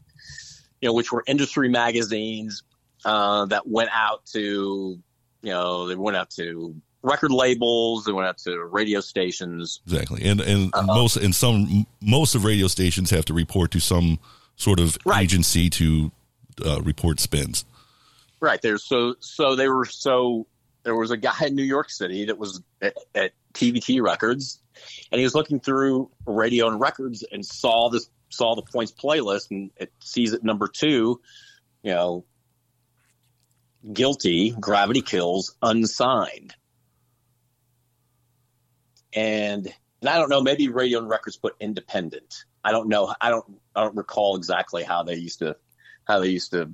you 0.81 0.89
know, 0.89 0.93
which 0.93 1.13
were 1.13 1.23
industry 1.27 1.69
magazines 1.69 2.63
uh, 3.05 3.47
that 3.47 3.67
went 3.67 3.91
out 3.93 4.27
to, 4.27 4.99
you 5.43 5.51
know, 5.51 5.87
they 5.87 5.95
went 5.95 6.17
out 6.17 6.31
to 6.31 6.75
record 7.03 7.31
labels, 7.33 8.05
they 8.05 8.13
went 8.13 8.29
out 8.29 8.39
to 8.39 8.59
radio 8.65 9.01
stations. 9.01 9.81
Exactly, 9.87 10.23
and 10.25 10.41
and 10.41 10.71
Uh-huh. 10.75 10.87
most 10.87 11.17
and 11.17 11.35
some 11.35 11.87
most 12.01 12.35
of 12.35 12.45
radio 12.45 12.67
stations 12.69 13.11
have 13.11 13.25
to 13.27 13.35
report 13.35 13.71
to 13.73 13.81
some 13.81 14.19
sort 14.57 14.79
of 14.81 14.99
Right. 15.07 15.23
agency 15.23 15.71
to 15.71 16.13
uh, 16.65 16.81
report 16.83 17.21
spins. 17.21 17.65
Right 18.41 18.61
there. 18.63 18.79
So 18.79 19.15
so 19.21 19.57
they 19.57 19.69
were 19.69 19.85
so 19.87 20.47
there 20.83 20.95
was 20.97 21.11
a 21.11 21.17
guy 21.17 21.47
in 21.47 21.55
New 21.55 21.63
York 21.65 21.91
City 21.91 22.27
that 22.27 22.39
was 22.39 22.63
at, 22.81 22.97
at 23.15 23.33
TVT 23.55 24.03
Records, 24.03 24.61
and 25.13 25.19
he 25.19 25.25
was 25.25 25.35
looking 25.35 25.61
through 25.61 26.11
radio 26.27 26.69
and 26.69 26.81
records 26.81 27.23
and 27.33 27.45
saw 27.45 27.89
this 27.91 28.09
saw 28.31 28.55
the 28.55 28.63
points 28.63 28.93
playlist 28.93 29.51
and 29.51 29.71
it 29.77 29.93
sees 30.01 30.33
it 30.33 30.45
number 30.45 30.69
two, 30.69 31.21
you 31.83 31.91
know, 31.93 32.25
guilty 33.93 34.51
gravity 34.59 35.03
kills 35.03 35.55
unsigned, 35.63 36.55
and 39.13 39.73
and 40.01 40.09
I 40.09 40.19
don't 40.19 40.31
know 40.31 40.43
maybe 40.43 40.69
radio 40.69 40.99
and 40.99 41.09
records 41.09 41.37
put 41.37 41.55
independent. 41.61 42.45
I 42.65 42.73
don't 42.73 42.89
know. 42.89 43.15
I 43.21 43.31
don't. 43.31 43.45
I 43.75 43.83
don't 43.83 43.97
recall 43.97 44.37
exactly 44.37 44.83
how 44.83 45.03
they 45.03 45.17
used 45.17 45.41
to 45.41 45.57
how 46.07 46.21
they 46.21 46.29
used 46.29 46.53
to 46.53 46.71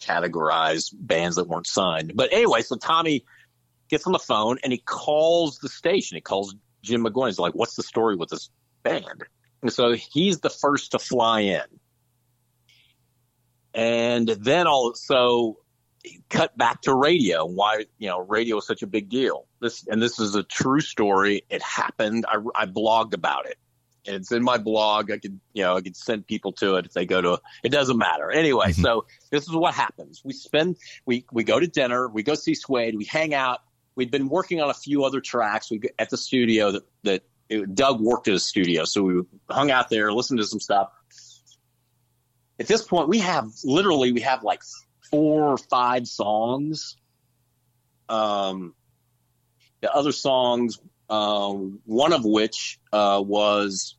categorize 0.00 0.92
bands 0.92 1.36
that 1.36 1.48
weren't 1.48 1.66
signed. 1.66 2.12
But 2.14 2.32
anyway, 2.32 2.62
so 2.62 2.76
Tommy 2.76 3.24
gets 3.88 4.06
on 4.06 4.12
the 4.12 4.18
phone 4.18 4.58
and 4.62 4.72
he 4.72 4.78
calls 4.78 5.58
the 5.58 5.68
station. 5.68 6.16
He 6.16 6.20
calls 6.20 6.54
Jim 6.82 7.04
McGuinn. 7.04 7.28
He's 7.28 7.38
like, 7.38 7.54
"What's 7.54 7.76
the 7.76 7.82
story 7.82 8.16
with 8.16 8.28
this 8.28 8.50
band?" 8.82 9.24
And 9.62 9.72
so 9.72 9.92
he's 9.92 10.40
the 10.40 10.50
first 10.50 10.92
to 10.92 10.98
fly 10.98 11.40
in. 11.40 11.62
And 13.72 14.28
then 14.28 14.66
all 14.66 14.94
so 14.94 15.58
cut 16.28 16.56
back 16.56 16.82
to 16.82 16.94
radio. 16.94 17.44
Why 17.44 17.86
you 17.98 18.08
know 18.08 18.20
radio 18.20 18.58
is 18.58 18.66
such 18.66 18.82
a 18.82 18.86
big 18.86 19.08
deal. 19.08 19.46
This 19.60 19.86
and 19.86 20.02
this 20.02 20.18
is 20.18 20.34
a 20.34 20.42
true 20.42 20.80
story. 20.80 21.42
It 21.50 21.62
happened. 21.62 22.26
I, 22.28 22.36
I 22.54 22.66
blogged 22.66 23.14
about 23.14 23.46
it. 23.46 23.58
And 24.06 24.16
it's 24.16 24.30
in 24.32 24.42
my 24.42 24.58
blog. 24.58 25.10
I 25.10 25.18
could 25.18 25.40
you 25.54 25.62
know 25.62 25.76
I 25.76 25.80
could 25.80 25.96
send 25.96 26.26
people 26.26 26.52
to 26.54 26.76
it 26.76 26.86
if 26.86 26.92
they 26.92 27.06
go 27.06 27.20
to. 27.22 27.40
It 27.62 27.70
doesn't 27.70 27.96
matter 27.96 28.30
anyway. 28.30 28.72
Mhm. 28.72 28.82
So 28.82 29.06
this 29.30 29.44
is 29.44 29.54
what 29.54 29.74
happens. 29.74 30.20
We 30.24 30.32
spend 30.34 30.76
we 31.06 31.24
we 31.32 31.42
go 31.44 31.58
to 31.58 31.66
dinner. 31.66 32.08
We 32.08 32.22
go 32.22 32.34
see 32.34 32.54
Suede. 32.54 32.96
We 32.96 33.04
hang 33.06 33.32
out. 33.34 33.60
We'd 33.96 34.10
been 34.10 34.28
working 34.28 34.60
on 34.60 34.68
a 34.70 34.74
few 34.74 35.04
other 35.04 35.20
tracks. 35.20 35.70
We 35.70 35.80
at 35.98 36.10
the 36.10 36.16
studio 36.18 36.72
that 36.72 36.82
that 37.04 37.22
it, 37.48 37.74
Doug 37.74 38.00
worked 38.00 38.28
at 38.28 38.34
a 38.34 38.38
studio, 38.40 38.84
so 38.84 39.02
we 39.02 39.22
hung 39.50 39.70
out 39.70 39.88
there, 39.90 40.12
listened 40.12 40.38
to 40.40 40.46
some 40.46 40.60
stuff. 40.60 40.90
At 42.58 42.66
this 42.66 42.82
point, 42.82 43.08
we 43.08 43.18
have 43.18 43.50
literally 43.64 44.12
we 44.12 44.20
have 44.20 44.42
like 44.42 44.62
four 45.14 45.44
or 45.52 45.58
five 45.58 46.08
songs. 46.08 46.96
Um, 48.08 48.74
the 49.80 49.94
other 49.94 50.10
songs, 50.10 50.80
um, 51.08 51.78
one 51.84 52.12
of 52.12 52.24
which 52.24 52.80
uh, 52.92 53.22
was 53.24 53.96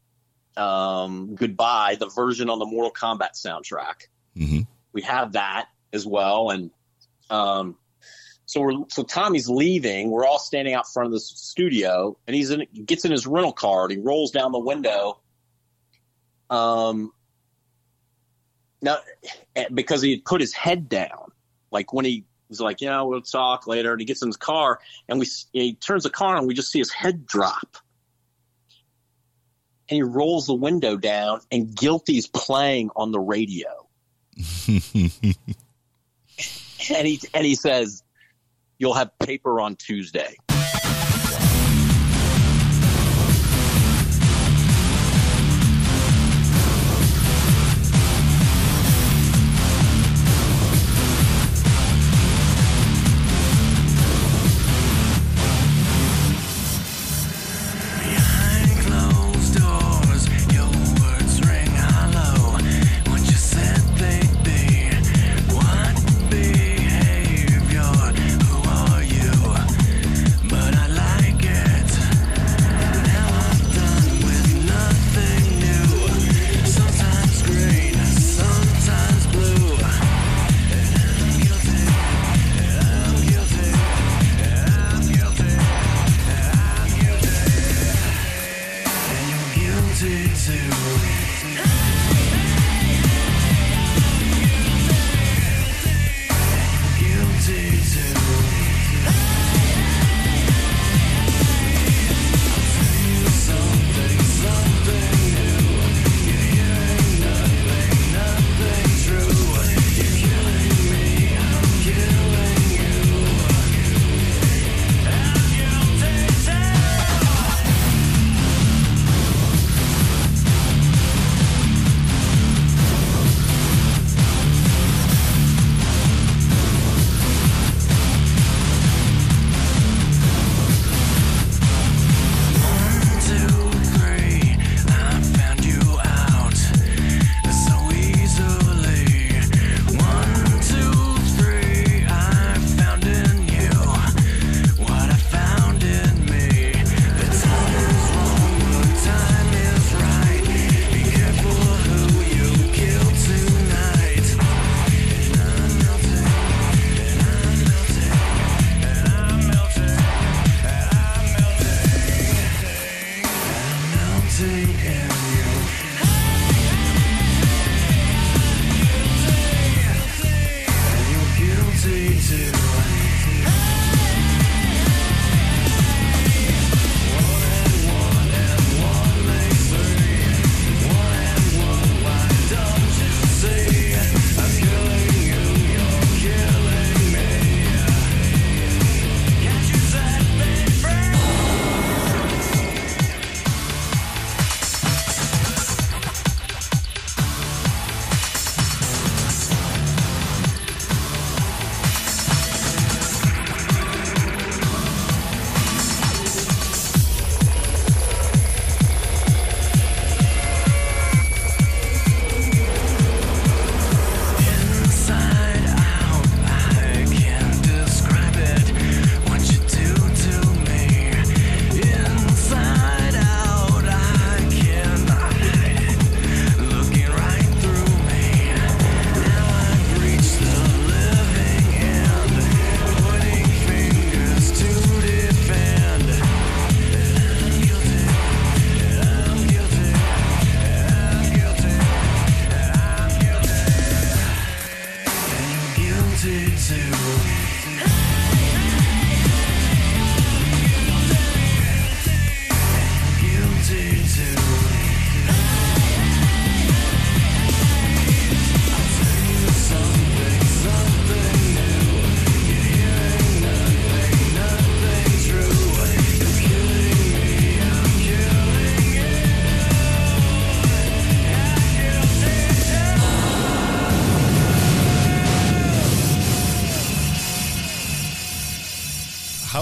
um, 0.58 1.36
"Goodbye," 1.36 1.96
the 1.98 2.10
version 2.10 2.50
on 2.50 2.60
the 2.60 2.66
Mortal 2.66 2.92
Kombat 2.92 3.34
soundtrack. 3.36 4.08
hmm 4.36 4.62
We 4.92 5.04
have 5.04 5.34
that 5.34 5.68
as 5.94 6.06
well, 6.06 6.50
and 6.50 6.72
um, 7.30 7.78
so 8.46 8.62
we're 8.62 8.74
so 8.90 9.04
Tommy's 9.04 9.48
leaving. 9.48 10.12
We're 10.12 10.26
all 10.26 10.40
standing 10.40 10.74
out 10.74 10.86
front 10.92 11.08
of 11.08 11.14
the 11.14 11.20
studio, 11.20 12.18
and 12.28 12.36
he's 12.36 12.52
in 12.52 12.66
gets 12.86 13.06
in 13.06 13.12
his 13.12 13.26
rental 13.26 13.54
car 13.54 13.84
and 13.84 13.92
he 13.92 14.00
rolls 14.00 14.32
down 14.32 14.52
the 14.52 14.60
window. 14.60 15.20
Um, 16.50 17.12
now 18.86 19.00
eh, 19.56 19.66
because 19.74 20.02
he 20.02 20.12
had 20.12 20.24
put 20.24 20.40
his 20.40 20.54
head 20.54 20.88
down, 20.88 21.32
like 21.72 21.92
when 21.92 22.06
he 22.06 22.24
was 22.48 22.62
like, 22.62 22.80
"Yeah, 22.80 23.02
we'll 23.02 23.22
talk 23.22 23.68
later," 23.68 23.92
and 23.92 24.00
he 24.00 24.06
gets 24.06 24.22
in 24.22 24.30
his 24.30 24.38
car, 24.38 24.80
and 25.10 25.20
we 25.20 25.28
he 25.52 25.74
turns 25.74 26.04
the 26.04 26.10
car 26.10 26.38
and 26.38 26.48
we 26.48 26.54
just 26.54 26.72
see 26.72 26.80
his 26.80 26.92
head 26.92 27.26
drop. 27.26 27.78
And 29.90 29.98
he 29.98 30.04
rolls 30.04 30.48
the 30.48 30.54
window 30.54 30.96
down, 30.98 31.42
and 31.52 31.76
Guilty's 31.76 32.28
playing 32.28 32.90
on 32.96 33.12
the 33.12 33.20
radio. 33.20 33.88
and 34.68 35.12
he 37.08 37.20
and 37.34 37.46
he 37.46 37.56
says, 37.56 38.04
"You'll 38.78 38.94
have 38.94 39.18
paper 39.20 39.60
on 39.60 39.76
Tuesday." 39.76 40.38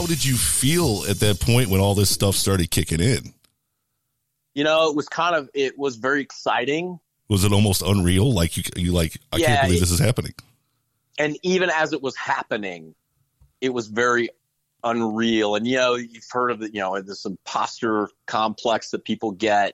Did 0.07 0.23
you 0.25 0.35
feel 0.35 1.03
at 1.09 1.19
that 1.19 1.39
point 1.39 1.69
when 1.69 1.79
all 1.81 1.95
this 1.95 2.09
stuff 2.09 2.35
started 2.35 2.69
kicking 2.71 2.99
in? 2.99 3.33
You 4.55 4.63
know, 4.63 4.89
it 4.89 4.95
was 4.95 5.07
kind 5.09 5.35
of 5.35 5.49
it 5.53 5.77
was 5.77 5.95
very 5.95 6.21
exciting. 6.21 6.99
Was 7.29 7.43
it 7.43 7.51
almost 7.51 7.81
unreal? 7.81 8.31
Like 8.33 8.57
you, 8.57 8.63
you 8.75 8.91
like 8.91 9.17
I 9.31 9.37
Yeah, 9.37 9.47
can't 9.47 9.61
believe 9.63 9.77
it- 9.77 9.81
this 9.81 9.91
is 9.91 9.99
happening. 9.99 10.33
and 11.17 11.37
even 11.43 11.69
as 11.69 11.93
it 11.93 12.01
was 12.01 12.15
happening, 12.15 12.93
it 13.61 13.69
was 13.69 13.87
very 13.87 14.29
unreal. 14.83 15.55
And 15.55 15.65
you 15.67 15.77
know, 15.77 15.95
you've 15.95 16.25
heard 16.31 16.51
of 16.51 16.59
the 16.59 16.67
you 16.71 16.79
know 16.79 17.01
this 17.01 17.25
imposter 17.25 18.09
complex 18.27 18.91
that 18.91 19.03
people 19.05 19.31
get. 19.31 19.73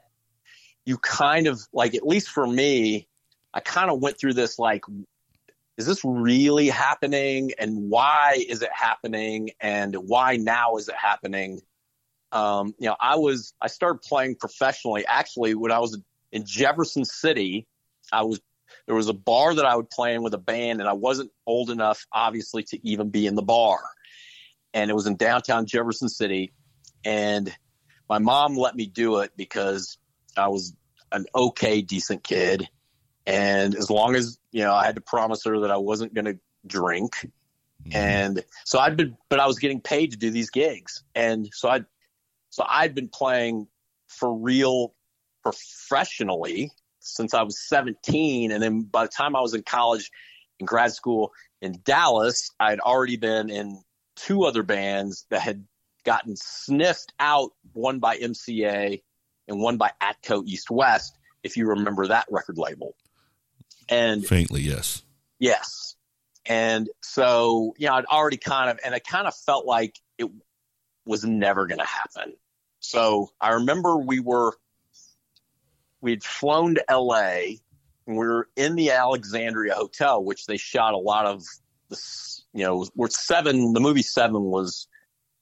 You 0.85 0.97
kind 0.97 1.47
of 1.47 1.61
like, 1.73 1.93
at 1.93 2.07
least 2.07 2.29
for 2.29 2.47
me, 2.47 3.07
I 3.53 3.59
kind 3.59 3.91
of 3.91 3.99
went 4.01 4.17
through 4.17 4.33
this 4.33 4.57
like, 4.57 4.83
is 5.79 5.85
this 5.85 6.03
really 6.03 6.67
happening? 6.67 7.53
And 7.57 7.89
why 7.89 8.43
is 8.49 8.61
it 8.61 8.69
happening? 8.73 9.51
And 9.61 9.95
why 9.95 10.35
now 10.35 10.75
is 10.75 10.89
it 10.89 10.95
happening? 10.95 11.61
Um, 12.33 12.75
you 12.77 12.87
know, 12.87 12.97
I 12.99 13.15
was 13.15 13.53
I 13.61 13.67
started 13.67 14.01
playing 14.01 14.35
professionally 14.35 15.05
actually 15.07 15.55
when 15.55 15.71
I 15.71 15.79
was 15.79 15.97
in 16.33 16.43
Jefferson 16.45 17.05
City. 17.05 17.65
I 18.11 18.23
was 18.23 18.41
there 18.87 18.95
was 18.95 19.07
a 19.07 19.13
bar 19.13 19.55
that 19.55 19.65
I 19.65 19.77
would 19.77 19.89
play 19.89 20.15
in 20.15 20.21
with 20.21 20.33
a 20.33 20.37
band, 20.37 20.81
and 20.81 20.89
I 20.89 20.93
wasn't 20.93 21.31
old 21.47 21.69
enough, 21.69 22.05
obviously, 22.11 22.63
to 22.63 22.87
even 22.87 23.09
be 23.09 23.25
in 23.25 23.35
the 23.35 23.41
bar. 23.41 23.79
And 24.73 24.91
it 24.91 24.93
was 24.93 25.07
in 25.07 25.15
downtown 25.15 25.65
Jefferson 25.65 26.09
City, 26.09 26.51
and 27.05 27.55
my 28.09 28.19
mom 28.19 28.57
let 28.57 28.75
me 28.75 28.85
do 28.85 29.19
it 29.19 29.31
because 29.37 29.97
I 30.35 30.49
was 30.49 30.73
an 31.13 31.25
okay, 31.33 31.81
decent 31.81 32.21
kid, 32.21 32.67
and 33.25 33.75
as 33.75 33.89
long 33.89 34.15
as 34.15 34.38
you 34.51 34.63
know, 34.63 34.73
I 34.73 34.85
had 34.85 34.95
to 34.95 35.01
promise 35.01 35.43
her 35.45 35.59
that 35.61 35.71
I 35.71 35.77
wasn't 35.77 36.13
going 36.13 36.25
to 36.25 36.39
drink, 36.65 37.15
mm-hmm. 37.15 37.95
and 37.95 38.43
so 38.65 38.79
I'd 38.79 38.97
been, 38.97 39.17
but 39.29 39.39
I 39.39 39.47
was 39.47 39.59
getting 39.59 39.81
paid 39.81 40.11
to 40.11 40.17
do 40.17 40.29
these 40.29 40.49
gigs, 40.49 41.03
and 41.15 41.49
so 41.53 41.69
I, 41.69 41.81
so 42.49 42.65
I'd 42.67 42.95
been 42.95 43.09
playing 43.09 43.67
for 44.07 44.33
real, 44.33 44.93
professionally 45.43 46.71
since 46.99 47.33
I 47.33 47.43
was 47.43 47.59
17. 47.67 48.51
And 48.51 48.61
then 48.61 48.81
by 48.81 49.03
the 49.03 49.09
time 49.09 49.35
I 49.35 49.41
was 49.41 49.53
in 49.53 49.63
college 49.63 50.11
in 50.59 50.65
grad 50.65 50.91
school 50.91 51.31
in 51.61 51.79
Dallas, 51.83 52.51
I 52.59 52.69
had 52.69 52.79
already 52.79 53.17
been 53.17 53.49
in 53.49 53.81
two 54.15 54.43
other 54.43 54.63
bands 54.63 55.25
that 55.29 55.41
had 55.41 55.65
gotten 56.05 56.35
sniffed 56.35 57.13
out, 57.19 57.51
one 57.73 57.99
by 57.99 58.17
MCA 58.17 59.01
and 59.47 59.59
one 59.59 59.77
by 59.77 59.91
Atco 60.01 60.45
East 60.45 60.69
West, 60.69 61.17
if 61.43 61.57
you 61.57 61.67
remember 61.67 62.07
that 62.07 62.27
record 62.29 62.57
label. 62.57 62.95
And 63.89 64.25
Faintly, 64.25 64.61
yes. 64.61 65.03
Yes. 65.39 65.95
And 66.45 66.89
so, 67.01 67.73
you 67.77 67.87
know, 67.87 67.93
I'd 67.93 68.05
already 68.05 68.37
kind 68.37 68.69
of, 68.69 68.79
and 68.85 68.93
I 68.93 68.99
kind 68.99 69.27
of 69.27 69.35
felt 69.35 69.65
like 69.65 69.99
it 70.17 70.29
was 71.05 71.23
never 71.23 71.67
going 71.67 71.79
to 71.79 71.85
happen. 71.85 72.33
So 72.79 73.31
I 73.41 73.53
remember 73.53 73.97
we 73.97 74.19
were, 74.19 74.53
we'd 76.01 76.23
flown 76.23 76.75
to 76.75 76.85
LA 76.89 77.57
and 78.07 78.17
we 78.17 78.25
were 78.27 78.47
in 78.55 78.75
the 78.75 78.91
Alexandria 78.91 79.75
Hotel, 79.75 80.23
which 80.23 80.45
they 80.45 80.57
shot 80.57 80.93
a 80.93 80.97
lot 80.97 81.25
of 81.25 81.43
this, 81.89 82.43
you 82.53 82.63
know, 82.63 82.85
where 82.93 83.09
seven, 83.09 83.73
the 83.73 83.79
movie 83.79 84.01
Seven 84.01 84.43
was 84.43 84.87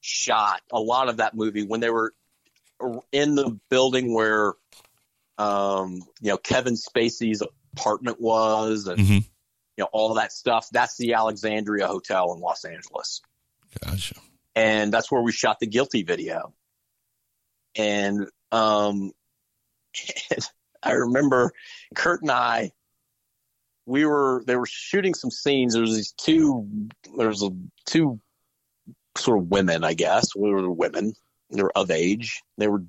shot. 0.02 0.62
A 0.72 0.80
lot 0.80 1.10
of 1.10 1.18
that 1.18 1.36
movie 1.36 1.64
when 1.64 1.80
they 1.80 1.90
were 1.90 2.14
in 3.12 3.36
the 3.36 3.60
building 3.70 4.14
where, 4.14 4.54
um, 5.38 6.02
you 6.22 6.30
know, 6.30 6.38
Kevin 6.38 6.76
Spacey's 6.76 7.44
apartment 7.78 8.20
was 8.20 8.88
and, 8.88 9.00
Mhm. 9.00 9.24
you 9.78 9.84
know, 9.84 9.90
all 9.92 10.14
that 10.16 10.32
stuff. 10.32 10.68
That's 10.72 10.98
the 10.98 11.14
Alexandria 11.14 11.88
Hotel 11.88 12.34
in 12.34 12.40
Los 12.40 12.66
Angeles. 12.66 13.22
Gotcha. 13.84 14.16
And 14.56 14.92
that's 14.92 15.12
where 15.12 15.22
we 15.22 15.32
shot 15.32 15.60
the 15.60 15.68
guilty 15.68 16.04
video. 16.04 16.54
And 17.76 18.28
um 18.52 19.12
I 20.84 20.92
remember 20.92 21.52
Kurt 21.96 22.22
and 22.22 22.32
I 22.32 22.72
we 23.86 24.06
were 24.06 24.44
they 24.46 24.56
were 24.56 24.66
shooting 24.66 25.14
some 25.14 25.32
scenes. 25.32 25.74
There 25.74 25.82
was 25.82 25.96
these 25.96 26.12
two 26.14 26.68
there's 27.18 27.44
a 27.44 27.50
two 27.86 28.20
sort 29.18 29.40
of 29.40 29.48
women, 29.48 29.84
I 29.84 29.94
guess. 29.94 30.36
We 30.36 30.50
were 30.50 30.70
women. 30.72 31.14
They 31.50 31.64
were 31.64 31.72
of 31.76 31.90
age. 31.92 32.42
They 32.58 32.68
were 32.68 32.84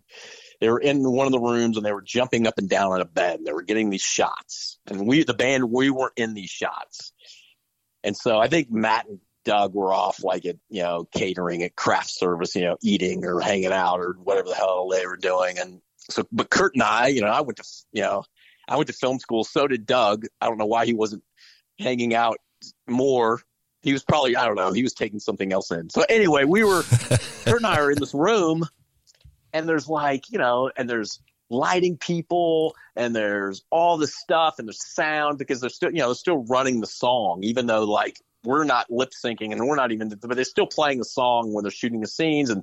they 0.60 0.68
were 0.68 0.80
in 0.80 1.02
one 1.02 1.26
of 1.26 1.32
the 1.32 1.38
rooms 1.38 1.76
and 1.76 1.86
they 1.86 1.92
were 1.92 2.02
jumping 2.02 2.46
up 2.46 2.58
and 2.58 2.68
down 2.68 2.92
on 2.92 3.00
a 3.00 3.04
bed. 3.04 3.38
And 3.38 3.46
They 3.46 3.52
were 3.52 3.62
getting 3.62 3.90
these 3.90 4.02
shots. 4.02 4.78
And 4.86 5.06
we 5.06 5.22
the 5.22 5.34
band 5.34 5.70
we 5.70 5.90
weren't 5.90 6.14
in 6.16 6.34
these 6.34 6.50
shots. 6.50 7.12
And 8.02 8.16
so 8.16 8.38
I 8.38 8.48
think 8.48 8.70
Matt 8.70 9.06
and 9.06 9.20
Doug 9.44 9.74
were 9.74 9.92
off 9.92 10.22
like 10.22 10.44
at 10.46 10.56
you 10.68 10.82
know 10.82 11.08
catering 11.14 11.62
at 11.62 11.76
craft 11.76 12.10
service, 12.10 12.54
you 12.54 12.62
know, 12.62 12.76
eating 12.82 13.24
or 13.24 13.40
hanging 13.40 13.72
out 13.72 14.00
or 14.00 14.16
whatever 14.22 14.48
the 14.48 14.54
hell 14.54 14.88
they 14.88 15.06
were 15.06 15.16
doing. 15.16 15.58
And 15.58 15.80
so, 16.10 16.24
but 16.32 16.50
Kurt 16.50 16.74
and 16.74 16.82
I, 16.82 17.08
you 17.08 17.20
know, 17.20 17.28
I 17.28 17.40
went 17.40 17.56
to 17.56 17.64
you 17.92 18.02
know, 18.02 18.24
I 18.68 18.76
went 18.76 18.88
to 18.88 18.92
film 18.92 19.18
school. 19.18 19.44
So 19.44 19.66
did 19.66 19.86
Doug. 19.86 20.26
I 20.40 20.46
don't 20.46 20.58
know 20.58 20.66
why 20.66 20.86
he 20.86 20.94
wasn't 20.94 21.22
hanging 21.78 22.14
out 22.14 22.38
more. 22.86 23.40
He 23.82 23.92
was 23.92 24.04
probably 24.04 24.36
I 24.36 24.44
don't 24.44 24.56
know. 24.56 24.72
He 24.72 24.82
was 24.82 24.94
taking 24.94 25.20
something 25.20 25.52
else 25.52 25.70
in. 25.70 25.88
So 25.90 26.04
anyway, 26.08 26.44
we 26.44 26.64
were 26.64 26.82
Kurt 27.44 27.58
and 27.58 27.66
I 27.66 27.78
are 27.78 27.90
in 27.90 27.98
this 27.98 28.14
room, 28.14 28.66
and 29.52 29.68
there's 29.68 29.88
like 29.88 30.30
you 30.30 30.38
know, 30.38 30.70
and 30.76 30.88
there's 30.88 31.20
lighting 31.50 31.96
people 31.96 32.74
and 32.94 33.16
there's 33.16 33.64
all 33.70 33.96
this 33.96 34.14
stuff 34.14 34.56
and 34.58 34.68
there's 34.68 34.84
sound 34.84 35.38
because 35.38 35.60
they're 35.62 35.70
still 35.70 35.90
you 35.90 35.98
know 35.98 36.08
they're 36.08 36.14
still 36.14 36.44
running 36.44 36.82
the 36.82 36.86
song 36.86 37.40
even 37.42 37.66
though 37.66 37.84
like 37.84 38.20
we're 38.44 38.64
not 38.64 38.90
lip 38.90 39.12
syncing 39.12 39.50
and 39.50 39.66
we're 39.66 39.74
not 39.74 39.90
even 39.90 40.10
but 40.10 40.34
they're 40.34 40.44
still 40.44 40.66
playing 40.66 40.98
the 40.98 41.06
song 41.06 41.54
when 41.54 41.64
they're 41.64 41.70
shooting 41.70 42.02
the 42.02 42.06
scenes 42.06 42.50
and 42.50 42.62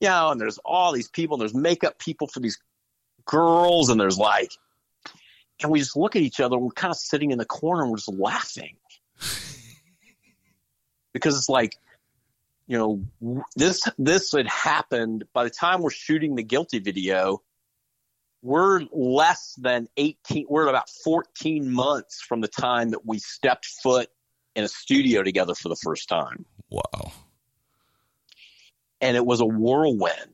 you 0.00 0.08
know 0.08 0.30
and 0.30 0.40
there's 0.40 0.56
all 0.64 0.92
these 0.92 1.10
people 1.10 1.34
and 1.34 1.42
there's 1.42 1.54
makeup 1.54 1.98
people 1.98 2.26
for 2.26 2.40
these 2.40 2.58
girls 3.26 3.90
and 3.90 4.00
there's 4.00 4.16
like 4.16 4.50
and 5.62 5.70
we 5.70 5.78
just 5.78 5.96
look 5.96 6.16
at 6.16 6.22
each 6.22 6.40
other 6.40 6.56
and 6.56 6.64
we're 6.64 6.70
kind 6.72 6.90
of 6.90 6.98
sitting 6.98 7.30
in 7.30 7.38
the 7.38 7.44
corner 7.44 7.82
and 7.82 7.90
we're 7.90 7.98
just 7.98 8.12
laughing. 8.12 8.76
Because 11.12 11.38
it's 11.38 11.48
like 11.48 11.78
you 12.66 12.78
know 12.78 13.44
this 13.54 13.88
this 13.98 14.32
had 14.32 14.48
happened. 14.48 15.24
By 15.32 15.44
the 15.44 15.50
time 15.50 15.82
we're 15.82 15.90
shooting 15.90 16.34
the 16.34 16.42
guilty 16.42 16.78
video 16.78 17.42
we're 18.42 18.82
less 18.92 19.54
than 19.58 19.88
18 19.96 20.46
we're 20.48 20.68
about 20.68 20.88
14 21.04 21.70
months 21.72 22.22
from 22.22 22.40
the 22.40 22.48
time 22.48 22.90
that 22.90 23.04
we 23.04 23.18
stepped 23.18 23.66
foot 23.82 24.08
in 24.54 24.62
a 24.62 24.68
studio 24.68 25.22
together 25.22 25.54
for 25.54 25.68
the 25.68 25.76
first 25.76 26.08
time. 26.08 26.46
Wow. 26.70 27.12
and 29.00 29.16
it 29.16 29.24
was 29.24 29.40
a 29.40 29.46
whirlwind. 29.46 30.32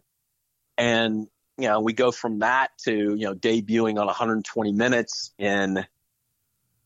And 0.79 1.29
you 1.59 1.69
know 1.69 1.81
we 1.81 1.93
go 1.93 2.11
from 2.11 2.41
that 2.41 2.71
to 2.85 2.93
you 2.93 3.25
know 3.27 3.35
debuting 3.35 3.99
on 3.99 4.07
120 4.07 4.73
minutes 4.73 5.33
in 5.39 5.85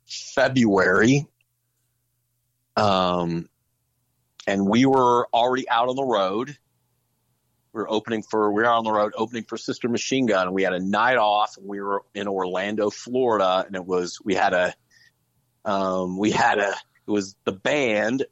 february. 0.06 1.26
Um 2.76 3.48
and 4.46 4.66
we 4.66 4.86
were 4.86 5.26
already 5.32 5.68
out 5.68 5.88
on 5.88 5.96
the 5.96 6.04
road. 6.04 6.56
We 7.72 7.82
were 7.82 7.90
opening 7.90 8.22
for 8.22 8.52
we 8.52 8.62
were 8.62 8.70
on 8.70 8.84
the 8.84 8.92
road 8.92 9.12
opening 9.16 9.44
for 9.44 9.56
sister 9.56 9.88
machine 9.88 10.26
gun 10.26 10.46
and 10.46 10.54
we 10.54 10.62
had 10.62 10.72
a 10.72 10.80
night 10.80 11.18
off 11.18 11.56
and 11.58 11.66
we 11.66 11.78
were 11.82 12.04
in 12.14 12.26
orlando 12.26 12.88
florida 12.88 13.64
and 13.66 13.76
it 13.76 13.84
was 13.84 14.18
we 14.24 14.34
had 14.34 14.54
a 14.54 14.74
um 15.66 16.16
we 16.16 16.30
had 16.30 16.58
a 16.58 16.70
it 16.70 17.10
was 17.10 17.36
the 17.44 17.52
band 17.52 18.24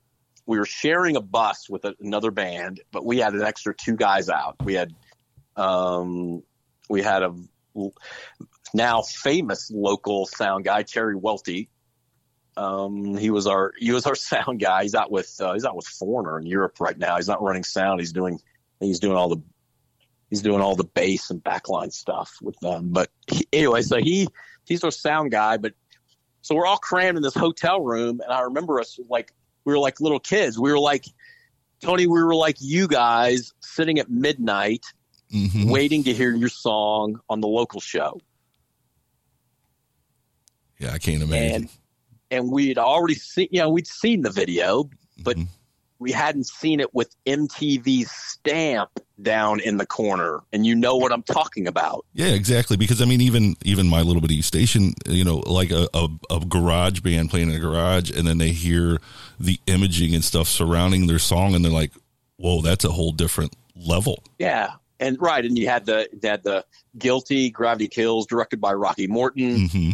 we 0.47 0.59
were 0.59 0.67
sharing 0.67 1.17
a 1.17 1.21
bus 1.21 1.69
with 1.69 1.85
a, 1.85 1.95
another 2.01 2.31
band 2.31 2.81
but 2.93 3.05
we 3.05 3.19
had 3.19 3.35
an 3.35 3.43
extra 3.43 3.75
two 3.75 3.97
guys 3.97 4.29
out. 4.29 4.57
We 4.65 4.75
had 4.75 4.95
um 5.57 6.43
we 6.89 7.03
had 7.03 7.23
a 7.23 7.35
now 8.73 9.03
famous 9.03 9.71
local 9.73 10.27
sound 10.27 10.65
guy 10.65 10.83
terry 10.83 11.17
welty 11.17 11.71
um, 12.57 13.17
he 13.17 13.31
was 13.31 13.47
our 13.47 13.73
he 13.79 13.93
was 13.93 14.07
our 14.07 14.15
sound 14.31 14.61
guy. 14.61 14.83
He's 14.83 14.95
out 14.95 15.11
with 15.11 15.35
uh, 15.41 15.53
he's 15.55 15.65
out 15.65 15.77
with 15.77 15.87
Foreigner 15.87 16.39
in 16.39 16.47
Europe 16.47 16.81
right 16.81 16.97
now. 16.99 17.17
He's 17.17 17.29
not 17.29 17.43
running 17.43 17.65
sound. 17.65 18.01
He's 18.01 18.13
doing 18.13 18.39
he's 18.81 19.01
doing 19.01 19.17
all 19.17 19.29
the 19.29 19.43
he's 20.31 20.43
doing 20.43 20.61
all 20.61 20.77
the 20.77 20.85
bass 20.85 21.31
and 21.31 21.43
backline 21.43 21.93
stuff 21.93 22.37
with 22.43 22.59
them. 22.61 22.89
But 22.91 23.11
he, 23.31 23.47
anyway, 23.53 23.83
so 23.83 23.99
he 23.99 24.29
he's 24.65 24.85
our 24.85 24.91
sound 24.91 25.31
guy. 25.31 25.57
But 25.57 25.75
so 26.43 26.55
we're 26.55 26.67
all 26.67 26.79
crammed 26.79 27.17
in 27.17 27.23
this 27.23 27.35
hotel 27.35 27.81
room, 27.83 28.21
and 28.21 28.33
I 28.33 28.41
remember 28.43 28.81
us 28.81 28.99
like 29.09 29.33
we 29.65 29.73
were 29.73 29.79
like 29.79 30.01
little 30.01 30.21
kids. 30.21 30.59
We 30.59 30.71
were 30.71 30.79
like 30.79 31.05
Tony. 31.83 32.07
We 32.07 32.23
were 32.23 32.35
like 32.35 32.57
you 32.61 32.87
guys 32.89 33.53
sitting 33.61 33.99
at 33.99 34.11
midnight 34.11 34.85
Mhm. 35.33 35.69
waiting 35.71 36.05
to 36.05 36.13
hear 36.13 36.33
your 36.33 36.51
song 36.51 37.19
on 37.29 37.41
the 37.41 37.49
local 37.49 37.81
show. 37.81 38.21
Yeah, 40.79 40.93
I 40.93 40.99
can't 40.99 41.23
imagine. 41.23 41.63
and 41.63 41.69
and 42.35 42.51
we'd 42.51 42.79
already 42.79 43.15
seen 43.15 43.49
you 43.51 43.61
know 43.61 43.69
we'd 43.71 43.87
seen 43.87 44.23
the 44.23 44.31
video 44.31 44.89
but 45.23 45.37
Mhm. 45.37 45.47
we 45.99 46.11
hadn't 46.13 46.47
seen 46.47 46.81
it 46.81 46.93
with 46.95 47.15
MTV's 47.27 48.11
stamp 48.11 48.91
down 49.23 49.61
in 49.61 49.77
the 49.77 49.87
corner 49.87 50.41
and 50.53 50.67
you 50.67 50.75
know 50.75 50.97
what 50.97 51.13
I'm 51.13 51.23
talking 51.23 51.67
about 51.69 52.05
Yeah, 52.15 52.29
exactly. 52.29 52.77
Because 52.77 53.01
I 53.01 53.05
mean, 53.05 53.21
even 53.21 53.55
even 53.65 53.87
my 53.89 54.03
little 54.03 54.21
bitty 54.21 54.43
station, 54.43 54.93
you 55.09 55.25
know, 55.25 55.37
like 55.47 55.71
a, 55.71 55.89
a, 55.95 56.09
a 56.31 56.41
garage 56.41 57.01
band 57.01 57.31
playing 57.31 57.51
in 57.51 57.57
a 57.57 57.61
garage, 57.61 58.11
and 58.11 58.27
then 58.27 58.39
they 58.39 58.51
hear 58.51 58.99
the 59.39 59.59
imaging 59.67 60.15
and 60.15 60.25
stuff 60.25 60.49
surrounding 60.49 61.07
their 61.07 61.21
song, 61.21 61.55
and 61.55 61.65
they're 61.65 61.73
like, 61.73 61.93
Whoa, 62.39 62.61
that's 62.61 62.85
a 62.85 62.91
whole 62.91 63.13
different 63.13 63.55
level. 63.77 64.23
Yeah, 64.41 64.73
and 64.99 65.17
right, 65.21 65.45
and 65.45 65.57
you 65.57 65.69
had 65.69 65.87
the 65.87 66.09
you 66.13 66.29
had 66.29 66.43
the 66.43 66.65
guilty 66.99 67.51
Gravity 67.51 67.87
Kills, 67.89 68.27
directed 68.27 68.61
by 68.61 68.73
Rocky 68.75 69.07
Morton. 69.07 69.69
hmm 69.69 69.91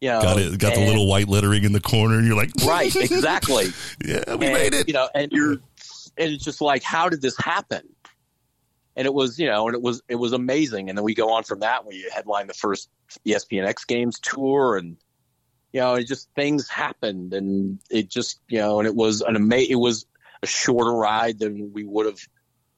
You 0.00 0.10
know, 0.10 0.20
Got 0.20 0.38
it. 0.38 0.58
Got 0.58 0.74
the 0.74 0.86
little 0.86 1.06
white 1.06 1.28
lettering 1.28 1.64
in 1.64 1.72
the 1.72 1.80
corner, 1.80 2.18
and 2.18 2.26
you're 2.26 2.36
like, 2.36 2.50
right, 2.66 2.94
exactly. 2.94 3.68
yeah, 4.04 4.34
we 4.34 4.46
and, 4.46 4.54
made 4.54 4.74
it. 4.74 4.88
You 4.88 4.94
know, 4.94 5.08
and 5.14 5.32
you're, 5.32 5.52
and 5.52 5.62
it's 6.16 6.44
just 6.44 6.60
like, 6.60 6.82
how 6.82 7.08
did 7.08 7.22
this 7.22 7.36
happen? 7.38 7.82
And 8.94 9.06
it 9.06 9.12
was, 9.12 9.38
you 9.38 9.46
know, 9.46 9.66
and 9.68 9.74
it 9.74 9.82
was, 9.82 10.02
it 10.08 10.14
was 10.14 10.32
amazing. 10.32 10.88
And 10.88 10.96
then 10.96 11.04
we 11.04 11.14
go 11.14 11.32
on 11.32 11.44
from 11.44 11.60
that. 11.60 11.86
We 11.86 12.08
headline 12.14 12.46
the 12.46 12.54
first 12.54 12.88
ESPN 13.26 13.66
X 13.66 13.84
Games 13.84 14.18
tour, 14.20 14.76
and 14.76 14.96
you 15.72 15.80
know, 15.80 15.94
it 15.94 16.06
just 16.06 16.28
things 16.34 16.68
happened, 16.68 17.32
and 17.32 17.78
it 17.90 18.08
just, 18.10 18.40
you 18.48 18.58
know, 18.58 18.78
and 18.78 18.86
it 18.86 18.94
was 18.94 19.22
an 19.22 19.36
amazing. 19.36 19.72
It 19.72 19.80
was 19.80 20.06
a 20.42 20.46
shorter 20.46 20.92
ride 20.92 21.38
than 21.38 21.72
we 21.72 21.84
would 21.84 22.06
have 22.06 22.20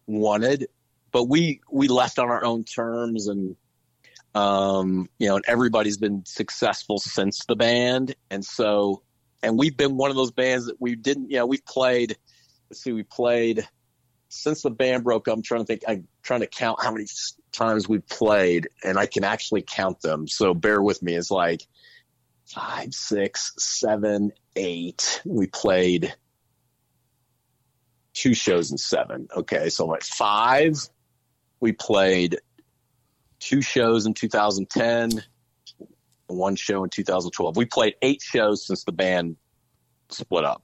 wanted, 0.06 0.68
but 1.10 1.24
we 1.24 1.60
we 1.70 1.88
left 1.88 2.18
on 2.18 2.28
our 2.28 2.44
own 2.44 2.62
terms, 2.64 3.26
and 3.26 3.56
um, 4.38 5.08
you 5.18 5.28
know, 5.28 5.36
and 5.36 5.44
everybody's 5.48 5.98
been 5.98 6.24
successful 6.24 6.98
since 6.98 7.44
the 7.46 7.56
band, 7.56 8.14
and 8.30 8.44
so 8.44 9.02
and 9.42 9.58
we've 9.58 9.76
been 9.76 9.96
one 9.96 10.10
of 10.10 10.16
those 10.16 10.30
bands 10.30 10.66
that 10.66 10.80
we 10.80 10.94
didn't, 10.94 11.30
you 11.30 11.38
know, 11.38 11.46
we've 11.46 11.64
played. 11.64 12.16
Let's 12.70 12.82
see, 12.82 12.92
we 12.92 13.02
played 13.02 13.66
since 14.28 14.62
the 14.62 14.70
band 14.70 15.02
broke 15.02 15.26
up. 15.26 15.34
I'm 15.34 15.42
trying 15.42 15.62
to 15.62 15.66
think. 15.66 15.82
I'm 15.88 16.06
trying 16.22 16.40
to 16.40 16.46
count 16.46 16.82
how 16.82 16.92
many 16.92 17.06
times 17.50 17.88
we've 17.88 18.06
played, 18.06 18.68
and 18.84 18.96
I 18.96 19.06
can 19.06 19.24
actually 19.24 19.62
count 19.62 20.00
them. 20.02 20.28
So 20.28 20.54
bear 20.54 20.80
with 20.80 21.02
me. 21.02 21.14
It's 21.14 21.32
like 21.32 21.66
five, 22.46 22.94
six, 22.94 23.52
seven, 23.58 24.30
eight. 24.54 25.20
We 25.24 25.48
played 25.48 26.14
two 28.14 28.34
shows 28.34 28.70
in 28.70 28.78
seven. 28.78 29.26
Okay, 29.36 29.68
so 29.68 29.86
like 29.86 30.04
five. 30.04 30.76
We 31.60 31.72
played 31.72 32.38
two 33.40 33.62
shows 33.62 34.06
in 34.06 34.14
2010 34.14 35.22
one 36.28 36.56
show 36.56 36.84
in 36.84 36.90
2012. 36.90 37.56
We 37.56 37.64
played 37.64 37.94
eight 38.02 38.22
shows 38.22 38.66
since 38.66 38.84
the 38.84 38.92
band 38.92 39.36
split 40.10 40.44
up. 40.44 40.62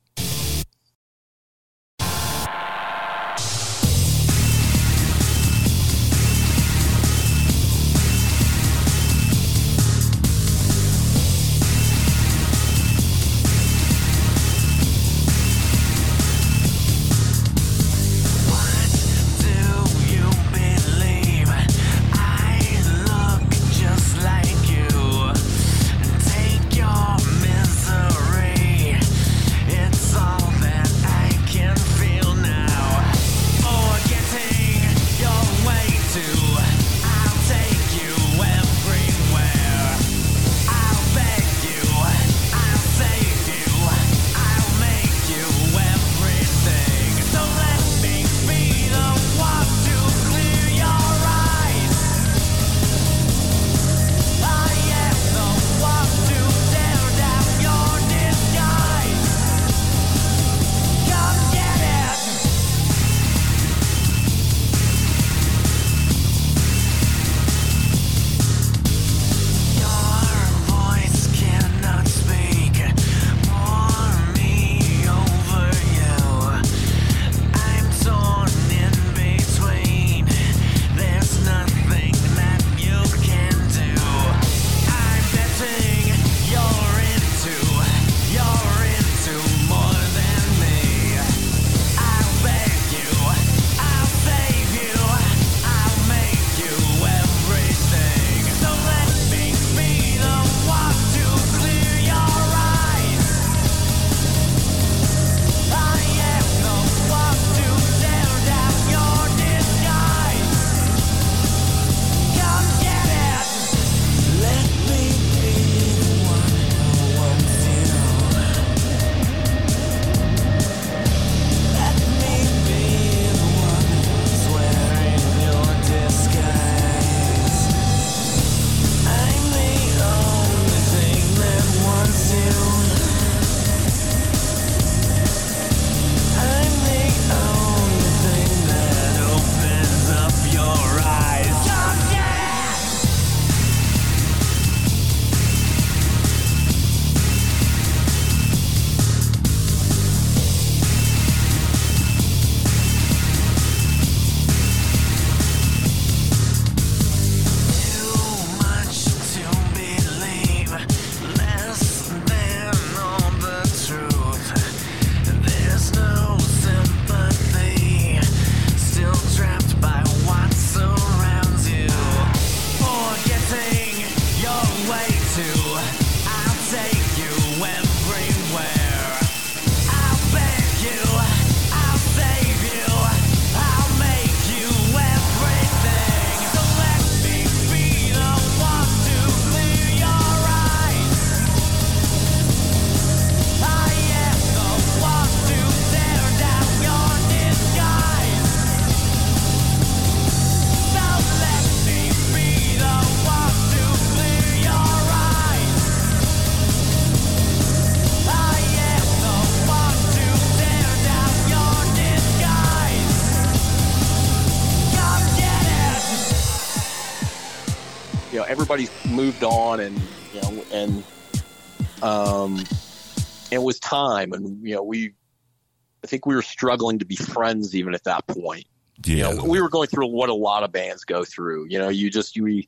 Think 226.15 226.27
we 226.27 226.37
were 226.37 226.43
struggling 226.43 227.01
to 227.01 227.05
be 227.05 227.17
friends 227.17 227.75
even 227.75 227.93
at 227.93 228.05
that 228.05 228.25
point. 228.29 228.67
Yeah. 229.05 229.31
You 229.31 229.37
know, 229.37 229.45
we 229.45 229.61
were 229.61 229.69
going 229.69 229.89
through 229.89 230.07
what 230.07 230.29
a 230.29 230.35
lot 230.35 230.63
of 230.63 230.71
bands 230.71 231.05
go 231.05 231.25
through. 231.25 231.67
You 231.69 231.81
know, 231.81 231.89
you 231.89 232.09
just 232.09 232.37
you, 232.37 232.47
you 232.47 232.67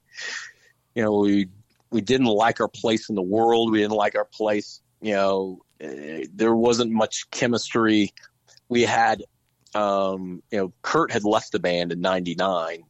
know, 0.97 1.18
we 1.18 1.48
we 1.90 2.01
didn't 2.01 2.27
like 2.27 2.60
our 2.60 2.68
place 2.68 3.09
in 3.09 3.14
the 3.14 3.23
world. 3.23 3.70
We 3.70 3.78
didn't 3.78 3.94
like 3.94 4.16
our 4.16 4.24
place. 4.24 4.81
You 5.01 5.14
know, 5.14 5.62
uh, 5.82 6.27
there 6.35 6.55
wasn't 6.55 6.90
much 6.90 7.31
chemistry. 7.31 8.12
We 8.68 8.82
had, 8.82 9.23
um, 9.74 10.43
you 10.51 10.59
know, 10.59 10.73
Kurt 10.82 11.12
had 11.12 11.23
left 11.23 11.52
the 11.52 11.60
band 11.60 11.93
in 11.93 12.01
'99. 12.01 12.82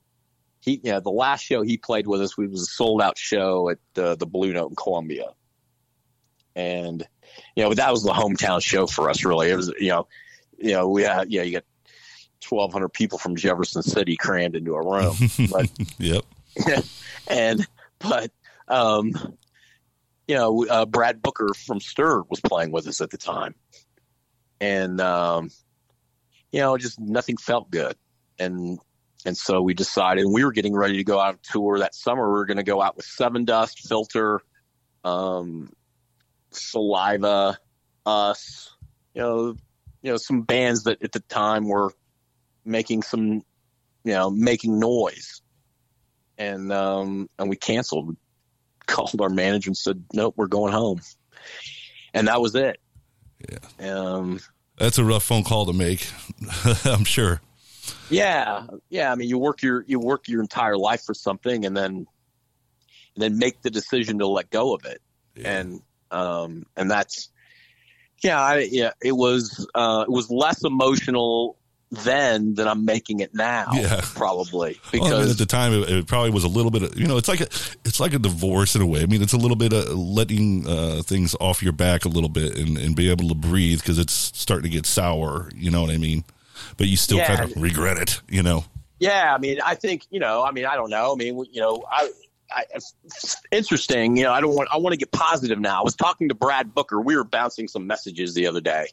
He, 0.61 0.81
you 0.83 0.93
know, 0.93 1.01
the 1.01 1.11
last 1.11 1.43
show 1.43 1.62
he 1.62 1.77
played 1.77 2.07
with 2.07 2.23
us, 2.23 2.39
we 2.39 2.49
was 2.49 2.62
a 2.62 2.66
sold 2.66 3.03
out 3.03 3.19
show 3.19 3.69
at 3.69 3.78
uh, 4.03 4.15
the 4.15 4.27
Blue 4.27 4.55
Note 4.55 4.70
in 4.70 4.77
Columbia, 4.77 5.33
and 6.55 7.07
you 7.55 7.65
know 7.65 7.74
that 7.74 7.93
was 7.93 8.03
the 8.03 8.12
hometown 8.12 8.62
show 8.62 8.87
for 8.87 9.11
us. 9.11 9.24
Really, 9.27 9.51
it 9.51 9.57
was 9.57 9.70
you 9.78 9.91
know, 9.91 10.09
you 10.59 10.73
know 10.73 10.89
we 10.89 11.03
had 11.03 11.31
yeah 11.31 11.43
you 11.43 11.53
got 11.53 11.65
1,200 12.49 12.89
people 12.91 13.19
from 13.19 13.37
Jefferson 13.37 13.83
City 13.83 14.16
crammed 14.16 14.55
into 14.55 14.74
a 14.74 14.83
room, 14.83 15.16
but 15.51 15.70
yep. 15.99 16.24
and 17.28 17.66
but 17.99 18.31
um, 18.69 19.12
you 20.27 20.35
know, 20.35 20.66
uh, 20.66 20.87
Brad 20.87 21.23
Booker 21.23 21.49
from 21.55 21.81
Stir 21.81 22.23
was 22.28 22.41
playing 22.41 22.73
with 22.73 22.87
us 22.87 23.01
at 23.01 23.11
the 23.11 23.19
time, 23.19 23.55
and 24.61 25.01
um, 25.01 25.51
you 26.53 26.61
know, 26.61 26.77
just 26.77 27.01
nothing 27.01 27.37
felt 27.37 27.70
good, 27.70 27.97
and 28.39 28.78
and 29.24 29.37
so 29.37 29.61
we 29.61 29.74
decided, 29.74 30.27
we 30.27 30.45
were 30.45 30.53
getting 30.53 30.74
ready 30.74 30.97
to 30.99 31.05
go 31.05 31.19
out 31.19 31.35
on 31.35 31.39
tour 31.43 31.78
that 31.81 31.95
summer. 31.95 32.28
We 32.28 32.35
were 32.35 32.47
going 32.47 32.59
to 32.59 32.62
go 32.62 32.81
out 32.81 32.97
with 32.97 33.07
Sevendust, 33.07 33.89
Filter, 33.89 34.41
um, 35.05 35.73
Saliva, 36.53 37.59
us, 38.05 38.77
you 39.15 39.23
know, 39.23 39.57
you 40.07 40.12
know, 40.12 40.19
some 40.19 40.43
bands 40.43 40.85
that 40.85 41.03
at 41.03 41.11
the 41.11 41.19
time 41.19 41.66
were 41.66 41.93
making 42.65 43.03
some, 43.03 43.43
you 44.05 44.12
know, 44.12 44.31
making 44.31 44.78
noise, 44.78 45.43
and 46.39 46.73
um, 46.73 47.28
and 47.41 47.51
we 47.51 47.57
canceled. 47.57 48.07
We 48.11 48.15
called 48.87 49.20
our 49.20 49.28
manager 49.28 49.69
and 49.70 49.77
said, 49.77 50.05
"Nope, 50.12 50.35
we're 50.37 50.47
going 50.47 50.73
home," 50.73 51.01
and 52.15 52.28
that 52.28 52.41
was 52.41 52.55
it. 52.55 52.78
Yeah. 53.51 53.91
Um, 53.93 54.39
That's 54.78 54.99
a 54.99 55.05
rough 55.05 55.24
phone 55.24 55.43
call 55.43 55.66
to 55.66 55.73
make. 55.73 56.09
I'm 56.85 57.03
sure. 57.03 57.41
yeah, 58.09 58.69
yeah. 58.89 59.11
I 59.11 59.16
mean, 59.16 59.28
you 59.28 59.39
work 59.39 59.61
your 59.61 59.85
you 59.89 59.99
work 59.99 60.28
your 60.28 60.41
entire 60.41 60.78
life 60.78 61.03
for 61.03 61.15
something, 61.15 61.66
and 61.66 61.77
then 61.77 61.91
and 61.97 62.07
then 63.16 63.39
make 63.39 63.61
the 63.62 63.70
decision 63.70 64.20
to 64.20 64.28
let 64.28 64.51
go 64.51 64.73
of 64.73 64.85
it, 64.85 65.03
Yeah. 65.35 65.51
and 65.59 65.81
um, 66.12 66.65
and 66.77 66.89
that's 66.89 67.28
yeah, 68.23 68.41
I, 68.41 68.69
yeah. 68.71 68.91
It 69.03 69.13
was 69.13 69.67
uh, 69.75 70.05
it 70.07 70.11
was 70.11 70.31
less 70.31 70.65
emotional 70.65 71.57
then 71.91 72.55
than 72.57 72.67
I'm 72.67 72.85
making 72.85 73.21
it 73.21 73.33
now, 73.33 73.67
Yeah. 73.73 74.01
probably 74.15 74.81
Well, 74.93 75.05
I 75.05 75.09
mean, 75.09 75.11
because 75.21 75.31
at 75.31 75.39
the 75.39 75.47
time, 75.47 75.73
it, 75.73 75.89
it 75.89 76.07
probably 76.09 76.31
was 76.31 76.43
a 76.43 76.49
little 76.49 76.73
bit. 76.73 76.83
Of, 76.83 76.99
you 76.99 77.07
know, 77.07 77.17
it's 77.17 77.29
like 77.29 77.41
a, 77.41 77.45
it's 77.85 78.01
like 78.01 78.13
a 78.13 78.19
divorce 78.19 78.75
in 78.75 78.83
a 78.83 78.87
way. 78.87 79.03
I 79.03 79.07
mean, 79.07 79.23
it's 79.23 79.33
a 79.33 79.37
little 79.39 79.57
bit 79.57 79.73
of 79.73 79.89
letting 79.97 80.67
uh, 80.69 81.03
things 81.05 81.37
off 81.41 81.63
your 81.63 81.73
back 81.73 82.05
a 82.05 82.09
little 82.09 82.29
bit 82.29 82.59
and, 82.59 82.77
and 82.77 82.97
be 82.97 83.09
able 83.09 83.29
to 83.29 83.37
breathe 83.37 83.79
because 83.81 84.01
it's 84.01 84.13
starting 84.13 84.65
to 84.69 84.69
get 84.77 84.85
sour. 84.85 85.49
You 85.55 85.71
know 85.71 85.83
what 85.83 85.91
I 85.93 85.97
mean? 85.99 86.25
But 86.77 86.89
you 86.89 86.97
still 86.97 87.19
Yeah. 87.19 87.37
kind 87.37 87.51
of 87.53 87.63
regret 87.63 87.99
it. 87.99 88.21
You 88.29 88.43
know? 88.43 88.65
Yeah, 88.99 89.33
I 89.33 89.39
mean, 89.39 89.61
I 89.65 89.77
think 89.77 90.07
you 90.11 90.19
know. 90.19 90.43
I 90.43 90.51
mean, 90.51 90.67
I 90.67 90.75
don't 90.75 90.91
know. 90.91 91.13
I 91.13 91.17
mean, 91.17 91.37
you 91.53 91.61
know, 91.61 91.85
I, 91.89 92.11
I 92.51 92.64
interesting. 93.51 94.16
You 94.16 94.24
know, 94.24 94.32
I 94.32 94.40
don't 94.40 94.55
want. 94.55 94.68
I 94.73 94.78
want 94.78 94.93
to 94.93 94.98
get 94.98 95.10
positive 95.12 95.59
now. 95.59 95.81
I 95.81 95.82
was 95.82 95.94
talking 95.94 96.28
to 96.28 96.35
Brad 96.35 96.74
Booker. 96.74 97.01
We 97.01 97.16
were 97.16 97.24
bouncing 97.24 97.68
some 97.68 97.86
messages 97.86 98.35
the 98.35 98.47
other 98.47 98.60
day. 98.60 98.86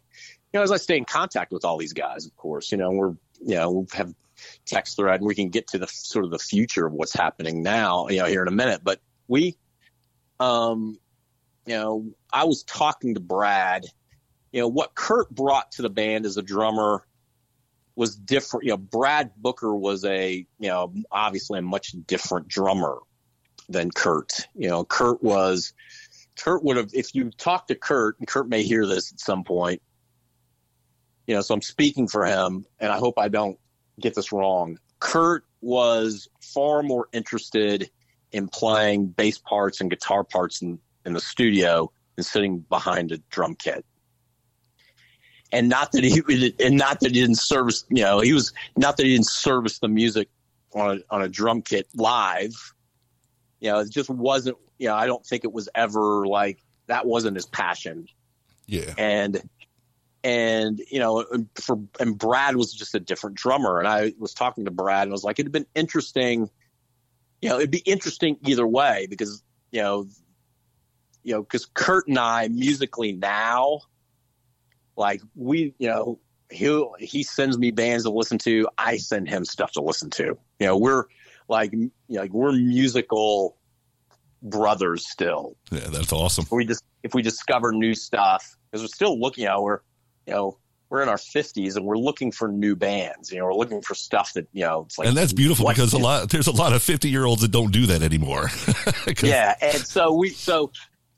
You 0.51 0.59
know, 0.59 0.63
as 0.63 0.71
I 0.71 0.77
stay 0.77 0.97
in 0.97 1.05
contact 1.05 1.51
with 1.51 1.65
all 1.65 1.77
these 1.77 1.93
guys, 1.93 2.25
of 2.25 2.35
course. 2.35 2.71
You 2.71 2.77
know, 2.77 2.91
we're 2.91 3.15
you 3.41 3.55
know 3.55 3.71
we 3.71 3.85
have 3.93 4.13
text 4.65 4.97
thread, 4.97 5.19
and 5.19 5.27
we 5.27 5.35
can 5.35 5.49
get 5.49 5.67
to 5.67 5.77
the 5.77 5.88
sort 5.88 6.25
of 6.25 6.31
the 6.31 6.39
future 6.39 6.85
of 6.85 6.93
what's 6.93 7.13
happening 7.13 7.63
now. 7.63 8.07
You 8.07 8.19
know, 8.19 8.25
here 8.25 8.41
in 8.41 8.47
a 8.47 8.51
minute, 8.51 8.81
but 8.84 8.99
we, 9.27 9.57
um, 10.39 10.97
you 11.65 11.75
know, 11.75 12.13
I 12.31 12.45
was 12.45 12.63
talking 12.63 13.15
to 13.15 13.19
Brad. 13.19 13.85
You 14.51 14.61
know, 14.61 14.67
what 14.67 14.93
Kurt 14.93 15.31
brought 15.31 15.71
to 15.73 15.81
the 15.81 15.89
band 15.89 16.25
as 16.25 16.38
a 16.38 16.43
drummer 16.43 17.03
was 17.95 18.15
different. 18.15 18.65
You 18.65 18.71
know, 18.71 18.77
Brad 18.77 19.31
Booker 19.35 19.73
was 19.73 20.05
a, 20.05 20.45
you 20.59 20.67
know, 20.69 20.93
obviously 21.11 21.59
a 21.59 21.63
much 21.63 21.95
different 22.05 22.47
drummer 22.47 22.99
than 23.69 23.91
Kurt. 23.91 24.48
You 24.56 24.69
know, 24.69 24.84
Kurt 24.84 25.23
was, 25.23 25.73
Kurt 26.40 26.64
would 26.64 26.77
have, 26.77 26.91
if 26.94 27.15
you 27.15 27.31
talk 27.31 27.68
to 27.68 27.76
Kurt, 27.76 28.19
and 28.19 28.27
Kurt 28.27 28.48
may 28.48 28.64
hear 28.64 28.85
this 28.85 29.11
at 29.11 29.19
some 29.19 29.44
point, 29.44 29.81
you 31.27 31.35
know, 31.35 31.41
so 31.41 31.53
I'm 31.53 31.61
speaking 31.61 32.07
for 32.07 32.26
him, 32.26 32.65
and 32.80 32.91
I 32.91 32.98
hope 32.98 33.18
I 33.18 33.30
don't 33.30 33.57
get 33.99 34.15
this 34.15 34.31
wrong. 34.31 34.77
Kurt 34.99 35.45
was 35.61 36.27
far 36.41 36.84
more 36.84 37.07
interested 37.14 37.90
in 38.31 38.48
playing 38.48 39.07
bass 39.07 39.38
parts 39.38 39.80
and 39.80 39.90
guitar 39.90 40.23
parts 40.23 40.61
in, 40.61 40.80
in 41.06 41.14
the 41.14 41.22
studio 41.22 41.91
than 42.15 42.23
sitting 42.23 42.60
behind 42.60 43.11
a 43.11 43.18
drum 43.30 43.56
kit 43.56 43.85
and 45.53 45.69
not 45.69 45.91
that 45.91 46.03
he 46.03 46.53
and 46.60 46.76
not 46.76 46.99
that 46.99 47.14
he 47.14 47.22
didn't 47.22 47.38
service 47.38 47.85
you 47.90 48.03
know 48.03 48.19
he 48.19 48.34
was 48.34 48.52
not 48.76 48.98
that 48.98 49.06
he 49.06 49.14
didn't 49.14 49.30
service 49.30 49.80
the 49.80 49.88
music 49.88 50.27
on 50.73 50.98
a, 50.98 51.15
on 51.15 51.22
a 51.22 51.30
drum 51.30 51.61
kit 51.61 51.88
live 51.95 52.73
you 53.64 53.72
know 53.72 53.80
it 53.80 53.90
just 53.90 54.10
wasn't 54.10 54.57
you 54.77 54.90
know 54.90 54.95
i 54.95 55.07
don't 55.07 55.26
think 55.26 55.45
it 55.45 55.52
was 55.52 55.69
ever 55.73 56.27
like 56.27 56.61
that 56.88 57.06
wasn't 57.06 57.35
his 57.35 57.45
passion. 57.45 58.07
Yeah. 58.65 58.94
and 58.98 59.41
and 60.23 60.81
you 60.91 60.99
know 60.99 61.26
for 61.56 61.80
and 61.99 62.18
brad 62.18 62.56
was 62.57 62.73
just 62.73 62.94
a 62.94 62.99
different 62.99 63.38
drummer. 63.38 63.80
And 63.80 63.88
i 63.88 64.14
was 64.19 64.34
talking 64.34 64.65
to 64.65 64.72
brad 64.72 65.03
and 65.03 65.11
i 65.11 65.14
was 65.14 65.23
like 65.23 65.40
it'd 65.40 65.52
been 65.52 65.65
interesting 65.73 66.49
you 67.41 67.49
know 67.49 67.57
it'd 67.57 67.72
be 67.72 67.80
interesting 67.80 68.38
either 68.45 68.68
way 68.68 69.07
because 69.10 69.41
you 69.72 69.81
know 69.81 70.07
you 71.23 71.34
know 71.34 71.41
because 71.41 71.65
kurt 71.65 72.07
and 72.07 72.19
i 72.19 72.49
musically 72.49 73.14
now 73.14 73.80
like 74.98 75.22
we 75.35 75.73
you 75.77 75.88
know 75.88 76.19
he 76.52 76.85
he 76.99 77.23
sends 77.23 77.57
me 77.57 77.72
bands 77.72 78.03
to 78.03 78.11
listen 78.11 78.38
to. 78.40 78.68
I 78.77 78.98
send 78.98 79.27
him 79.27 79.44
stuff 79.44 79.72
to 79.72 79.81
listen 79.81 80.10
to. 80.11 80.38
You 80.60 80.68
know 80.68 80.77
we're 80.77 81.06
like 81.49 81.72
you 81.74 81.91
know, 82.10 82.22
like 82.22 82.32
we're 82.34 82.52
musical 82.52 83.57
brothers 84.41 85.10
still 85.10 85.56
Yeah. 85.72 85.88
That's 85.90 86.11
awesome. 86.11 86.44
if 86.44 86.52
we 86.52 86.65
just 86.65 86.84
if 87.03 87.14
we 87.14 87.22
discover 87.22 87.72
new 87.72 87.95
stuff 87.95 88.57
because 88.72 88.84
we're 88.84 88.88
still 88.90 89.20
looking 89.20 89.44
you 89.44 89.49
know 89.49 89.61
we're 89.61 89.80
you 90.28 90.34
know 90.34 90.57
we're 90.90 91.02
in 91.02 91.10
our 91.10 91.15
50s 91.18 91.76
and 91.76 91.86
we're 91.86 91.98
looking 91.98 92.30
for 92.32 92.49
new 92.49 92.76
bands 92.76 93.32
you 93.32 93.40
know 93.40 93.45
we're 93.45 93.53
looking 93.56 93.82
for 93.82 93.95
stuff 93.95 94.34
that 94.34 94.48
you 94.52 94.64
know 94.65 94.84
it's 94.86 94.98
like 94.99 95.07
and 95.07 95.15
that's 95.15 95.32
beautiful 95.34 95.64
what- 95.65 95.76
because 95.76 95.94
a 95.94 95.98
lot 95.98 96.30
there's 96.30 96.48
a 96.48 96.52
lot 96.52 96.74
of 96.74 96.84
50 96.84 97.10
year 97.10 97.26
olds 97.26 97.41
that 97.41 97.52
don't 97.52 97.72
do 97.72 97.86
that 97.86 98.02
anymore. 98.02 98.49
yeah 99.24 99.56
and 99.61 99.78
so 99.86 100.11
we 100.14 100.30
so 100.30 100.72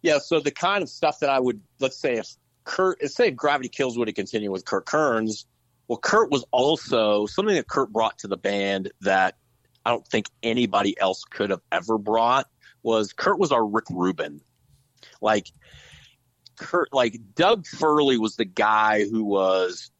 yeah 0.03 0.19
so 0.19 0.39
the 0.39 0.51
kind 0.51 0.83
of 0.83 0.89
stuff 0.89 1.19
that 1.19 1.29
i 1.31 1.39
would 1.39 1.59
let's 1.79 1.97
say 1.97 2.15
if 2.17 2.27
kurt 2.63 2.99
let's 3.01 3.15
say 3.15 3.29
if 3.29 3.35
gravity 3.35 3.69
kills 3.69 3.97
would 3.97 4.07
have 4.07 4.15
continued 4.15 4.51
with 4.51 4.65
kurt 4.65 4.85
Kerns 4.85 5.47
well 5.87 5.97
kurt 5.97 6.29
was 6.31 6.45
also 6.51 7.25
something 7.25 7.55
that 7.55 7.67
kurt 7.67 7.91
brought 7.91 8.19
to 8.19 8.27
the 8.27 8.37
band 8.37 8.91
that 9.01 9.35
i 9.85 9.89
don't 9.91 10.07
think 10.07 10.27
anybody 10.43 10.99
else 10.99 11.23
could 11.23 11.49
have 11.49 11.61
ever 11.71 11.97
brought 11.97 12.47
was 12.83 13.13
kurt 13.13 13.39
was 13.39 13.51
our 13.51 13.65
rick 13.65 13.85
rubin 13.89 14.41
like 15.21 15.47
kurt 16.57 16.93
like 16.93 17.19
doug 17.35 17.65
Firley 17.65 18.17
was 18.17 18.35
the 18.35 18.45
guy 18.45 19.05
who 19.05 19.23
was 19.23 19.91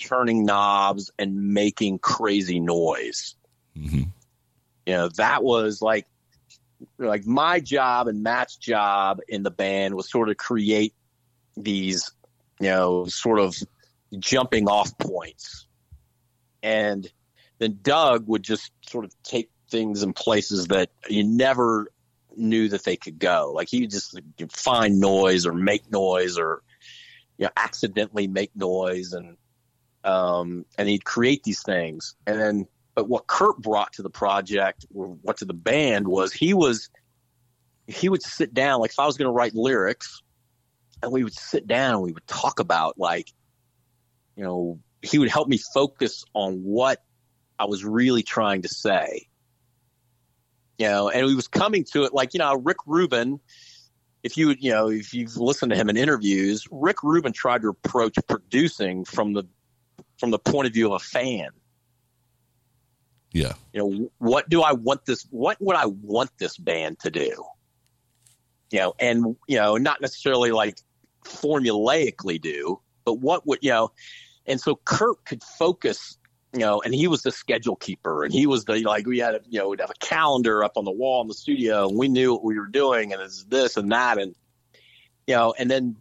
turning 0.00 0.44
knobs 0.44 1.10
and 1.18 1.52
making 1.52 1.98
crazy 1.98 2.60
noise 2.60 3.34
Mhm. 3.76 4.12
you 4.86 4.92
know 4.92 5.08
that 5.16 5.42
was 5.42 5.80
like 5.80 6.06
like 6.98 7.26
my 7.26 7.60
job 7.60 8.08
and 8.08 8.22
Matt's 8.22 8.56
job 8.56 9.20
in 9.28 9.42
the 9.42 9.50
band 9.50 9.94
was 9.94 10.10
sort 10.10 10.28
of 10.28 10.36
create 10.36 10.94
these, 11.56 12.10
you 12.60 12.68
know, 12.68 13.06
sort 13.06 13.38
of 13.38 13.54
jumping 14.18 14.68
off 14.68 14.96
points. 14.98 15.66
And 16.62 17.10
then 17.62 17.78
Doug 17.80 18.26
would 18.26 18.42
just 18.42 18.72
sort 18.82 19.04
of 19.04 19.14
take 19.22 19.48
things 19.70 20.02
in 20.02 20.12
places 20.12 20.66
that 20.66 20.90
you 21.08 21.22
never 21.22 21.86
knew 22.36 22.68
that 22.68 22.84
they 22.84 22.96
could 22.96 23.18
go. 23.20 23.52
Like 23.54 23.68
he 23.68 23.82
would 23.82 23.90
just 23.90 24.18
find 24.50 24.98
noise 24.98 25.46
or 25.46 25.52
make 25.52 25.90
noise 25.90 26.38
or 26.38 26.62
you 27.38 27.44
know 27.44 27.52
accidentally 27.56 28.26
make 28.26 28.54
noise 28.56 29.12
and 29.12 29.36
um 30.02 30.64
and 30.76 30.88
he'd 30.88 31.04
create 31.04 31.44
these 31.44 31.62
things. 31.62 32.16
And 32.26 32.40
then 32.40 32.66
but 32.94 33.08
what 33.08 33.28
Kurt 33.28 33.58
brought 33.58 33.92
to 33.94 34.02
the 34.02 34.10
project 34.10 34.84
or 34.92 35.06
what 35.22 35.36
to 35.38 35.44
the 35.44 35.54
band 35.54 36.08
was 36.08 36.32
he 36.32 36.54
was 36.54 36.90
he 37.86 38.08
would 38.08 38.22
sit 38.22 38.52
down 38.52 38.80
like 38.80 38.90
if 38.90 38.98
I 38.98 39.06
was 39.06 39.16
going 39.16 39.28
to 39.28 39.32
write 39.32 39.54
lyrics 39.54 40.20
and 41.00 41.12
we 41.12 41.22
would 41.22 41.34
sit 41.34 41.68
down 41.68 41.94
and 41.94 42.02
we 42.02 42.12
would 42.12 42.26
talk 42.26 42.58
about 42.58 42.98
like 42.98 43.28
you 44.34 44.42
know 44.42 44.80
he 45.00 45.18
would 45.18 45.30
help 45.30 45.46
me 45.46 45.58
focus 45.72 46.24
on 46.34 46.62
what 46.62 47.02
I 47.62 47.66
was 47.66 47.84
really 47.84 48.22
trying 48.22 48.62
to 48.62 48.68
say 48.68 49.28
you 50.78 50.86
know 50.86 51.08
and 51.08 51.26
he 51.26 51.34
was 51.34 51.48
coming 51.48 51.84
to 51.92 52.04
it 52.04 52.12
like 52.12 52.34
you 52.34 52.38
know 52.38 52.54
Rick 52.56 52.78
Rubin 52.86 53.40
if 54.22 54.36
you 54.36 54.54
you 54.58 54.70
know 54.70 54.88
if 54.88 55.14
you've 55.14 55.36
listened 55.36 55.70
to 55.70 55.76
him 55.76 55.88
in 55.88 55.96
interviews 55.96 56.66
Rick 56.70 57.02
Rubin 57.02 57.32
tried 57.32 57.62
to 57.62 57.68
approach 57.68 58.16
producing 58.28 59.04
from 59.04 59.32
the 59.32 59.44
from 60.22 60.30
the 60.30 60.38
point 60.38 60.68
of 60.68 60.72
view 60.72 60.86
of 60.86 61.02
a 61.02 61.04
fan. 61.04 61.48
Yeah. 63.32 63.54
You 63.72 63.80
know, 63.80 64.10
what 64.18 64.48
do 64.48 64.62
I 64.62 64.72
want 64.72 65.04
this? 65.04 65.26
What 65.30 65.56
would 65.60 65.74
I 65.74 65.86
want 65.86 66.30
this 66.38 66.56
band 66.56 67.00
to 67.00 67.10
do? 67.10 67.44
You 68.70 68.78
know, 68.78 68.94
and 69.00 69.36
you 69.48 69.56
know, 69.56 69.76
not 69.78 70.00
necessarily 70.00 70.52
like 70.52 70.78
formulaically 71.24 72.40
do, 72.40 72.80
but 73.04 73.14
what 73.14 73.48
would 73.48 73.58
you 73.62 73.70
know? 73.70 73.90
And 74.46 74.60
so 74.60 74.76
Kurt 74.84 75.24
could 75.24 75.42
focus, 75.42 76.18
you 76.52 76.60
know, 76.60 76.82
and 76.84 76.94
he 76.94 77.08
was 77.08 77.22
the 77.22 77.32
schedule 77.32 77.76
keeper, 77.76 78.24
and 78.24 78.32
he 78.32 78.46
was 78.46 78.64
the 78.64 78.82
like 78.82 79.06
we 79.06 79.18
had, 79.18 79.34
a, 79.34 79.40
you 79.48 79.58
know, 79.58 79.70
we'd 79.70 79.80
have 79.80 79.90
a 79.90 80.06
calendar 80.06 80.62
up 80.62 80.76
on 80.76 80.84
the 80.84 80.92
wall 80.92 81.22
in 81.22 81.28
the 81.28 81.34
studio, 81.34 81.88
and 81.88 81.96
we 81.96 82.08
knew 82.08 82.32
what 82.34 82.44
we 82.44 82.58
were 82.58 82.66
doing, 82.66 83.12
and 83.12 83.22
it's 83.22 83.44
this 83.44 83.76
and 83.76 83.90
that, 83.92 84.18
and 84.18 84.34
you 85.26 85.34
know, 85.34 85.54
and 85.58 85.70
then 85.70 85.96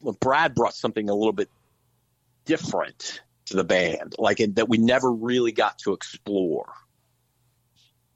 when 0.00 0.14
Brad 0.20 0.54
brought 0.54 0.74
something 0.74 1.08
a 1.08 1.14
little 1.14 1.32
bit 1.32 1.50
different 2.44 3.20
to 3.46 3.56
the 3.56 3.64
band, 3.64 4.14
like 4.18 4.38
that 4.54 4.68
we 4.68 4.78
never 4.78 5.10
really 5.10 5.52
got 5.52 5.78
to 5.80 5.92
explore. 5.92 6.72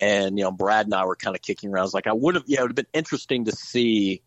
And 0.00 0.38
you 0.38 0.44
know, 0.44 0.50
Brad 0.50 0.86
and 0.86 0.94
I 0.94 1.04
were 1.04 1.16
kind 1.16 1.34
of 1.34 1.42
kicking 1.42 1.70
around. 1.70 1.80
I 1.80 1.84
was 1.84 1.94
like, 1.94 2.06
I 2.06 2.12
would 2.12 2.34
have, 2.34 2.44
you 2.46 2.56
know, 2.56 2.62
it 2.62 2.64
would 2.64 2.70
have 2.70 2.76
been 2.76 2.86
interesting 2.92 3.46
to 3.46 3.52
see 3.52 4.22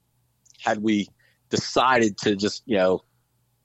had 0.61 0.81
we 0.81 1.07
decided 1.49 2.17
to 2.19 2.35
just, 2.35 2.63
you 2.65 2.77
know, 2.77 3.03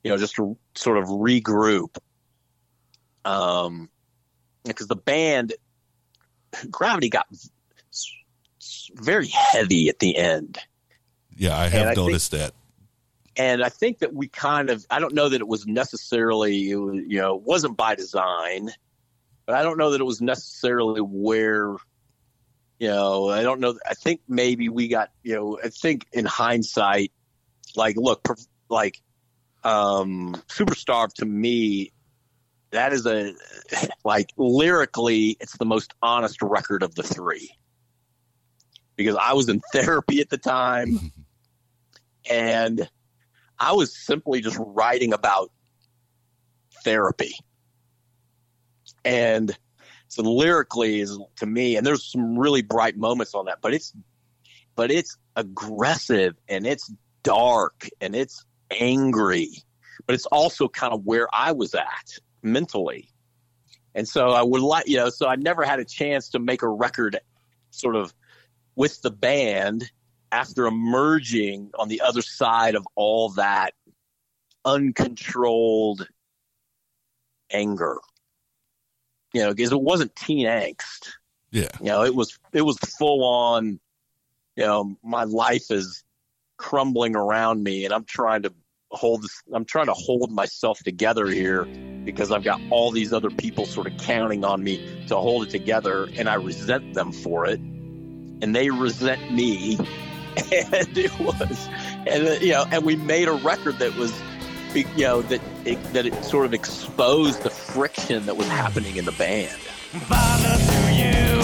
you 0.03 0.11
know, 0.11 0.17
just 0.17 0.35
to 0.37 0.57
sort 0.75 0.99
of 0.99 1.07
regroup. 1.07 1.97
Um, 3.25 3.89
because 4.65 4.87
the 4.89 4.97
band 4.97 5.55
Gravity 6.71 7.09
got 7.09 7.27
very 8.95 9.29
heavy 9.29 9.89
at 9.89 9.99
the 9.99 10.17
end. 10.17 10.59
Yeah, 11.37 11.57
I 11.57 11.65
And 11.67 11.73
have 11.75 11.87
I 11.87 11.95
think- 11.95 12.07
noticed 12.09 12.31
that. 12.33 12.55
and 13.37 13.63
I 13.63 13.69
think 13.69 14.01
that 14.01 14.13
we 14.13 14.29
kind 14.29 14.69
of 14.71 14.85
I 14.91 14.99
don't 14.99 15.15
know 15.15 15.29
that 15.29 15.41
it 15.41 15.47
was 15.49 15.67
necessarily 15.67 16.71
it 16.71 16.77
was, 16.77 16.97
you 17.07 17.19
know 17.21 17.37
it 17.37 17.43
wasn't 17.43 17.77
by 17.77 17.95
design, 17.95 18.71
but 19.47 19.55
I 19.55 19.63
don't 19.63 19.79
know 19.79 19.91
that 19.93 20.01
it 20.01 20.05
was 20.05 20.21
necessarily 20.21 21.01
where 21.01 21.77
you 22.79 22.89
know 22.89 23.29
I 23.31 23.43
don't 23.43 23.61
know 23.61 23.79
I 23.89 23.95
think 23.95 24.21
maybe 24.29 24.69
we 24.69 24.89
got 24.89 25.11
you 25.23 25.35
know 25.37 25.59
I 25.63 25.69
think 25.69 26.07
in 26.13 26.27
hindsight 26.27 27.13
like 27.77 27.97
look 27.97 28.27
like 28.69 29.01
um 29.63 30.35
superstarved 30.49 31.15
to 31.15 31.25
me 31.27 31.93
that 32.73 32.93
is 32.93 33.07
a 33.07 33.35
like 34.05 34.31
lyrically 34.37 35.37
it's 35.41 35.57
the 35.59 35.65
most 35.65 35.95
honest 36.03 36.41
record 36.43 36.83
of 36.83 36.95
the 36.95 37.03
three 37.03 37.51
because 38.97 39.17
I 39.17 39.33
was 39.33 39.49
in 39.49 39.61
therapy 39.73 40.21
at 40.21 40.31
the 40.31 40.39
time 40.39 41.13
and 42.29 42.89
I 43.59 43.73
was 43.73 43.95
simply 43.97 44.41
just 44.41 44.59
writing 44.59 45.13
about 45.13 45.51
therapy. 46.85 47.35
And 49.05 49.57
so 50.09 50.23
lyrically 50.23 51.01
is 51.01 51.19
to 51.37 51.47
me, 51.47 51.77
and 51.77 51.87
there's 51.87 52.11
some 52.11 52.39
really 52.39 52.63
bright 52.63 52.97
moments 52.97 53.35
on 53.35 53.47
that, 53.47 53.59
but 53.61 53.75
it's 53.75 53.95
but 54.77 54.91
it's 54.91 55.17
aggressive 55.37 56.37
and 56.49 56.67
it's 56.67 56.93
dark 57.23 57.89
and 58.01 58.15
it's 58.15 58.45
angry, 58.71 59.51
but 60.07 60.15
it's 60.15 60.27
also 60.27 60.69
kind 60.69 60.93
of 60.93 61.05
where 61.05 61.29
I 61.35 61.53
was 61.53 61.75
at 61.75 62.19
mentally. 62.43 63.11
And 63.95 64.09
so 64.09 64.31
I 64.31 64.43
would 64.43 64.63
like, 64.63 64.89
you 64.89 64.97
know, 64.97 65.09
so 65.11 65.27
I 65.27 65.37
never 65.37 65.65
had 65.65 65.81
a 65.81 65.85
chance 65.85 66.31
to 66.31 66.39
make 66.39 66.63
a 66.63 66.69
record 66.69 67.19
sort 67.71 67.97
of 67.97 68.15
with 68.77 69.03
the 69.03 69.11
band 69.11 69.91
after 70.33 70.67
emerging 70.67 71.71
on 71.79 71.89
the 71.89 72.03
other 72.03 72.23
side 72.23 72.77
of 72.77 72.87
all 72.95 73.31
that 73.31 73.75
uncontrolled 74.65 76.07
anger. 77.51 77.99
You 79.33 79.43
know, 79.43 79.55
because 79.55 79.73
it 79.73 79.81
wasn't 79.81 80.15
teen 80.17 80.47
angst. 80.47 81.11
Yeah. 81.51 81.69
You 81.81 81.87
know, 81.87 82.05
it 82.05 82.15
was 82.15 82.39
it 82.53 82.63
was 82.63 82.79
full 82.79 83.25
on. 83.25 83.81
You 84.57 84.67
know, 84.67 84.97
my 85.03 85.25
life 85.25 85.71
is 85.71 86.05
crumbling 86.57 87.17
around 87.17 87.63
me, 87.63 87.85
and 87.85 87.95
I'm 87.95 88.05
trying 88.05 88.43
to 88.43 88.53
hold. 88.91 89.25
I'm 89.53 89.65
trying 89.65 89.87
to 89.87 89.95
hold 89.95 90.31
myself 90.31 90.81
together 90.81 91.27
here 91.27 91.65
because 92.05 92.31
I've 92.31 92.45
got 92.45 92.61
all 92.71 92.91
these 92.91 93.13
other 93.13 93.31
people 93.31 93.67
sort 93.67 93.87
of 93.87 93.97
counting 93.99 94.45
on 94.45 94.63
me 94.63 95.05
to 95.09 95.17
hold 95.17 95.47
it 95.47 95.51
together, 95.51 96.09
and 96.17 96.29
I 96.29 96.35
resent 96.35 96.95
them 96.95 97.13
for 97.13 97.47
it, 97.47 97.61
and 97.61 98.55
they 98.55 98.71
resent 98.71 99.33
me, 99.33 99.77
and 100.37 100.99
it 100.99 101.19
was, 101.21 101.69
and 102.07 102.29
uh, 102.29 102.33
you 102.41 102.53
know, 102.53 102.65
and 102.71 102.85
we 102.85 102.97
made 102.97 103.29
a 103.29 103.33
record 103.33 103.79
that 103.79 103.95
was, 103.97 104.19
you 104.75 104.85
know, 104.99 105.23
that 105.23 105.41
it, 105.65 105.83
that 105.93 106.07
it 106.07 106.25
sort 106.25 106.47
of 106.47 106.55
exposed 106.55 107.43
the 107.43 107.51
friction 107.51 108.27
that 108.27 108.37
was 108.37 108.49
happening 108.49 108.97
in 108.97 109.05
the 109.05 109.13
band. 109.13 109.61
Father 109.91 110.57
to 110.57 110.95
you 110.95 111.41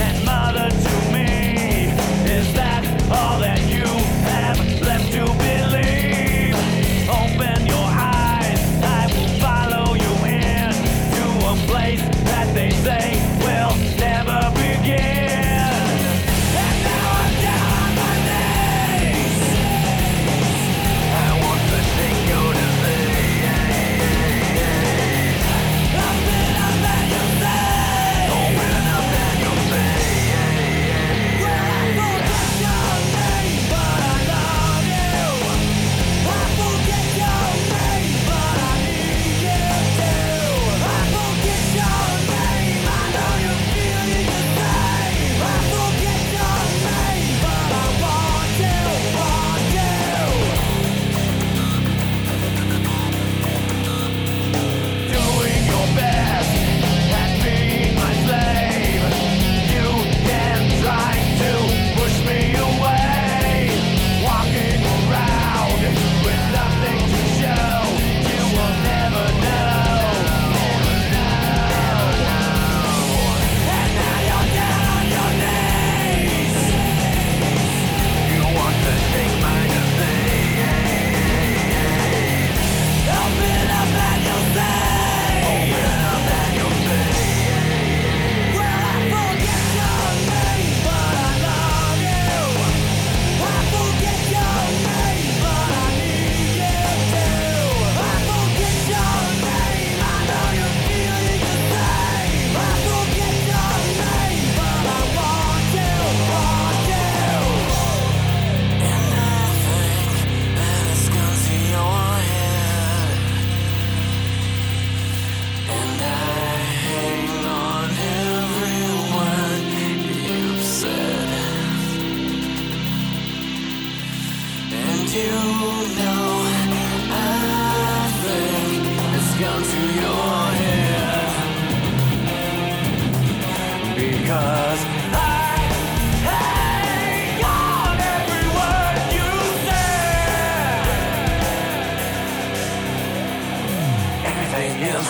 and 0.00 0.24
mother 0.24 0.70
to 0.70 1.12
me. 1.12 1.86
Is 2.30 2.52
that 2.54 2.84
all 3.10 3.38
that 3.40 3.65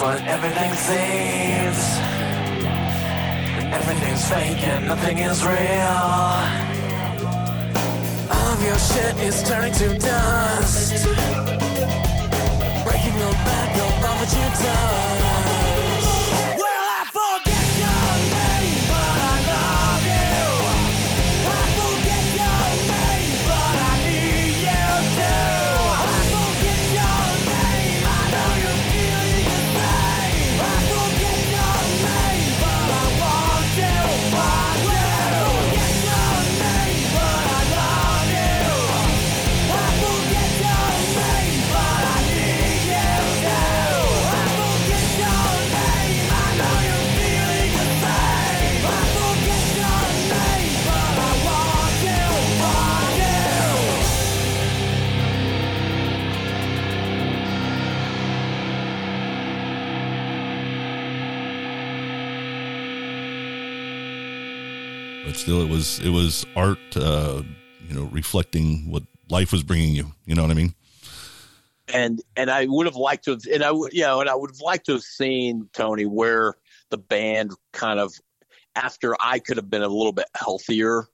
what 0.07 0.23
everything 0.27 0.73
seems. 0.75 1.99
Everything's 3.75 4.29
fake 4.29 4.63
and 4.69 4.87
nothing 4.87 5.19
is 5.19 5.45
real. 5.45 6.66
Of 8.57 8.65
your 8.65 8.79
shit 8.79 9.17
is 9.19 9.43
turning 9.43 9.73
to 9.75 9.99
dust. 9.99 11.05
Breaking 12.85 13.19
the 13.19 13.33
back 13.45 13.77
of 13.77 14.05
all 14.05 14.17
that 14.17 14.33
you 14.33 14.65
touch. 14.65 15.26
Still, 65.47 65.63
it 65.63 65.69
was 65.69 66.01
it 66.01 66.09
was 66.09 66.45
art, 66.57 66.79
uh, 66.97 67.41
you 67.89 67.95
know, 67.95 68.07
reflecting 68.07 68.91
what 68.91 69.05
life 69.31 69.53
was 69.53 69.63
bringing 69.63 69.95
you. 69.95 70.13
You 70.25 70.35
know 70.35 70.43
what 70.43 70.51
I 70.51 70.55
mean? 70.55 70.75
and 71.95 72.21
and 72.37 72.51
I 72.51 72.67
would 72.67 72.87
have 72.87 72.97
liked 72.97 73.27
to 73.27 73.33
have, 73.33 73.43
and 73.53 73.63
I 73.63 73.71
would, 73.71 73.93
you 73.93 74.03
know, 74.03 74.21
and 74.21 74.29
I 74.29 74.35
would 74.35 74.51
have 74.51 74.61
liked 74.61 74.87
to 74.87 74.93
have 74.95 75.03
seen 75.03 75.69
Tony 75.73 76.05
where 76.05 76.55
the 76.91 76.99
band 76.99 77.53
kind 77.73 78.01
of 78.01 78.13
after 78.75 79.15
I 79.21 79.39
could 79.39 79.57
have 79.57 79.71
been 79.71 79.83
a 79.83 79.89
little 79.89 80.11
bit 80.13 80.27
healthier, 80.35 81.07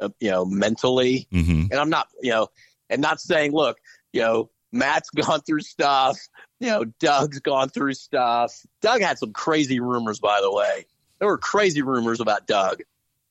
uh, 0.00 0.08
you 0.18 0.30
know, 0.30 0.46
mentally. 0.46 1.28
hmm 1.30 1.64
And 1.70 1.74
I'm 1.74 1.90
not, 1.90 2.08
you 2.22 2.30
know, 2.30 2.48
and 2.88 3.02
not 3.02 3.20
saying, 3.20 3.52
look, 3.52 3.76
you 4.14 4.22
know, 4.22 4.48
Matt's 4.72 5.10
gone 5.14 5.42
through 5.42 5.60
stuff, 5.60 6.18
you 6.58 6.68
know, 6.68 6.84
Doug's 7.00 7.40
gone 7.40 7.68
through 7.68 7.92
stuff. 7.92 8.64
Doug 8.80 9.02
had 9.02 9.18
some 9.18 9.34
crazy 9.34 9.78
rumors, 9.78 10.20
by 10.20 10.40
the 10.40 10.50
way. 10.50 10.86
There 11.18 11.28
were 11.28 11.38
crazy 11.38 11.82
rumors 11.82 12.20
about 12.20 12.46
Doug, 12.46 12.80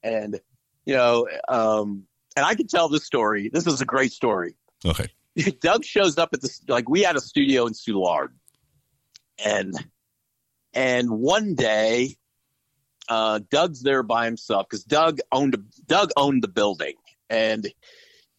and 0.04 0.40
you 0.86 0.96
know, 0.96 1.28
um, 1.48 2.04
and 2.36 2.46
I 2.46 2.56
can 2.56 2.68
tell 2.68 2.90
this 2.90 3.06
story. 3.06 3.50
This 3.52 3.68
is 3.68 3.82
a 3.82 3.86
great 3.86 4.12
story. 4.12 4.56
Okay. 4.86 5.08
Doug 5.62 5.84
shows 5.84 6.18
up 6.18 6.30
at 6.34 6.42
the 6.42 6.50
like 6.68 6.90
we 6.90 7.02
had 7.02 7.16
a 7.16 7.22
studio 7.22 7.66
in 7.66 7.74
Soulard, 7.74 8.30
and 9.44 9.74
and 10.74 11.10
one 11.10 11.56
day, 11.56 12.18
uh, 13.10 13.40
Doug's 13.50 13.82
there 13.82 14.04
by 14.04 14.26
himself 14.26 14.68
because 14.70 14.84
Doug 14.84 15.20
owned 15.32 15.56
a, 15.56 15.60
Doug 15.88 16.12
owned 16.18 16.44
the 16.44 16.48
building 16.48 16.96
and 17.30 17.72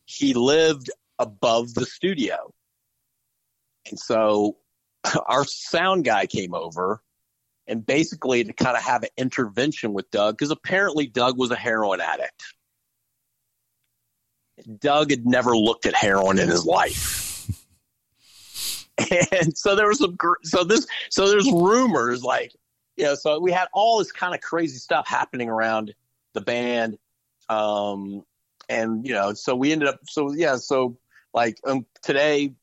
he 0.04 0.34
lived 0.34 0.90
above 1.18 1.74
the 1.74 1.86
studio, 1.86 2.52
and 3.88 3.98
so 3.98 4.58
our 5.26 5.44
sound 5.44 6.04
guy 6.04 6.26
came 6.26 6.54
over 6.54 7.02
and 7.66 7.84
basically 7.84 8.44
to 8.44 8.52
kind 8.52 8.76
of 8.76 8.82
have 8.82 9.02
an 9.02 9.08
intervention 9.16 9.92
with 9.92 10.10
Doug 10.10 10.36
because 10.36 10.50
apparently 10.50 11.06
Doug 11.06 11.38
was 11.38 11.50
a 11.50 11.56
heroin 11.56 12.00
addict. 12.00 12.44
Doug 14.78 15.10
had 15.10 15.26
never 15.26 15.56
looked 15.56 15.86
at 15.86 15.94
heroin 15.94 16.38
in 16.38 16.48
his 16.48 16.64
life. 16.64 17.48
and 19.32 19.56
so 19.56 19.74
there 19.74 19.88
was 19.88 19.98
some 19.98 20.16
so 20.44 20.62
this 20.62 20.86
so 21.10 21.28
there's 21.28 21.50
rumors 21.50 22.22
like 22.22 22.52
you 22.96 23.04
know 23.04 23.16
so 23.16 23.40
we 23.40 23.50
had 23.50 23.66
all 23.72 23.98
this 23.98 24.12
kind 24.12 24.34
of 24.34 24.40
crazy 24.40 24.78
stuff 24.78 25.06
happening 25.08 25.48
around 25.48 25.92
the 26.34 26.40
band 26.40 26.96
um 27.48 28.22
and 28.68 29.04
you 29.04 29.12
know 29.12 29.34
so 29.34 29.56
we 29.56 29.72
ended 29.72 29.88
up 29.88 29.98
so 30.08 30.32
yeah 30.32 30.54
so 30.54 30.96
like 31.32 31.56
um 31.66 31.84
today 32.02 32.54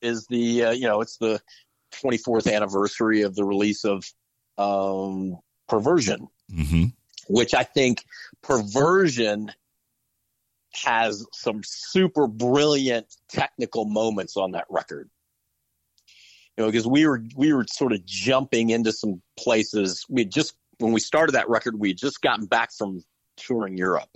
is 0.00 0.26
the 0.28 0.64
uh, 0.64 0.70
you 0.70 0.88
know 0.88 1.02
it's 1.02 1.18
the 1.18 1.38
24th 1.92 2.50
anniversary 2.50 3.20
of 3.20 3.34
the 3.34 3.44
release 3.44 3.84
of 3.84 4.02
um 4.58 5.38
perversion 5.68 6.28
hmm 6.50 6.86
which 7.28 7.54
I 7.54 7.64
think 7.64 8.04
perversion 8.42 9.52
has 10.84 11.26
some 11.32 11.62
super 11.64 12.26
brilliant 12.26 13.06
technical 13.28 13.84
moments 13.84 14.36
on 14.36 14.52
that 14.52 14.66
record. 14.68 15.08
You 16.56 16.64
know, 16.64 16.70
because 16.70 16.86
we 16.86 17.06
were 17.06 17.22
we 17.36 17.52
were 17.52 17.66
sort 17.68 17.92
of 17.92 18.04
jumping 18.06 18.70
into 18.70 18.92
some 18.92 19.20
places. 19.38 20.04
We 20.08 20.24
just 20.24 20.54
when 20.78 20.92
we 20.92 21.00
started 21.00 21.32
that 21.32 21.48
record, 21.48 21.78
we 21.78 21.88
had 21.88 21.98
just 21.98 22.22
gotten 22.22 22.46
back 22.46 22.72
from 22.72 23.02
touring 23.36 23.76
Europe. 23.76 24.08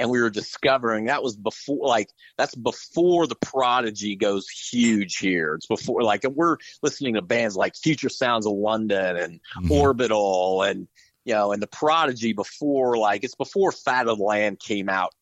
And 0.00 0.10
we 0.10 0.20
were 0.20 0.30
discovering 0.30 1.04
that 1.04 1.22
was 1.22 1.36
before 1.36 1.86
like 1.86 2.08
that's 2.38 2.54
before 2.54 3.26
the 3.26 3.36
prodigy 3.36 4.16
goes 4.16 4.48
huge 4.48 5.18
here. 5.18 5.54
It's 5.54 5.66
before 5.66 6.02
like 6.02 6.24
and 6.24 6.34
we're 6.34 6.56
listening 6.82 7.14
to 7.14 7.22
bands 7.22 7.54
like 7.54 7.76
Future 7.76 8.08
Sounds 8.08 8.46
of 8.46 8.52
London 8.52 9.16
and 9.16 9.40
Mhm. 9.62 9.70
Orbital 9.70 10.62
and 10.62 10.88
you 11.24 11.34
know, 11.34 11.52
and 11.52 11.62
the 11.62 11.66
Prodigy 11.66 12.32
before, 12.32 12.96
like, 12.96 13.24
it's 13.24 13.34
before 13.34 13.72
Fat 13.72 14.08
of 14.08 14.18
the 14.18 14.24
Land 14.24 14.58
came 14.58 14.88
out 14.88 15.14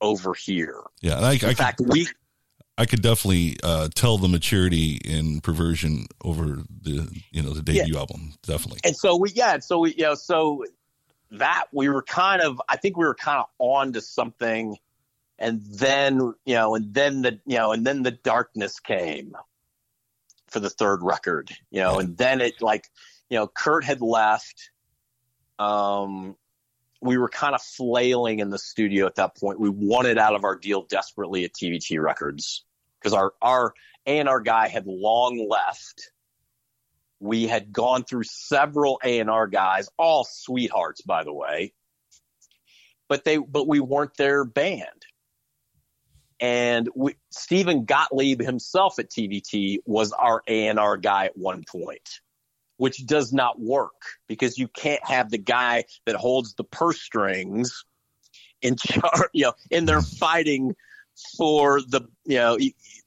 over 0.00 0.34
here. 0.34 0.82
Yeah, 1.00 1.20
I, 1.20 1.28
I, 1.28 1.32
In 1.34 1.38
could, 1.38 1.56
fact, 1.56 1.80
we, 1.86 2.08
I 2.76 2.84
could 2.84 3.00
definitely 3.00 3.56
uh, 3.62 3.88
tell 3.94 4.18
the 4.18 4.28
maturity 4.28 5.00
in 5.04 5.40
perversion 5.40 6.06
over 6.24 6.62
the 6.82 7.08
you 7.30 7.42
know 7.42 7.50
the 7.50 7.62
debut 7.62 7.96
album. 7.96 8.34
Definitely. 8.42 8.80
and 8.84 8.96
so 8.96 9.16
we, 9.16 9.30
yeah, 9.30 9.58
so 9.60 9.78
we, 9.78 9.94
you 9.94 10.02
know, 10.02 10.14
so 10.14 10.64
that 11.32 11.64
we 11.72 11.88
were 11.88 12.02
kind 12.02 12.42
of, 12.42 12.60
I 12.68 12.76
think 12.76 12.96
we 12.96 13.04
were 13.04 13.14
kind 13.14 13.38
of 13.38 13.46
on 13.58 13.92
to 13.94 14.00
something. 14.00 14.76
And 15.38 15.62
then, 15.66 16.34
you 16.44 16.54
know, 16.54 16.74
and 16.74 16.94
then 16.94 17.22
the, 17.22 17.40
you 17.46 17.58
know, 17.58 17.72
and 17.72 17.86
then 17.86 18.02
the 18.02 18.10
darkness 18.10 18.80
came 18.80 19.36
for 20.48 20.60
the 20.60 20.70
third 20.70 21.02
record, 21.02 21.50
you 21.70 21.80
know, 21.80 21.98
and 21.98 22.16
then 22.16 22.40
it 22.40 22.62
like, 22.62 22.86
you 23.28 23.38
know, 23.38 23.46
Kurt 23.46 23.84
had 23.84 24.00
left. 24.00 24.70
Um, 25.58 26.36
we 27.00 27.18
were 27.18 27.28
kind 27.28 27.54
of 27.54 27.62
flailing 27.62 28.38
in 28.40 28.50
the 28.50 28.58
studio 28.58 29.06
at 29.06 29.16
that 29.16 29.36
point. 29.36 29.60
We 29.60 29.68
wanted 29.68 30.18
out 30.18 30.34
of 30.34 30.44
our 30.44 30.56
deal 30.56 30.82
desperately 30.82 31.44
at 31.44 31.52
TVT 31.52 32.00
Records 32.00 32.64
because 32.98 33.12
our 33.12 33.34
our 33.42 33.74
and 34.06 34.28
R 34.28 34.40
guy 34.40 34.68
had 34.68 34.86
long 34.86 35.46
left. 35.48 36.10
We 37.26 37.46
had 37.46 37.72
gone 37.72 38.04
through 38.04 38.24
several 38.24 39.00
A 39.04 39.20
and 39.20 39.30
R 39.30 39.46
guys, 39.46 39.88
all 39.98 40.24
sweethearts, 40.24 41.02
by 41.02 41.24
the 41.24 41.32
way, 41.32 41.72
but 43.08 43.24
they 43.24 43.38
but 43.38 43.66
we 43.66 43.80
weren't 43.80 44.16
their 44.16 44.44
band. 44.44 44.88
And 46.38 46.88
we, 46.94 47.14
Stephen 47.30 47.86
Gottlieb 47.86 48.40
himself 48.40 48.98
at 48.98 49.10
TVT 49.10 49.78
was 49.86 50.12
our 50.12 50.42
A 50.46 50.68
and 50.68 50.78
R 50.78 50.98
guy 50.98 51.26
at 51.26 51.36
one 51.36 51.64
point 51.64 52.20
which 52.76 53.04
does 53.06 53.32
not 53.32 53.60
work 53.60 54.02
because 54.28 54.58
you 54.58 54.68
can't 54.68 55.04
have 55.04 55.30
the 55.30 55.38
guy 55.38 55.84
that 56.04 56.16
holds 56.16 56.54
the 56.54 56.64
purse 56.64 57.00
strings 57.00 57.84
in 58.62 58.76
charge, 58.76 59.28
you 59.32 59.44
know, 59.44 59.52
and 59.70 59.88
they're 59.88 60.02
fighting 60.02 60.74
for 61.36 61.80
the, 61.80 62.02
you 62.24 62.36
know, 62.36 62.58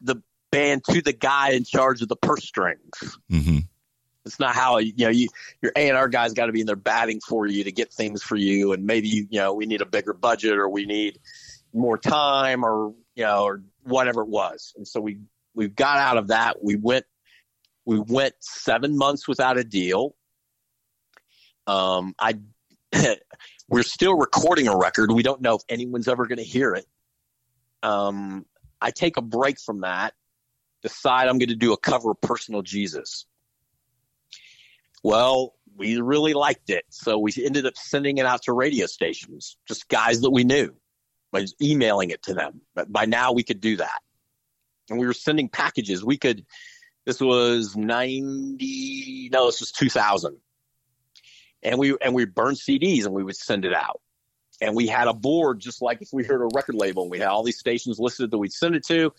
the 0.01 0.21
band 0.51 0.83
to 0.83 1.01
the 1.01 1.13
guy 1.13 1.51
in 1.51 1.63
charge 1.63 2.01
of 2.01 2.07
the 2.07 2.15
purse 2.15 2.43
strings. 2.43 3.17
hmm 3.29 3.59
It's 4.29 4.39
not 4.39 4.55
how, 4.55 4.77
you 4.77 4.93
know, 4.97 5.09
you, 5.09 5.27
your 5.61 5.71
A&R 5.75 6.07
guy's 6.07 6.33
got 6.33 6.45
to 6.45 6.51
be 6.51 6.61
in 6.61 6.67
there 6.67 6.75
batting 6.75 7.19
for 7.19 7.45
you 7.45 7.63
to 7.65 7.71
get 7.71 7.91
things 7.91 8.23
for 8.23 8.35
you. 8.35 8.73
And 8.73 8.85
maybe, 8.85 9.07
you 9.07 9.39
know, 9.39 9.53
we 9.53 9.65
need 9.65 9.81
a 9.81 9.85
bigger 9.85 10.13
budget 10.13 10.57
or 10.57 10.69
we 10.69 10.85
need 10.85 11.19
more 11.73 11.97
time 11.97 12.63
or, 12.63 12.93
you 13.15 13.23
know, 13.23 13.43
or 13.43 13.63
whatever 13.83 14.21
it 14.21 14.29
was. 14.29 14.73
And 14.77 14.87
so 14.87 15.01
we, 15.01 15.19
we 15.53 15.67
got 15.67 15.97
out 15.97 16.17
of 16.17 16.27
that. 16.27 16.63
We 16.63 16.75
went 16.75 17.05
we 17.89 17.99
went 17.99 18.35
seven 18.39 18.95
months 18.95 19.27
without 19.27 19.57
a 19.57 19.63
deal. 19.63 20.15
Um, 21.65 22.13
I 22.19 22.39
we're 23.67 23.81
still 23.81 24.15
recording 24.15 24.67
a 24.67 24.77
record. 24.77 25.11
We 25.11 25.23
don't 25.23 25.41
know 25.41 25.55
if 25.55 25.63
anyone's 25.67 26.07
ever 26.07 26.27
going 26.27 26.37
to 26.37 26.43
hear 26.43 26.75
it. 26.75 26.85
Um, 27.81 28.45
I 28.79 28.91
take 28.91 29.17
a 29.17 29.21
break 29.21 29.59
from 29.59 29.81
that. 29.81 30.13
Decide 30.83 31.27
I'm 31.27 31.39
going 31.39 31.49
to 31.49 31.55
do 31.55 31.73
a 31.73 31.77
cover 31.77 32.11
of 32.11 32.21
Personal 32.21 32.61
Jesus. 32.61 33.25
Well, 35.03 35.53
we 35.77 35.99
really 36.01 36.33
liked 36.33 36.69
it, 36.69 36.83
so 36.89 37.17
we 37.17 37.31
ended 37.43 37.65
up 37.65 37.77
sending 37.77 38.17
it 38.17 38.25
out 38.25 38.43
to 38.43 38.53
radio 38.53 38.85
stations, 38.85 39.57
just 39.67 39.87
guys 39.87 40.21
that 40.21 40.31
we 40.31 40.43
knew, 40.43 40.73
by 41.31 41.45
emailing 41.61 42.09
it 42.09 42.21
to 42.23 42.33
them. 42.33 42.61
But 42.75 42.91
by 42.91 43.05
now 43.05 43.31
we 43.31 43.43
could 43.43 43.61
do 43.61 43.77
that, 43.77 43.99
and 44.89 44.99
we 44.99 45.05
were 45.07 45.13
sending 45.13 45.47
packages. 45.47 46.03
We 46.03 46.17
could 46.17 46.45
This 47.05 47.21
was 47.21 47.75
ninety. 47.75 49.29
No, 49.31 49.45
this 49.47 49.59
was 49.59 49.71
two 49.71 49.89
thousand. 49.89 50.37
And 51.63 51.79
we 51.79 51.95
and 52.01 52.13
we 52.13 52.25
burned 52.25 52.57
CDs 52.57 53.05
and 53.05 53.13
we 53.13 53.23
would 53.23 53.35
send 53.35 53.65
it 53.65 53.73
out. 53.73 54.01
And 54.61 54.75
we 54.75 54.87
had 54.87 55.07
a 55.07 55.13
board 55.13 55.59
just 55.59 55.81
like 55.81 56.01
if 56.01 56.09
we 56.11 56.23
heard 56.23 56.41
a 56.41 56.49
record 56.53 56.75
label. 56.75 57.03
And 57.03 57.11
we 57.11 57.19
had 57.19 57.29
all 57.29 57.43
these 57.43 57.57
stations 57.57 57.99
listed 57.99 58.31
that 58.31 58.37
we'd 58.37 58.51
send 58.51 58.75
it 58.75 58.85
to, 58.87 59.13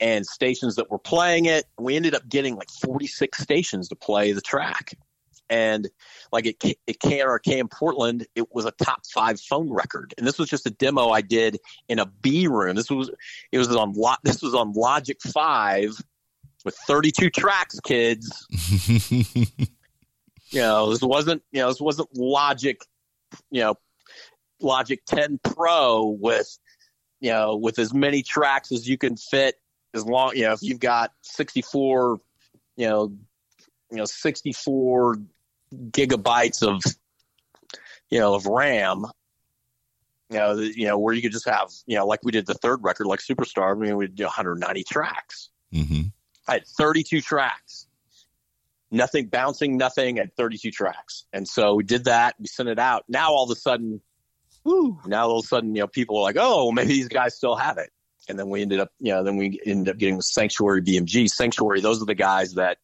and 0.00 0.24
stations 0.24 0.76
that 0.76 0.90
were 0.90 0.98
playing 0.98 1.46
it. 1.46 1.64
We 1.78 1.96
ended 1.96 2.14
up 2.14 2.28
getting 2.28 2.56
like 2.56 2.70
forty 2.70 3.06
six 3.06 3.38
stations 3.38 3.88
to 3.88 3.96
play 3.96 4.32
the 4.32 4.40
track. 4.40 4.94
And 5.48 5.88
like 6.32 6.44
K- 6.58 6.76
at 6.88 6.98
KNRK 6.98 7.58
in 7.58 7.68
Portland, 7.68 8.26
it 8.34 8.52
was 8.52 8.64
a 8.64 8.72
top 8.72 9.02
five 9.06 9.40
phone 9.40 9.72
record. 9.72 10.14
And 10.18 10.26
this 10.26 10.38
was 10.38 10.48
just 10.48 10.66
a 10.66 10.70
demo 10.70 11.10
I 11.10 11.20
did 11.20 11.58
in 11.88 11.98
a 11.98 12.06
B 12.06 12.48
room. 12.48 12.76
This 12.76 12.90
was 12.90 13.10
it 13.52 13.58
was 13.58 13.74
on 13.74 13.94
this 14.24 14.42
was 14.42 14.54
on 14.54 14.72
Logic 14.72 15.18
Five 15.22 15.96
with 16.64 16.76
32 16.86 17.30
tracks, 17.30 17.78
kids. 17.80 18.46
you 20.50 20.60
know, 20.60 20.90
this 20.90 21.00
wasn't 21.00 21.42
you 21.52 21.60
know 21.60 21.68
this 21.68 21.80
wasn't 21.80 22.08
Logic, 22.14 22.78
you 23.50 23.62
know, 23.62 23.76
Logic 24.60 25.00
10 25.06 25.40
Pro 25.42 26.16
with 26.20 26.58
you 27.20 27.30
know 27.30 27.56
with 27.56 27.78
as 27.78 27.94
many 27.94 28.22
tracks 28.22 28.72
as 28.72 28.88
you 28.88 28.98
can 28.98 29.16
fit. 29.16 29.54
As 29.94 30.04
long 30.04 30.32
you 30.34 30.42
know 30.42 30.52
if 30.52 30.62
you've 30.62 30.80
got 30.80 31.12
64, 31.22 32.20
you 32.76 32.86
know, 32.86 33.12
you 33.90 33.96
know 33.96 34.04
64 34.04 35.16
gigabytes 35.74 36.62
of 36.62 36.82
you 38.10 38.18
know 38.18 38.34
of 38.34 38.46
RAM. 38.46 39.04
You 40.30 40.38
know, 40.38 40.56
the, 40.56 40.76
you 40.76 40.86
know 40.86 40.98
where 40.98 41.14
you 41.14 41.22
could 41.22 41.32
just 41.32 41.48
have 41.48 41.70
you 41.86 41.96
know 41.96 42.06
like 42.06 42.20
we 42.24 42.32
did 42.32 42.46
the 42.46 42.54
third 42.54 42.82
record 42.82 43.06
like 43.06 43.20
Superstarved. 43.20 43.76
I 43.76 43.86
mean, 43.86 43.96
we 43.96 44.06
did 44.08 44.24
190 44.24 44.84
tracks. 44.84 45.50
hmm 45.72 46.02
I 46.48 46.54
had 46.54 46.66
32 46.66 47.20
tracks. 47.22 47.86
Nothing 48.92 49.26
bouncing, 49.26 49.76
nothing 49.76 50.20
at 50.20 50.36
32 50.36 50.70
tracks. 50.70 51.24
And 51.32 51.46
so 51.46 51.74
we 51.74 51.82
did 51.82 52.04
that. 52.04 52.36
We 52.38 52.46
sent 52.46 52.68
it 52.68 52.78
out. 52.78 53.04
Now 53.08 53.32
all 53.32 53.44
of 53.44 53.50
a 53.50 53.58
sudden, 53.58 54.00
whoo, 54.62 55.00
now 55.06 55.28
all 55.28 55.40
of 55.40 55.44
a 55.44 55.48
sudden, 55.48 55.74
you 55.74 55.80
know, 55.80 55.88
people 55.88 56.18
are 56.18 56.22
like, 56.22 56.36
oh, 56.38 56.70
maybe 56.70 56.88
these 56.88 57.08
guys 57.08 57.34
still 57.34 57.56
have 57.56 57.78
it. 57.78 57.90
And 58.28 58.38
then 58.38 58.48
we 58.48 58.62
ended 58.62 58.80
up, 58.80 58.90
you 59.00 59.12
know, 59.12 59.24
then 59.24 59.36
we 59.36 59.60
ended 59.66 59.92
up 59.92 59.98
getting 59.98 60.20
Sanctuary 60.20 60.82
BMG. 60.82 61.28
Sanctuary, 61.28 61.80
those 61.80 62.02
are 62.02 62.06
the 62.06 62.14
guys 62.14 62.54
that 62.54 62.78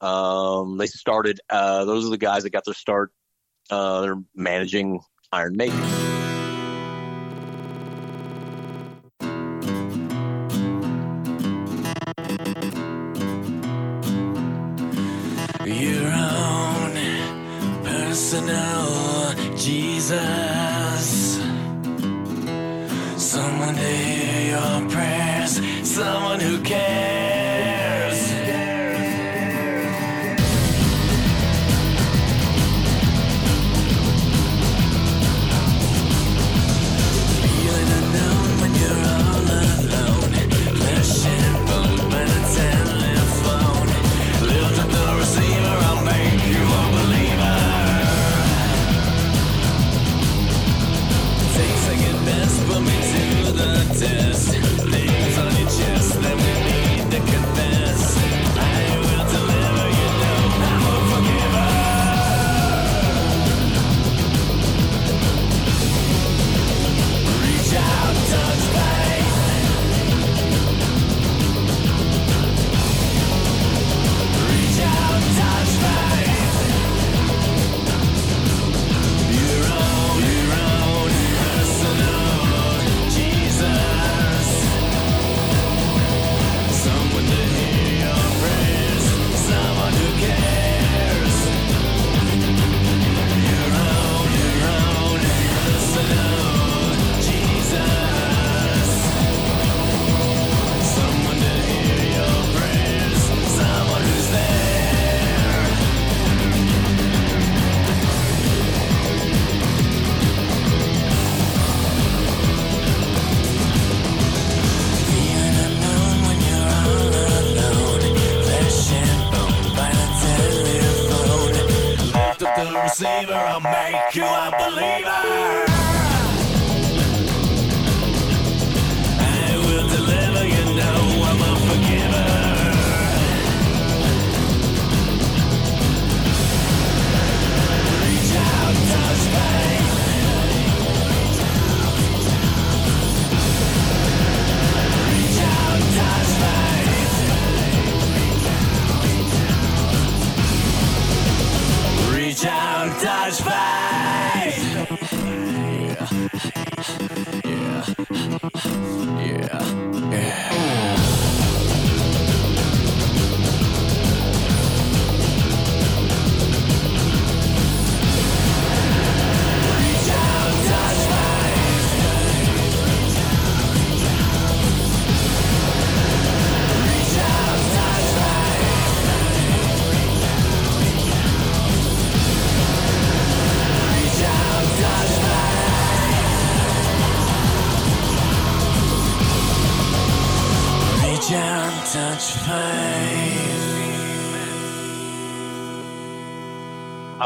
um, 0.00 0.78
they 0.78 0.86
started, 0.86 1.40
uh, 1.50 1.84
those 1.84 2.06
are 2.06 2.10
the 2.10 2.18
guys 2.18 2.42
that 2.42 2.50
got 2.50 2.64
their 2.64 2.74
start. 2.74 3.10
Uh, 3.70 4.00
they're 4.02 4.22
managing 4.34 5.00
Iron 5.32 5.56
Maiden. 5.56 6.15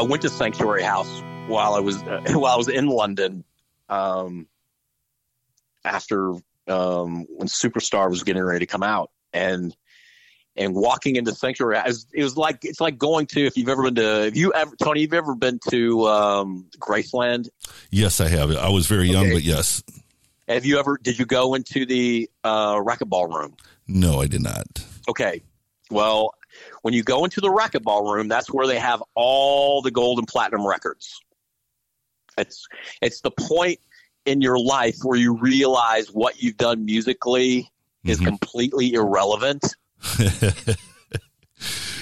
I 0.00 0.02
went 0.02 0.22
to 0.22 0.30
Sanctuary 0.30 0.82
House 0.82 1.22
while 1.46 1.74
I 1.74 1.80
was 1.80 2.02
uh, 2.04 2.22
while 2.30 2.54
I 2.54 2.56
was 2.56 2.68
in 2.68 2.86
London 2.86 3.44
um, 3.90 4.46
after 5.84 6.30
um, 6.66 7.26
when 7.28 7.48
Superstarved 7.48 8.08
was 8.08 8.22
getting 8.22 8.42
ready 8.42 8.60
to 8.60 8.66
come 8.66 8.82
out, 8.82 9.10
and 9.34 9.76
and 10.56 10.74
walking 10.74 11.16
into 11.16 11.32
Sanctuary, 11.32 11.82
was, 11.84 12.06
it 12.14 12.22
was 12.22 12.34
like 12.38 12.60
it's 12.62 12.80
like 12.80 12.96
going 12.96 13.26
to 13.26 13.44
if 13.44 13.58
you've 13.58 13.68
ever 13.68 13.82
been 13.82 13.96
to 13.96 14.26
if 14.26 14.36
you 14.38 14.54
ever 14.54 14.74
Tony, 14.82 15.02
you've 15.02 15.12
ever 15.12 15.34
been 15.34 15.60
to 15.68 16.06
um, 16.08 16.70
Graceland? 16.78 17.50
Yes, 17.90 18.22
I 18.22 18.28
have. 18.28 18.56
I 18.56 18.70
was 18.70 18.86
very 18.86 19.06
young, 19.06 19.26
Okay. 19.26 19.34
but 19.34 19.42
yes. 19.42 19.82
Have 20.48 20.64
you 20.64 20.78
ever 20.78 20.96
did 20.96 21.18
you 21.18 21.26
go 21.26 21.52
into 21.52 21.84
the 21.84 22.30
uh, 22.42 22.76
racquetball 22.76 23.28
room? 23.28 23.54
No, 23.86 24.22
I 24.22 24.28
did 24.28 24.40
not. 24.40 24.82
Okay. 25.10 25.42
Well, 25.90 26.32
When 26.82 26.94
you 26.94 27.02
go 27.02 27.24
into 27.24 27.40
the 27.40 27.48
racquetball 27.48 28.12
room, 28.12 28.28
that's 28.28 28.50
where 28.52 28.66
they 28.66 28.78
have 28.78 29.02
all 29.14 29.82
the 29.82 29.90
gold 29.90 30.18
and 30.18 30.26
platinum 30.26 30.66
records. 30.66 31.20
It's 32.38 32.66
it's 33.02 33.20
the 33.20 33.30
point 33.30 33.78
in 34.24 34.40
your 34.40 34.58
life 34.58 34.96
where 35.02 35.18
you 35.18 35.36
realize 35.36 36.08
what 36.12 36.42
you've 36.42 36.56
done 36.56 36.84
musically 36.84 37.70
is 38.04 38.18
Mhm. 38.20 38.24
completely 38.26 38.92
irrelevant. 38.94 39.64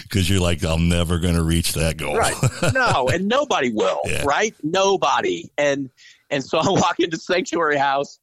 Because 0.02 0.30
you're 0.30 0.40
like, 0.40 0.62
I'm 0.64 0.88
never 0.88 1.18
going 1.18 1.34
to 1.34 1.42
reach 1.42 1.74
that 1.74 1.98
goal. 1.98 2.16
Right. 2.16 2.34
No, 2.72 3.08
and 3.12 3.28
nobody 3.28 3.70
will, 3.70 4.00
Yeah. 4.06 4.22
right? 4.24 4.54
Nobody. 4.62 5.50
And 5.58 5.90
and 6.30 6.42
so 6.42 6.58
I 6.58 6.70
walk 6.70 6.98
into 7.00 7.18
Sanctuary 7.18 7.76
House 7.76 8.18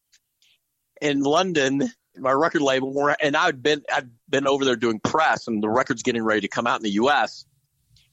in 1.01 1.21
London, 1.21 1.91
my 2.17 2.31
record 2.31 2.61
label, 2.63 3.13
and 3.21 3.35
I'd 3.37 3.61
been 3.61 3.83
I'd 3.93 4.09
been 4.29 4.47
over 4.47 4.65
there 4.65 4.75
doing 4.75 4.99
press 4.99 5.47
and 5.47 5.61
the 5.61 5.69
record's 5.69 6.03
getting 6.03 6.23
ready 6.23 6.41
to 6.41 6.47
come 6.47 6.67
out 6.67 6.79
in 6.79 6.83
the 6.83 6.91
US. 6.91 7.45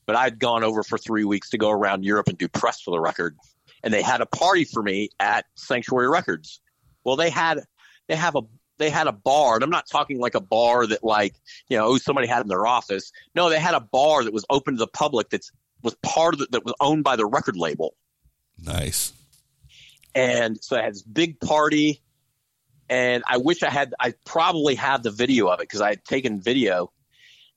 But 0.07 0.17
I'd 0.17 0.39
gone 0.39 0.65
over 0.65 0.83
for 0.83 0.99
three 0.99 1.25
weeks 1.25 1.51
to 1.51 1.59
go 1.59 1.71
around 1.71 2.05
Europe 2.05 2.29
and 2.29 2.37
do 2.37 2.49
press 2.49 2.81
for 2.81 2.91
the 2.91 3.01
record. 3.01 3.37
And 3.85 3.95
they 3.95 4.03
had 4.03 4.21
a 4.21 4.27
party 4.27 4.65
for 4.65 4.83
me 4.83 5.11
at 5.21 5.45
Sanctuary 5.55 6.09
Records. 6.09 6.61
Well, 7.05 7.17
they 7.17 7.31
had 7.31 7.61
they 8.09 8.17
have 8.17 8.37
a 8.37 8.43
they 8.79 8.91
had 8.91 9.07
a 9.07 9.13
bar, 9.13 9.55
and 9.55 9.65
I'm 9.65 9.71
not 9.71 9.87
talking 9.89 10.19
like 10.19 10.35
a 10.35 10.41
bar 10.41 10.87
that 10.87 11.05
like, 11.05 11.35
you 11.69 11.77
know, 11.77 11.87
oh, 11.87 11.99
somebody 11.99 12.27
had 12.27 12.43
in 12.43 12.49
their 12.49 12.67
office. 12.67 13.13
No, 13.35 13.49
they 13.49 13.61
had 13.61 13.75
a 13.75 13.81
bar 13.81 14.25
that 14.25 14.33
was 14.33 14.45
open 14.51 14.75
to 14.75 14.79
the 14.79 14.89
public 14.89 15.31
that's 15.31 15.53
was 15.83 15.95
part 16.03 16.35
of 16.35 16.41
the, 16.41 16.49
that 16.51 16.65
was 16.65 16.75
owned 16.81 17.05
by 17.05 17.17
the 17.17 17.27
record 17.27 17.57
label. 17.57 17.95
Nice. 18.59 19.13
And 20.15 20.63
so 20.63 20.77
I 20.77 20.83
had 20.83 20.95
this 20.95 21.03
big 21.03 21.41
party 21.41 22.03
and 22.93 23.25
I 23.27 23.39
wish 23.39 23.63
I 23.63 23.71
had 23.71 23.95
I 23.99 24.13
probably 24.27 24.75
have 24.75 25.03
the 25.03 25.11
video 25.11 25.47
of 25.47 25.61
it 25.61 25.63
because 25.63 25.81
I 25.81 25.89
had 25.89 26.05
taken 26.05 26.43
video. 26.43 26.93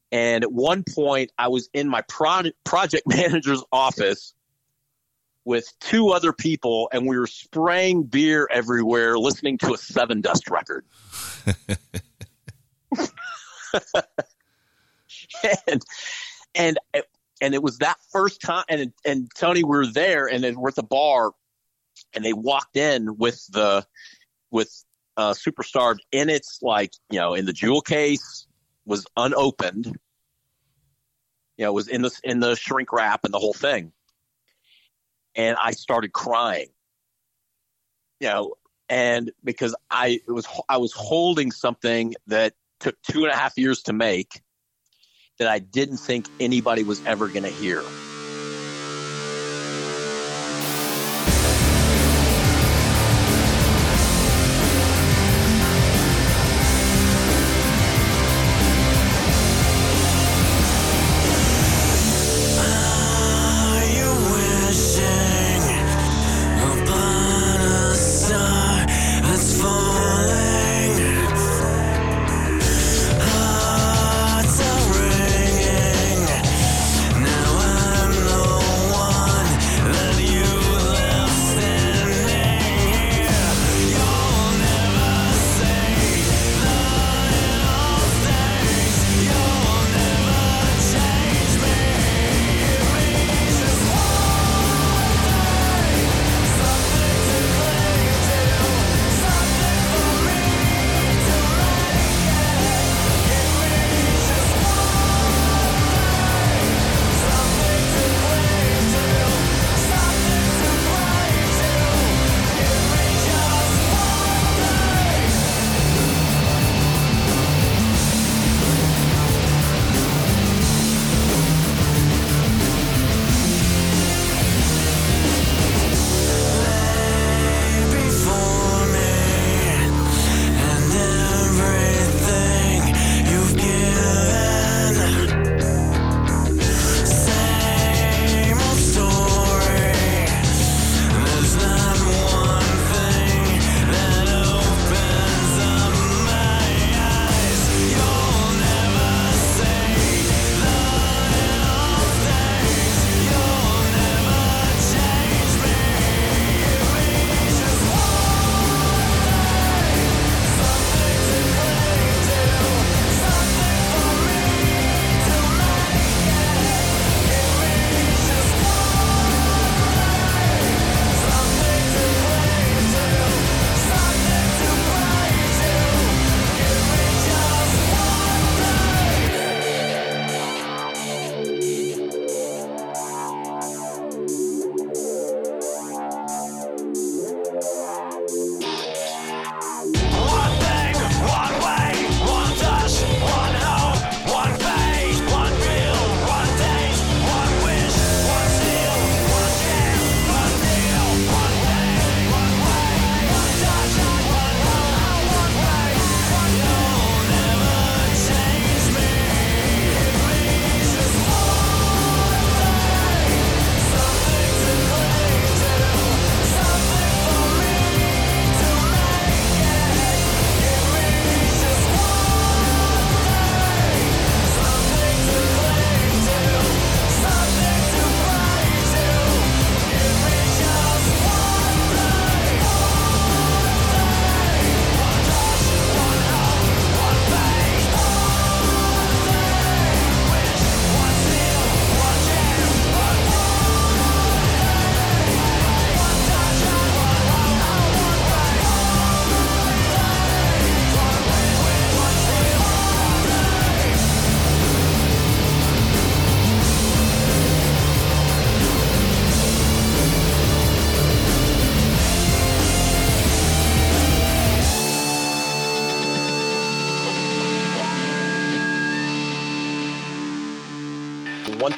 And 0.10 0.46
at 0.46 0.52
one 0.52 0.86
point 0.86 1.34
I 1.38 1.50
was 1.50 1.70
in 1.74 1.90
my 1.90 2.04
pro- 2.08 2.52
project 2.64 3.04
manager's 3.06 3.62
office 3.70 4.34
with 5.44 5.70
two 5.82 6.12
other 6.12 6.32
people 6.32 6.88
and 6.94 7.06
we 7.06 7.20
were 7.20 7.28
spraying 7.28 8.04
beer 8.04 8.48
everywhere 8.50 9.18
listening 9.18 9.58
to 9.58 9.74
a 9.74 9.78
Sevendust 9.78 10.50
record. 10.50 10.86
and 15.68 15.82
and 16.56 16.80
and 17.42 17.54
it 17.54 17.62
was 17.62 17.80
that 17.80 17.98
first 18.14 18.40
time 18.40 18.64
and 18.70 18.94
and 19.06 19.30
Tony 19.36 19.66
we 19.66 19.70
were 19.70 19.86
there 19.86 20.28
and 20.28 20.56
we're 20.56 20.70
at 20.70 20.76
the 20.76 20.84
bar 20.84 21.32
and 22.14 22.24
they 22.24 22.32
walked 22.32 22.78
in 22.78 23.18
with 23.18 23.46
the 23.48 23.86
with 24.50 24.86
uh 25.18 25.34
Superstarved 25.34 26.00
in 26.12 26.30
its 26.30 26.60
like 26.62 26.94
you 27.10 27.20
know 27.20 27.34
in 27.34 27.46
the 27.46 27.54
jewel 27.54 27.82
case 27.82 28.48
was 28.86 29.06
unopened. 29.18 29.98
You 31.58 31.66
know 31.66 31.74
was 31.74 31.88
in 31.88 32.02
the 32.02 32.12
in 32.24 32.40
the 32.40 32.56
shrink 32.56 32.92
wrap 32.92 33.22
and 33.24 33.34
the 33.34 33.40
whole 33.40 33.54
thing. 33.54 33.92
And 35.36 35.58
I 35.62 35.72
started 35.72 36.14
crying. 36.14 36.70
You 38.20 38.28
know 38.30 38.54
and 38.90 39.32
because 39.44 39.76
I 39.90 40.20
it 40.28 40.32
was 40.32 40.48
I 40.70 40.78
was 40.78 40.94
holding 40.94 41.52
something 41.52 42.14
that 42.28 42.54
took 42.80 42.96
two 43.02 43.24
and 43.24 43.32
a 43.32 43.36
half 43.36 43.58
years 43.58 43.84
to 43.84 43.94
make 43.94 44.42
that 45.40 45.48
I 45.48 45.60
didn't 45.60 45.98
think 45.98 46.30
anybody 46.40 46.84
was 46.84 47.02
ever 47.06 47.30
going 47.30 47.44
to 47.44 47.50
hear. 47.50 47.84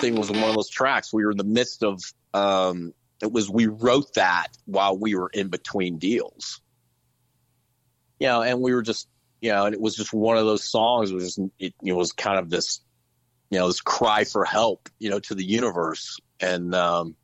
Thing 0.07 0.17
was 0.17 0.31
one 0.31 0.49
of 0.49 0.55
those 0.55 0.69
tracks 0.69 1.13
we 1.13 1.25
were 1.25 1.31
in 1.31 1.37
the 1.37 1.43
midst 1.43 1.83
of. 1.83 2.01
Um, 2.33 2.93
it 3.21 3.31
was 3.31 3.49
we 3.49 3.67
wrote 3.67 4.13
that 4.13 4.47
while 4.65 4.97
we 4.97 5.15
were 5.15 5.29
in 5.33 5.49
between 5.49 5.97
deals. 5.97 6.61
You 8.19 8.27
know, 8.27 8.41
and 8.41 8.61
we 8.61 8.73
were 8.73 8.81
just 8.81 9.07
you 9.41 9.51
know, 9.51 9.65
and 9.65 9.75
it 9.75 9.81
was 9.81 9.95
just 9.95 10.13
one 10.13 10.37
of 10.37 10.45
those 10.45 10.63
songs. 10.63 11.11
It 11.11 11.15
was 11.15 11.35
just 11.35 11.39
it, 11.59 11.73
it 11.83 11.93
was 11.93 12.11
kind 12.11 12.39
of 12.39 12.49
this 12.49 12.81
you 13.49 13.59
know 13.59 13.67
this 13.67 13.81
cry 13.81 14.23
for 14.23 14.45
help 14.45 14.89
you 14.99 15.09
know 15.09 15.19
to 15.19 15.35
the 15.35 15.45
universe 15.45 16.19
and 16.39 16.73
um, 16.75 17.15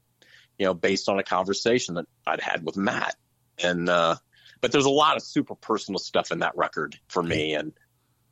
you 0.58 0.66
know 0.66 0.74
based 0.74 1.10
on 1.10 1.20
a 1.20 1.24
conversation 1.24 1.96
that 1.96 2.06
I'd 2.26 2.42
had 2.42 2.66
with 2.66 2.78
Matt 2.78 3.16
and 3.62 3.90
uh, 3.90 4.16
but 4.62 4.72
there's 4.72 4.86
a 4.86 4.90
lot 4.90 5.18
of 5.18 5.24
super 5.24 5.56
personal 5.56 6.00
stuff 6.00 6.32
in 6.32 6.40
that 6.40 6.56
record 6.56 6.98
for 7.10 7.22
me 7.22 7.54
and 7.54 7.74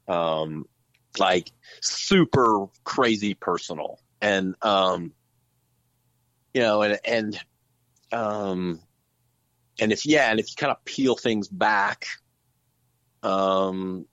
um, 0.07 0.65
like 1.19 1.51
super 1.81 2.67
crazy 2.85 3.33
personal 3.33 3.99
and 4.21 4.55
um, 4.61 5.13
you 6.53 6.61
know 6.61 6.81
and 6.81 6.99
and 7.05 7.39
um, 8.11 8.79
and 9.79 9.91
if 9.91 10.05
yeah 10.05 10.29
and 10.29 10.39
if 10.39 10.47
you 10.49 10.55
kind 10.57 10.71
of 10.71 10.83
peel 10.85 11.15
things 11.15 11.47
back 11.47 12.05
um 13.23 14.05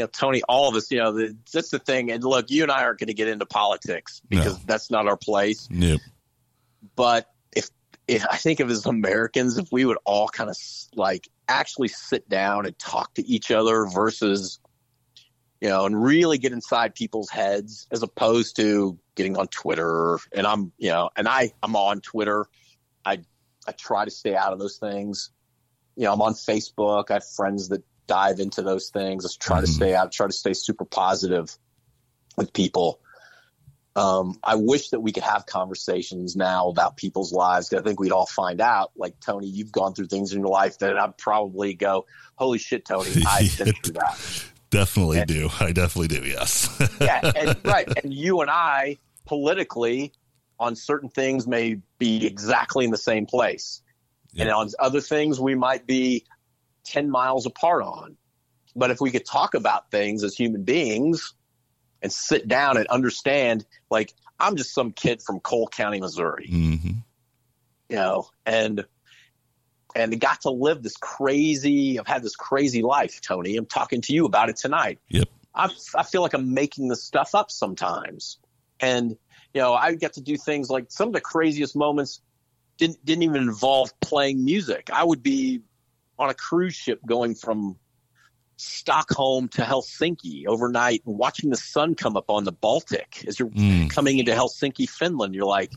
you 0.00 0.04
know, 0.04 0.08
Tony, 0.12 0.42
all 0.48 0.66
of 0.66 0.74
us, 0.76 0.90
you 0.90 0.98
know, 0.98 1.12
the, 1.12 1.36
that's 1.52 1.68
the 1.68 1.78
thing. 1.78 2.10
And 2.10 2.24
look, 2.24 2.50
you 2.50 2.62
and 2.62 2.72
I 2.72 2.84
aren't 2.84 2.98
going 3.00 3.08
to 3.08 3.14
get 3.14 3.28
into 3.28 3.44
politics 3.44 4.22
because 4.30 4.54
No. 4.54 4.64
that's 4.64 4.90
not 4.90 5.06
our 5.06 5.18
place. 5.18 5.68
But 6.96 7.26
if, 7.54 7.68
if 8.08 8.24
I 8.30 8.38
think 8.38 8.60
of 8.60 8.70
as 8.70 8.86
Americans, 8.86 9.58
if 9.58 9.70
we 9.70 9.84
would 9.84 9.98
all 10.06 10.28
kind 10.28 10.48
of 10.48 10.56
like 10.94 11.28
actually 11.48 11.88
sit 11.88 12.26
down 12.30 12.64
and 12.64 12.78
talk 12.78 13.12
to 13.14 13.26
each 13.26 13.50
other 13.50 13.84
versus, 13.92 14.58
you 15.60 15.68
know, 15.68 15.84
and 15.84 16.02
really 16.02 16.38
get 16.38 16.52
inside 16.52 16.94
people's 16.94 17.28
heads 17.28 17.86
as 17.90 18.02
opposed 18.02 18.56
to 18.56 18.98
getting 19.20 19.36
on 19.36 19.48
Twitter. 19.48 20.18
And 20.32 20.46
I'm, 20.46 20.72
you 20.78 20.88
know, 20.88 21.10
and 21.14 21.28
I, 21.28 21.52
I'm 21.62 21.76
on 21.76 22.00
Twitter. 22.00 22.46
I, 23.04 23.18
I 23.68 23.72
try 23.72 24.06
to 24.06 24.10
stay 24.10 24.34
out 24.34 24.54
of 24.54 24.58
those 24.58 24.78
things. 24.78 25.30
You 25.96 26.04
know, 26.04 26.14
I'm 26.14 26.22
on 26.22 26.32
Facebook. 26.32 27.10
I 27.10 27.14
have 27.14 27.28
friends 27.28 27.68
that 27.68 27.82
dive 28.06 28.40
into 28.40 28.62
those 28.62 28.88
things. 28.88 29.26
I 29.26 29.28
try 29.38 29.60
to 29.60 29.66
Mhm. 29.66 29.74
stay 29.74 29.94
out, 29.94 30.10
try 30.10 30.26
to 30.26 30.32
stay 30.32 30.54
super 30.54 30.86
positive 30.86 31.54
with 32.38 32.52
people. 32.54 33.00
Um, 33.94 34.38
I 34.42 34.54
wish 34.54 34.88
that 34.90 35.00
we 35.00 35.12
could 35.12 35.24
have 35.24 35.44
conversations 35.46 36.34
now 36.36 36.68
about 36.68 36.96
people's 36.96 37.32
lives. 37.32 37.72
I 37.74 37.82
think 37.82 38.00
we'd 38.00 38.12
all 38.12 38.24
find 38.26 38.60
out, 38.60 38.92
like 38.96 39.20
Tony, 39.20 39.48
you've 39.48 39.72
gone 39.72 39.92
through 39.94 40.06
things 40.06 40.32
in 40.32 40.40
your 40.40 40.48
life 40.48 40.78
that 40.78 40.96
I'd 40.96 41.18
probably 41.18 41.74
go, 41.74 42.06
"Holy 42.36 42.58
shit, 42.58 42.84
Tony, 42.86 43.10
I've 43.28 43.58
been 43.58 43.74
through 43.82 43.94
that." 43.94 44.16
Definitely 44.70 45.18
Yeah. 45.18 45.24
do. 45.24 45.48
I 45.58 45.72
definitely 45.72 46.16
do. 46.16 46.24
Yes. 46.26 46.68
yeah, 47.00 47.32
and 47.34 47.56
right, 47.64 47.88
and 48.02 48.14
you 48.14 48.40
and 48.40 48.48
I 48.50 48.98
politically 49.30 50.12
on 50.58 50.74
certain 50.74 51.08
things 51.08 51.46
may 51.46 51.76
be 51.98 52.26
exactly 52.26 52.84
in 52.84 52.90
the 52.90 52.98
same 52.98 53.26
place, 53.26 53.80
and 54.36 54.50
on 54.50 54.68
other 54.80 55.00
things 55.00 55.38
we 55.38 55.54
might 55.54 55.86
be 55.86 56.24
ten 56.84 57.08
miles 57.08 57.46
apart 57.46 57.84
on. 57.84 58.16
But 58.74 58.90
if 58.90 59.00
we 59.00 59.12
could 59.12 59.24
talk 59.24 59.54
about 59.54 59.92
things 59.92 60.24
as 60.24 60.34
human 60.34 60.64
beings 60.64 61.32
and 62.02 62.12
sit 62.12 62.48
down 62.48 62.76
and 62.76 62.88
understand, 62.88 63.64
like 63.88 64.12
I'm 64.40 64.56
just 64.56 64.74
some 64.74 64.90
kid 64.90 65.22
from 65.22 65.38
Cole 65.38 65.68
County, 65.68 66.00
Missouri, 66.00 66.48
hmm 66.48 66.74
you 67.88 67.96
know, 67.96 68.28
and 68.44 68.84
and 69.94 70.20
got 70.20 70.40
to 70.40 70.50
live 70.50 70.82
this 70.82 70.96
crazy. 70.96 72.00
I've 72.00 72.06
had 72.08 72.24
this 72.24 72.34
crazy 72.34 72.82
life, 72.82 73.20
Tony. 73.20 73.56
I'm 73.56 73.66
talking 73.66 74.00
to 74.02 74.12
you 74.12 74.24
about 74.24 74.48
it 74.48 74.56
tonight. 74.56 74.98
Yep. 75.08 75.28
I, 75.54 75.68
I 75.94 76.02
feel 76.02 76.22
like 76.22 76.34
I'm 76.34 76.52
making 76.52 76.88
this 76.88 77.04
stuff 77.04 77.34
up 77.34 77.50
sometimes. 77.50 78.38
And, 78.80 79.10
you 79.54 79.60
know, 79.60 79.74
I 79.74 79.94
get 79.94 80.14
to 80.14 80.20
do 80.20 80.36
things 80.36 80.70
like 80.70 80.86
some 80.88 81.08
of 81.08 81.14
the 81.14 81.20
craziest 81.20 81.76
moments 81.76 82.20
didn't, 82.78 83.04
didn't 83.04 83.24
even 83.24 83.42
involve 83.42 83.92
playing 84.00 84.44
music. 84.44 84.90
I 84.92 85.04
would 85.04 85.22
be 85.22 85.60
on 86.18 86.30
a 86.30 86.34
cruise 86.34 86.74
ship 86.74 87.00
going 87.06 87.34
from 87.34 87.76
Stockholm 88.56 89.48
to 89.48 89.62
Helsinki 89.62 90.46
overnight 90.46 91.02
and 91.06 91.16
watching 91.16 91.50
the 91.50 91.56
sun 91.56 91.94
come 91.94 92.16
up 92.16 92.28
on 92.28 92.44
the 92.44 92.52
Baltic 92.52 93.24
as 93.26 93.38
you're 93.38 93.48
Mm. 93.48 93.90
coming 93.90 94.18
into 94.18 94.32
Helsinki, 94.32 94.88
Finland. 94.88 95.34
You're 95.34 95.46
like, 95.46 95.72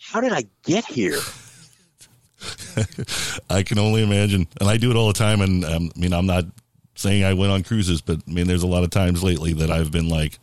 how 0.00 0.20
did 0.20 0.32
I 0.32 0.44
get 0.64 0.84
here? 0.84 1.20
I 3.50 3.62
can 3.62 3.78
only 3.78 4.02
imagine, 4.02 4.46
and 4.60 4.68
I 4.68 4.76
do 4.76 4.90
it 4.90 4.96
all 4.96 5.08
the 5.08 5.14
time. 5.14 5.40
And 5.40 5.64
um, 5.64 5.90
I 5.96 5.98
mean, 5.98 6.12
I'm 6.12 6.26
not 6.26 6.44
saying 6.94 7.24
I 7.24 7.34
went 7.34 7.52
on 7.52 7.62
cruises, 7.62 8.00
but 8.00 8.20
I 8.26 8.30
mean, 8.30 8.46
there's 8.46 8.62
a 8.62 8.66
lot 8.66 8.84
of 8.84 8.90
times 8.90 9.22
lately 9.22 9.52
that 9.54 9.70
I've 9.70 9.90
been 9.90 10.08
like, 10.08 10.38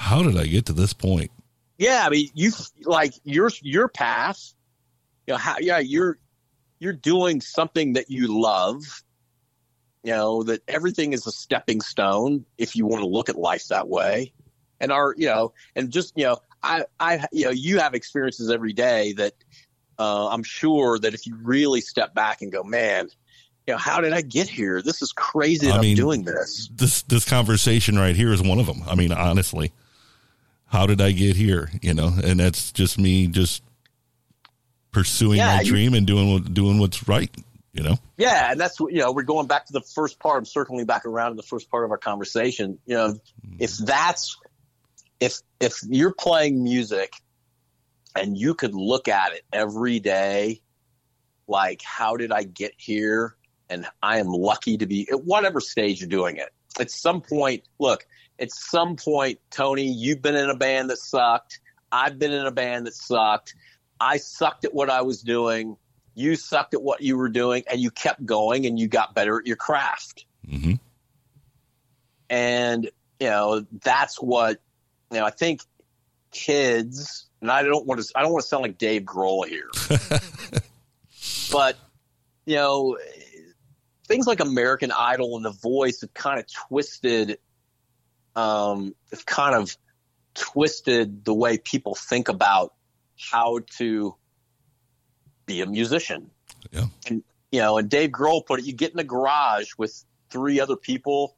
"How 0.00 0.22
did 0.22 0.36
I 0.36 0.46
get 0.46 0.66
to 0.66 0.72
this 0.72 0.92
point?" 0.92 1.30
Yeah, 1.78 2.02
I 2.04 2.10
mean, 2.10 2.28
you 2.34 2.52
like 2.84 3.12
your 3.24 3.50
your 3.62 3.88
path. 3.88 4.54
You 5.26 5.34
know, 5.34 5.38
how, 5.38 5.56
yeah, 5.60 5.78
you're 5.78 6.18
you're 6.78 6.92
doing 6.92 7.40
something 7.40 7.92
that 7.92 8.10
you 8.10 8.40
love. 8.40 9.02
You 10.02 10.12
know 10.12 10.42
that 10.44 10.62
everything 10.66 11.12
is 11.12 11.26
a 11.26 11.30
stepping 11.30 11.80
stone 11.80 12.44
if 12.58 12.74
you 12.74 12.86
want 12.86 13.02
to 13.02 13.08
look 13.08 13.28
at 13.28 13.36
life 13.36 13.68
that 13.68 13.88
way. 13.88 14.32
And 14.80 14.90
our, 14.90 15.14
you 15.18 15.26
know, 15.26 15.52
and 15.76 15.90
just 15.90 16.14
you 16.16 16.24
know, 16.24 16.38
I, 16.62 16.84
I, 16.98 17.26
you 17.32 17.44
know, 17.44 17.50
you 17.50 17.78
have 17.78 17.94
experiences 17.94 18.50
every 18.50 18.72
day 18.72 19.12
that 19.14 19.34
uh, 19.98 20.28
I'm 20.28 20.42
sure 20.42 20.98
that 20.98 21.12
if 21.12 21.26
you 21.26 21.36
really 21.42 21.82
step 21.82 22.14
back 22.14 22.40
and 22.40 22.50
go, 22.50 22.62
man, 22.62 23.08
you 23.66 23.74
know, 23.74 23.78
how 23.78 24.00
did 24.00 24.12
I 24.12 24.22
get 24.22 24.48
here? 24.48 24.82
This 24.82 25.02
is 25.02 25.12
crazy 25.12 25.66
that 25.66 25.76
I 25.76 25.80
mean, 25.80 25.90
am 25.90 25.96
doing 25.96 26.24
this. 26.24 26.70
This 26.74 27.02
this 27.02 27.24
conversation 27.28 27.98
right 27.98 28.16
here 28.16 28.32
is 28.32 28.42
one 28.42 28.58
of 28.58 28.66
them. 28.66 28.82
I 28.86 28.94
mean, 28.94 29.12
honestly, 29.12 29.72
how 30.70 30.86
did 30.86 31.00
I 31.00 31.12
get 31.12 31.36
here? 31.36 31.70
You 31.82 31.94
know, 31.94 32.12
and 32.22 32.40
that's 32.40 32.72
just 32.72 32.98
me 32.98 33.26
just 33.26 33.62
pursuing 34.92 35.38
Yeah, 35.38 35.56
my 35.56 35.62
you- 35.62 35.70
dream 35.70 35.94
and 35.94 36.06
doing 36.06 36.32
what 36.32 36.54
doing 36.54 36.78
what's 36.78 37.06
right. 37.06 37.30
You 37.72 37.84
know, 37.84 37.98
Yeah, 38.16 38.50
and 38.50 38.60
that's 38.60 38.80
you 38.80 38.98
know. 38.98 39.12
We're 39.12 39.22
going 39.22 39.46
back 39.46 39.66
to 39.66 39.72
the 39.72 39.80
first 39.80 40.18
part. 40.18 40.38
I'm 40.38 40.44
circling 40.44 40.86
back 40.86 41.06
around 41.06 41.30
to 41.30 41.36
the 41.36 41.44
first 41.44 41.70
part 41.70 41.84
of 41.84 41.92
our 41.92 41.98
conversation. 41.98 42.80
You 42.84 42.96
know, 42.96 43.08
hmm. 43.10 43.56
if 43.60 43.76
that's 43.76 44.36
if 45.20 45.40
if 45.60 45.78
you're 45.88 46.12
playing 46.12 46.64
music 46.64 47.12
and 48.16 48.36
you 48.36 48.54
could 48.54 48.74
look 48.74 49.06
at 49.06 49.34
it 49.34 49.42
every 49.52 50.00
day, 50.00 50.62
like 51.46 51.80
how 51.82 52.16
did 52.16 52.32
I 52.32 52.42
get 52.42 52.72
here? 52.76 53.36
And 53.68 53.86
I 54.02 54.18
am 54.18 54.26
lucky 54.26 54.76
to 54.78 54.86
be 54.86 55.08
at 55.08 55.24
whatever 55.24 55.60
stage 55.60 56.00
you're 56.00 56.08
doing 56.08 56.38
it. 56.38 56.48
At 56.80 56.90
some 56.90 57.20
point, 57.20 57.62
look, 57.78 58.04
at 58.40 58.50
some 58.50 58.96
point, 58.96 59.38
Tony, 59.50 59.84
you've 59.84 60.22
been 60.22 60.34
in 60.34 60.48
a 60.48 60.56
band 60.56 60.90
that 60.90 60.98
sucked. 60.98 61.60
I've 61.92 62.18
been 62.18 62.32
in 62.32 62.46
a 62.46 62.50
band 62.50 62.86
that 62.86 62.94
sucked. 62.94 63.54
I 64.00 64.16
sucked 64.16 64.64
at 64.64 64.72
what 64.72 64.88
I 64.88 65.02
was 65.02 65.22
doing. 65.22 65.76
You 66.14 66.36
sucked 66.36 66.74
at 66.74 66.82
what 66.82 67.02
you 67.02 67.16
were 67.16 67.28
doing, 67.28 67.64
and 67.70 67.80
you 67.80 67.90
kept 67.90 68.24
going 68.24 68.66
and 68.66 68.78
you 68.78 68.88
got 68.88 69.14
better 69.14 69.38
at 69.38 69.46
your 69.46 69.56
craft. 69.56 70.24
hmm 70.48 70.74
And, 72.28 72.90
you 73.18 73.28
know, 73.28 73.66
that's 73.84 74.16
what, 74.16 74.60
you 75.10 75.18
know, 75.18 75.26
I 75.26 75.30
think 75.30 75.60
kids, 76.30 77.26
and 77.40 77.50
I 77.50 77.62
don't 77.62 77.86
want 77.86 78.00
to, 78.00 78.12
I 78.14 78.22
don't 78.22 78.32
want 78.32 78.42
to 78.42 78.48
sound 78.48 78.62
like 78.62 78.78
Dave 78.78 79.02
Grohl 79.02 79.46
here, 79.46 79.68
but, 81.52 81.76
you 82.46 82.56
know, 82.56 82.96
things 84.06 84.26
like 84.26 84.40
American 84.40 84.90
Idol 84.92 85.36
and 85.36 85.44
The 85.44 85.50
Voice 85.50 86.00
have 86.00 86.14
kind 86.14 86.40
of 86.40 86.46
twisted, 86.52 87.38
um, 88.36 88.94
have 89.10 89.26
kind 89.26 89.54
of 89.54 89.76
twisted 90.34 91.24
the 91.24 91.34
way 91.34 91.58
people 91.58 91.94
think 91.94 92.28
about 92.28 92.74
how 93.18 93.60
to 93.78 94.14
be 95.46 95.60
a 95.60 95.66
musician. 95.66 96.30
Yeah. 96.70 96.86
And, 97.08 97.22
you 97.50 97.60
know, 97.60 97.78
and 97.78 97.88
Dave 97.88 98.10
Grohl 98.10 98.44
put 98.44 98.60
it, 98.60 98.66
you 98.66 98.72
get 98.72 98.92
in 98.92 98.98
a 98.98 99.04
garage 99.04 99.72
with 99.76 100.04
three 100.30 100.60
other 100.60 100.76
people 100.76 101.36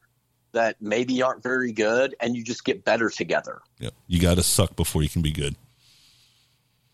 that 0.52 0.76
maybe 0.80 1.22
aren't 1.22 1.42
very 1.42 1.72
good 1.72 2.14
and 2.20 2.36
you 2.36 2.44
just 2.44 2.64
get 2.64 2.84
better 2.84 3.08
together. 3.08 3.62
yeah. 3.78 3.90
You 4.06 4.20
got 4.20 4.36
to 4.36 4.42
suck 4.42 4.76
before 4.76 5.02
you 5.02 5.08
can 5.08 5.22
be 5.22 5.32
good. 5.32 5.56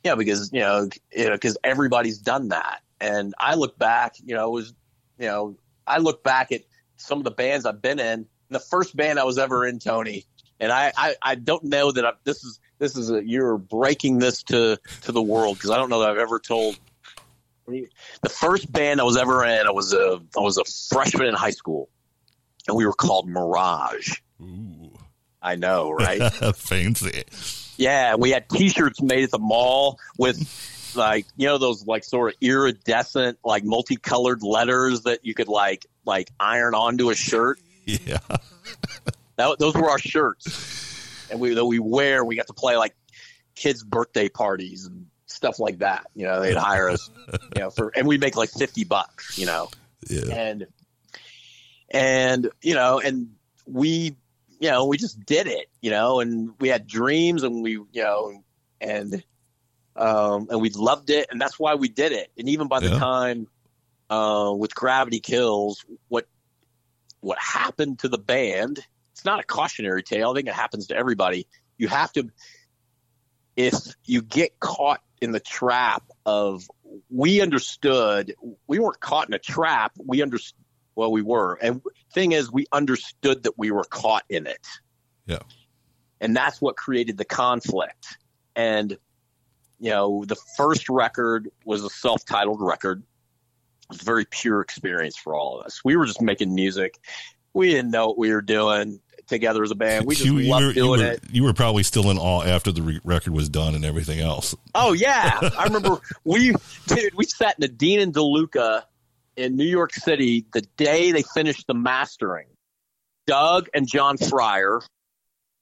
Yeah, 0.05 0.15
because 0.15 0.51
you 0.53 0.61
know, 0.61 0.89
you 1.15 1.25
know, 1.27 1.33
because 1.33 1.59
everybody's 1.65 2.19
done 2.19 2.49
that. 2.49 2.83
And 3.01 3.35
I 3.39 3.57
look 3.57 3.79
back, 3.79 4.15
you 4.25 4.35
know, 4.35 4.47
it 4.47 4.53
was, 4.53 4.75
you 5.19 5.27
know, 5.27 5.57
I 5.87 5.99
look 5.99 6.23
back 6.23 6.53
at 6.53 6.63
some 6.97 7.19
of 7.19 7.25
the 7.25 7.31
bands 7.33 7.67
I've 7.67 7.83
been 7.83 7.99
in. 7.99 8.27
The 8.51 8.61
first 8.61 8.97
band 8.97 9.19
I 9.19 9.25
was 9.25 9.39
ever 9.39 9.67
in, 9.67 9.79
Tony, 9.79 10.25
and 10.61 10.73
I, 10.73 10.93
I, 10.97 11.15
I 11.23 11.35
don't 11.35 11.65
know 11.65 11.93
that 11.93 12.05
I, 12.05 12.13
this 12.25 12.45
is 12.45 12.61
this 12.79 12.97
is 12.97 13.11
a, 13.11 13.25
you're 13.25 13.59
breaking 13.59 14.19
this 14.19 14.43
to 14.45 14.79
to 15.03 15.13
the 15.13 15.23
world 15.23 15.57
because 15.57 15.71
I 15.71 15.77
don't 15.77 15.91
know 15.91 16.01
that 16.01 16.11
I've 16.11 16.19
ever 16.19 16.39
told. 16.39 16.79
The 17.67 18.31
first 18.31 18.73
band 18.73 18.99
I 18.99 19.05
was 19.05 19.19
ever 19.19 19.45
in, 19.45 19.67
I 19.67 19.71
was 19.71 19.93
a 19.93 20.21
I 20.37 20.41
was 20.41 20.57
a 20.57 20.65
freshman 20.95 21.27
in 21.27 21.35
high 21.35 21.51
school, 21.51 21.91
and 22.67 22.77
we 22.77 22.87
were 22.87 22.95
called 22.95 23.29
Mirage. 23.29 24.21
Ooh, 24.41 24.93
I 25.43 25.57
know, 25.57 25.91
right? 25.91 26.33
fancy. 26.57 27.25
Yeah, 27.77 28.15
we 28.15 28.31
had 28.31 28.49
T-shirts 28.49 29.03
made 29.03 29.25
at 29.25 29.31
the 29.31 29.39
mall 29.39 29.99
with 30.17 30.39
like 30.97 31.27
you 31.37 31.47
know 31.47 31.59
those 31.59 31.87
like 31.87 32.05
sort 32.05 32.33
of 32.33 32.39
iridescent 32.41 33.39
like 33.45 33.65
multicolored 33.65 34.43
letters 34.43 35.03
that 35.03 35.25
you 35.25 35.35
could 35.35 35.49
like 35.49 35.87
like 36.05 36.31
iron 36.41 36.75
onto 36.75 37.11
a 37.11 37.15
shirt. 37.15 37.61
Yeah, 37.89 38.19
That, 39.37 39.59
those 39.59 39.75
were 39.75 39.89
our 39.89 39.99
shirts. 39.99 41.27
and 41.31 41.41
we 41.41 41.55
that 41.55 41.65
we 41.65 41.79
wear. 41.79 42.25
We 42.25 42.37
got 42.37 42.47
to 42.49 42.53
play 42.53 42.77
like 42.77 42.95
kids' 43.55 43.83
birthday 43.83 44.29
parties 44.29 44.85
and 44.87 45.07
stuff 45.27 45.59
like 45.59 45.79
that. 45.79 46.07
You 46.15 46.27
know, 46.27 46.41
they'd 46.41 46.57
hire 46.57 46.91
us, 46.91 47.11
you 47.55 47.61
know, 47.63 47.71
for 47.71 47.91
and 47.97 48.07
we 48.07 48.19
make 48.19 48.37
like 48.37 48.51
fifty 48.51 48.85
bucks. 48.85 49.39
You 49.39 49.47
know, 49.47 49.71
Yeah. 50.09 50.35
and 50.35 50.67
and 51.91 52.51
you 52.63 52.75
know 52.75 53.01
and 53.01 53.31
we 53.67 54.15
you 54.61 54.71
know 54.71 54.85
we 54.87 54.97
just 54.99 55.25
did 55.25 55.47
it 55.47 55.67
you 55.81 55.91
know 55.91 56.21
and 56.21 56.51
we 56.61 56.69
had 56.69 56.87
dreams 56.87 57.43
and 57.43 57.63
we 57.63 57.73
you 57.73 57.87
know 57.95 58.43
and 58.81 59.23
um 59.97 60.49
and 60.51 60.61
we 60.61 60.69
loved 60.71 61.09
it 61.11 61.29
and 61.31 61.41
that's 61.41 61.59
why 61.59 61.75
we 61.77 61.89
did 61.89 62.13
it 62.13 62.31
and 62.37 62.49
even 62.49 62.69
by 62.69 62.81
the 62.81 62.89
Yeah. 62.91 62.99
time 62.99 63.47
uh 64.11 64.53
with 64.57 64.75
gravity 64.75 65.21
kills 65.21 65.85
what 66.09 66.27
what 67.21 67.39
happened 67.39 67.99
to 68.01 68.09
the 68.09 68.19
band. 68.19 68.81
It's 69.13 69.25
not 69.25 69.41
a 69.41 69.43
cautionary 69.43 70.03
tale. 70.03 70.31
I 70.31 70.35
think 70.35 70.49
it 70.49 70.55
happens 70.55 70.89
to 70.89 70.97
everybody. 70.97 71.49
You 71.77 71.89
have 71.89 72.13
to 72.13 72.31
if 73.57 73.75
you 74.05 74.23
get 74.23 74.61
caught 74.61 75.01
in 75.21 75.33
the 75.33 75.41
trap 75.41 76.05
of 76.25 76.69
we 77.11 77.41
understood 77.41 78.35
we 78.67 78.79
weren't 78.79 79.01
caught 79.01 79.29
in 79.29 79.35
a 79.35 79.39
trap. 79.39 79.93
We 79.99 80.23
understood 80.23 80.59
well 80.95 81.11
we 81.13 81.23
were. 81.23 81.55
And 81.55 81.83
thing 82.13 82.33
is 82.33 82.51
we 82.53 82.67
understood 82.73 83.43
that 83.45 83.59
we 83.59 83.71
were 83.71 83.85
caught 83.85 84.25
in 84.29 84.47
it. 84.47 84.67
Yeah. 85.27 85.41
and 86.21 86.37
that's 86.37 86.61
what 86.61 86.77
created 86.77 87.17
the 87.17 87.25
conflict. 87.25 88.19
And 88.57 88.97
you 89.81 89.91
know 89.91 90.25
the 90.27 90.37
first 90.57 90.89
record 90.89 91.49
was 91.65 91.85
a 91.85 91.91
self-titled 91.91 92.61
record. 92.61 93.03
it 93.03 93.07
was 93.89 94.01
a 94.01 94.05
very 94.05 94.25
pure 94.25 94.61
experience 94.61 95.17
for 95.17 95.35
all 95.35 95.59
of 95.59 95.67
us 95.67 95.81
we 95.85 95.97
were 95.97 96.07
just 96.07 96.23
making 96.23 96.55
music 96.55 96.99
we 97.55 97.71
didn't 97.71 97.91
know 97.91 98.09
what 98.09 98.19
we 98.19 98.33
were 98.33 98.43
doing 98.43 99.01
together 99.29 99.63
as 99.63 99.71
a 99.71 99.75
band 99.75 100.07
we 100.07 100.15
just 100.15 100.27
you, 100.27 100.39
you 100.39 100.51
loved 100.51 100.65
were, 100.65 100.69
you, 100.69 100.75
doing 100.75 101.01
were, 101.01 101.07
it 101.13 101.21
you 101.31 101.43
were 101.43 101.53
probably 101.53 101.83
still 101.83 102.11
in 102.11 102.19
awe 102.19 102.43
after 102.43 102.73
the 102.73 102.83
re- 102.83 103.01
record 103.05 103.33
was 103.33 103.49
done 103.49 103.75
and 103.75 103.85
everything 103.85 104.21
else. 104.21 104.55
Oh 104.75 104.93
yeah, 104.93 105.39
I 105.59 105.65
remember 105.65 105.99
we 106.25 106.55
dude 106.87 107.15
we 107.15 107.25
sat 107.25 107.57
in 107.59 107.61
the 107.61 107.69
Dean 107.69 108.01
and 108.01 108.15
DeLuca 108.15 108.83
in 109.37 109.57
New 109.57 109.67
York 109.67 109.93
City 109.93 110.47
the 110.53 110.63
day 110.77 111.13
they 111.13 111.23
finished 111.23 111.67
the 111.67 111.75
mastering. 111.75 112.47
Doug 113.27 113.69
and 113.75 113.87
John 113.87 114.17
Fryer 114.17 114.81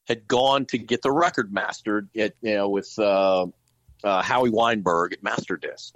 had 0.07 0.29
gone 0.29 0.67
to 0.67 0.79
get 0.79 1.03
the 1.03 1.11
record 1.11 1.53
mastered 1.53 2.09
at 2.17 2.35
you 2.41 2.55
know 2.55 2.69
with 2.69 2.97
uh, 2.99 3.47
uh, 4.05 4.23
Howie 4.23 4.51
Weinberg 4.51 5.13
at 5.13 5.23
Masterdisc. 5.23 5.93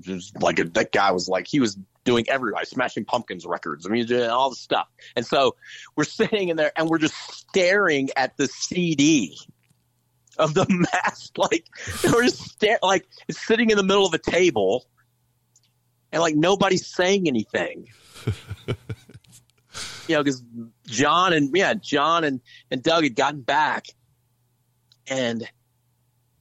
Just 0.00 0.40
like 0.40 0.56
that 0.56 0.92
guy 0.92 1.10
was 1.10 1.28
like 1.28 1.46
he 1.46 1.60
was 1.60 1.76
doing 2.04 2.26
everybody, 2.28 2.66
Smashing 2.66 3.04
Pumpkins 3.04 3.44
records. 3.44 3.86
I 3.86 3.90
mean, 3.90 4.10
all 4.24 4.50
the 4.50 4.56
stuff. 4.56 4.88
And 5.16 5.26
so 5.26 5.56
we're 5.96 6.04
sitting 6.04 6.48
in 6.48 6.56
there 6.56 6.72
and 6.76 6.88
we're 6.88 6.98
just 6.98 7.14
staring 7.32 8.10
at 8.16 8.36
the 8.36 8.46
CD 8.46 9.36
of 10.38 10.54
the 10.54 10.66
mask. 10.92 11.36
Like 11.36 11.66
we're 12.04 12.24
just 12.24 12.40
staring, 12.40 12.78
like 12.82 13.06
it's 13.28 13.44
sitting 13.44 13.70
in 13.70 13.76
the 13.76 13.82
middle 13.82 14.06
of 14.06 14.14
a 14.14 14.18
table, 14.18 14.86
and 16.12 16.20
like 16.22 16.36
nobody's 16.36 16.86
saying 16.86 17.26
anything. 17.26 17.88
you 20.08 20.14
know, 20.14 20.22
because 20.22 20.42
John 20.86 21.32
and 21.32 21.50
yeah, 21.54 21.74
John 21.74 22.24
and 22.24 22.40
and 22.70 22.82
Doug 22.82 23.04
had 23.04 23.16
gotten 23.16 23.40
back, 23.40 23.86
and 25.06 25.48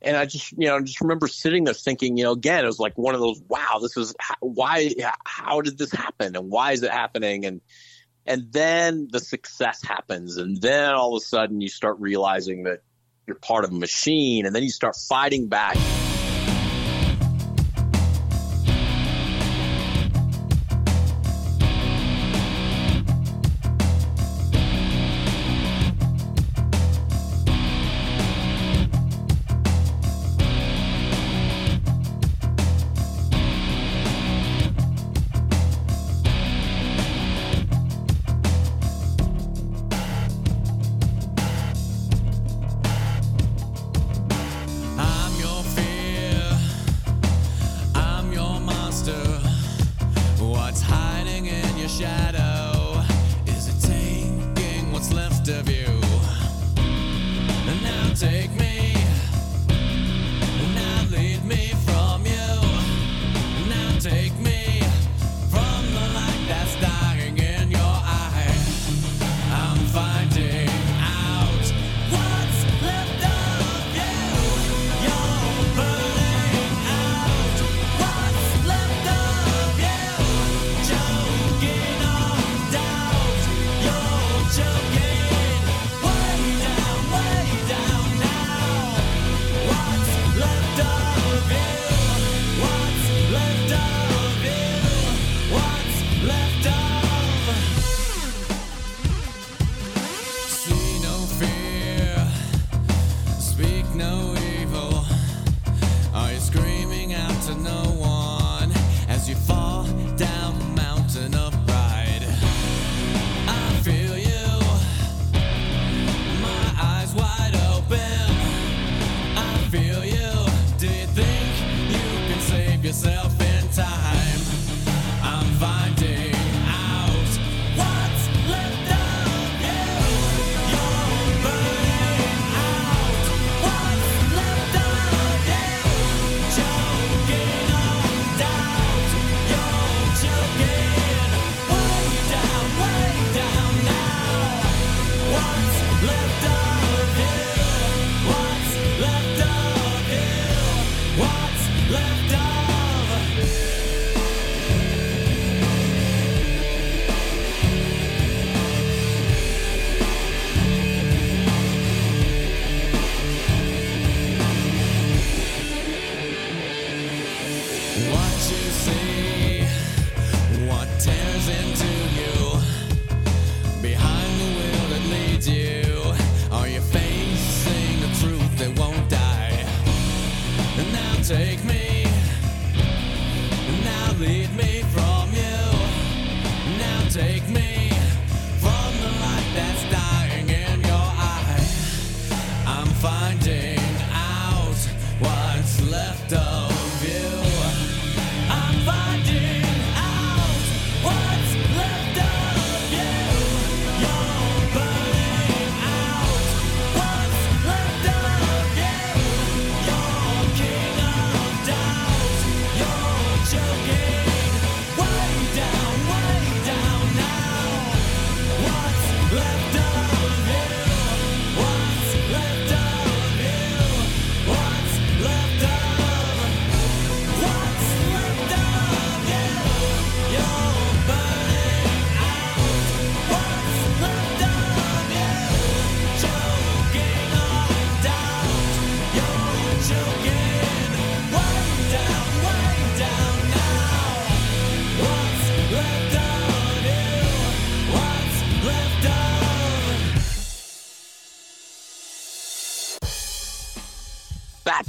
and 0.04 0.18
I 0.18 0.26
just 0.26 0.52
you 0.52 0.68
know 0.68 0.80
just 0.82 1.02
remember 1.02 1.28
sitting 1.28 1.64
there 1.64 1.74
thinking, 1.74 2.18
you 2.18 2.24
know, 2.24 2.32
again, 2.32 2.64
it 2.64 2.68
was 2.68 2.80
like 2.80 2.98
one 2.98 3.16
of 3.16 3.22
those, 3.22 3.42
wow, 3.48 3.80
this 3.82 3.98
is 3.98 4.16
why, 4.40 4.94
how 5.26 5.62
did 5.62 5.78
this 5.78 5.92
happen, 5.92 6.36
and 6.36 6.50
why 6.50 6.74
is 6.74 6.84
it 6.84 6.92
happening, 6.92 7.46
and 7.46 7.62
and 8.26 8.52
then 8.52 9.08
the 9.12 9.20
success 9.20 9.82
happens, 9.84 10.38
and 10.38 10.62
then 10.62 10.94
all 10.94 11.16
of 11.16 11.22
a 11.22 11.26
sudden 11.26 11.62
you 11.62 11.70
start 11.70 11.98
realizing 12.00 12.64
that 12.64 12.80
you're 13.28 13.38
part 13.38 13.66
of 13.66 13.72
a 13.72 13.76
machine, 13.76 14.46
and 14.46 14.56
then 14.56 14.64
you 14.64 14.70
start 14.70 14.96
fighting 14.96 15.48
back. 15.48 15.78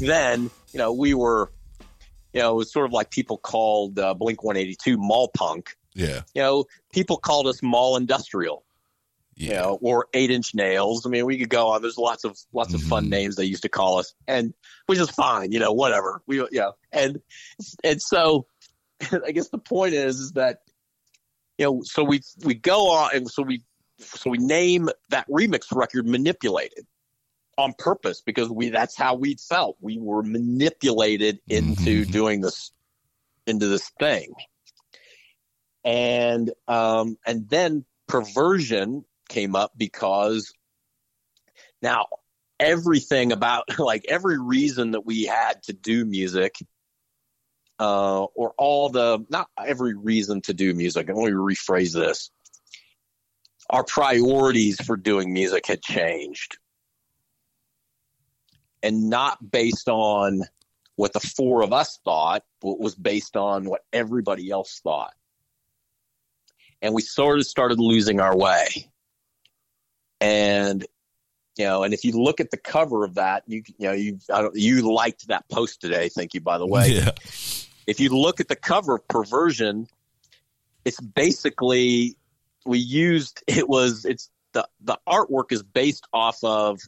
Then, 0.08 0.50
you 0.72 0.78
know, 0.78 0.92
we 0.92 1.14
were, 1.14 1.50
you 2.32 2.40
know, 2.40 2.52
it 2.52 2.56
was 2.56 2.72
sort 2.72 2.86
of 2.86 2.92
like 2.92 3.10
people 3.10 3.38
called 3.38 3.98
uh, 3.98 4.14
Blink 4.14 4.42
182 4.42 4.96
mall 4.96 5.28
punk. 5.34 5.76
Yeah. 5.94 6.22
You 6.34 6.42
know, 6.42 6.64
people 6.92 7.16
called 7.16 7.46
us 7.46 7.62
mall 7.62 7.96
industrial. 7.96 8.64
Yeah. 9.36 9.48
You 9.48 9.54
know, 9.54 9.78
or 9.82 10.06
eight 10.14 10.30
inch 10.30 10.54
nails. 10.54 11.04
I 11.04 11.08
mean, 11.08 11.26
we 11.26 11.38
could 11.38 11.48
go 11.48 11.68
on. 11.68 11.82
There's 11.82 11.98
lots 11.98 12.22
of 12.24 12.38
lots 12.52 12.72
of 12.72 12.80
fun 12.82 13.06
Mhm. 13.06 13.10
names 13.10 13.36
they 13.36 13.44
used 13.44 13.62
to 13.62 13.68
call 13.68 13.98
us, 13.98 14.14
and 14.28 14.54
which 14.86 15.00
is 15.00 15.10
fine. 15.10 15.50
You 15.50 15.58
know, 15.58 15.72
whatever. 15.72 16.22
We, 16.28 16.36
you 16.36 16.48
know, 16.52 16.74
and 16.92 17.20
and 17.82 18.00
so 18.00 18.46
I 19.26 19.32
guess 19.32 19.48
the 19.48 19.58
point 19.58 19.94
is, 19.94 20.20
is 20.20 20.32
that 20.32 20.60
you 21.58 21.66
know, 21.66 21.82
so 21.82 22.04
we 22.04 22.20
we 22.44 22.54
go 22.54 22.90
on, 22.90 23.10
and 23.12 23.28
so 23.28 23.42
we 23.42 23.64
so 23.98 24.30
we 24.30 24.38
name 24.38 24.88
that 25.10 25.28
remix 25.28 25.66
record 25.74 26.06
manipulated 26.06 26.86
on 27.58 27.74
purpose 27.78 28.20
because 28.20 28.48
we 28.50 28.68
that's 28.68 28.96
how 28.96 29.14
we 29.14 29.36
felt. 29.36 29.76
We 29.80 29.98
were 29.98 30.22
manipulated 30.22 31.40
into 31.48 32.04
Mhm. 32.04 32.10
doing 32.10 32.40
this 32.40 32.72
into 33.46 33.68
this 33.68 33.90
thing. 34.00 34.32
And 35.84 36.50
um 36.68 37.18
and 37.26 37.48
then 37.48 37.84
perversion 38.08 39.04
came 39.28 39.54
up 39.56 39.72
because 39.76 40.52
now 41.82 42.06
everything 42.60 43.32
about 43.32 43.64
like 43.78 44.04
every 44.08 44.38
reason 44.38 44.92
that 44.92 45.04
we 45.04 45.24
had 45.24 45.62
to 45.64 45.72
do 45.72 46.04
music 46.04 46.56
uh 47.80 48.24
or 48.24 48.54
all 48.56 48.88
the 48.88 49.24
not 49.28 49.48
every 49.58 49.94
reason 49.94 50.40
to 50.42 50.54
do 50.54 50.74
music. 50.74 51.08
Let 51.08 51.16
me 51.16 51.30
rephrase 51.32 51.92
this. 51.92 52.30
Our 53.70 53.84
priorities 53.84 54.80
for 54.84 54.96
doing 54.96 55.32
music 55.32 55.66
had 55.66 55.82
changed 55.82 56.58
and 58.84 59.10
not 59.10 59.50
based 59.50 59.88
on 59.88 60.42
what 60.96 61.12
the 61.12 61.20
four 61.20 61.62
of 61.62 61.72
us 61.72 61.98
thought, 62.04 62.44
but 62.60 62.78
was 62.78 62.94
based 62.94 63.36
on 63.36 63.64
what 63.64 63.80
everybody 63.92 64.50
else 64.50 64.80
thought. 64.84 65.12
And 66.80 66.94
we 66.94 67.02
sort 67.02 67.38
of 67.38 67.46
started 67.46 67.80
losing 67.80 68.20
our 68.20 68.36
way. 68.36 68.90
And 70.20 70.86
you 71.56 71.64
know, 71.64 71.82
and 71.82 71.94
if 71.94 72.04
you 72.04 72.12
look 72.12 72.40
at 72.40 72.50
the 72.50 72.56
cover 72.56 73.04
of 73.04 73.14
that, 73.14 73.44
you 73.46 73.62
you 73.78 73.88
know, 73.88 73.92
you 73.92 74.18
I 74.32 74.42
don't, 74.42 74.54
you 74.54 74.92
liked 74.94 75.28
that 75.28 75.48
post 75.48 75.80
today. 75.80 76.08
Thank 76.08 76.34
you, 76.34 76.40
by 76.40 76.58
the 76.58 76.66
way 76.66 76.88
Yeah. 76.90 77.10
if 77.86 77.98
you 78.00 78.10
look 78.10 78.40
at 78.40 78.48
the 78.48 78.56
cover 78.56 78.96
of 78.96 79.08
perversion 79.08 79.86
it's 80.84 81.00
basically 81.00 82.16
we 82.66 82.78
used 82.78 83.42
it 83.46 83.68
was 83.68 84.04
it's 84.04 84.30
the 84.52 84.66
the 84.80 84.98
artwork 85.08 85.50
is 85.52 85.62
based 85.62 86.06
off 86.12 86.38
of 86.42 86.80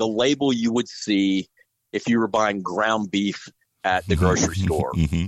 the 0.00 0.08
label 0.08 0.52
you 0.52 0.72
would 0.72 0.88
see 0.88 1.48
if 1.92 2.08
you 2.08 2.18
were 2.18 2.28
buying 2.28 2.60
ground 2.62 3.10
beef 3.10 3.48
at 3.84 4.06
the 4.08 4.16
grocery 4.16 4.56
store. 4.56 4.92
Hmm 4.94 5.26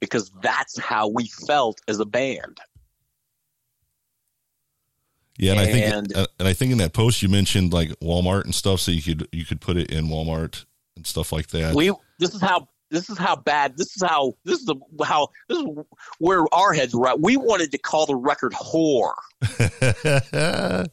because 0.00 0.32
that's 0.42 0.78
how 0.78 1.08
we 1.08 1.26
felt 1.26 1.80
as 1.86 2.00
a 2.00 2.04
band. 2.04 2.58
Yeah, 5.38 5.52
and, 5.52 5.60
I 5.60 5.66
think 5.66 6.16
uh, 6.16 6.26
and 6.38 6.48
I 6.48 6.52
think 6.52 6.72
in 6.72 6.78
that 6.78 6.92
post 6.92 7.22
you 7.22 7.28
mentioned 7.28 7.72
like 7.72 7.90
Walmart 8.00 8.44
and 8.44 8.54
stuff, 8.54 8.80
so 8.80 8.90
you 8.90 9.02
could 9.02 9.28
you 9.32 9.44
could 9.44 9.60
put 9.60 9.76
it 9.76 9.90
in 9.90 10.06
Walmart 10.06 10.64
and 10.96 11.06
stuff 11.06 11.32
like 11.32 11.48
that. 11.48 11.74
we 11.74 11.92
this 12.18 12.34
is 12.34 12.42
how 12.42 12.68
this 12.90 13.08
is 13.08 13.16
how 13.16 13.36
bad 13.36 13.78
this 13.78 13.96
is 13.96 14.02
how 14.02 14.34
this 14.44 14.58
is 14.58 14.66
the 14.66 14.76
how 15.02 15.28
this 15.48 15.58
is 15.58 15.64
where 16.18 16.44
our 16.52 16.74
heads 16.74 16.94
were 16.94 17.08
at. 17.08 17.20
We 17.20 17.38
wanted 17.38 17.70
to 17.72 17.78
call 17.78 18.04
the 18.04 18.16
record 18.16 18.52
whore 18.52 19.14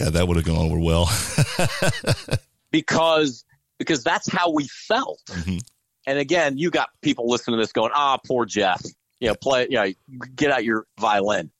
yeah, 0.00 0.10
that 0.10 0.26
would 0.26 0.36
have 0.36 0.46
gone 0.46 0.56
over 0.56 0.78
well. 0.78 1.06
because 2.70 3.44
because 3.78 4.04
that's 4.04 4.30
how 4.30 4.50
we 4.50 4.66
felt. 4.68 5.20
Mhm. 5.26 5.60
And 6.06 6.18
again, 6.18 6.58
you 6.58 6.70
got 6.70 6.90
people 7.02 7.28
listening 7.28 7.56
to 7.58 7.62
this 7.62 7.72
going, 7.72 7.92
"Ah, 7.94 8.18
poor 8.26 8.44
Jeff." 8.46 8.82
You 9.20 9.28
know, 9.28 9.34
play. 9.34 9.66
You 9.70 9.76
know, 9.76 9.92
get 10.34 10.50
out 10.50 10.64
your 10.64 10.86
violin. 10.98 11.50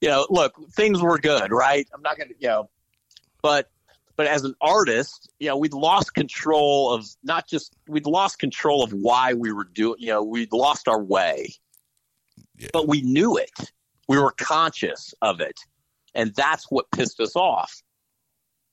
You 0.00 0.08
know, 0.08 0.26
look, 0.30 0.54
things 0.72 1.00
were 1.02 1.18
good, 1.18 1.52
right? 1.52 1.86
I'm 1.94 2.02
not 2.02 2.18
gonna, 2.18 2.30
you 2.38 2.48
know, 2.48 2.70
but 3.42 3.70
but 4.16 4.26
as 4.26 4.44
an 4.44 4.54
artist, 4.60 5.30
you 5.38 5.48
know, 5.48 5.56
we'd 5.56 5.72
lost 5.72 6.14
control 6.14 6.92
of 6.92 7.06
not 7.22 7.46
just 7.48 7.74
we'd 7.88 8.06
lost 8.06 8.38
control 8.38 8.82
of 8.82 8.92
why 8.92 9.34
we 9.34 9.52
were 9.52 9.64
doing. 9.72 9.96
You 9.98 10.08
know, 10.08 10.22
we'd 10.22 10.52
lost 10.52 10.88
our 10.88 11.02
way, 11.02 11.54
Yeah. 12.58 12.68
but 12.72 12.88
we 12.88 13.02
knew 13.02 13.36
it. 13.36 13.72
We 14.08 14.18
were 14.18 14.32
conscious 14.32 15.14
of 15.22 15.40
it, 15.40 15.60
and 16.14 16.34
that's 16.34 16.66
what 16.70 16.90
pissed 16.90 17.20
us 17.20 17.36
off. 17.36 17.82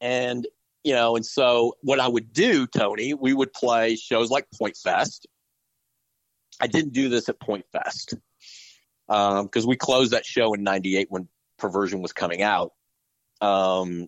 And 0.01 0.47
you 0.83 0.93
know, 0.93 1.15
and 1.15 1.25
so 1.25 1.75
what 1.81 1.99
I 1.99 2.07
would 2.07 2.31
do, 2.31 2.65
Tony, 2.67 3.13
we 3.13 3.33
would 3.33 3.51
play 3.51 3.95
shows 3.95 4.29
like 4.29 4.47
Point 4.57 4.77
Fest. 4.77 5.27
I 6.61 6.67
didn't 6.67 6.93
do 6.93 7.09
this 7.09 7.29
at 7.29 7.39
Point 7.39 7.65
Fest 7.71 8.15
because 9.07 9.65
we 9.65 9.75
closed 9.75 10.13
that 10.13 10.25
show 10.25 10.53
in 10.53 10.63
'98 10.63 11.07
when 11.09 11.27
Perversion 11.57 12.01
was 12.01 12.13
coming 12.13 12.41
out. 12.41 12.73
Um, 13.41 14.07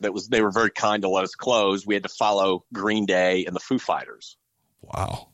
that 0.00 0.12
was 0.12 0.28
they 0.28 0.42
were 0.42 0.50
very 0.50 0.70
kind 0.70 1.02
to 1.02 1.08
let 1.08 1.24
us 1.24 1.34
close. 1.34 1.86
We 1.86 1.94
had 1.94 2.02
to 2.02 2.08
follow 2.08 2.64
Green 2.72 3.06
Day 3.06 3.44
and 3.44 3.54
the 3.54 3.60
Foo 3.60 3.78
Fighters, 3.78 4.36
wow. 4.82 5.28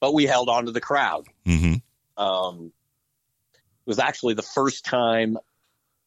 but 0.00 0.14
we 0.14 0.24
held 0.24 0.48
on 0.48 0.66
to 0.66 0.72
the 0.72 0.80
crowd. 0.80 1.26
hmm 1.46 1.74
Um, 2.16 2.72
it 3.86 3.86
was 3.86 3.98
actually 3.98 4.34
the 4.34 4.42
first 4.42 4.84
time, 4.84 5.38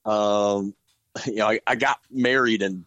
um, 0.05 0.73
you 1.25 1.35
know, 1.35 1.49
I, 1.49 1.59
I 1.65 1.75
got 1.75 1.99
married 2.09 2.61
in 2.61 2.85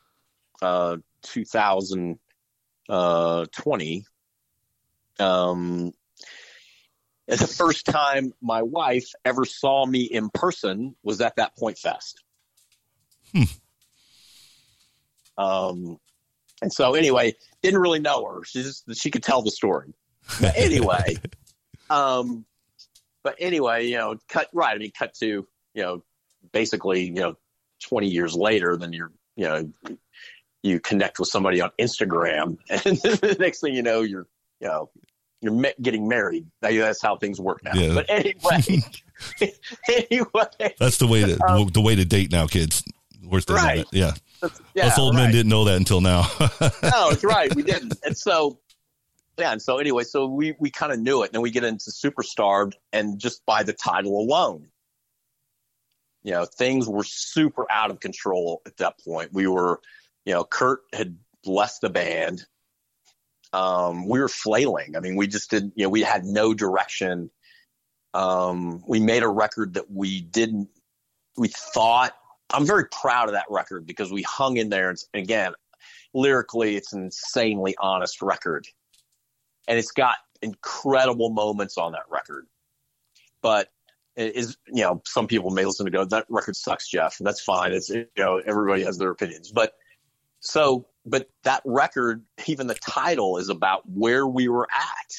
uh, 0.62 0.96
2020. 1.22 4.04
Um, 5.20 5.92
and 7.26 7.38
the 7.38 7.46
first 7.46 7.86
time 7.86 8.34
my 8.42 8.62
wife 8.62 9.12
ever 9.24 9.44
saw 9.44 9.86
me 9.86 10.02
in 10.02 10.30
person 10.30 10.94
was 11.02 11.20
at 11.20 11.36
that 11.36 11.56
Point 11.56 11.78
Fest. 11.78 12.22
Hmm. 13.32 13.44
Um, 15.36 15.98
and 16.62 16.72
so 16.72 16.94
anyway, 16.94 17.34
didn't 17.62 17.80
really 17.80 17.98
know 17.98 18.24
her. 18.26 18.44
She 18.44 18.62
just 18.62 18.84
she 18.96 19.10
could 19.10 19.22
tell 19.22 19.42
the 19.42 19.50
story. 19.50 19.92
But 20.40 20.56
anyway, 20.56 21.16
um, 21.90 22.44
but 23.22 23.36
anyway, 23.38 23.86
you 23.86 23.96
know, 23.96 24.16
cut 24.28 24.48
right. 24.52 24.74
I 24.74 24.78
mean, 24.78 24.92
cut 24.96 25.14
to 25.14 25.46
you 25.74 25.82
know, 25.82 26.04
basically, 26.52 27.04
you 27.04 27.14
know, 27.14 27.36
twenty 27.82 28.08
years 28.08 28.34
later, 28.34 28.76
then 28.76 28.92
you're 28.92 29.12
you 29.36 29.44
know, 29.44 29.70
you 30.62 30.80
connect 30.80 31.18
with 31.18 31.28
somebody 31.28 31.60
on 31.60 31.70
Instagram, 31.78 32.58
and 32.70 32.96
the 32.98 33.36
next 33.38 33.60
thing 33.60 33.74
you 33.74 33.82
know, 33.82 34.02
you're 34.02 34.26
you 34.60 34.68
know, 34.68 34.90
you're 35.40 35.72
getting 35.82 36.08
married. 36.08 36.46
That's 36.60 37.02
how 37.02 37.16
things 37.16 37.40
work 37.40 37.62
now. 37.62 37.72
Yeah. 37.74 37.94
But 37.94 38.06
anyway, 38.08 38.82
anyway, 39.88 40.74
That's 40.78 40.96
the 40.98 41.06
way 41.06 41.22
to 41.22 41.44
Um, 41.44 41.68
the 41.68 41.80
way 41.80 41.94
to 41.94 42.04
date 42.04 42.32
now, 42.32 42.46
kids. 42.46 42.82
Worst. 43.22 43.50
Right. 43.50 43.84
Yeah. 43.92 44.12
yeah, 44.74 44.86
Us 44.86 44.98
old 44.98 45.14
men 45.14 45.32
didn't 45.32 45.48
know 45.48 45.64
that 45.64 45.76
until 45.76 46.00
now. 46.00 46.22
no, 46.40 47.10
it's 47.10 47.24
right. 47.24 47.54
We 47.54 47.62
didn't. 47.62 47.94
And 48.04 48.16
so, 48.16 48.58
yeah. 49.38 49.52
And 49.52 49.60
so, 49.60 49.78
anyway, 49.78 50.04
so 50.04 50.26
we, 50.26 50.54
we 50.58 50.70
kind 50.70 50.92
of 50.92 50.98
knew 50.98 51.22
it. 51.22 51.26
And 51.26 51.34
then 51.34 51.42
we 51.42 51.50
get 51.50 51.64
into 51.64 51.90
Superstarved, 51.90 52.74
and 52.92 53.18
just 53.18 53.44
by 53.46 53.62
the 53.62 53.72
title 53.72 54.18
alone, 54.18 54.68
you 56.24 56.32
know, 56.32 56.46
things 56.46 56.88
were 56.88 57.04
super 57.04 57.70
out 57.70 57.90
of 57.90 58.00
control 58.00 58.62
at 58.66 58.78
that 58.78 58.98
point. 59.04 59.32
We 59.32 59.46
were, 59.46 59.80
you 60.24 60.32
know, 60.32 60.42
Kurt 60.42 60.80
had 60.92 61.18
left 61.44 61.82
the 61.82 61.90
band. 61.90 62.46
Um, 63.52 64.08
we 64.08 64.18
were 64.18 64.28
flailing. 64.28 64.96
I 64.96 65.00
mean, 65.00 65.16
we 65.16 65.26
just 65.26 65.50
didn't, 65.50 65.74
you 65.76 65.84
know, 65.84 65.90
we 65.90 66.00
had 66.00 66.24
no 66.24 66.54
direction. 66.54 67.30
Um, 68.14 68.82
we 68.88 69.00
made 69.00 69.22
a 69.22 69.28
record 69.28 69.74
that 69.74 69.90
we 69.90 70.22
didn't, 70.22 70.68
we 71.36 71.48
thought, 71.48 72.16
I'm 72.50 72.66
very 72.66 72.86
proud 72.86 73.28
of 73.28 73.34
that 73.34 73.46
record 73.50 73.86
because 73.86 74.10
we 74.10 74.22
hung 74.22 74.56
in 74.56 74.70
there. 74.70 74.90
And 74.90 74.98
again, 75.12 75.52
lyrically, 76.14 76.76
it's 76.76 76.92
an 76.94 77.04
insanely 77.04 77.76
honest 77.78 78.22
record. 78.22 78.66
And 79.68 79.78
it's 79.78 79.92
got 79.92 80.16
incredible 80.40 81.30
moments 81.30 81.76
on 81.76 81.92
that 81.92 82.04
record. 82.08 82.46
But 83.42 83.68
is, 84.16 84.56
you 84.66 84.82
know, 84.82 85.02
some 85.04 85.26
people 85.26 85.50
may 85.50 85.64
listen 85.64 85.86
to 85.86 85.92
go, 85.92 86.04
that 86.04 86.26
record 86.28 86.56
sucks, 86.56 86.88
Jeff. 86.88 87.18
That's 87.18 87.40
fine. 87.40 87.72
It's, 87.72 87.90
you 87.90 88.06
know, 88.16 88.38
everybody 88.38 88.84
has 88.84 88.98
their 88.98 89.10
opinions. 89.10 89.50
But 89.50 89.74
so, 90.40 90.86
but 91.04 91.28
that 91.42 91.62
record, 91.64 92.24
even 92.46 92.66
the 92.66 92.74
title 92.74 93.38
is 93.38 93.48
about 93.48 93.88
where 93.88 94.26
we 94.26 94.48
were 94.48 94.68
at. 94.70 95.14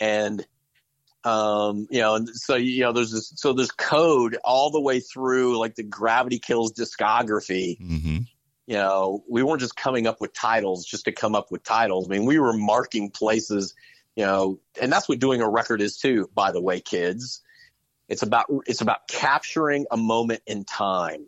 And, 0.00 0.46
um, 1.24 1.86
you 1.90 2.00
know, 2.00 2.14
and 2.14 2.28
so, 2.30 2.56
you 2.56 2.80
know, 2.80 2.92
there's 2.92 3.12
this, 3.12 3.32
so 3.36 3.52
there's 3.52 3.70
code 3.70 4.38
all 4.42 4.70
the 4.70 4.80
way 4.80 5.00
through 5.00 5.58
like 5.58 5.74
the 5.74 5.82
Gravity 5.82 6.38
Kills 6.38 6.72
discography 6.72 7.78
hmm 7.78 8.18
you 8.70 8.76
know, 8.76 9.24
we 9.28 9.42
weren't 9.42 9.58
just 9.58 9.74
coming 9.74 10.06
up 10.06 10.20
with 10.20 10.32
titles 10.32 10.86
just 10.86 11.06
to 11.06 11.10
come 11.10 11.34
up 11.34 11.50
with 11.50 11.64
titles. 11.64 12.06
I 12.08 12.12
mean, 12.12 12.24
we 12.24 12.38
were 12.38 12.52
marking 12.52 13.10
places, 13.10 13.74
you 14.20 14.26
know, 14.26 14.60
and 14.78 14.92
that's 14.92 15.08
what 15.08 15.18
doing 15.18 15.40
a 15.40 15.48
record 15.48 15.80
is 15.80 15.96
too, 15.96 16.28
by 16.34 16.52
the 16.52 16.60
way, 16.60 16.78
kids. 16.78 17.40
It's 18.06 18.22
about 18.22 18.44
it's 18.66 18.82
about 18.82 19.08
capturing 19.08 19.86
a 19.90 19.96
moment 19.96 20.42
in 20.46 20.64
time. 20.64 21.26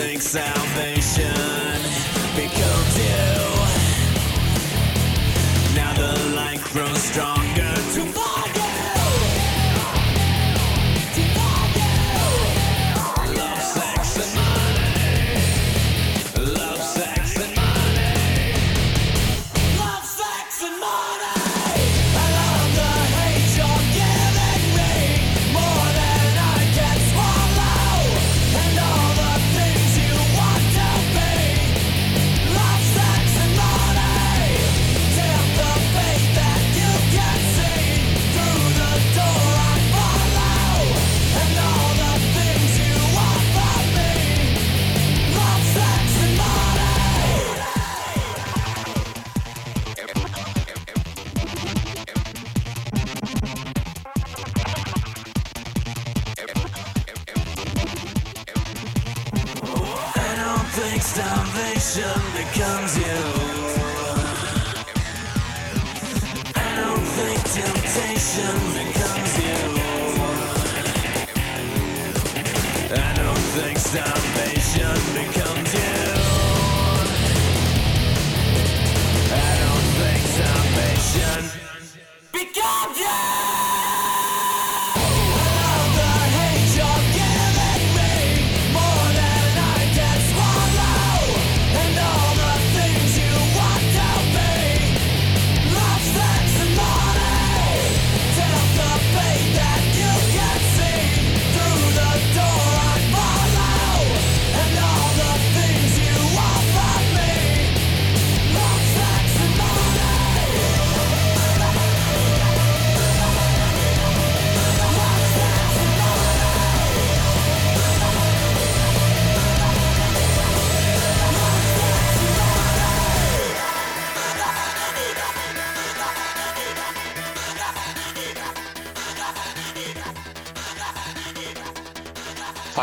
Think 0.00 0.22
salvation 0.22 1.30
becomes 2.34 2.96
you. 2.96 3.34
Now 5.76 5.92
the 5.92 6.32
light 6.34 6.62
grows 6.72 7.02
stronger 7.02 7.49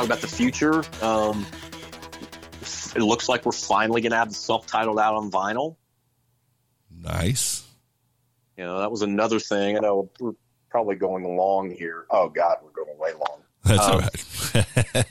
about 0.07 0.21
the 0.21 0.27
future. 0.27 0.84
Um, 1.01 1.45
it 2.95 3.01
looks 3.01 3.29
like 3.29 3.45
we're 3.45 3.51
finally 3.51 4.01
going 4.01 4.11
to 4.11 4.17
have 4.17 4.29
the 4.29 4.35
self-titled 4.35 4.99
out 4.99 5.13
on 5.15 5.29
vinyl. 5.29 5.75
Nice. 6.99 7.63
You 8.57 8.63
know, 8.63 8.79
that 8.79 8.89
was 8.89 9.03
another 9.03 9.39
thing. 9.39 9.77
I 9.77 9.81
know 9.81 10.09
we're 10.19 10.31
probably 10.69 10.95
going 10.95 11.23
long 11.38 11.69
here. 11.69 12.05
Oh 12.09 12.29
God, 12.29 12.57
we're 12.63 12.71
going 12.71 12.97
way 12.97 13.11
long. 13.13 13.39
That's 13.63 13.85
Um, 13.85 13.93
all 13.93 13.99
right. 14.95 15.05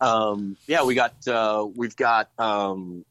um, 0.00 0.56
yeah, 0.66 0.84
we 0.84 0.94
got 0.94 1.26
uh, 1.26 1.66
we've 1.74 1.96
got. 1.96 2.30
Um, 2.38 3.04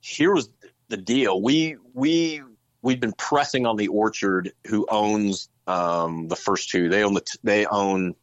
here 0.00 0.32
was 0.32 0.48
the 0.88 0.96
deal. 0.96 1.42
We 1.42 1.76
we 1.92 2.42
we've 2.82 3.00
been 3.00 3.12
pressing 3.12 3.66
on 3.66 3.76
the 3.76 3.88
Orchard, 3.88 4.52
who 4.66 4.86
owns 4.90 5.50
um, 5.66 6.28
the 6.28 6.36
first 6.36 6.70
two. 6.70 6.88
They 6.88 7.04
own 7.04 7.12
the 7.14 7.20
t- 7.20 7.38
they 7.42 7.66
own 7.66 8.14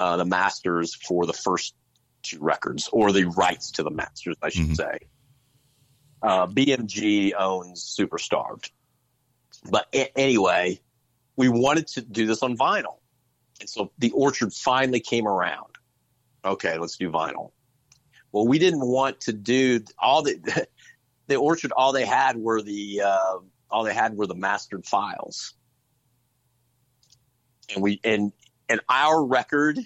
uh, 0.00 0.16
the 0.16 0.24
masters 0.24 0.94
for 0.94 1.26
the 1.26 1.32
first 1.32 1.74
two 2.22 2.38
records, 2.40 2.88
or 2.92 3.12
the 3.12 3.24
rights 3.24 3.72
to 3.72 3.82
the 3.82 3.90
masters, 3.90 4.36
I 4.42 4.48
should 4.50 4.68
Mhm. 4.70 4.76
say. 4.76 4.98
Uh, 6.22 6.46
BMG 6.46 7.32
owns 7.34 7.82
Superstarved, 7.98 8.70
but 9.70 9.86
a- 9.94 10.16
anyway, 10.18 10.80
we 11.36 11.48
wanted 11.48 11.86
to 11.88 12.00
do 12.02 12.26
this 12.26 12.42
on 12.42 12.56
vinyl, 12.56 12.98
and 13.60 13.68
so 13.70 13.92
the 13.98 14.10
Orchard 14.10 14.52
finally 14.52 15.00
came 15.00 15.26
around. 15.28 15.76
Okay, 16.44 16.78
let's 16.78 16.96
do 16.96 17.10
vinyl. 17.10 17.52
Well, 18.32 18.46
we 18.46 18.58
didn't 18.58 18.86
want 18.86 19.20
to 19.22 19.32
do 19.32 19.84
all 19.98 20.22
the 20.22 20.34
the 21.28 21.36
Orchard. 21.36 21.72
All 21.72 21.92
they 21.92 22.04
had 22.04 22.36
were 22.36 22.62
the 22.62 23.02
uh, 23.02 23.38
all 23.70 23.84
they 23.84 23.94
had 23.94 24.16
were 24.16 24.26
the 24.26 24.34
mastered 24.34 24.86
files, 24.86 25.54
and 27.72 27.82
we 27.82 28.00
and 28.02 28.32
and 28.68 28.80
our 28.88 29.24
record 29.24 29.78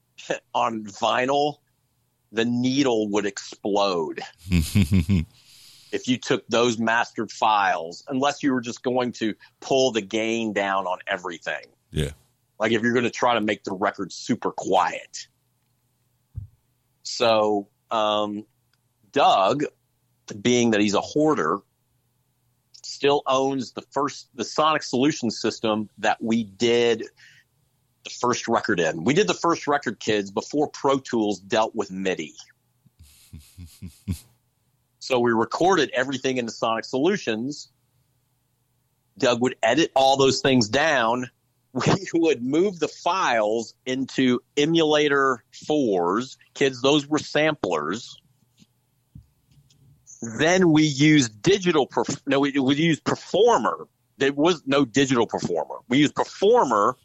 on 0.54 0.84
vinyl, 0.84 1.56
the 2.30 2.44
needle 2.44 3.08
would 3.10 3.26
explode 3.26 4.20
if 4.50 6.08
you 6.08 6.16
took 6.16 6.46
those 6.48 6.78
mastered 6.78 7.30
files, 7.30 8.04
unless 8.08 8.42
you 8.42 8.52
were 8.52 8.62
just 8.62 8.82
going 8.82 9.12
to 9.12 9.34
pull 9.60 9.92
the 9.92 10.00
gain 10.00 10.52
down 10.52 10.86
on 10.86 10.98
everything. 11.06 11.66
yeah. 11.90 12.10
Like 12.58 12.72
if 12.72 12.82
you're 12.82 12.92
going 12.92 13.04
to 13.04 13.10
try 13.10 13.34
to 13.34 13.40
make 13.40 13.64
the 13.64 13.72
record 13.72 14.12
super 14.12 14.52
quiet. 14.52 15.26
So, 17.02 17.68
um, 17.90 18.46
Doug, 19.10 19.64
being 20.40 20.70
that 20.70 20.80
he's 20.80 20.94
a 20.94 21.00
hoarder, 21.00 21.58
still 22.82 23.22
owns 23.26 23.72
the 23.72 23.82
first, 23.90 24.28
the 24.34 24.44
Sonic 24.44 24.84
Solution 24.84 25.30
system 25.30 25.90
that 25.98 26.22
we 26.22 26.44
did 26.44 27.04
the 28.04 28.10
first 28.10 28.48
record 28.48 28.80
in. 28.80 29.04
We 29.04 29.14
did 29.14 29.26
the 29.26 29.34
first 29.34 29.66
record, 29.66 30.00
kids, 30.00 30.30
before 30.30 30.68
Pro 30.68 30.98
Tools 30.98 31.40
dealt 31.40 31.74
with 31.74 31.90
MIDI. 31.90 32.34
so 34.98 35.20
we 35.20 35.32
recorded 35.32 35.90
everything 35.94 36.36
in 36.38 36.46
the 36.46 36.52
Sonic 36.52 36.84
Solutions. 36.84 37.70
Doug 39.18 39.40
would 39.42 39.56
edit 39.62 39.92
all 39.94 40.16
those 40.16 40.40
things 40.40 40.68
down 40.68 41.30
we 41.86 42.06
would 42.12 42.42
move 42.42 42.78
the 42.78 42.88
files 42.88 43.74
into 43.86 44.40
emulator 44.58 45.42
fours. 45.66 46.36
Kids, 46.52 46.82
those 46.82 47.06
were 47.06 47.18
samplers. 47.18 48.20
Then 50.20 50.70
we 50.70 50.82
used 50.82 51.40
digital, 51.40 51.88
perf- 51.88 52.20
no, 52.26 52.40
we 52.40 52.52
would 52.58 52.78
use 52.78 53.00
Performer 53.00 53.88
there 54.22 54.32
was 54.32 54.62
no 54.66 54.84
digital 54.84 55.26
performer. 55.26 55.76
We 55.88 55.98
used 55.98 56.14
performer 56.14 56.96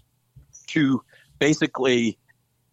to 0.67 1.03
basically, 1.39 2.17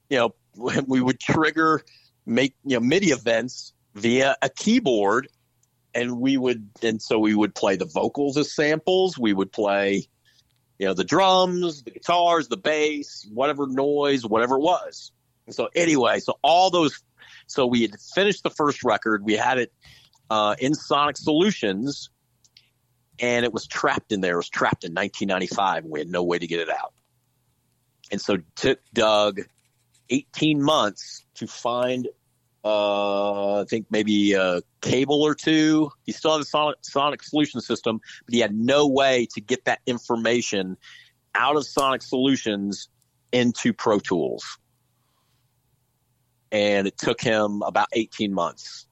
you 0.08 0.18
know, 0.18 0.34
we 0.86 1.00
would 1.00 1.20
trigger 1.20 1.82
make 2.26 2.54
you 2.64 2.76
know 2.76 2.80
MIDI 2.80 3.08
events 3.08 3.72
via 3.94 4.36
a 4.42 4.48
keyboard, 4.48 5.28
and 5.94 6.18
we 6.20 6.36
would 6.36 6.68
and 6.82 7.00
so 7.00 7.18
we 7.18 7.34
would 7.34 7.54
play 7.54 7.76
the 7.76 7.84
vocals 7.84 8.36
as 8.36 8.54
samples. 8.54 9.18
We 9.18 9.32
would 9.32 9.52
play, 9.52 10.08
you 10.78 10.86
know, 10.86 10.94
the 10.94 11.04
drums, 11.04 11.82
the 11.82 11.90
guitars, 11.90 12.48
the 12.48 12.56
bass, 12.56 13.26
whatever 13.32 13.66
noise, 13.66 14.24
whatever 14.24 14.56
it 14.56 14.62
was. 14.62 15.12
And 15.46 15.54
so 15.54 15.68
anyway, 15.74 16.20
so 16.20 16.38
all 16.42 16.70
those, 16.70 17.02
so 17.46 17.66
we 17.66 17.82
had 17.82 17.92
finished 18.14 18.42
the 18.42 18.50
first 18.50 18.82
record. 18.82 19.24
We 19.24 19.34
had 19.34 19.58
it 19.58 19.72
uh, 20.30 20.56
in 20.58 20.74
Sonic 20.74 21.16
Solutions, 21.16 22.10
and 23.18 23.44
it 23.44 23.52
was 23.52 23.66
trapped 23.66 24.10
in 24.10 24.20
there. 24.20 24.34
It 24.34 24.38
was 24.38 24.48
trapped 24.48 24.84
in 24.84 24.94
1995, 24.94 25.84
and 25.84 25.92
we 25.92 26.00
had 26.00 26.08
no 26.08 26.22
way 26.22 26.38
to 26.38 26.46
get 26.46 26.60
it 26.60 26.70
out. 26.70 26.94
And 28.10 28.20
so 28.20 28.34
it 28.34 28.44
took 28.56 28.80
Doug 28.92 29.40
18 30.10 30.62
months 30.62 31.24
to 31.36 31.46
find, 31.46 32.08
uh, 32.64 33.60
I 33.60 33.64
think 33.64 33.86
maybe 33.90 34.34
a 34.34 34.60
cable 34.80 35.22
or 35.22 35.34
two. 35.34 35.90
He 36.04 36.12
still 36.12 36.32
had 36.32 36.42
a 36.42 36.44
Sonic, 36.44 36.78
Sonic 36.82 37.22
Solution 37.22 37.60
system, 37.60 38.00
but 38.24 38.34
he 38.34 38.40
had 38.40 38.54
no 38.54 38.86
way 38.86 39.26
to 39.34 39.40
get 39.40 39.64
that 39.64 39.80
information 39.86 40.76
out 41.34 41.56
of 41.56 41.66
Sonic 41.66 42.02
Solutions 42.02 42.88
into 43.32 43.72
Pro 43.72 43.98
Tools. 43.98 44.44
And 46.52 46.86
it 46.86 46.96
took 46.96 47.20
him 47.20 47.62
about 47.62 47.88
18 47.92 48.32
months. 48.32 48.86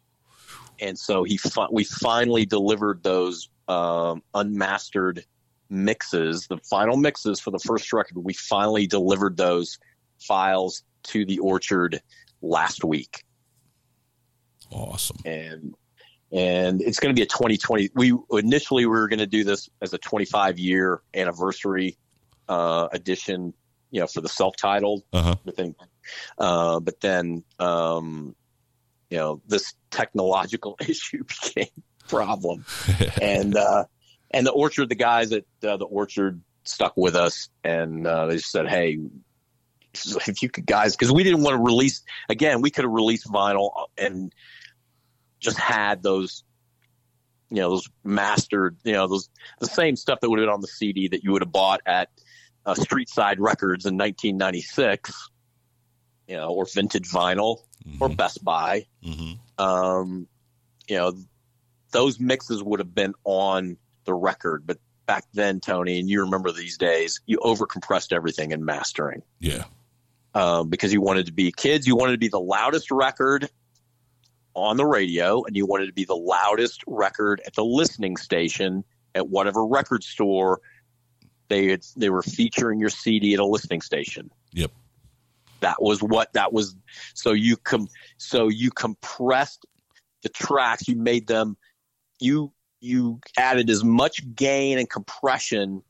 And 0.80 0.98
so 0.98 1.22
he 1.22 1.36
fi- 1.36 1.68
we 1.70 1.84
finally 1.84 2.44
delivered 2.44 3.04
those 3.04 3.48
um, 3.68 4.22
unmastered 4.34 5.24
mixes, 5.72 6.46
the 6.46 6.58
final 6.58 6.96
mixes 6.96 7.40
for 7.40 7.50
the 7.50 7.58
first 7.58 7.92
record. 7.92 8.18
We 8.18 8.34
finally 8.34 8.86
delivered 8.86 9.36
those 9.36 9.78
files 10.20 10.82
to 11.04 11.24
the 11.24 11.38
Orchard 11.38 12.00
last 12.42 12.84
week, 12.84 13.24
Awesome. 14.70 15.16
and 15.24 15.74
and 16.30 16.80
it's 16.80 16.98
going 16.98 17.14
to 17.14 17.18
be 17.18 17.22
a 17.22 17.26
2020. 17.26 17.90
We 17.94 18.16
initially 18.30 18.86
we 18.86 18.90
were 18.90 19.08
going 19.08 19.18
to 19.18 19.26
do 19.26 19.44
this 19.44 19.68
as 19.82 19.92
a 19.92 19.98
25 19.98 20.58
year 20.58 21.02
anniversary 21.14 21.98
uh, 22.48 22.88
edition, 22.92 23.52
you 23.90 24.00
know, 24.00 24.06
for 24.06 24.20
the 24.20 24.28
self 24.28 24.56
titled 24.56 25.02
Uh 25.12 25.22
huh. 25.22 25.36
thing. 25.56 25.74
Uh, 26.38 26.80
but 26.80 27.00
then, 27.00 27.44
um, 27.58 28.34
you 29.10 29.18
know, 29.18 29.42
this 29.46 29.74
technological 29.90 30.76
issue 30.88 31.22
became 31.24 31.68
a 32.04 32.08
problem, 32.08 32.64
and 33.20 33.56
uh, 33.56 33.84
and 34.32 34.46
the 34.46 34.50
orchard, 34.50 34.88
the 34.88 34.94
guys 34.94 35.32
at 35.32 35.44
uh, 35.62 35.76
the 35.76 35.84
orchard 35.84 36.40
stuck 36.64 36.96
with 36.96 37.16
us, 37.16 37.48
and 37.64 38.06
uh, 38.06 38.26
they 38.26 38.36
just 38.36 38.50
said, 38.50 38.68
"Hey, 38.68 38.98
if 39.94 40.42
you 40.42 40.48
could, 40.48 40.66
guys," 40.66 40.96
because 40.96 41.12
we 41.12 41.22
didn't 41.22 41.42
want 41.42 41.56
to 41.56 41.62
release 41.62 42.02
again. 42.28 42.60
We 42.62 42.70
could 42.70 42.84
have 42.84 42.92
released 42.92 43.26
vinyl 43.26 43.86
and 43.96 44.32
just 45.40 45.58
had 45.58 46.02
those. 46.02 46.44
You 47.50 47.58
know 47.58 47.70
those 47.70 47.86
mastered, 48.02 48.78
you 48.82 48.94
know 48.94 49.06
those 49.08 49.28
the 49.60 49.66
same 49.66 49.94
stuff 49.96 50.20
that 50.20 50.30
would 50.30 50.38
have 50.38 50.46
been 50.46 50.54
on 50.54 50.62
the 50.62 50.68
CD 50.68 51.08
that 51.08 51.22
you 51.22 51.32
would 51.32 51.42
have 51.42 51.52
bought 51.52 51.82
at 51.84 52.08
uh, 52.64 52.74
Street 52.74 53.10
Side 53.10 53.38
Records 53.40 53.84
in 53.84 53.98
1996, 53.98 55.28
you 56.28 56.36
know, 56.36 56.48
or 56.48 56.64
vintage 56.64 57.10
vinyl 57.10 57.58
or 58.00 58.08
Best 58.08 58.42
Buy. 58.42 58.86
hmm 59.02 59.32
Um, 59.58 60.28
you 60.88 60.96
know, 60.96 61.12
those 61.90 62.18
mixes 62.18 62.62
would 62.62 62.80
have 62.80 62.94
been 62.94 63.12
on 63.24 63.76
the 64.04 64.14
record, 64.14 64.66
but 64.66 64.78
back 65.06 65.24
then, 65.34 65.60
Tony, 65.60 65.98
and 65.98 66.08
you 66.08 66.20
remember 66.20 66.52
these 66.52 66.78
days, 66.78 67.20
you 67.26 67.38
overcompressed 67.38 68.12
everything 68.12 68.52
in 68.52 68.64
mastering 68.64 69.22
Yeah. 69.40 69.64
um, 70.34 70.68
because 70.68 70.92
you 70.92 71.00
wanted 71.00 71.26
to 71.26 71.32
be 71.32 71.52
kids. 71.52 71.86
You 71.86 71.96
wanted 71.96 72.12
to 72.12 72.18
be 72.18 72.28
the 72.28 72.40
loudest 72.40 72.90
record 72.90 73.48
on 74.54 74.76
the 74.76 74.86
radio, 74.86 75.42
and 75.44 75.56
you 75.56 75.66
wanted 75.66 75.86
to 75.86 75.92
be 75.92 76.04
the 76.04 76.16
loudest 76.16 76.82
record 76.86 77.40
at 77.46 77.54
the 77.54 77.64
listening 77.64 78.16
station 78.16 78.84
at 79.14 79.28
whatever 79.28 79.66
record 79.66 80.02
store 80.04 80.60
they 81.48 81.66
had, 81.68 81.82
they 81.96 82.08
were 82.08 82.22
featuring 82.22 82.80
your 82.80 82.88
CD 82.88 83.34
at 83.34 83.40
a 83.40 83.44
listening 83.44 83.82
station. 83.82 84.30
Yep. 84.52 84.70
That 85.60 85.82
was 85.82 86.02
what 86.02 86.32
that 86.32 86.52
was. 86.52 86.74
So 87.14 87.32
you 87.32 87.56
com 87.56 87.88
so 88.16 88.48
you 88.48 88.70
compressed 88.70 89.64
the 90.22 90.28
tracks. 90.28 90.88
You 90.88 90.96
made 90.96 91.26
them. 91.26 91.56
You 92.20 92.52
you 92.82 93.20
added 93.38 93.70
as 93.70 93.84
much 93.84 94.20
gain 94.34 94.78
and 94.78 94.90
compression 94.90 95.82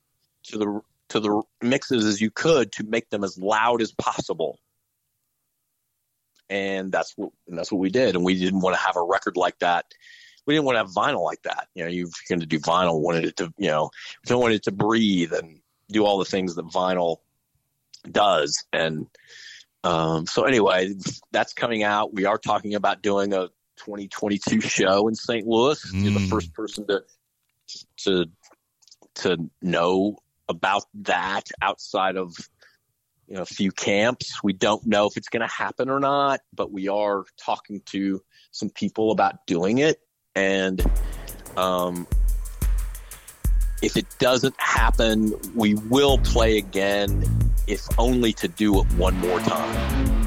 to 0.44 0.58
the 0.58 0.80
to 1.08 1.20
the 1.20 1.42
mixes 1.62 2.04
as 2.04 2.20
you 2.20 2.30
could 2.30 2.70
to 2.72 2.84
make 2.84 3.08
them 3.10 3.24
as 3.24 3.38
loud 3.38 3.82
as 3.82 3.92
possible. 3.92 4.58
And 6.48 6.92
that's 6.92 7.14
what 7.16 7.32
and 7.48 7.56
that's 7.56 7.72
what 7.72 7.78
we 7.78 7.90
did. 7.90 8.14
And 8.14 8.24
we 8.24 8.38
didn't 8.38 8.60
want 8.60 8.76
to 8.76 8.82
have 8.82 8.96
a 8.96 9.02
record 9.02 9.36
like 9.36 9.58
that. 9.60 9.86
We 10.46 10.54
didn't 10.54 10.66
want 10.66 10.76
to 10.76 10.80
have 10.80 10.90
vinyl 10.90 11.24
like 11.24 11.42
that. 11.42 11.68
You 11.74 11.84
know, 11.84 11.90
you're 11.90 12.08
going 12.28 12.40
to 12.40 12.46
do 12.46 12.58
vinyl, 12.58 13.00
wanted 13.00 13.24
it 13.24 13.36
to, 13.36 13.52
you 13.56 13.68
know, 13.68 13.90
don't 14.26 14.40
want 14.40 14.54
it 14.54 14.64
to 14.64 14.72
breathe 14.72 15.32
and 15.32 15.60
do 15.88 16.04
all 16.04 16.18
the 16.18 16.24
things 16.24 16.56
that 16.56 16.66
vinyl 16.66 17.18
does. 18.10 18.64
And 18.72 19.06
um, 19.84 20.26
so 20.26 20.44
anyway, 20.44 20.94
that's 21.30 21.52
coming 21.54 21.84
out. 21.84 22.12
We 22.12 22.26
are 22.26 22.38
talking 22.38 22.74
about 22.74 23.02
doing 23.02 23.32
a 23.32 23.48
2022 23.84 24.60
show 24.60 25.08
in 25.08 25.14
St. 25.14 25.46
Louis. 25.46 25.80
You're 25.92 26.12
the 26.12 26.20
Mm. 26.20 26.30
first 26.30 26.54
person 26.54 26.86
to 26.86 27.02
to 28.04 28.26
to 29.14 29.50
know 29.60 30.16
about 30.48 30.84
that 30.94 31.48
outside 31.60 32.16
of 32.16 32.34
you 33.26 33.34
know 33.34 33.42
a 33.42 33.46
few 33.46 33.72
camps. 33.72 34.42
We 34.42 34.52
don't 34.52 34.86
know 34.86 35.06
if 35.06 35.16
it's 35.16 35.28
going 35.28 35.46
to 35.46 35.52
happen 35.52 35.88
or 35.88 36.00
not, 36.00 36.40
but 36.54 36.72
we 36.72 36.88
are 36.88 37.24
talking 37.44 37.80
to 37.86 38.22
some 38.50 38.70
people 38.70 39.10
about 39.10 39.46
doing 39.46 39.78
it. 39.78 40.00
And 40.34 40.84
um, 41.56 42.06
if 43.82 43.96
it 43.96 44.06
doesn't 44.18 44.54
happen, 44.58 45.32
we 45.54 45.74
will 45.74 46.18
play 46.18 46.58
again, 46.58 47.24
if 47.66 47.86
only 47.98 48.32
to 48.34 48.48
do 48.48 48.80
it 48.80 48.86
one 48.94 49.16
more 49.18 49.40
time. 49.40 50.21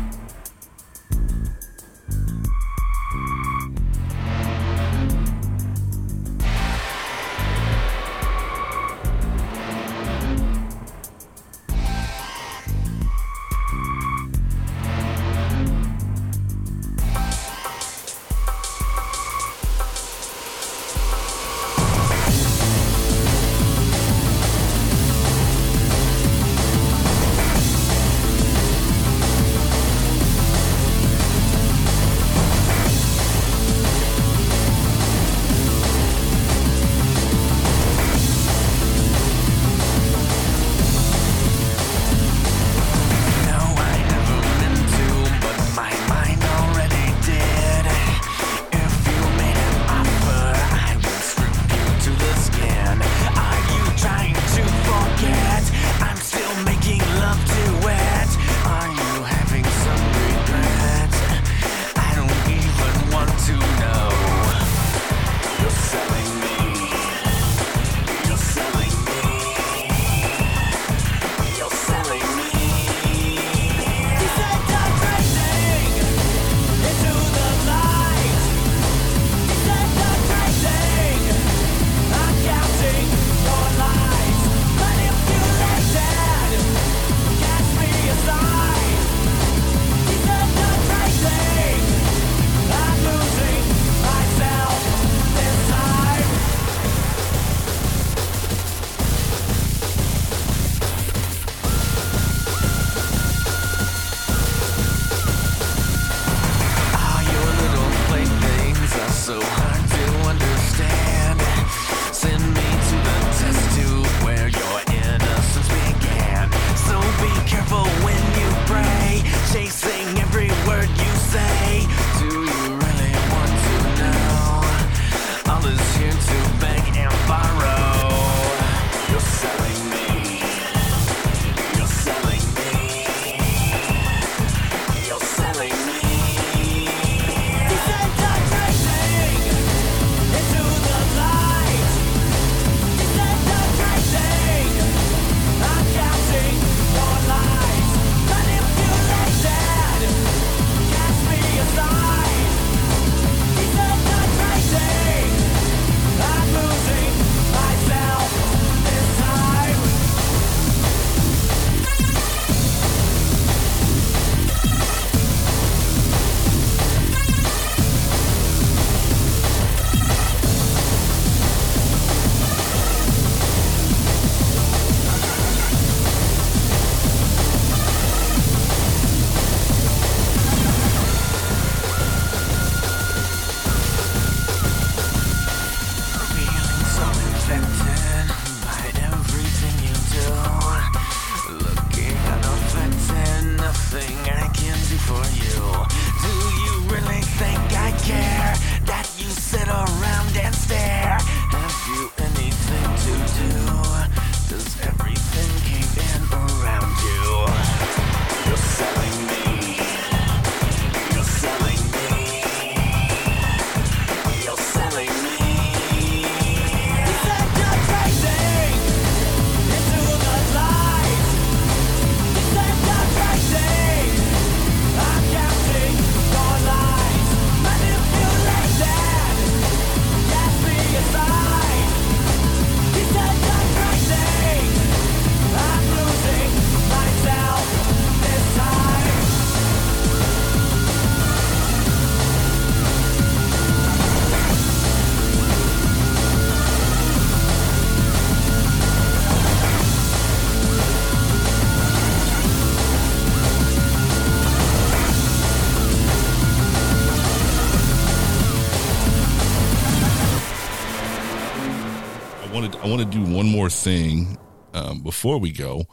I 262.86 262.88
want 262.88 263.02
to 263.02 263.18
do 263.18 263.24
one 263.24 263.48
more 263.48 263.68
thing 263.68 264.38
um, 264.76 265.02
before 265.02 265.40
we 265.40 265.52
go, 265.52 265.88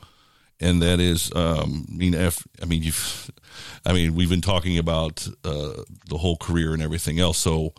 and 0.60 0.82
that 0.82 1.01
is, 1.01 1.32
um, 1.35 1.86
I 1.90 1.97
mean, 1.97 2.12
if, 2.12 2.47
I 2.60 2.66
mean, 2.66 2.82
you've, 2.82 3.31
I 3.86 3.94
mean, 3.94 4.14
we've 4.14 4.28
been 4.28 4.43
talking 4.43 4.77
about 4.77 5.27
uh, 5.43 5.85
the 6.10 6.19
whole 6.19 6.36
career 6.36 6.74
and 6.74 6.82
everything 6.82 7.19
else. 7.19 7.39
So, 7.39 7.73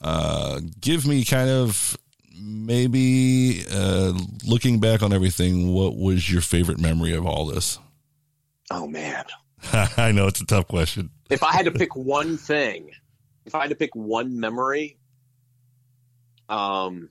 uh, 0.00 0.60
give 0.80 1.06
me 1.06 1.24
kind 1.24 1.48
of 1.48 1.96
maybe 2.36 3.62
uh, 3.70 4.12
looking 4.44 4.80
back 4.80 5.00
on 5.00 5.12
everything. 5.12 5.72
What 5.72 5.96
was 5.96 6.28
your 6.28 6.42
favorite 6.42 6.80
memory 6.80 7.14
of 7.14 7.24
all 7.24 7.46
this? 7.46 7.78
Oh 8.72 8.88
man, 8.88 9.26
I 9.96 10.10
know 10.10 10.26
it's 10.26 10.40
a 10.40 10.46
tough 10.46 10.66
question. 10.66 11.10
if 11.30 11.44
I 11.44 11.52
had 11.52 11.66
to 11.66 11.70
pick 11.70 11.94
one 11.94 12.36
thing, 12.36 12.90
if 13.44 13.54
I 13.54 13.60
had 13.60 13.70
to 13.70 13.76
pick 13.76 13.94
one 13.94 14.40
memory, 14.40 14.98
um, 16.48 17.10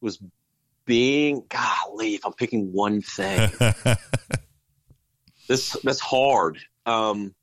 was 0.00 0.18
being 0.84 1.44
golly. 1.48 2.14
If 2.14 2.26
I'm 2.26 2.32
picking 2.32 2.72
one 2.72 3.02
thing, 3.02 3.50
this 5.48 5.76
that's 5.84 6.00
hard. 6.00 6.58
Um, 6.86 7.34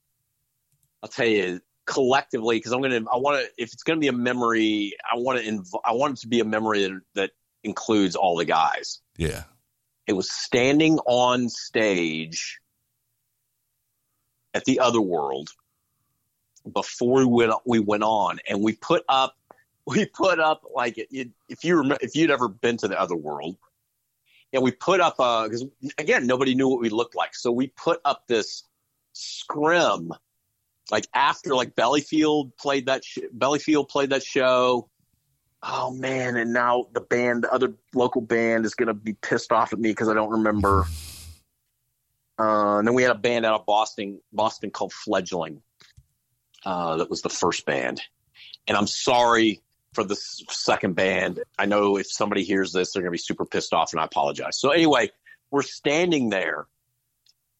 I'll 1.01 1.09
tell 1.09 1.27
you 1.27 1.61
collectively 1.85 2.57
because 2.57 2.71
I'm 2.71 2.81
gonna. 2.81 3.01
I 3.11 3.17
want 3.17 3.43
to. 3.43 3.51
If 3.61 3.73
it's 3.73 3.83
gonna 3.83 3.99
be 3.99 4.07
a 4.07 4.13
memory, 4.13 4.93
I 5.11 5.17
want 5.17 5.39
to. 5.39 5.45
Inv- 5.49 5.81
I 5.85 5.93
want 5.93 6.17
it 6.17 6.21
to 6.21 6.27
be 6.27 6.39
a 6.39 6.45
memory 6.45 6.83
that, 6.83 7.01
that 7.15 7.31
includes 7.63 8.15
all 8.15 8.35
the 8.35 8.45
guys. 8.45 8.99
yeah. 9.17 9.43
It 10.05 10.13
was 10.13 10.31
standing 10.31 10.99
on 10.99 11.49
stage 11.49 12.59
at 14.53 14.63
the 14.63 14.79
other 14.79 15.01
world 15.01 15.49
before 16.71 17.19
we 17.19 17.25
went 17.25 17.53
we 17.65 17.79
went 17.79 18.03
on, 18.03 18.39
and 18.49 18.63
we 18.63 18.73
put 18.73 19.03
up 19.09 19.36
we 19.87 20.05
put 20.05 20.39
up 20.39 20.63
like 20.75 20.95
if 20.97 21.63
you 21.63 21.77
remember 21.77 21.97
if 22.01 22.13
you'd 22.13 22.29
ever 22.29 22.49
been 22.49 22.77
to 22.77 22.87
the 22.89 22.99
other 22.99 23.15
world, 23.15 23.55
and 24.51 24.61
we 24.61 24.71
put 24.71 24.99
up 24.99 25.15
because 25.17 25.65
again 25.97 26.27
nobody 26.27 26.53
knew 26.53 26.67
what 26.67 26.81
we 26.81 26.89
looked 26.89 27.15
like, 27.15 27.33
so 27.33 27.51
we 27.51 27.67
put 27.67 28.01
up 28.03 28.27
this 28.27 28.63
scrim 29.13 30.11
like 30.91 31.07
after 31.13 31.55
like 31.55 31.73
Bellyfield 31.75 32.51
played 32.57 32.87
that 32.87 33.05
sh- 33.05 33.19
Bellyfield 33.35 33.89
played 33.89 34.09
that 34.09 34.23
show. 34.23 34.89
Oh 35.63 35.91
man! 35.91 36.35
And 36.35 36.53
now 36.53 36.87
the 36.93 37.01
band, 37.01 37.45
the 37.45 37.53
other 37.53 37.73
local 37.95 38.21
band, 38.21 38.65
is 38.65 38.75
gonna 38.75 38.93
be 38.93 39.13
pissed 39.13 39.53
off 39.53 39.71
at 39.71 39.79
me 39.79 39.89
because 39.89 40.09
I 40.09 40.13
don't 40.13 40.29
remember. 40.29 40.85
Uh, 42.37 42.77
and 42.77 42.87
then 42.87 42.93
we 42.93 43.01
had 43.01 43.11
a 43.11 43.17
band 43.17 43.45
out 43.45 43.59
of 43.59 43.65
Boston, 43.65 44.21
Boston 44.31 44.69
called 44.69 44.93
Fledgling. 44.93 45.61
Uh, 46.63 46.97
that 46.97 47.09
was 47.09 47.21
the 47.21 47.29
first 47.29 47.65
band, 47.65 48.01
and 48.67 48.77
I'm 48.77 48.85
sorry 48.85 49.61
for 49.93 50.03
the 50.03 50.15
second 50.15 50.95
band. 50.95 51.43
I 51.57 51.65
know 51.65 51.97
if 51.97 52.11
somebody 52.11 52.43
hears 52.43 52.71
this, 52.71 52.91
they're 52.91 53.01
gonna 53.01 53.11
be 53.11 53.17
super 53.17 53.45
pissed 53.45 53.73
off, 53.73 53.93
and 53.93 53.99
I 53.99 54.05
apologize. 54.05 54.59
So 54.59 54.69
anyway, 54.69 55.09
we're 55.51 55.61
standing 55.61 56.29
there, 56.29 56.67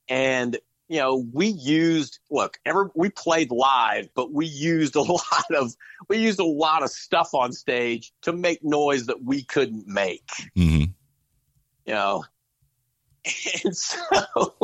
and 0.08 0.58
you 0.88 1.00
know, 1.00 1.26
we 1.34 1.48
used 1.48 2.20
look, 2.30 2.60
ever 2.66 2.92
we 2.96 3.10
played 3.10 3.52
live, 3.52 4.10
but 4.16 4.32
we 4.32 4.46
used 4.46 4.96
a 4.96 5.02
lot 5.02 5.52
of 5.56 5.76
we 6.08 6.18
used 6.18 6.40
a 6.40 6.46
lot 6.46 6.84
of 6.84 6.90
stuff 6.90 7.34
on 7.34 7.52
stage 7.52 8.14
to 8.22 8.34
make 8.34 8.64
noise 8.64 9.08
that 9.08 9.24
we 9.24 9.44
couldn't 9.44 9.88
make. 9.88 10.30
hmm 10.56 10.84
You 11.86 11.94
know. 11.94 12.26
And 13.66 13.76
so 13.76 14.58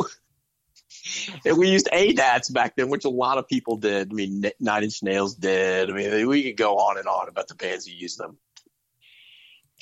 and 1.44 1.58
we 1.58 1.70
used 1.70 1.88
ADATs 1.92 2.52
back 2.52 2.76
then, 2.76 2.88
which 2.88 3.04
a 3.04 3.10
lot 3.10 3.38
of 3.38 3.48
people 3.48 3.76
did. 3.76 4.10
I 4.10 4.14
mean, 4.14 4.44
Nine 4.60 4.84
Inch 4.84 5.02
Nails 5.02 5.34
did. 5.34 5.90
I 5.90 5.92
mean, 5.92 6.28
we 6.28 6.42
could 6.44 6.56
go 6.56 6.76
on 6.76 6.98
and 6.98 7.08
on 7.08 7.28
about 7.28 7.48
the 7.48 7.54
bands 7.54 7.86
who 7.86 7.92
used 7.94 8.18
them. 8.18 8.38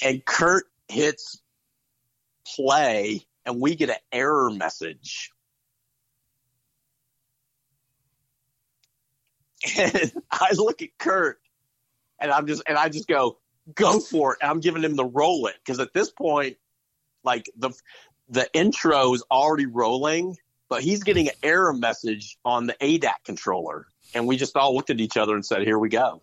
And 0.02 0.24
Kurt 0.24 0.64
hits 0.88 1.40
play, 2.56 3.26
and 3.46 3.60
we 3.60 3.76
get 3.76 3.90
an 3.90 3.96
error 4.12 4.50
message 4.50 5.30
And 9.78 10.12
I 10.30 10.52
look 10.54 10.82
at 10.82 10.88
Kurt 10.98 11.38
and 12.20 12.30
I'm 12.30 12.46
just 12.46 12.62
and 12.66 12.76
I 12.76 12.88
just 12.88 13.06
go, 13.06 13.38
go 13.74 14.00
for 14.00 14.34
it. 14.34 14.38
And 14.42 14.50
I'm 14.50 14.60
giving 14.60 14.82
him 14.82 14.96
the 14.96 15.04
roll 15.04 15.46
it. 15.46 15.54
Because 15.64 15.80
at 15.80 15.92
this 15.92 16.10
point, 16.10 16.56
like 17.24 17.50
the 17.56 17.70
the 18.28 18.48
intro 18.54 19.14
is 19.14 19.22
already 19.30 19.66
rolling, 19.66 20.36
but 20.72 20.82
he's 20.82 21.02
getting 21.02 21.28
an 21.28 21.34
error 21.42 21.74
message 21.74 22.38
on 22.46 22.66
the 22.66 22.74
ADAT 22.80 23.24
controller. 23.26 23.84
And 24.14 24.26
we 24.26 24.38
just 24.38 24.56
all 24.56 24.74
looked 24.74 24.88
at 24.88 25.02
each 25.02 25.18
other 25.18 25.34
and 25.34 25.44
said, 25.44 25.64
Here 25.64 25.78
we 25.78 25.90
go. 25.90 26.22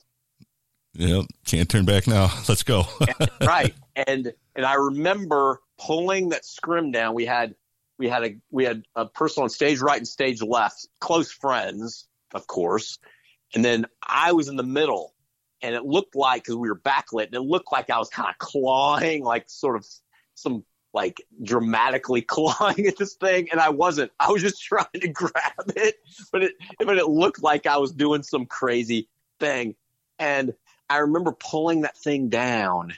Yep. 0.94 1.26
Can't 1.46 1.70
turn 1.70 1.86
back 1.86 2.08
now. 2.08 2.32
Let's 2.50 2.64
go. 2.64 2.86
right. 3.46 3.76
And 3.96 4.34
and 4.56 4.66
I 4.66 4.74
remember 4.74 5.60
pulling 5.78 6.30
that 6.30 6.46
scrim 6.46 6.90
down. 6.90 7.14
We 7.14 7.28
had 7.28 7.54
we 8.00 8.10
had 8.10 8.24
a 8.24 8.38
we 8.50 8.64
had 8.66 8.82
a 8.96 9.06
person 9.06 9.44
on 9.44 9.50
stage 9.50 9.82
right 9.82 10.00
and 10.00 10.08
stage 10.08 10.42
left, 10.42 10.88
close 11.00 11.32
friends, 11.32 12.08
of 12.34 12.48
course. 12.48 12.98
And 13.54 13.64
then 13.64 13.86
I 14.02 14.32
was 14.32 14.48
in 14.48 14.56
the 14.56 14.64
middle, 14.64 15.14
and 15.62 15.76
it 15.76 15.86
looked 15.86 16.16
like 16.16 16.42
because 16.42 16.56
we 16.56 16.70
were 16.70 16.80
backlit, 16.80 17.28
and 17.28 17.36
it 17.36 17.42
looked 17.42 17.72
like 17.72 17.92
I 17.92 18.00
was 18.00 18.10
kind 18.10 18.30
of 18.30 18.38
clawing, 18.40 19.24
like 19.24 19.44
sort 19.48 19.76
of 19.76 19.86
some 20.34 20.64
like 20.94 21.22
dramatically 21.42 22.22
clawing 22.24 22.88
at 22.88 22.98
this 22.98 23.16
thing, 23.16 23.50
and 23.52 23.60
I 23.60 23.70
wasn't. 23.70 24.12
I 24.20 24.32
was 24.32 24.42
just 24.42 24.62
trying 24.64 24.88
to 24.96 25.08
grab 25.08 25.72
it, 25.76 25.96
but 26.32 26.44
it 26.44 26.54
but 26.80 26.98
it 26.98 27.08
looked 27.08 27.44
like 27.44 27.68
I 27.68 27.78
was 27.78 27.92
doing 27.92 28.24
some 28.24 28.46
crazy 28.46 29.08
thing. 29.40 29.76
And 30.18 30.54
I 30.90 30.98
remember 30.98 31.32
pulling 31.32 31.82
that 31.82 31.98
thing 31.98 32.30
down 32.30 32.94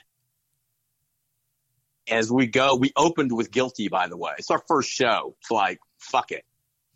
as 2.08 2.30
we 2.30 2.46
go. 2.46 2.74
We 2.74 2.92
opened 2.96 3.32
with 3.32 3.50
Guilty, 3.50 3.88
by 3.88 4.08
the 4.08 4.16
way. 4.16 4.32
It's 4.38 4.50
our 4.50 4.62
first 4.66 4.90
show. 4.90 5.36
It's 5.40 5.50
like, 5.50 5.78
fuck 5.98 6.32
it. 6.32 6.44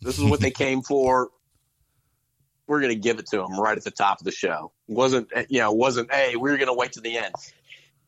This 0.01 0.17
is 0.17 0.25
what 0.25 0.39
they 0.39 0.51
came 0.51 0.81
for. 0.81 1.29
We're 2.67 2.81
going 2.81 2.93
to 2.93 2.99
give 2.99 3.19
it 3.19 3.27
to 3.27 3.37
them 3.37 3.57
right 3.59 3.77
at 3.77 3.83
the 3.83 3.91
top 3.91 4.19
of 4.19 4.25
the 4.25 4.31
show. 4.31 4.73
wasn't 4.87 5.29
you 5.49 5.59
know, 5.59 5.71
wasn't, 5.71 6.13
hey, 6.13 6.35
we 6.35 6.49
going 6.49 6.67
to 6.67 6.73
wait 6.73 6.93
to 6.93 7.01
the 7.01 7.17
end. 7.17 7.33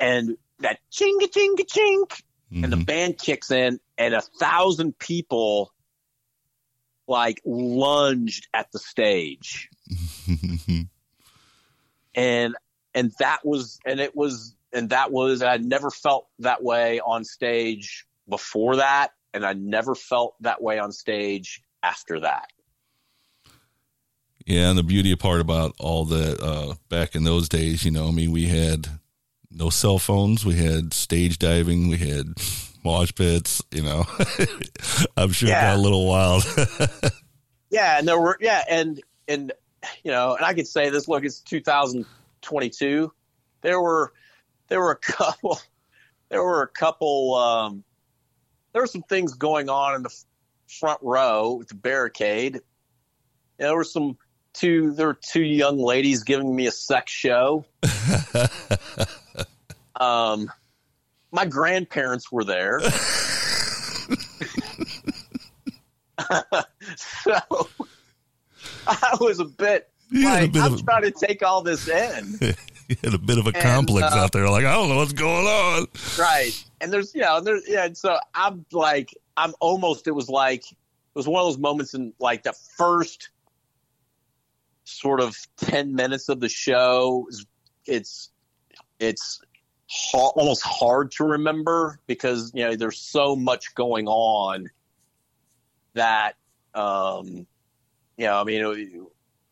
And 0.02 0.38
that 0.60 0.80
chinga 0.92 1.32
chinga 1.32 1.66
chink, 1.66 2.22
and 2.52 2.72
the 2.72 2.78
band 2.78 3.18
kicks 3.18 3.52
in, 3.52 3.80
and 3.98 4.14
a 4.14 4.22
thousand 4.22 4.98
people 4.98 5.72
like 7.08 7.42
lunged 7.46 8.48
at 8.54 8.72
the 8.72 8.80
stage. 8.80 9.70
and 12.16 12.56
and 12.94 13.12
that 13.20 13.46
was 13.46 13.80
and 13.86 14.00
it 14.00 14.16
was 14.16 14.56
and 14.74 14.90
that 14.90 15.12
was 15.12 15.42
I 15.42 15.58
never 15.58 15.90
felt 15.90 16.28
that 16.40 16.64
way 16.64 17.00
on 17.00 17.24
stage 17.24 18.06
before 18.28 18.78
that 18.78 19.12
and 19.34 19.46
I 19.46 19.54
never 19.54 19.96
felt 19.96 20.36
that 20.42 20.62
way 20.62 20.80
on 20.80 20.92
stage 20.92 21.62
after 21.84 22.20
that. 22.22 22.50
Yeah, 24.46 24.70
and 24.70 24.78
the 24.78 24.84
beauty 24.84 25.16
part 25.16 25.42
about 25.42 25.76
all 25.80 26.06
that 26.06 26.42
uh, 26.42 26.76
back 26.90 27.16
in 27.16 27.24
those 27.24 27.48
days, 27.50 27.86
you 27.86 27.92
know, 27.92 28.08
I 28.08 28.12
mean, 28.12 28.32
we 28.32 28.48
had 28.48 28.88
no 29.52 29.70
cell 29.70 30.00
phones, 30.00 30.46
we 30.46 30.56
had 30.56 30.94
stage 30.94 31.40
diving, 31.40 31.88
we 31.88 31.98
had 31.98 32.34
mosh 32.84 33.14
pits, 33.14 33.62
you 33.72 33.84
know. 33.84 34.06
I'm 35.18 35.32
sure 35.32 35.50
it 35.50 35.54
got 35.54 35.78
a 35.78 35.82
little 35.82 36.08
wild. 36.08 36.44
Yeah, 37.70 38.00
and 38.00 38.08
there 38.08 38.20
were 38.20 38.38
yeah, 38.40 38.64
and 38.70 39.02
and 39.28 39.52
you 40.04 40.12
know, 40.12 40.36
and 40.36 40.46
I 40.46 40.54
could 40.54 40.68
say 40.68 40.90
this. 40.90 41.08
Look, 41.08 41.24
it's 41.24 41.40
2022. 41.42 43.12
There 43.62 43.82
were 43.82 44.14
there 44.68 44.80
were 44.80 44.92
a 44.92 44.96
couple 44.96 45.60
there 46.30 46.44
were 46.44 46.64
a 46.64 46.68
couple 46.68 47.36
um, 47.36 47.84
there 48.74 48.82
were 48.82 48.88
some 48.88 49.04
things 49.04 49.34
going 49.34 49.70
on 49.70 49.96
in 49.96 50.04
the 50.04 50.24
front 50.68 51.00
row 51.02 51.54
with 51.54 51.68
the 51.68 51.76
barricade. 51.76 52.62
There 53.58 53.76
were 53.76 53.84
some 53.84 54.18
two 54.54 54.94
there 54.94 55.08
were 55.08 55.20
two 55.22 55.44
young 55.44 55.78
ladies 55.78 56.24
giving 56.24 56.56
me 56.56 56.66
a 56.68 56.72
sex 56.72 57.12
show. 57.12 57.66
um, 60.00 60.52
my 61.32 61.46
grandparents 61.46 62.32
were 62.32 62.44
there. 62.44 62.80
so 66.96 67.40
I 68.88 69.18
was 69.20 69.40
a 69.40 69.46
bit 69.46 69.90
You 70.10 70.28
a 70.28 70.30
like 70.30 70.52
bit 70.54 70.64
I'm 70.64 70.74
of 70.74 70.84
trying 70.86 71.04
to 71.04 71.12
take 71.12 71.44
all 71.44 71.62
this 71.62 71.88
in. 71.88 72.38
you 72.88 72.96
had 73.04 73.14
a 73.14 73.18
bit 73.18 73.38
of 73.38 73.46
a 73.46 73.52
And, 73.52 73.62
complex 73.62 74.14
uh, 74.14 74.18
out 74.18 74.32
there. 74.32 74.50
Like, 74.50 74.66
I 74.66 74.74
don't 74.74 74.90
know 74.90 74.98
what's 74.98 75.14
going 75.14 75.46
on. 75.46 75.88
right. 76.18 76.52
And 76.82 76.92
there's 76.92 77.14
you 77.14 77.22
know, 77.22 77.40
there's 77.42 77.64
yeah, 77.68 77.86
and 77.86 77.98
so 77.98 78.18
I'm 78.34 78.66
like 78.72 79.16
I'm 79.38 79.54
almost 79.60 80.08
it 80.08 80.12
was 80.12 80.30
like 80.30 80.64
it 80.72 80.78
was 81.16 81.28
one 81.28 81.42
of 81.42 81.48
those 81.48 81.58
moments 81.58 81.94
in 81.94 82.14
like 82.20 82.44
the 82.44 82.54
first 82.78 83.30
sort 84.86 85.22
of 85.22 85.36
10 85.58 85.94
minutes 85.94 86.30
of 86.30 86.40
the 86.40 86.50
show 86.50 87.28
it's 87.86 88.32
it's 88.98 89.40
ha- 89.90 90.30
almost 90.36 90.64
hard 90.64 91.12
to 91.12 91.24
remember 91.24 92.00
because 92.08 92.52
you 92.54 92.64
know 92.64 92.76
there's 92.76 93.00
so 93.00 93.36
much 93.36 93.74
going 93.76 94.08
on 94.08 94.70
that 95.94 96.36
um 96.76 97.48
you 98.18 98.26
know 98.26 98.40
I 98.40 98.44
mean 98.44 99.08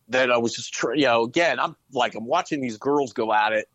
that 0.08 0.30
I 0.30 0.38
was 0.38 0.54
just 0.54 0.72
tr- 0.72 0.94
you 0.94 1.04
know 1.06 1.24
again 1.24 1.58
I'm 1.60 1.76
like 1.92 2.14
I'm 2.14 2.26
watching 2.26 2.60
these 2.60 2.78
girls 2.78 3.12
go 3.12 3.32
at 3.32 3.52
it 3.52 3.68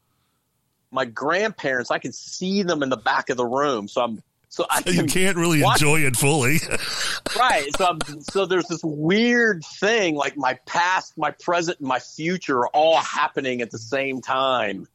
my 0.91 1.05
grandparents, 1.05 1.89
I 1.89 1.97
can 1.97 2.11
see 2.13 2.61
them 2.61 2.83
in 2.83 2.89
the 2.89 2.97
back 2.97 3.31
of 3.31 3.35
the 3.37 3.45
room. 3.47 3.87
So 3.87 4.01
I'm 4.03 4.21
so 4.49 4.63
I 4.69 4.83
You 4.85 4.93
can 4.93 5.07
can't 5.07 5.35
really 5.35 5.59
watch- 5.63 5.81
enjoy 5.81 6.01
it 6.01 6.15
fully. 6.15 6.59
right. 7.35 7.67
So 7.75 7.85
I'm, 7.87 8.21
so 8.21 8.45
there's 8.45 8.67
this 8.67 8.83
weird 8.83 9.65
thing 9.65 10.13
like 10.13 10.37
my 10.37 10.53
past, 10.67 11.17
my 11.17 11.31
present, 11.31 11.79
and 11.79 11.87
my 11.87 11.97
future 11.97 12.59
are 12.59 12.67
all 12.67 12.97
happening 12.97 13.63
at 13.63 13.71
the 13.71 13.79
same 13.79 14.21
time. 14.21 14.87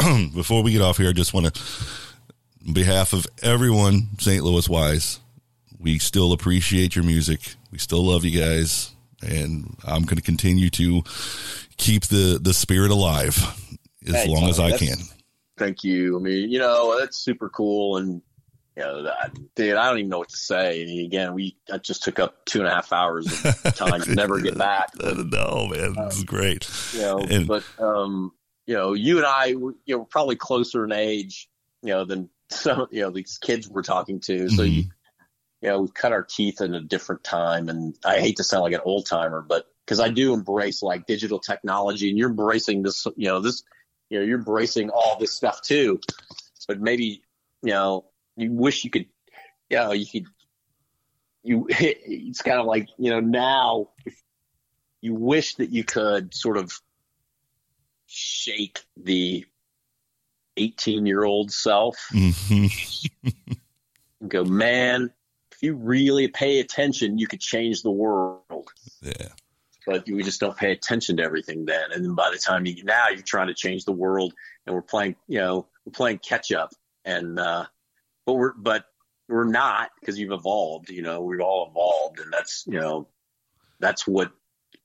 Before 0.34 0.62
we 0.62 0.72
get 0.72 0.82
off 0.82 0.96
here, 0.98 1.08
I 1.10 1.12
just 1.12 1.32
want 1.34 1.54
to, 1.54 1.62
on 2.66 2.72
behalf 2.74 3.12
of 3.12 3.26
everyone, 3.42 4.08
St. 4.18 4.42
Louis 4.42 4.68
wise, 4.68 5.20
we 5.78 5.98
still 5.98 6.32
appreciate 6.32 6.94
your 6.96 7.04
music. 7.04 7.40
We 7.70 7.78
still 7.78 8.04
love 8.04 8.24
you 8.24 8.38
guys, 8.40 8.90
and 9.26 9.76
I'm 9.84 10.02
going 10.02 10.16
to 10.16 10.22
continue 10.22 10.70
to 10.70 11.02
keep 11.76 12.04
the 12.06 12.38
the 12.40 12.54
spirit 12.54 12.90
alive 12.90 13.36
as 14.06 14.14
Hey, 14.14 14.28
long 14.28 14.48
as 14.48 14.60
I 14.60 14.76
can. 14.76 14.96
Thank 15.58 15.84
you. 15.84 16.16
I 16.18 16.20
mean, 16.20 16.50
you 16.50 16.58
know, 16.58 16.98
that's 16.98 17.18
super 17.18 17.48
cool. 17.48 17.96
And, 17.98 18.22
you 18.76 18.82
know, 18.82 19.02
that, 19.04 19.32
dude, 19.54 19.76
I 19.76 19.88
don't 19.88 19.98
even 19.98 20.08
know 20.10 20.18
what 20.18 20.30
to 20.30 20.36
say. 20.36 20.82
And 20.82 21.06
again, 21.06 21.34
we, 21.34 21.56
I 21.72 21.78
just 21.78 22.02
took 22.02 22.18
up 22.18 22.44
two 22.46 22.58
and 22.60 22.68
a 22.68 22.70
half 22.74 22.92
hours 22.92 23.26
of 23.44 23.62
time 23.76 24.00
to 24.02 24.14
never 24.14 24.40
get 24.40 24.56
back. 24.58 24.90
no, 25.00 25.68
man, 25.70 25.94
this 25.94 26.16
is 26.18 26.24
great. 26.24 26.68
you 26.94 27.00
know, 27.00 27.18
And- 27.18 27.46
but 27.46 27.62
um, 27.78 28.32
you 28.66 28.74
know, 28.74 28.92
you 28.92 29.18
and 29.18 29.26
I, 29.26 29.54
were, 29.54 29.74
you 29.84 29.94
know, 29.94 29.98
we're 30.00 30.04
probably 30.06 30.36
closer 30.36 30.84
in 30.84 30.92
age, 30.92 31.48
you 31.82 31.90
know, 31.90 32.04
than 32.04 32.28
some, 32.50 32.86
you 32.90 33.02
know, 33.02 33.10
these 33.10 33.38
kids 33.38 33.68
we're 33.68 33.82
talking 33.82 34.20
to. 34.20 34.48
So 34.48 34.62
you, 34.62 34.84
you 35.60 35.68
know, 35.68 35.80
we've 35.80 35.94
cut 35.94 36.12
our 36.12 36.22
teeth 36.22 36.60
in 36.60 36.74
a 36.74 36.80
different 36.80 37.24
time, 37.24 37.68
and 37.68 37.96
I 38.04 38.20
hate 38.20 38.36
to 38.36 38.44
sound 38.44 38.64
like 38.64 38.74
an 38.74 38.80
old 38.84 39.06
timer, 39.06 39.44
but 39.46 39.66
because 39.84 40.00
I 40.00 40.08
do 40.08 40.32
embrace 40.32 40.82
like 40.82 41.06
digital 41.06 41.38
technology, 41.38 42.08
and 42.08 42.18
you're 42.18 42.30
embracing 42.30 42.82
this, 42.82 43.06
you 43.16 43.28
know, 43.28 43.40
this, 43.40 43.62
you 44.10 44.18
know, 44.18 44.24
you're 44.24 44.38
embracing 44.38 44.90
all 44.90 45.16
this 45.18 45.32
stuff 45.32 45.60
too. 45.62 46.00
But 46.68 46.80
maybe, 46.80 47.22
you 47.62 47.72
know, 47.72 48.04
you 48.36 48.52
wish 48.52 48.84
you 48.84 48.90
could, 48.90 49.06
you 49.68 49.76
know, 49.78 49.92
you 49.92 50.06
could, 50.06 50.26
you, 51.42 51.66
it's 51.68 52.42
kind 52.42 52.60
of 52.60 52.66
like, 52.66 52.88
you 52.98 53.10
know, 53.10 53.20
now 53.20 53.88
if 54.06 54.14
you 55.00 55.14
wish 55.14 55.56
that 55.56 55.70
you 55.70 55.82
could 55.82 56.32
sort 56.32 56.56
of 56.56 56.72
shake 58.12 58.80
the 58.96 59.44
18 60.58 61.06
year 61.06 61.24
old 61.24 61.50
self 61.50 61.96
Mhm. 62.12 63.10
and 64.20 64.30
go, 64.30 64.44
man, 64.44 65.10
if 65.50 65.62
you 65.62 65.74
really 65.74 66.28
pay 66.28 66.60
attention, 66.60 67.18
you 67.18 67.26
could 67.26 67.40
change 67.40 67.82
the 67.82 67.90
world. 67.90 68.68
Yeah. 69.00 69.28
But 69.86 70.06
we 70.06 70.22
just 70.22 70.40
don't 70.40 70.56
pay 70.56 70.72
attention 70.72 71.16
to 71.16 71.22
everything 71.22 71.64
then. 71.64 71.90
And 71.92 72.04
then 72.04 72.14
by 72.14 72.30
the 72.30 72.38
time 72.38 72.66
you 72.66 72.84
now 72.84 73.08
you're 73.08 73.22
trying 73.22 73.48
to 73.48 73.54
change 73.54 73.84
the 73.84 73.92
world 73.92 74.34
and 74.66 74.74
we're 74.74 74.82
playing, 74.82 75.16
you 75.26 75.38
know, 75.38 75.66
we're 75.84 75.92
playing 75.92 76.18
catch 76.18 76.52
up 76.52 76.70
and, 77.04 77.38
uh, 77.38 77.64
but 78.26 78.34
we're, 78.34 78.52
but 78.52 78.84
we're 79.28 79.44
not 79.44 79.90
because 79.98 80.18
you've 80.18 80.32
evolved, 80.32 80.90
you 80.90 81.02
know, 81.02 81.22
we've 81.22 81.40
all 81.40 81.68
evolved 81.70 82.20
and 82.20 82.32
that's, 82.32 82.64
you 82.66 82.78
know, 82.78 83.08
that's 83.80 84.06
what, 84.06 84.30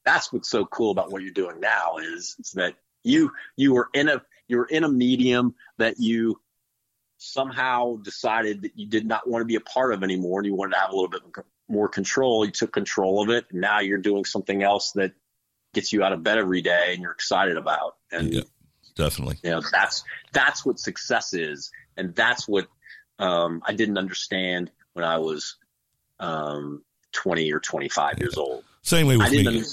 that's 0.06 0.32
what's 0.32 0.50
so 0.50 0.66
cool 0.66 0.92
about 0.92 1.12
what 1.12 1.22
you're 1.22 1.32
doing 1.32 1.60
now 1.60 1.98
is, 1.98 2.36
is 2.40 2.54
that 2.54 2.76
you, 3.08 3.32
you 3.56 3.74
were 3.74 3.90
in 3.94 4.10
a, 4.10 4.22
you 4.48 4.58
were 4.58 4.66
in 4.66 4.84
a 4.84 4.90
medium 4.90 5.56
that 5.78 6.00
you 6.00 6.40
somehow 7.18 7.98
decided 7.98 8.62
that 8.62 8.78
you 8.78 8.86
did 8.88 9.06
not 9.06 9.28
want 9.28 9.42
to 9.42 9.46
be 9.46 9.56
a 9.56 9.62
part 9.62 9.94
of 9.94 10.04
anymore 10.04 10.40
and 10.40 10.46
you 10.46 10.54
wanted 10.54 10.74
to 10.74 10.80
have 10.80 10.92
a 10.92 10.96
little 10.96 11.10
bit 11.10 11.22
more 11.68 11.90
control. 11.90 12.46
You 12.46 12.52
took 12.52 12.72
control 12.72 13.22
of 13.22 13.30
it. 13.30 13.46
And 13.52 13.62
now 13.62 13.80
you're 13.80 13.98
doing 13.98 14.26
something 14.26 14.64
else 14.64 14.92
that 14.94 15.14
gets 15.74 15.92
you 15.94 16.04
out 16.04 16.14
of 16.14 16.24
bed 16.24 16.38
every 16.38 16.62
day 16.62 16.92
and 16.94 17.02
you're 17.02 17.12
excited 17.12 17.58
about. 17.58 17.96
And 18.12 18.34
Yeah, 18.34 18.42
definitely. 18.96 19.38
you 19.44 19.52
know, 19.52 19.62
that's 19.72 20.04
that's 20.34 20.66
what 20.66 20.80
success 20.80 21.34
is, 21.34 21.72
and 21.96 22.16
that's 22.16 22.48
what 22.48 22.68
um, 23.20 23.62
I 23.66 23.74
didn't 23.74 23.98
understand 23.98 24.72
when 24.94 25.06
I 25.06 25.18
was 25.18 25.56
um, 26.20 26.84
20 27.14 27.52
or 27.52 27.60
25 27.60 28.20
years 28.20 28.38
old. 28.38 28.64
Same 28.82 29.08
way 29.08 29.18
with 29.18 29.30
didn't. 29.30 29.54
me. 29.54 29.64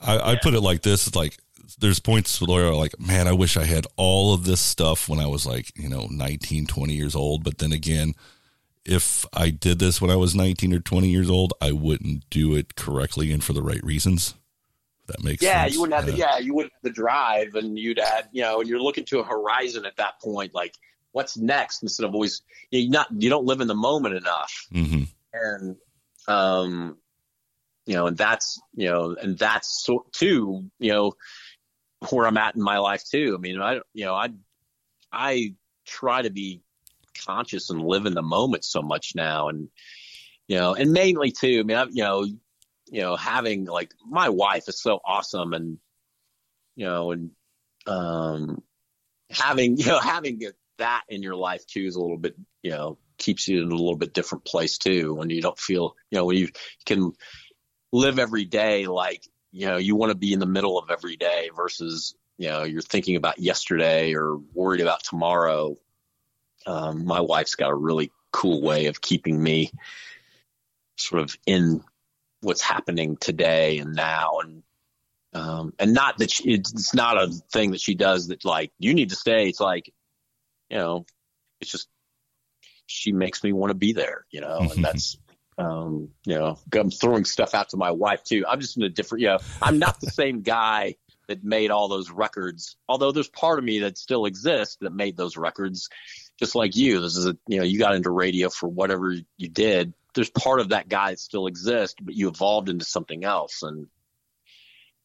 I, 0.00 0.32
I 0.32 0.36
put 0.36 0.54
it 0.54 0.60
like 0.60 0.82
this: 0.82 1.06
it's 1.06 1.16
like 1.16 1.36
there's 1.76 2.00
points 2.00 2.40
where 2.40 2.72
like, 2.74 2.98
man, 2.98 3.28
I 3.28 3.32
wish 3.32 3.56
I 3.56 3.64
had 3.64 3.86
all 3.96 4.34
of 4.34 4.44
this 4.44 4.60
stuff 4.60 5.08
when 5.08 5.18
I 5.18 5.26
was 5.26 5.46
like, 5.46 5.76
you 5.78 5.88
know, 5.88 6.06
19, 6.10 6.66
20 6.66 6.92
years 6.92 7.14
old. 7.14 7.44
But 7.44 7.58
then 7.58 7.72
again, 7.72 8.14
if 8.84 9.26
I 9.34 9.50
did 9.50 9.78
this 9.78 10.00
when 10.00 10.10
I 10.10 10.16
was 10.16 10.34
19 10.34 10.72
or 10.74 10.80
20 10.80 11.08
years 11.08 11.28
old, 11.28 11.52
I 11.60 11.72
wouldn't 11.72 12.28
do 12.30 12.54
it 12.54 12.74
correctly 12.74 13.32
and 13.32 13.44
for 13.44 13.52
the 13.52 13.62
right 13.62 13.82
reasons. 13.84 14.34
If 15.02 15.08
that 15.08 15.24
makes 15.24 15.42
yeah, 15.42 15.62
sense. 15.62 15.74
you 15.74 15.80
wouldn't 15.80 16.00
have 16.00 16.06
the 16.06 16.18
yeah, 16.18 16.38
you 16.38 16.54
wouldn't 16.54 16.72
have 16.72 16.82
the 16.82 16.90
drive, 16.90 17.54
and 17.54 17.78
you'd 17.78 17.98
had 17.98 18.28
you 18.32 18.42
know, 18.42 18.60
and 18.60 18.68
you're 18.68 18.80
looking 18.80 19.04
to 19.06 19.20
a 19.20 19.24
horizon 19.24 19.84
at 19.86 19.96
that 19.96 20.20
point, 20.20 20.54
like 20.54 20.74
what's 21.12 21.36
next, 21.36 21.82
instead 21.82 22.04
of 22.04 22.14
always 22.14 22.42
you 22.70 22.88
not 22.90 23.08
you 23.10 23.30
don't 23.30 23.46
live 23.46 23.60
in 23.60 23.68
the 23.68 23.74
moment 23.74 24.14
enough, 24.14 24.66
hmm 24.70 25.02
and 25.32 25.76
um, 26.26 26.96
you 27.86 27.94
know, 27.94 28.06
and 28.06 28.16
that's 28.16 28.60
you 28.74 28.88
know, 28.88 29.16
and 29.20 29.38
that's 29.38 29.82
so, 29.84 30.06
too, 30.12 30.70
you 30.78 30.92
know, 30.92 31.14
where 32.10 32.26
I'm 32.26 32.36
at 32.36 32.56
in 32.56 32.62
my 32.62 32.78
life 32.78 33.04
too. 33.04 33.34
I 33.36 33.40
mean, 33.40 33.60
I 33.60 33.80
you 33.94 34.04
know, 34.04 34.14
I 34.14 34.30
I 35.12 35.54
try 35.86 36.22
to 36.22 36.30
be 36.30 36.62
conscious 37.26 37.70
and 37.70 37.82
live 37.82 38.06
in 38.06 38.14
the 38.14 38.22
moment 38.22 38.64
so 38.64 38.82
much 38.82 39.12
now, 39.14 39.48
and 39.48 39.68
you 40.46 40.56
know, 40.56 40.74
and 40.74 40.92
mainly 40.92 41.32
too. 41.32 41.60
I 41.60 41.62
mean, 41.62 41.76
I, 41.76 41.84
you 41.90 42.02
know, 42.02 42.24
you 42.24 43.02
know, 43.02 43.16
having 43.16 43.64
like 43.64 43.92
my 44.06 44.28
wife 44.28 44.68
is 44.68 44.80
so 44.80 45.00
awesome, 45.04 45.52
and 45.52 45.78
you 46.76 46.86
know, 46.86 47.10
and 47.12 47.30
um, 47.86 48.62
having 49.30 49.76
you 49.78 49.86
know 49.86 49.98
having 49.98 50.40
that 50.78 51.02
in 51.08 51.22
your 51.22 51.36
life 51.36 51.66
too 51.66 51.84
is 51.84 51.96
a 51.96 52.00
little 52.00 52.18
bit 52.18 52.36
you 52.62 52.70
know 52.70 52.98
keeps 53.18 53.48
you 53.48 53.62
in 53.62 53.72
a 53.72 53.74
little 53.74 53.96
bit 53.96 54.14
different 54.14 54.44
place 54.44 54.78
too 54.78 55.14
when 55.14 55.28
you 55.28 55.42
don't 55.42 55.58
feel 55.58 55.96
you 56.10 56.18
know 56.18 56.24
when 56.24 56.36
you 56.36 56.48
can 56.86 57.12
live 57.92 58.18
every 58.18 58.44
day 58.44 58.86
like 58.86 59.22
you 59.52 59.66
know 59.66 59.76
you 59.76 59.96
want 59.96 60.10
to 60.10 60.18
be 60.18 60.32
in 60.32 60.40
the 60.40 60.46
middle 60.46 60.78
of 60.78 60.90
every 60.90 61.16
day 61.16 61.50
versus 61.54 62.14
you 62.36 62.48
know 62.48 62.64
you're 62.64 62.82
thinking 62.82 63.16
about 63.16 63.38
yesterday 63.38 64.14
or 64.14 64.36
worried 64.54 64.80
about 64.80 65.02
tomorrow. 65.02 65.76
Um, 66.66 67.06
my 67.06 67.20
wife's 67.20 67.54
got 67.54 67.70
a 67.70 67.74
really 67.74 68.10
cool 68.32 68.60
way 68.60 68.86
of 68.86 69.00
keeping 69.00 69.42
me 69.42 69.72
sort 70.96 71.22
of 71.22 71.36
in 71.46 71.82
what's 72.40 72.62
happening 72.62 73.16
today 73.16 73.78
and 73.78 73.94
now. 73.94 74.38
And 74.42 74.62
um, 75.34 75.72
and 75.78 75.94
not 75.94 76.18
that 76.18 76.30
she, 76.30 76.54
it's, 76.54 76.72
it's 76.72 76.94
not 76.94 77.16
a 77.16 77.28
thing 77.52 77.72
that 77.72 77.80
she 77.80 77.94
does 77.94 78.28
that 78.28 78.44
like 78.44 78.72
you 78.78 78.94
need 78.94 79.10
to 79.10 79.16
stay. 79.16 79.48
It's 79.48 79.60
like 79.60 79.92
you 80.70 80.78
know 80.78 81.06
it's 81.60 81.70
just 81.70 81.88
she 82.86 83.12
makes 83.12 83.42
me 83.44 83.52
want 83.52 83.70
to 83.70 83.74
be 83.74 83.92
there 83.92 84.24
you 84.30 84.40
know 84.40 84.70
and 84.74 84.84
that's 84.84 85.18
um, 85.58 86.10
you 86.24 86.34
know 86.34 86.58
i'm 86.72 86.90
throwing 86.90 87.24
stuff 87.24 87.54
out 87.54 87.70
to 87.70 87.76
my 87.76 87.90
wife 87.90 88.22
too 88.24 88.44
i'm 88.48 88.60
just 88.60 88.76
in 88.76 88.82
a 88.82 88.88
different 88.88 89.22
you 89.22 89.28
know 89.28 89.38
i'm 89.60 89.78
not 89.78 90.00
the 90.00 90.10
same 90.10 90.42
guy 90.42 90.94
that 91.26 91.44
made 91.44 91.70
all 91.70 91.88
those 91.88 92.10
records 92.10 92.76
although 92.88 93.12
there's 93.12 93.28
part 93.28 93.58
of 93.58 93.64
me 93.64 93.80
that 93.80 93.98
still 93.98 94.24
exists 94.24 94.76
that 94.80 94.92
made 94.92 95.16
those 95.16 95.36
records 95.36 95.88
just 96.38 96.54
like 96.54 96.76
you 96.76 97.00
this 97.00 97.16
is 97.16 97.26
a 97.26 97.36
you 97.48 97.58
know 97.58 97.64
you 97.64 97.78
got 97.78 97.94
into 97.94 98.10
radio 98.10 98.48
for 98.48 98.68
whatever 98.68 99.14
you 99.36 99.48
did 99.48 99.92
there's 100.14 100.30
part 100.30 100.60
of 100.60 100.70
that 100.70 100.88
guy 100.88 101.10
that 101.10 101.18
still 101.18 101.46
exists 101.46 101.96
but 102.00 102.14
you 102.14 102.28
evolved 102.28 102.68
into 102.68 102.84
something 102.84 103.24
else 103.24 103.62
and 103.62 103.88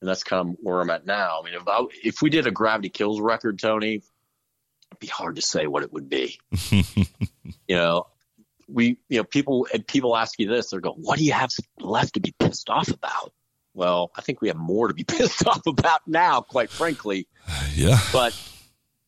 and 0.03 0.09
that's 0.09 0.25
kind 0.25 0.49
of 0.49 0.57
where 0.59 0.81
I'm 0.81 0.89
at 0.89 1.05
now. 1.05 1.39
I 1.39 1.45
mean, 1.45 1.53
if 1.53 1.65
I, 1.65 1.85
if 2.03 2.21
we 2.21 2.29
did 2.29 2.45
a 2.45 2.51
Gravity 2.51 2.89
Kills 2.89 3.21
record, 3.21 3.57
Tony, 3.57 3.95
it'd 3.95 4.99
be 4.99 5.07
hard 5.07 5.37
to 5.37 5.41
say 5.41 5.65
what 5.65 5.81
it 5.81 5.93
would 5.93 6.09
be. 6.09 6.37
you 6.71 7.05
know, 7.69 8.07
we, 8.67 8.97
you 9.09 9.17
know, 9.17 9.23
people 9.23 9.67
and 9.73 9.85
people 9.85 10.15
ask 10.15 10.39
you 10.39 10.47
this, 10.47 10.69
they're 10.69 10.79
going, 10.81 10.99
"What 10.99 11.17
do 11.17 11.25
you 11.25 11.33
have 11.33 11.51
left 11.79 12.15
to 12.15 12.19
be 12.19 12.33
pissed 12.39 12.69
off 12.69 12.89
about?" 12.89 13.33
Well, 13.73 14.11
I 14.15 14.21
think 14.21 14.41
we 14.41 14.49
have 14.49 14.57
more 14.57 14.87
to 14.87 14.93
be 14.93 15.03
pissed 15.07 15.45
off 15.47 15.65
about 15.65 16.01
now, 16.07 16.41
quite 16.41 16.69
frankly. 16.69 17.27
Yeah. 17.75 17.97
But 18.11 18.39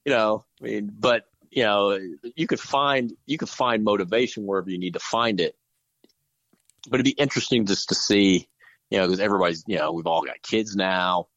you 0.05 0.11
know, 0.11 0.43
I 0.59 0.63
mean, 0.63 0.91
but 0.99 1.25
you 1.51 1.63
know, 1.63 1.99
you 2.35 2.47
could 2.47 2.59
find 2.59 3.13
you 3.25 3.37
could 3.37 3.49
find 3.49 3.83
motivation 3.83 4.45
wherever 4.45 4.69
you 4.69 4.79
need 4.79 4.93
to 4.93 4.99
find 4.99 5.39
it. 5.39 5.55
But 6.89 6.95
it'd 6.95 7.05
be 7.05 7.11
interesting 7.21 7.65
just 7.65 7.89
to 7.89 7.95
see 7.95 8.47
you 8.89 8.99
know, 8.99 9.07
because 9.07 9.19
everybody's, 9.19 9.63
you 9.67 9.77
know, 9.77 9.91
we've 9.91 10.07
all 10.07 10.23
got 10.23 10.41
kids 10.41 10.75
now. 10.75 11.27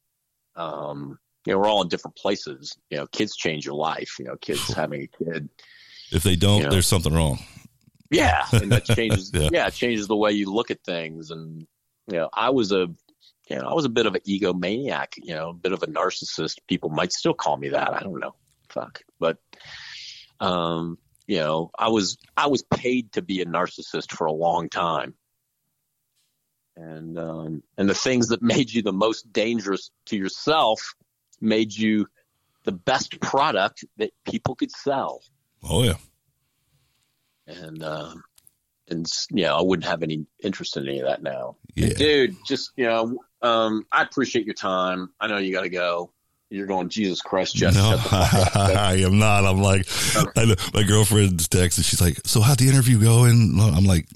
Um, 0.56 1.18
you 1.46 1.52
know, 1.52 1.58
we're 1.58 1.66
all 1.66 1.82
in 1.82 1.88
different 1.88 2.16
places. 2.16 2.76
You 2.90 2.98
know, 2.98 3.06
kids 3.06 3.36
change 3.36 3.64
your 3.64 3.74
life. 3.74 4.16
You 4.18 4.26
know, 4.26 4.36
kids 4.36 4.72
having 4.74 5.02
a 5.02 5.24
kid. 5.24 5.48
If 6.12 6.22
they 6.22 6.36
don't, 6.36 6.62
Yeah. 6.62 6.68
there's 6.68 6.86
something 6.86 7.12
wrong. 7.12 7.38
Yeah, 8.10 8.46
and 8.52 8.72
that 8.72 8.84
changes. 8.84 9.30
Yeah. 9.32 9.48
yeah. 9.52 9.66
it 9.66 9.74
changes 9.74 10.06
the 10.06 10.16
way 10.16 10.32
you 10.32 10.52
look 10.52 10.70
at 10.70 10.82
things. 10.84 11.30
And 11.30 11.66
you 12.06 12.16
know, 12.16 12.28
I 12.32 12.50
was 12.50 12.72
a, 12.72 12.88
you 13.48 13.56
know, 13.56 13.68
I 13.68 13.74
was 13.74 13.84
a 13.84 13.90
bit 13.90 14.06
of 14.06 14.14
an 14.14 14.22
egomaniac. 14.26 15.14
You 15.16 15.34
know, 15.34 15.50
a 15.50 15.54
bit 15.54 15.72
of 15.72 15.82
a 15.82 15.86
narcissist. 15.86 16.58
People 16.68 16.90
might 16.90 17.12
still 17.12 17.34
call 17.34 17.56
me 17.56 17.70
that. 17.70 17.94
I 17.94 18.00
don't 18.00 18.20
know. 18.20 18.34
Fuck, 18.68 19.02
but, 19.18 19.38
um, 20.40 20.98
you 21.26 21.38
know, 21.38 21.70
I 21.78 21.88
was 21.88 22.18
I 22.36 22.48
was 22.48 22.62
paid 22.62 23.12
to 23.12 23.22
be 23.22 23.40
a 23.40 23.46
narcissist 23.46 24.12
for 24.12 24.26
a 24.26 24.32
long 24.32 24.68
time. 24.68 25.14
and 26.76 27.18
um, 27.18 27.62
and 27.76 27.88
the 27.88 27.94
things 27.94 28.28
that 28.28 28.42
made 28.42 28.72
you 28.72 28.82
the 28.82 28.92
most 28.92 29.32
dangerous 29.32 29.90
to 30.06 30.16
yourself 30.16 30.94
made 31.40 31.74
you 31.74 32.06
the 32.64 32.72
best 32.72 33.20
product 33.20 33.84
that 33.96 34.10
people 34.24 34.54
could 34.54 34.70
sell. 34.70 35.22
Oh 35.62 35.82
yeah. 35.82 35.94
And 37.48 37.82
uh, 37.82 38.14
and 38.88 39.06
you 39.30 39.44
know, 39.44 39.56
I 39.56 39.62
wouldn't 39.62 39.86
have 39.86 40.02
any 40.02 40.26
interest 40.42 40.76
in 40.76 40.86
any 40.86 41.00
of 41.00 41.06
that 41.06 41.22
now. 41.22 41.56
Yeah. 41.74 41.94
Dude, 41.94 42.36
just 42.46 42.72
you 42.76 42.86
know, 42.86 43.18
um, 43.42 43.86
I 43.92 44.02
appreciate 44.02 44.44
your 44.44 44.54
time. 44.54 45.10
I 45.20 45.26
know 45.26 45.38
you 45.38 45.52
got 45.52 45.62
to 45.62 45.68
go. 45.68 46.12
You're 46.50 46.66
going, 46.66 46.88
Jesus 46.88 47.20
Christ, 47.20 47.54
Jeff. 47.56 47.74
No, 47.74 47.90
shut 47.90 48.02
the 48.02 48.08
fuck 48.08 48.56
up." 48.56 48.56
I 48.56 48.94
am 48.96 49.18
not. 49.18 49.44
I'm 49.44 49.60
like, 49.60 49.86
I 50.36 50.44
know, 50.46 50.54
my 50.72 50.82
girlfriend's 50.82 51.48
texting. 51.48 51.84
She's 51.84 52.00
like, 52.00 52.20
"So 52.24 52.40
how'd 52.40 52.58
the 52.58 52.68
interview 52.68 52.98
go?" 53.00 53.24
And 53.24 53.60
I'm 53.60 53.84
like, 53.84 54.06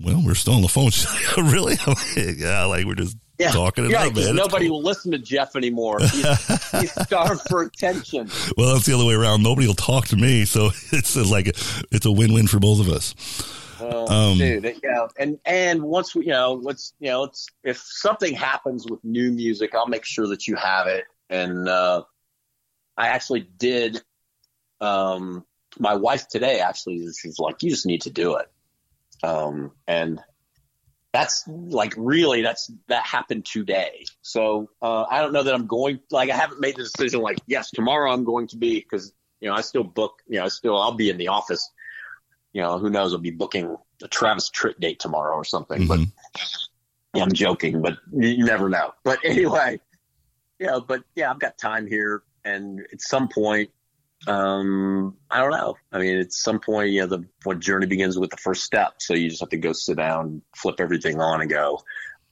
"Well, 0.00 0.22
we're 0.24 0.34
still 0.34 0.54
on 0.54 0.62
the 0.62 0.68
phone." 0.68 0.90
She's 0.90 1.06
like, 1.06 1.36
"Really?" 1.52 1.76
I'm 1.86 1.94
like, 1.94 2.38
"Yeah, 2.38 2.64
like 2.64 2.84
we're 2.84 2.94
just 2.94 3.16
Yeah, 3.38 3.50
talking 3.50 3.86
about 3.86 4.08
it 4.08 4.16
yeah, 4.16 4.22
up, 4.22 4.26
man." 4.26 4.36
Nobody 4.36 4.68
cool." 4.68 4.78
will 4.78 4.84
listen 4.84 5.12
to 5.12 5.18
Jeff 5.18 5.56
anymore. 5.56 5.98
He's, 6.00 6.70
he's 6.80 7.02
starved 7.02 7.42
for 7.48 7.62
attention. 7.62 8.30
Well, 8.56 8.74
that's 8.74 8.86
the 8.86 8.94
other 8.94 9.04
way 9.04 9.14
around. 9.14 9.42
Nobody 9.42 9.66
will 9.66 9.74
talk 9.74 10.06
to 10.08 10.16
me, 10.16 10.44
so 10.44 10.70
it's 10.92 11.16
like 11.16 11.48
it's 11.48 12.06
a 12.06 12.12
win-win 12.12 12.46
for 12.46 12.58
both 12.58 12.80
of 12.80 12.88
us. 12.88 13.14
Oh, 13.80 14.30
Um, 14.32 14.38
dude, 14.38 14.64
you 14.82 14.90
know, 14.90 15.08
and 15.18 15.38
and 15.44 15.82
once 15.82 16.14
we, 16.14 16.26
you 16.26 16.32
know, 16.32 16.54
let's, 16.54 16.94
you 16.98 17.08
know, 17.08 17.24
it's 17.24 17.46
if 17.62 17.78
something 17.78 18.34
happens 18.34 18.86
with 18.90 19.02
new 19.04 19.30
music, 19.30 19.74
I'll 19.74 19.86
make 19.86 20.04
sure 20.04 20.26
that 20.28 20.48
you 20.48 20.56
have 20.56 20.86
it. 20.88 21.04
And 21.30 21.68
uh, 21.68 22.02
I 22.96 23.08
actually 23.08 23.48
did. 23.58 24.02
Um, 24.80 25.44
my 25.78 25.94
wife 25.94 26.28
today 26.28 26.60
actually, 26.60 27.06
she's 27.12 27.38
like, 27.38 27.62
you 27.62 27.70
just 27.70 27.86
need 27.86 28.02
to 28.02 28.10
do 28.10 28.36
it. 28.36 28.50
Um, 29.22 29.72
and 29.86 30.20
that's 31.18 31.44
like 31.48 31.94
really 31.96 32.42
that's 32.42 32.70
that 32.88 33.04
happened 33.04 33.44
today. 33.44 34.04
So 34.22 34.70
uh, 34.82 35.04
I 35.04 35.20
don't 35.20 35.32
know 35.32 35.42
that 35.42 35.54
I'm 35.54 35.66
going. 35.66 36.00
Like 36.10 36.30
I 36.30 36.36
haven't 36.36 36.60
made 36.60 36.76
the 36.76 36.84
decision. 36.84 37.20
Like 37.20 37.38
yes, 37.46 37.70
tomorrow 37.70 38.12
I'm 38.12 38.24
going 38.24 38.46
to 38.48 38.56
be 38.56 38.80
because 38.80 39.12
you 39.40 39.48
know 39.48 39.54
I 39.54 39.62
still 39.62 39.84
book. 39.84 40.22
You 40.28 40.38
know, 40.38 40.44
I 40.44 40.48
still 40.48 40.76
I'll 40.80 40.92
be 40.92 41.10
in 41.10 41.16
the 41.16 41.28
office 41.28 41.70
you 42.52 42.62
know, 42.62 42.78
who 42.78 42.90
knows? 42.90 43.12
I'll 43.12 43.20
be 43.20 43.30
booking 43.30 43.76
a 44.02 44.08
Travis 44.08 44.50
Tritt 44.50 44.80
date 44.80 44.98
tomorrow 44.98 45.36
or 45.36 45.44
something. 45.44 45.86
But 45.86 46.00
Mhm. 46.00 46.12
yeah, 47.14 47.22
I'm 47.22 47.32
joking, 47.32 47.82
but 47.82 47.98
you, 48.12 48.28
you 48.28 48.44
never 48.44 48.68
know. 48.68 48.94
But 49.04 49.20
anyway, 49.24 49.80
yeah, 50.58 50.78
but 50.86 51.04
yeah, 51.14 51.30
I've 51.30 51.38
got 51.38 51.58
time 51.58 51.86
here, 51.86 52.22
and 52.44 52.80
at 52.92 53.00
some 53.00 53.28
point, 53.28 53.70
um, 54.28 55.16
I 55.30 55.40
don't 55.40 55.50
know. 55.50 55.76
I 55.90 55.98
mean, 55.98 56.18
at 56.18 56.32
some 56.32 56.60
point, 56.60 56.90
you 56.90 57.00
know, 57.00 57.06
the 57.06 57.24
what 57.44 57.60
journey 57.60 57.86
begins 57.86 58.18
with 58.18 58.30
the 58.30 58.36
first 58.36 58.62
step. 58.62 58.94
So 58.98 59.14
you 59.14 59.30
just 59.30 59.40
have 59.40 59.48
to 59.50 59.56
go 59.56 59.72
sit 59.72 59.96
down, 59.96 60.42
flip 60.54 60.80
everything 60.80 61.18
on, 61.20 61.40
and 61.40 61.48
go. 61.48 61.82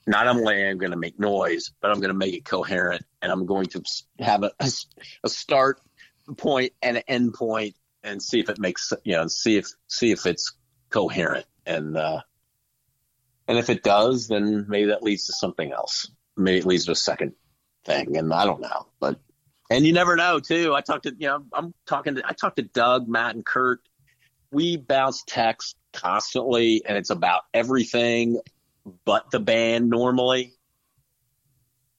Not 0.07 0.29
only 0.29 0.63
am 0.63 0.77
I 0.77 0.79
going 0.79 0.93
to 0.93 0.99
make 0.99 1.19
noise, 1.19 1.73
but 1.81 1.91
I'm 1.91 2.01
going 2.01 2.13
to 2.13 2.15
make 2.15 2.35
it 2.35 2.45
coherent, 2.45 3.05
and 3.23 3.33
I'm 3.33 3.47
going 3.47 3.67
to 3.69 3.83
have 4.21 4.43
a, 4.45 4.53
a 4.61 5.29
start 5.29 5.81
point 6.37 6.73
and 6.83 6.99
an 6.99 7.03
end 7.09 7.35
point, 7.35 7.75
and 8.05 8.23
see 8.23 8.41
if 8.41 8.51
it 8.51 8.59
makes 8.59 8.93
you 9.05 9.15
know, 9.15 9.27
see 9.27 9.57
if 9.57 9.67
see 9.89 10.13
if 10.13 10.27
it's 10.27 10.53
coherent, 10.91 11.47
and 11.65 11.97
uh, 11.97 12.21
and 13.49 13.59
if 13.59 13.71
it 13.71 13.83
does, 13.83 14.29
then 14.29 14.67
maybe 14.69 14.91
that 14.91 15.03
leads 15.03 15.27
to 15.27 15.33
something 15.33 15.73
else. 15.73 16.11
Maybe 16.37 16.59
it 16.59 16.67
leads 16.67 16.85
to 16.85 16.93
a 16.93 16.97
second 16.97 17.33
thing, 17.87 18.19
and 18.19 18.33
I 18.35 18.45
don't 18.45 18.61
know. 18.61 18.87
But 19.01 19.19
and 19.71 19.87
you 19.87 19.93
never 19.93 20.17
know 20.17 20.41
too. 20.41 20.75
I 20.75 20.81
talked 20.81 21.05
to 21.05 21.15
you 21.19 21.29
know 21.29 21.45
I'm 21.53 21.75
talking 21.87 22.17
to 22.17 22.23
I 22.27 22.33
talked 22.33 22.57
to 22.57 22.63
Doug, 22.63 23.09
Matt, 23.09 23.35
and 23.35 23.45
Kurt. 23.45 23.81
We 24.51 24.77
bounce 24.77 25.25
text 25.27 25.77
constantly, 25.93 26.83
and 26.87 26.97
it's 26.97 27.11
about 27.11 27.43
everything 27.53 28.41
but 29.05 29.31
the 29.31 29.41
band 29.41 29.91
normally. 29.91 30.53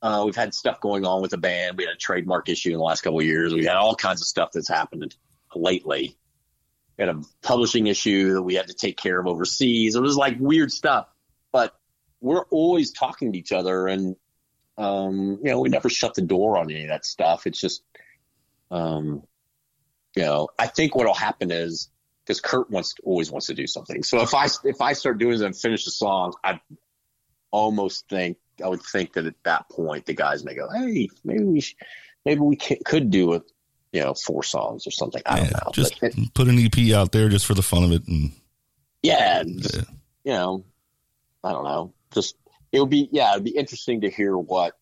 Uh, 0.01 0.23
we've 0.25 0.35
had 0.35 0.53
stuff 0.53 0.79
going 0.79 1.05
on 1.05 1.21
with 1.21 1.31
the 1.31 1.37
band. 1.37 1.77
We 1.77 1.85
had 1.85 1.93
a 1.93 1.97
trademark 1.97 2.49
issue 2.49 2.69
in 2.69 2.77
the 2.77 2.83
last 2.83 3.01
couple 3.01 3.19
of 3.19 3.25
years. 3.25 3.53
We 3.53 3.65
had 3.65 3.75
all 3.75 3.95
kinds 3.95 4.21
of 4.21 4.27
stuff 4.27 4.51
that's 4.53 4.69
happened 4.69 5.15
lately. 5.55 6.15
We 6.97 7.05
had 7.05 7.15
a 7.15 7.21
publishing 7.41 7.87
issue 7.87 8.33
that 8.35 8.43
we 8.43 8.55
had 8.55 8.67
to 8.67 8.73
take 8.73 8.97
care 8.97 9.19
of 9.19 9.27
overseas. 9.27 9.95
It 9.95 10.01
was 10.01 10.15
like 10.15 10.37
weird 10.39 10.71
stuff, 10.71 11.07
but 11.51 11.73
we're 12.21 12.45
always 12.45 12.91
talking 12.91 13.33
to 13.33 13.39
each 13.39 13.51
other, 13.51 13.87
and 13.87 14.15
um, 14.77 15.39
you 15.43 15.51
know, 15.51 15.59
we 15.59 15.69
never 15.69 15.89
shut 15.89 16.13
the 16.13 16.21
door 16.21 16.57
on 16.57 16.69
any 16.69 16.83
of 16.83 16.89
that 16.89 17.05
stuff. 17.05 17.47
It's 17.47 17.59
just, 17.59 17.83
um, 18.71 19.23
you 20.15 20.23
know, 20.23 20.49
I 20.59 20.67
think 20.67 20.95
what'll 20.95 21.13
happen 21.13 21.51
is 21.51 21.89
because 22.25 22.41
Kurt 22.41 22.69
wants 22.69 22.95
always 23.03 23.31
wants 23.31 23.47
to 23.47 23.53
do 23.53 23.67
something. 23.67 24.03
So 24.03 24.21
if 24.21 24.33
I 24.33 24.47
if 24.63 24.81
I 24.81 24.93
start 24.93 25.17
doing 25.17 25.41
and 25.41 25.55
finish 25.55 25.85
the 25.85 25.91
song, 25.91 26.33
I 26.43 26.59
almost 27.51 28.07
think 28.09 28.37
I 28.63 28.67
would 28.67 28.81
think 28.81 29.13
that 29.13 29.25
at 29.25 29.35
that 29.43 29.69
point 29.69 30.05
the 30.05 30.13
guys 30.13 30.43
may 30.43 30.53
go, 30.55 30.67
hey, 30.69 31.09
maybe 31.23 31.43
we 31.43 31.61
sh- 31.61 31.75
maybe 32.25 32.41
we 32.41 32.55
ca- 32.55 32.81
could 32.85 33.09
do 33.11 33.33
it, 33.33 33.43
you 33.93 34.01
know, 34.01 34.13
four 34.13 34.43
songs 34.43 34.85
or 34.85 34.91
something. 34.91 35.21
I 35.25 35.37
don't 35.37 35.45
Yeah, 35.45 35.59
know. 35.65 35.71
just 35.73 35.99
But 36.01 36.13
put 36.33 36.47
an 36.47 36.59
EP 36.59 36.93
out 36.93 37.11
there 37.11 37.29
just 37.29 37.45
for 37.45 37.53
the 37.53 37.61
fun 37.63 37.83
of 37.83 37.91
it, 37.91 38.07
and 38.07 38.31
yeah, 39.03 39.43
just, 39.43 39.75
Yeah. 39.75 39.81
you 40.23 40.31
know, 40.33 40.65
I 41.43 41.51
don't 41.51 41.63
know. 41.63 41.93
Just 42.13 42.35
it 42.71 42.79
would 42.79 42.89
be 42.89 43.09
yeah, 43.11 43.31
it'd 43.31 43.43
be 43.43 43.51
interesting 43.51 44.01
to 44.01 44.09
hear 44.09 44.37
what 44.37 44.73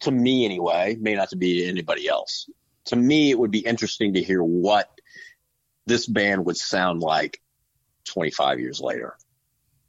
to 0.00 0.10
me 0.10 0.44
anyway, 0.44 0.96
may 1.00 1.14
not 1.14 1.30
to 1.30 1.36
be 1.36 1.66
anybody 1.66 2.08
else. 2.08 2.48
To 2.86 2.96
me 2.96 3.30
it 3.30 3.38
would 3.38 3.50
be 3.50 3.60
interesting 3.60 4.14
to 4.14 4.22
hear 4.22 4.42
what 4.42 4.90
this 5.86 6.06
band 6.06 6.44
would 6.46 6.56
sound 6.56 7.00
like 7.00 7.40
25 8.04 8.60
years 8.60 8.80
later. 8.80 9.16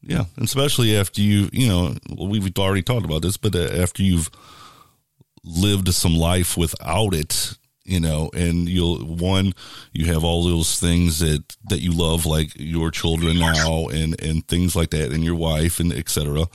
Yeah, 0.02 0.26
especially 0.38 0.96
after 0.96 1.22
you, 1.22 1.50
you 1.52 1.68
know, 1.68 1.96
we've 2.18 2.58
already 2.58 2.84
talked 2.84 3.06
about 3.06 3.24
this, 3.24 3.36
but 3.36 3.56
uh, 3.56 3.82
after 3.82 4.04
you've 4.04 4.30
lived 5.44 5.92
some 5.94 6.16
life 6.16 6.56
without 6.56 7.14
it, 7.14 7.58
you 7.88 8.02
know, 8.02 8.30
and 8.34 8.68
you'll 8.68 9.00
one, 9.00 9.54
you 9.94 10.06
have 10.08 10.24
all 10.24 10.44
those 10.44 10.80
things 10.80 11.20
that 11.20 11.44
that 11.70 11.80
you 11.80 11.94
love, 11.94 12.26
like 12.26 12.52
your 12.56 12.92
children 12.92 13.40
now, 13.40 13.88
and 13.88 14.22
and 14.22 14.48
things 14.48 14.76
like 14.76 14.90
that, 14.92 15.12
and 15.12 15.24
your 15.24 15.36
wife, 15.36 15.80
and 15.80 15.94
etc. 15.94 16.48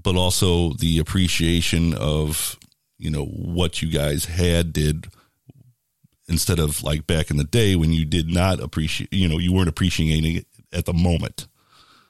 But 0.00 0.16
also 0.16 0.72
the 0.74 0.98
appreciation 0.98 1.94
of 1.94 2.58
you 2.98 3.10
know 3.10 3.24
what 3.24 3.80
you 3.82 3.90
guys 3.90 4.24
had 4.24 4.72
did 4.72 5.06
instead 6.28 6.58
of 6.58 6.82
like 6.82 7.06
back 7.06 7.30
in 7.30 7.36
the 7.36 7.44
day 7.44 7.76
when 7.76 7.92
you 7.92 8.04
did 8.04 8.28
not 8.28 8.60
appreciate, 8.60 9.12
you 9.12 9.28
know, 9.28 9.38
you 9.38 9.52
weren't 9.52 9.68
appreciating 9.68 10.36
it 10.36 10.46
at 10.72 10.84
the 10.84 10.92
moment. 10.92 11.46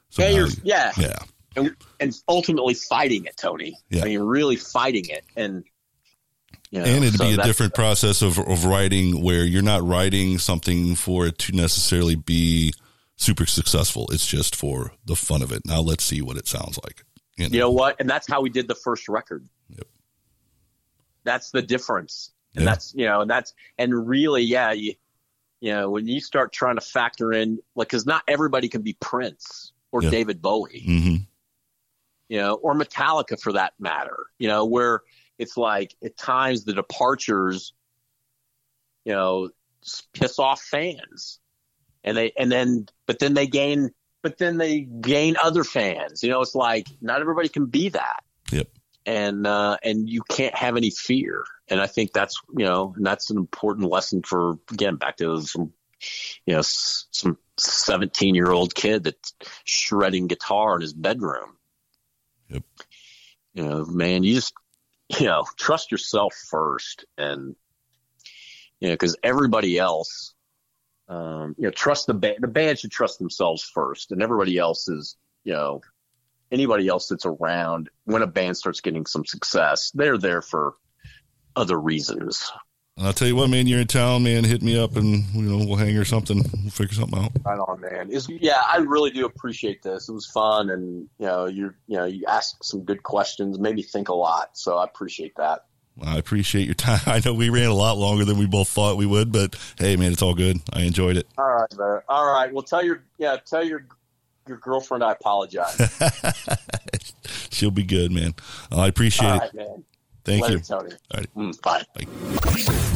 So 0.08 0.22
yeah, 0.22 0.38
now 0.38 0.46
yeah, 0.64 0.92
yeah. 0.96 1.18
and, 1.54 1.76
and 2.00 2.18
ultimately 2.28 2.74
fighting 2.74 3.26
it, 3.26 3.36
Tony. 3.36 3.78
Yeah. 3.90 4.02
I 4.02 4.04
mean, 4.06 4.20
really 4.20 4.56
fighting 4.56 5.04
it, 5.06 5.24
and 5.36 5.64
you 6.70 6.80
know, 6.80 6.84
and 6.84 7.04
it'd 7.04 7.18
so 7.18 7.24
be 7.24 7.34
a 7.34 7.44
different 7.44 7.74
process 7.74 8.22
of, 8.22 8.38
of 8.38 8.64
writing 8.64 9.22
where 9.22 9.44
you're 9.44 9.62
not 9.62 9.82
writing 9.82 10.38
something 10.38 10.94
for 10.94 11.26
it 11.26 11.38
to 11.38 11.52
necessarily 11.52 12.14
be 12.14 12.72
super 13.16 13.46
successful. 13.46 14.06
It's 14.12 14.26
just 14.26 14.54
for 14.54 14.92
the 15.04 15.16
fun 15.16 15.42
of 15.42 15.50
it. 15.52 15.62
Now 15.64 15.80
let's 15.80 16.04
see 16.04 16.20
what 16.22 16.36
it 16.36 16.46
sounds 16.46 16.78
like. 16.82 17.02
You 17.36 17.48
know? 17.48 17.54
You 17.54 17.60
know 17.60 17.70
what? 17.70 17.96
And 18.00 18.08
that's 18.08 18.28
how 18.30 18.40
we 18.40 18.50
did 18.50 18.68
the 18.68 18.74
first 18.74 19.08
record. 19.08 19.46
Yep. 19.70 19.86
That's 21.24 21.50
the 21.50 21.62
difference. 21.62 22.32
And 22.56 22.66
that's, 22.66 22.92
you 22.94 23.04
know, 23.04 23.20
and 23.20 23.30
that's, 23.30 23.54
and 23.78 24.08
really, 24.08 24.42
yeah, 24.42 24.72
you, 24.72 24.94
you 25.60 25.72
know, 25.72 25.90
when 25.90 26.08
you 26.08 26.20
start 26.20 26.52
trying 26.52 26.74
to 26.74 26.80
factor 26.80 27.32
in, 27.32 27.60
like, 27.76 27.88
cause 27.88 28.04
not 28.04 28.22
everybody 28.26 28.68
can 28.68 28.82
be 28.82 28.96
Prince 29.00 29.72
or 29.92 30.02
Yeah. 30.02 30.10
David 30.10 30.42
Bowie, 30.42 30.82
hmm 30.84 31.16
you 32.28 32.38
know, 32.38 32.54
or 32.54 32.74
Metallica 32.74 33.40
for 33.40 33.52
that 33.54 33.72
matter, 33.78 34.16
you 34.38 34.48
know, 34.48 34.66
where 34.66 35.00
it's 35.38 35.56
like 35.56 35.94
at 36.04 36.16
times 36.16 36.64
the 36.64 36.74
departures, 36.74 37.72
you 39.04 39.12
know, 39.12 39.50
piss 40.12 40.38
off 40.38 40.60
fans 40.60 41.38
and 42.04 42.16
they, 42.16 42.32
and 42.36 42.50
then, 42.50 42.86
but 43.06 43.18
then 43.18 43.34
they 43.34 43.46
gain, 43.46 43.90
but 44.22 44.38
then 44.38 44.58
they 44.58 44.80
gain 44.80 45.36
other 45.42 45.64
fans, 45.64 46.22
you 46.22 46.30
know, 46.30 46.40
it's 46.40 46.54
like 46.54 46.88
not 47.00 47.20
everybody 47.20 47.48
can 47.48 47.66
be 47.66 47.90
that 47.90 48.20
Yep. 48.50 48.68
and 49.06 49.46
uh, 49.46 49.76
and 49.82 50.08
you 50.08 50.22
can't 50.28 50.54
have 50.54 50.76
any 50.76 50.90
fear. 50.90 51.44
And 51.68 51.80
I 51.80 51.86
think 51.86 52.12
that's 52.12 52.40
you 52.56 52.64
know, 52.64 52.94
and 52.96 53.04
that's 53.06 53.30
an 53.30 53.36
important 53.36 53.90
lesson 53.90 54.22
for 54.22 54.58
again 54.72 54.96
back 54.96 55.18
to 55.18 55.40
some 55.42 55.72
you 56.46 56.54
know 56.54 56.60
s- 56.60 57.06
some 57.10 57.36
seventeen 57.58 58.34
year 58.34 58.50
old 58.50 58.74
kid 58.74 59.04
that's 59.04 59.34
shredding 59.64 60.26
guitar 60.28 60.76
in 60.76 60.80
his 60.80 60.94
bedroom. 60.94 61.56
Yep. 62.48 62.62
You 63.52 63.64
know, 63.64 63.84
man, 63.84 64.22
you 64.22 64.34
just 64.34 64.54
you 65.08 65.26
know 65.26 65.44
trust 65.56 65.90
yourself 65.90 66.34
first, 66.34 67.04
and 67.16 67.56
you 68.80 68.88
know 68.88 68.94
because 68.94 69.16
everybody 69.22 69.78
else. 69.78 70.34
Um, 71.10 71.54
you 71.56 71.64
know, 71.64 71.70
trust 71.70 72.06
the 72.06 72.12
band. 72.12 72.36
The 72.40 72.48
band 72.48 72.78
should 72.78 72.90
trust 72.90 73.18
themselves 73.18 73.62
first, 73.62 74.12
and 74.12 74.22
everybody 74.22 74.58
else 74.58 74.88
is, 74.88 75.16
you 75.42 75.54
know, 75.54 75.80
anybody 76.50 76.88
else 76.88 77.08
that's 77.08 77.26
around 77.26 77.90
when 78.04 78.22
a 78.22 78.26
band 78.26 78.56
starts 78.56 78.80
getting 78.80 79.06
some 79.06 79.24
success, 79.24 79.90
they're 79.94 80.18
there 80.18 80.42
for 80.42 80.74
other 81.54 81.78
reasons. 81.78 82.52
I'll 83.00 83.12
tell 83.12 83.28
you 83.28 83.36
what, 83.36 83.48
man, 83.48 83.66
you're 83.66 83.80
in 83.80 83.86
town, 83.86 84.24
man. 84.24 84.42
Hit 84.42 84.60
me 84.60 84.78
up 84.78 84.96
and 84.96 85.24
you 85.32 85.42
know 85.42 85.64
we'll 85.64 85.76
hang 85.76 85.96
or 85.96 86.04
something. 86.04 86.42
We'll 86.62 86.70
figure 86.70 86.94
something 86.94 87.18
out. 87.18 87.30
Right 87.44 87.58
on, 87.58 87.80
man. 87.80 88.10
Is 88.10 88.28
yeah, 88.28 88.62
I 88.66 88.78
really 88.78 89.10
do 89.10 89.24
appreciate 89.24 89.82
this. 89.82 90.08
It 90.08 90.12
was 90.12 90.26
fun, 90.26 90.70
and 90.70 91.08
you 91.18 91.26
know, 91.26 91.46
you 91.46 91.74
you 91.86 91.96
know, 91.96 92.06
you 92.06 92.24
asked 92.26 92.64
some 92.64 92.82
good 92.84 93.02
questions, 93.02 93.58
made 93.58 93.76
me 93.76 93.82
think 93.82 94.08
a 94.08 94.14
lot. 94.14 94.58
So 94.58 94.78
I 94.78 94.84
appreciate 94.84 95.36
that. 95.36 95.66
I 96.02 96.18
appreciate 96.18 96.66
your 96.66 96.74
time. 96.74 97.00
I 97.06 97.20
know 97.24 97.34
we 97.34 97.50
ran 97.50 97.68
a 97.68 97.74
lot 97.74 97.98
longer 97.98 98.24
than 98.24 98.38
we 98.38 98.46
both 98.46 98.68
thought 98.68 98.96
we 98.96 99.06
would, 99.06 99.30
but 99.30 99.56
hey, 99.78 99.96
man, 99.96 100.12
it's 100.12 100.22
all 100.22 100.34
good. 100.34 100.60
I 100.72 100.82
enjoyed 100.82 101.16
it. 101.16 101.26
All 101.36 101.52
right, 101.52 101.78
man. 101.78 102.00
All 102.08 102.26
right. 102.26 102.52
Well, 102.52 102.62
tell 102.62 102.84
your 102.84 103.04
yeah, 103.18 103.36
tell 103.36 103.64
your 103.64 103.86
your 104.48 104.58
girlfriend 104.58 105.04
I 105.04 105.12
apologize. 105.12 105.76
She'll 107.50 107.70
be 107.70 107.84
good, 107.84 108.10
man. 108.10 108.34
I 108.72 108.88
appreciate 108.88 109.28
All 109.28 109.40
it. 109.40 109.54
man. 109.54 109.84
Thank 110.28 110.42
Later, 110.42 110.56
you. 110.56 110.60
Tony. 110.60 110.90
All 110.92 111.20
right. 111.20 111.34
Mm, 111.34 111.62
bye. 111.62 111.82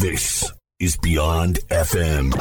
This 0.01 0.52
is 0.78 0.99
Beyond 0.99 1.61
FM. 1.70 2.33